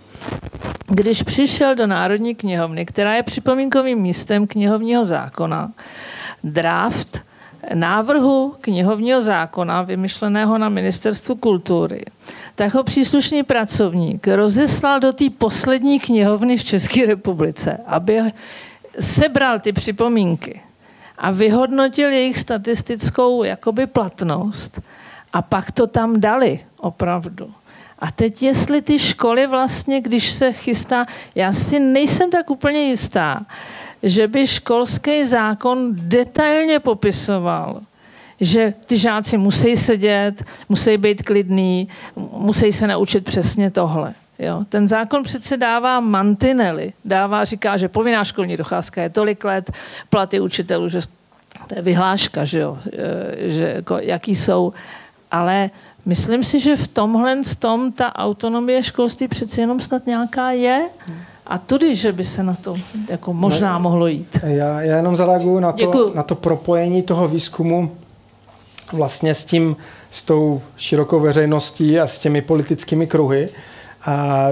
Když 0.88 1.24
přišel 1.24 1.76
do 1.76 1.88
Národní 1.88 2.36
knihovny, 2.36 2.86
která 2.86 3.16
je 3.16 3.24
připomínkovým 3.24 4.00
místem 4.00 4.48
knihovního 4.48 5.06
zákona, 5.06 5.72
draft 6.44 7.24
návrhu 7.74 8.56
knihovního 8.62 9.22
zákona 9.22 9.82
vymyšleného 9.82 10.58
na 10.58 10.70
ministerstvu 10.70 11.36
kultury, 11.36 12.06
tak 12.56 12.74
ho 12.74 12.84
příslušný 12.84 13.44
pracovník 13.44 14.28
rozeslal 14.28 15.00
do 15.00 15.14
té 15.14 15.30
poslední 15.38 16.00
knihovny 16.00 16.58
v 16.58 16.64
České 16.64 17.06
republice, 17.06 17.78
aby 17.86 18.22
sebral 19.00 19.60
ty 19.60 19.74
připomínky 19.74 20.62
a 21.18 21.32
vyhodnotil 21.32 22.10
jejich 22.10 22.38
statistickou 22.38 23.44
jakoby 23.44 23.88
platnost 23.88 24.82
a 25.34 25.42
pak 25.42 25.72
to 25.72 25.88
tam 25.88 26.20
dali 26.20 26.60
opravdu. 26.78 27.52
A 28.00 28.12
teď 28.12 28.44
jestli 28.44 28.82
ty 28.82 29.00
školy 29.00 29.48
vlastně, 29.48 30.02
když 30.02 30.32
se 30.32 30.54
chystá, 30.54 31.06
já 31.36 31.54
si 31.54 31.80
nejsem 31.80 32.32
tak 32.32 32.50
úplně 32.50 32.80
jistá, 32.80 33.46
že 34.04 34.28
by 34.28 34.48
školský 34.48 35.26
zákon 35.26 35.90
detailně 35.92 36.80
popisoval, 36.80 37.82
že 38.42 38.74
ty 38.86 38.98
žáci 38.98 39.38
musí 39.38 39.78
sedět, 39.78 40.44
musí 40.70 40.98
být 40.98 41.24
klidní, 41.24 41.88
musí 42.32 42.72
se 42.72 42.88
naučit 42.88 43.26
přesně 43.26 43.72
tohle. 43.72 44.14
Jo? 44.40 44.66
Ten 44.70 44.88
zákon 44.88 45.24
přece 45.24 45.58
dává 45.58 46.00
mantinely, 46.00 46.94
dává, 47.06 47.46
říká, 47.46 47.78
že 47.78 47.88
povinná 47.88 48.24
školní 48.24 48.58
docházka 48.58 49.02
je 49.02 49.10
tolik 49.10 49.44
let, 49.44 49.72
platy 50.10 50.40
učitelů, 50.40 50.90
že 50.90 51.02
to 51.68 51.76
je 51.76 51.82
vyhláška, 51.82 52.46
že 52.46 52.60
jo? 52.60 52.78
E, 52.94 53.50
že 53.50 53.74
jako, 53.76 53.98
jaký 53.98 54.36
jsou, 54.36 54.74
ale 55.32 55.70
myslím 56.06 56.44
si, 56.44 56.60
že 56.60 56.76
v 56.76 56.88
tomhle 56.88 57.38
tom 57.60 57.92
ta 57.92 58.16
autonomie 58.16 58.84
školství 58.84 59.28
přece 59.28 59.62
jenom 59.62 59.80
snad 59.80 60.08
nějaká 60.08 60.52
je. 60.52 60.86
A 61.48 61.58
tudy, 61.58 61.96
že 61.96 62.12
by 62.12 62.24
se 62.24 62.44
na 62.44 62.54
to 62.54 62.76
jako 63.10 63.34
možná 63.34 63.74
no, 63.74 63.80
mohlo 63.80 64.08
jít. 64.08 64.40
Já, 64.44 64.82
já 64.82 64.98
jenom 64.98 65.16
zareaguju 65.16 65.60
na 65.60 65.72
to, 65.72 66.12
na 66.16 66.24
to 66.24 66.36
propojení 66.36 67.02
toho 67.02 67.28
výzkumu 67.28 67.92
vlastně 68.94 69.36
s 69.36 69.46
tím, 69.46 69.76
s 70.12 70.24
tou 70.24 70.62
širokou 70.78 71.20
veřejností 71.20 72.00
a 72.00 72.08
s 72.08 72.20
těmi 72.20 72.42
politickými 72.42 73.08
kruhy. 73.08 73.50
A 74.06 74.48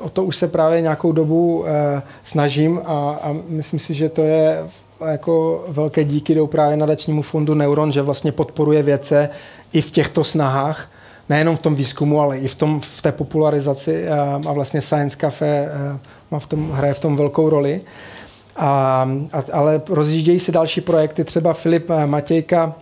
o 0.00 0.08
to 0.08 0.24
už 0.24 0.36
se 0.36 0.48
právě 0.48 0.80
nějakou 0.80 1.12
dobu 1.12 1.64
e, 1.66 2.02
snažím 2.24 2.80
a, 2.84 3.18
a 3.22 3.36
myslím 3.48 3.80
si, 3.80 3.94
že 3.94 4.08
to 4.08 4.22
je 4.22 4.64
jako 5.06 5.64
velké 5.68 6.04
díky 6.04 6.34
jdou 6.34 6.46
právě 6.46 6.76
nadačnímu 6.76 7.22
fondu 7.22 7.54
Neuron, 7.54 7.92
že 7.92 8.02
vlastně 8.02 8.32
podporuje 8.32 8.82
věce 8.82 9.28
i 9.72 9.80
v 9.80 9.90
těchto 9.90 10.24
snahách, 10.24 10.90
nejenom 11.28 11.56
v 11.56 11.62
tom 11.62 11.74
výzkumu, 11.74 12.20
ale 12.20 12.38
i 12.38 12.48
v, 12.48 12.54
tom, 12.54 12.80
v 12.80 13.02
té 13.02 13.12
popularizaci 13.12 14.08
a, 14.08 14.40
a 14.48 14.52
vlastně 14.52 14.80
Science 14.80 15.16
Cafe 15.16 15.68
má 16.30 16.38
v 16.38 16.46
tom, 16.46 16.70
hraje 16.70 16.94
v 16.94 17.00
tom 17.00 17.16
velkou 17.16 17.50
roli. 17.50 17.80
A, 18.56 19.08
a, 19.32 19.42
ale 19.52 19.82
rozjíždějí 19.88 20.40
se 20.40 20.52
další 20.52 20.80
projekty, 20.80 21.24
třeba 21.24 21.52
Filip 21.52 21.88
Matějka 22.06 22.74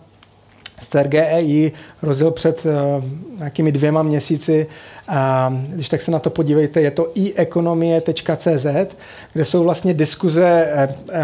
CRGEI 0.81 1.73
rozjel 2.03 2.31
před 2.31 2.67
uh, 2.67 3.05
nějakými 3.39 3.73
dvěma 3.73 4.03
měsíci. 4.03 4.67
A 5.09 5.53
když 5.69 5.89
tak 5.89 6.03
se 6.03 6.11
na 6.11 6.19
to 6.19 6.31
podívejte, 6.31 6.81
je 6.81 6.91
to 6.91 7.11
iekonomie.cz, 7.15 8.67
kde 9.33 9.45
jsou 9.45 9.65
vlastně 9.65 9.95
diskuze 9.95 10.69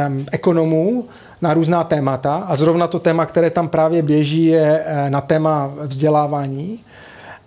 um, 0.09 0.27
ekonomů 0.33 1.05
na 1.43 1.55
různá 1.55 1.85
témata. 1.85 2.35
A 2.35 2.57
zrovna 2.57 2.87
to 2.87 2.99
téma, 2.99 3.27
které 3.27 3.51
tam 3.51 3.69
právě 3.69 4.03
běží, 4.03 4.47
je 4.47 4.85
na 5.09 5.21
téma 5.21 5.73
vzdělávání. 5.81 6.81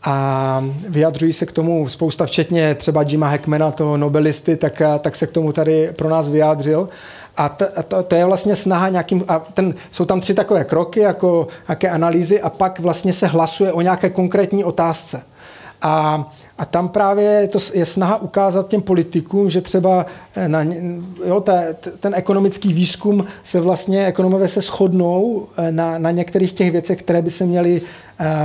A 0.04 0.66
vyjadřují 0.90 1.34
se 1.34 1.46
k 1.46 1.52
tomu 1.52 1.90
spousta, 1.90 2.26
včetně 2.26 2.76
třeba 2.76 3.02
Jima 3.02 3.28
Hackmana, 3.28 3.72
toho 3.72 3.98
nobelisty, 3.98 4.56
tak, 4.56 4.82
tak 5.00 5.16
se 5.16 5.28
k 5.28 5.32
tomu 5.32 5.52
tady 5.52 5.90
pro 5.96 6.10
nás 6.10 6.30
vyjádřil. 6.30 6.90
A 7.38 7.50
to, 7.50 7.66
to, 7.88 8.04
to 8.04 8.16
je 8.16 8.26
vlastně 8.26 8.56
snaha 8.56 8.90
nějakým, 8.90 9.24
a 9.28 9.40
ten, 9.40 9.74
jsou 9.92 10.06
tam 10.06 10.20
tři 10.22 10.34
takové 10.34 10.64
kroky, 10.64 11.00
jako 11.00 11.48
jaké 11.70 11.90
analýzy 11.90 12.42
a 12.42 12.50
pak 12.50 12.80
vlastně 12.80 13.14
se 13.14 13.28
hlasuje 13.28 13.74
o 13.74 13.82
nějaké 13.82 14.10
konkrétní 14.10 14.64
otázce. 14.64 15.24
A, 15.82 16.28
a 16.58 16.66
tam 16.66 16.90
právě 16.90 17.48
to 17.48 17.60
je 17.74 17.86
snaha 17.86 18.22
ukázat 18.22 18.68
těm 18.68 18.82
politikům, 18.82 19.50
že 19.50 19.62
třeba 19.62 20.06
eh, 20.36 20.48
na, 20.48 20.66
jo, 21.26 21.42
ta, 21.42 21.54
ten 22.00 22.16
ekonomický 22.16 22.74
výzkum 22.74 23.26
se 23.44 23.62
vlastně, 23.62 24.06
ekonomové 24.06 24.48
se 24.48 24.62
shodnou 24.62 25.48
eh, 25.58 25.72
na, 25.72 25.98
na 25.98 26.12
některých 26.12 26.54
těch 26.54 26.72
věcech, 26.72 27.00
které 27.00 27.22
by 27.22 27.32
se 27.32 27.46
měly 27.46 27.82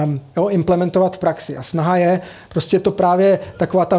um, 0.04 0.20
jo, 0.36 0.48
implementovat 0.48 1.16
v 1.16 1.18
praxi. 1.18 1.56
A 1.56 1.62
snaha 1.62 1.96
je 1.96 2.20
prostě 2.48 2.78
to 2.78 2.90
právě 2.90 3.38
taková 3.58 3.84
ta 3.84 3.98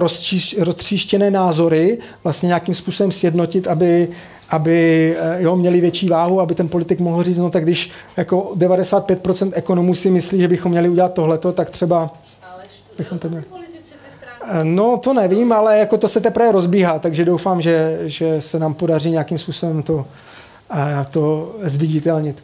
roztříštěné 0.57 1.31
názory 1.31 1.97
vlastně 2.23 2.47
nějakým 2.47 2.75
způsobem 2.75 3.11
sjednotit, 3.11 3.67
aby, 3.67 4.07
aby 4.49 5.15
eh, 5.19 5.43
jo, 5.43 5.55
měli 5.55 5.81
větší 5.81 6.07
váhu, 6.07 6.41
aby 6.41 6.55
ten 6.55 6.69
politik 6.69 6.99
mohl 6.99 7.23
říct, 7.23 7.37
no 7.37 7.49
tak 7.49 7.63
když 7.63 7.91
jako 8.17 8.53
95% 8.57 9.51
ekonomů 9.55 9.93
si 9.93 10.09
myslí, 10.09 10.41
že 10.41 10.47
bychom 10.47 10.71
měli 10.71 10.89
udělat 10.89 11.13
tohleto, 11.13 11.51
tak 11.51 11.69
třeba 11.69 12.09
bychom 12.97 13.19
to 13.19 13.29
měli. 13.29 13.45
Eh, 14.43 14.63
no, 14.63 14.97
to 14.97 15.13
nevím, 15.13 15.53
ale 15.53 15.77
jako 15.77 15.97
to 15.97 16.07
se 16.07 16.19
teprve 16.19 16.51
rozbíhá, 16.51 16.99
takže 16.99 17.25
doufám, 17.25 17.61
že, 17.61 17.99
že 18.03 18.41
se 18.41 18.59
nám 18.59 18.73
podaří 18.73 19.11
nějakým 19.11 19.37
způsobem 19.37 19.83
to, 19.83 20.05
eh, 20.73 21.05
to 21.09 21.55
zviditelnit. 21.63 22.43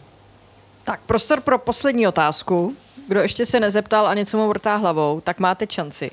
Tak, 0.83 0.99
prostor 1.05 1.41
pro 1.41 1.57
poslední 1.57 2.07
otázku. 2.07 2.73
Kdo 3.07 3.19
ještě 3.19 3.45
se 3.45 3.59
nezeptal 3.59 4.07
a 4.07 4.13
něco 4.13 4.37
mu 4.37 4.47
vrtá 4.47 4.75
hlavou, 4.75 5.21
tak 5.21 5.39
máte 5.39 5.65
šanci. 5.69 6.11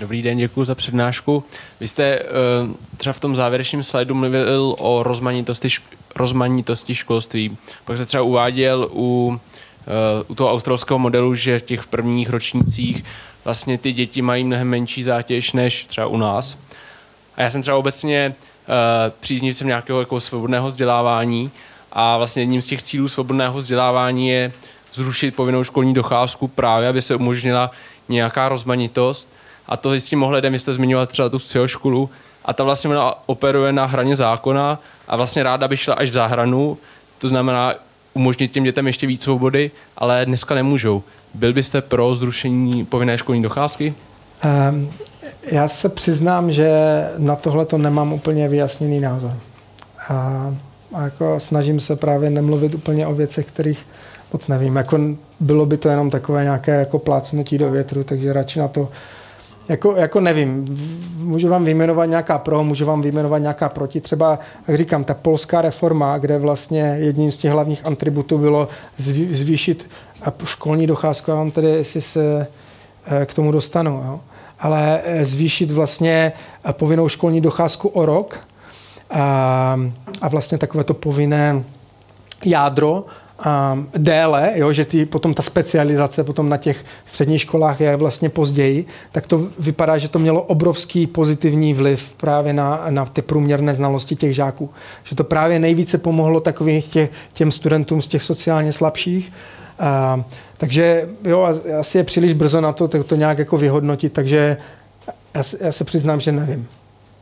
Dobrý 0.00 0.22
den, 0.22 0.38
děkuji 0.38 0.64
za 0.64 0.74
přednášku. 0.74 1.44
Vy 1.80 1.88
jste 1.88 2.20
uh, 2.20 2.26
třeba 2.96 3.12
v 3.12 3.20
tom 3.20 3.36
závěrečném 3.36 3.82
slajdu 3.82 4.14
mluvil 4.14 4.76
o 4.78 5.02
rozmanitosti, 5.02 5.68
rozmanitosti 6.16 6.94
školství. 6.94 7.56
Pak 7.84 7.96
se 7.96 8.04
třeba 8.04 8.22
uváděl 8.22 8.88
u 8.92 9.40
Eh, 9.73 9.73
u 10.28 10.34
toho 10.34 10.52
australského 10.52 10.98
modelu, 10.98 11.34
že 11.34 11.58
v 11.58 11.62
těch 11.62 11.86
prvních 11.86 12.30
ročnících 12.30 13.04
vlastně 13.44 13.78
ty 13.78 13.92
děti 13.92 14.22
mají 14.22 14.44
mnohem 14.44 14.68
menší 14.68 15.02
zátěž 15.02 15.52
než 15.52 15.84
třeba 15.84 16.06
u 16.06 16.16
nás. 16.16 16.58
A 17.36 17.42
já 17.42 17.50
jsem 17.50 17.62
třeba 17.62 17.76
obecně 17.76 18.34
uh, 18.38 18.74
příznivcem 19.20 19.66
nějakého 19.66 20.00
jako 20.00 20.20
svobodného 20.20 20.68
vzdělávání 20.68 21.50
a 21.92 22.16
vlastně 22.16 22.42
jedním 22.42 22.62
z 22.62 22.66
těch 22.66 22.82
cílů 22.82 23.08
svobodného 23.08 23.58
vzdělávání 23.58 24.28
je 24.28 24.52
zrušit 24.92 25.36
povinnou 25.36 25.64
školní 25.64 25.94
docházku 25.94 26.48
právě, 26.48 26.88
aby 26.88 27.02
se 27.02 27.16
umožnila 27.16 27.70
nějaká 28.08 28.48
rozmanitost. 28.48 29.28
A 29.66 29.76
to 29.76 29.92
s 29.92 30.04
tím 30.04 30.22
ohledem, 30.22 30.52
vy 30.52 30.58
jste 30.58 30.74
zmiňoval 30.74 31.06
třeba 31.06 31.28
tu 31.28 31.38
školu, 31.66 32.10
a 32.44 32.52
ta 32.52 32.64
vlastně 32.64 32.90
operuje 33.26 33.72
na 33.72 33.84
hraně 33.84 34.16
zákona 34.16 34.78
a 35.08 35.16
vlastně 35.16 35.42
ráda 35.42 35.68
by 35.68 35.76
šla 35.76 35.94
až 35.94 36.10
za 36.10 36.26
hranu, 36.26 36.78
to 37.18 37.28
znamená 37.28 37.74
umožnit 38.14 38.52
těm 38.52 38.64
dětem 38.64 38.86
ještě 38.86 39.06
víc 39.06 39.22
svobody, 39.22 39.70
ale 39.96 40.26
dneska 40.26 40.54
nemůžou. 40.54 41.02
Byl 41.34 41.52
byste 41.52 41.80
pro 41.80 42.14
zrušení 42.14 42.84
povinné 42.84 43.18
školní 43.18 43.42
docházky? 43.42 43.94
Um, 44.70 44.90
já 45.50 45.68
se 45.68 45.88
přiznám, 45.88 46.52
že 46.52 46.70
na 47.18 47.36
tohle 47.36 47.66
to 47.66 47.78
nemám 47.78 48.12
úplně 48.12 48.48
vyjasněný 48.48 49.00
názor. 49.00 49.36
A, 50.08 50.54
a 50.94 51.02
jako 51.04 51.40
snažím 51.40 51.80
se 51.80 51.96
právě 51.96 52.30
nemluvit 52.30 52.74
úplně 52.74 53.06
o 53.06 53.14
věcech, 53.14 53.46
kterých 53.46 53.86
moc 54.32 54.48
nevím. 54.48 54.76
Jako 54.76 54.98
bylo 55.40 55.66
by 55.66 55.76
to 55.76 55.88
jenom 55.88 56.10
takové 56.10 56.42
nějaké 56.42 56.72
jako 56.78 56.98
plácnutí 56.98 57.58
do 57.58 57.70
větru, 57.70 58.04
takže 58.04 58.32
radši 58.32 58.58
na 58.58 58.68
to 58.68 58.88
jako, 59.68 59.94
jako 59.96 60.20
nevím, 60.20 60.76
můžu 61.18 61.48
vám 61.48 61.64
vyjmenovat 61.64 62.08
nějaká 62.08 62.38
pro, 62.38 62.64
můžu 62.64 62.84
vám 62.84 63.02
vyjmenovat 63.02 63.38
nějaká 63.38 63.68
proti. 63.68 64.00
Třeba, 64.00 64.38
jak 64.68 64.76
říkám, 64.76 65.04
ta 65.04 65.14
polská 65.14 65.62
reforma, 65.62 66.18
kde 66.18 66.38
vlastně 66.38 66.96
jedním 66.98 67.32
z 67.32 67.38
těch 67.38 67.52
hlavních 67.52 67.86
atributů 67.86 68.38
bylo 68.38 68.68
zvýšit 69.30 69.90
školní 70.44 70.86
docházku, 70.86 71.30
já 71.30 71.36
vám 71.36 71.50
tedy, 71.50 71.68
jestli 71.68 72.00
se 72.00 72.46
eh, 73.06 73.26
k 73.26 73.34
tomu 73.34 73.52
dostanu, 73.52 74.02
jo. 74.06 74.20
ale 74.60 75.00
eh, 75.04 75.24
zvýšit 75.24 75.70
vlastně 75.70 76.32
eh, 76.64 76.72
povinnou 76.72 77.08
školní 77.08 77.40
docházku 77.40 77.88
o 77.88 78.06
rok 78.06 78.38
a, 79.10 79.80
a 80.22 80.28
vlastně 80.28 80.58
takové 80.58 80.84
to 80.84 80.94
povinné 80.94 81.64
jádro 82.44 83.04
um, 83.72 83.88
déle, 83.96 84.52
jo, 84.54 84.72
že 84.72 84.84
ty, 84.84 85.06
potom 85.06 85.34
ta 85.34 85.42
specializace 85.42 86.24
potom 86.24 86.48
na 86.48 86.56
těch 86.56 86.84
středních 87.06 87.40
školách 87.40 87.80
je 87.80 87.96
vlastně 87.96 88.28
později, 88.28 88.86
tak 89.12 89.26
to 89.26 89.48
vypadá, 89.58 89.98
že 89.98 90.08
to 90.08 90.18
mělo 90.18 90.42
obrovský 90.42 91.06
pozitivní 91.06 91.74
vliv 91.74 92.14
právě 92.16 92.52
na, 92.52 92.86
na 92.90 93.04
ty 93.04 93.22
průměrné 93.22 93.74
znalosti 93.74 94.16
těch 94.16 94.34
žáků. 94.34 94.70
Že 95.04 95.16
to 95.16 95.24
právě 95.24 95.58
nejvíce 95.58 95.98
pomohlo 95.98 96.40
takovým 96.40 96.82
tě, 96.82 97.08
těm 97.32 97.52
studentům 97.52 98.02
z 98.02 98.08
těch 98.08 98.22
sociálně 98.22 98.72
slabších. 98.72 99.32
Um, 100.14 100.24
takže 100.56 101.08
jo, 101.24 101.48
asi 101.80 101.98
je 101.98 102.04
příliš 102.04 102.32
brzo 102.32 102.60
na 102.60 102.72
to, 102.72 102.88
tak 102.88 103.04
to 103.04 103.16
nějak 103.16 103.38
jako 103.38 103.56
vyhodnotit, 103.56 104.12
takže 104.12 104.56
já, 105.34 105.42
já 105.60 105.72
se 105.72 105.84
přiznám, 105.84 106.20
že 106.20 106.32
nevím. 106.32 106.68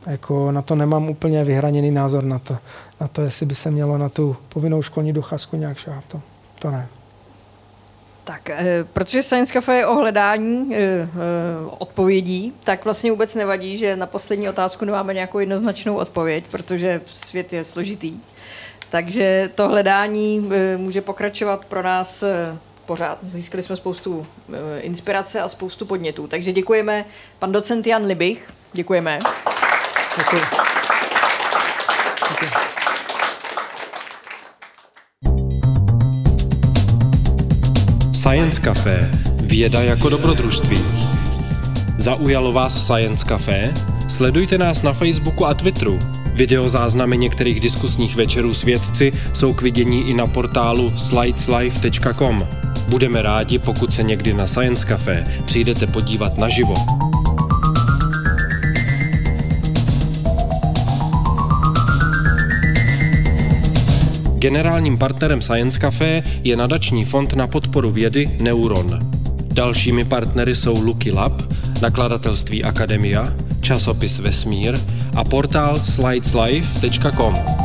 Jako 0.07 0.51
na 0.51 0.61
to 0.61 0.75
nemám 0.75 1.09
úplně 1.09 1.43
vyhraněný 1.43 1.91
názor 1.91 2.23
na 2.23 2.39
to, 2.39 2.57
na 3.01 3.07
to, 3.07 3.21
jestli 3.21 3.45
by 3.45 3.55
se 3.55 3.71
mělo 3.71 3.97
na 3.97 4.09
tu 4.09 4.35
povinnou 4.49 4.81
školní 4.81 5.13
docházku 5.13 5.57
nějak 5.57 5.77
šáhat. 5.77 6.03
To, 6.07 6.21
to 6.59 6.71
ne. 6.71 6.87
Tak, 8.23 8.49
eh, 8.49 8.85
protože 8.93 9.23
Science 9.23 9.53
Cafe 9.53 9.75
je 9.75 9.87
o 9.87 9.95
hledání 9.95 10.75
eh, 10.75 10.77
eh, 10.77 11.07
odpovědí, 11.77 12.53
tak 12.63 12.83
vlastně 12.83 13.11
vůbec 13.11 13.35
nevadí, 13.35 13.77
že 13.77 13.95
na 13.95 14.05
poslední 14.05 14.49
otázku 14.49 14.85
nemáme 14.85 15.13
nějakou 15.13 15.39
jednoznačnou 15.39 15.95
odpověď, 15.95 16.43
protože 16.51 17.01
svět 17.05 17.53
je 17.53 17.63
složitý. 17.63 18.19
Takže 18.89 19.49
to 19.55 19.67
hledání 19.67 20.49
může 20.77 21.01
pokračovat 21.01 21.65
pro 21.65 21.81
nás 21.83 22.23
pořád. 22.85 23.17
Získali 23.29 23.63
jsme 23.63 23.75
spoustu 23.75 24.27
inspirace 24.79 25.41
a 25.41 25.49
spoustu 25.49 25.85
podnětů. 25.85 26.27
Takže 26.27 26.51
děkujeme 26.51 27.05
pan 27.39 27.51
docent 27.51 27.87
Jan 27.87 28.05
Libich. 28.05 28.49
Děkujeme. 28.73 29.19
Děkuji. 30.17 30.41
Science 38.13 38.61
Café. 38.61 39.11
Věda 39.41 39.81
jako 39.81 40.09
dobrodružství. 40.09 40.77
Zaujalo 41.97 42.51
vás 42.51 42.85
Science 42.85 43.25
Café? 43.25 43.73
Sledujte 44.09 44.57
nás 44.57 44.83
na 44.83 44.93
Facebooku 44.93 45.45
a 45.45 45.53
Twitteru. 45.53 45.99
Videozáznamy 46.33 47.17
některých 47.17 47.59
diskusních 47.59 48.15
večerů 48.15 48.53
s 48.53 48.63
vědci 48.63 49.13
jsou 49.33 49.53
k 49.53 49.61
vidění 49.61 50.09
i 50.09 50.13
na 50.13 50.27
portálu 50.27 50.97
slideslife.com. 50.97 52.47
Budeme 52.87 53.21
rádi, 53.21 53.59
pokud 53.59 53.93
se 53.93 54.03
někdy 54.03 54.33
na 54.33 54.47
Science 54.47 54.85
Café 54.85 55.23
přijdete 55.45 55.87
podívat 55.87 56.37
naživo. 56.37 56.75
Generálním 64.43 64.97
partnerem 64.97 65.41
Science 65.41 65.79
Café 65.79 66.23
je 66.43 66.55
nadační 66.55 67.05
fond 67.05 67.33
na 67.33 67.47
podporu 67.47 67.91
vědy 67.91 68.29
Neuron. 68.41 68.99
Dalšími 69.53 70.05
partnery 70.05 70.55
jsou 70.55 70.81
Lucky 70.81 71.11
Lab, 71.11 71.41
nakladatelství 71.81 72.63
Akademia, 72.63 73.33
časopis 73.61 74.19
Vesmír 74.19 74.79
a 75.15 75.23
portál 75.23 75.79
slideslife.com. 75.79 77.62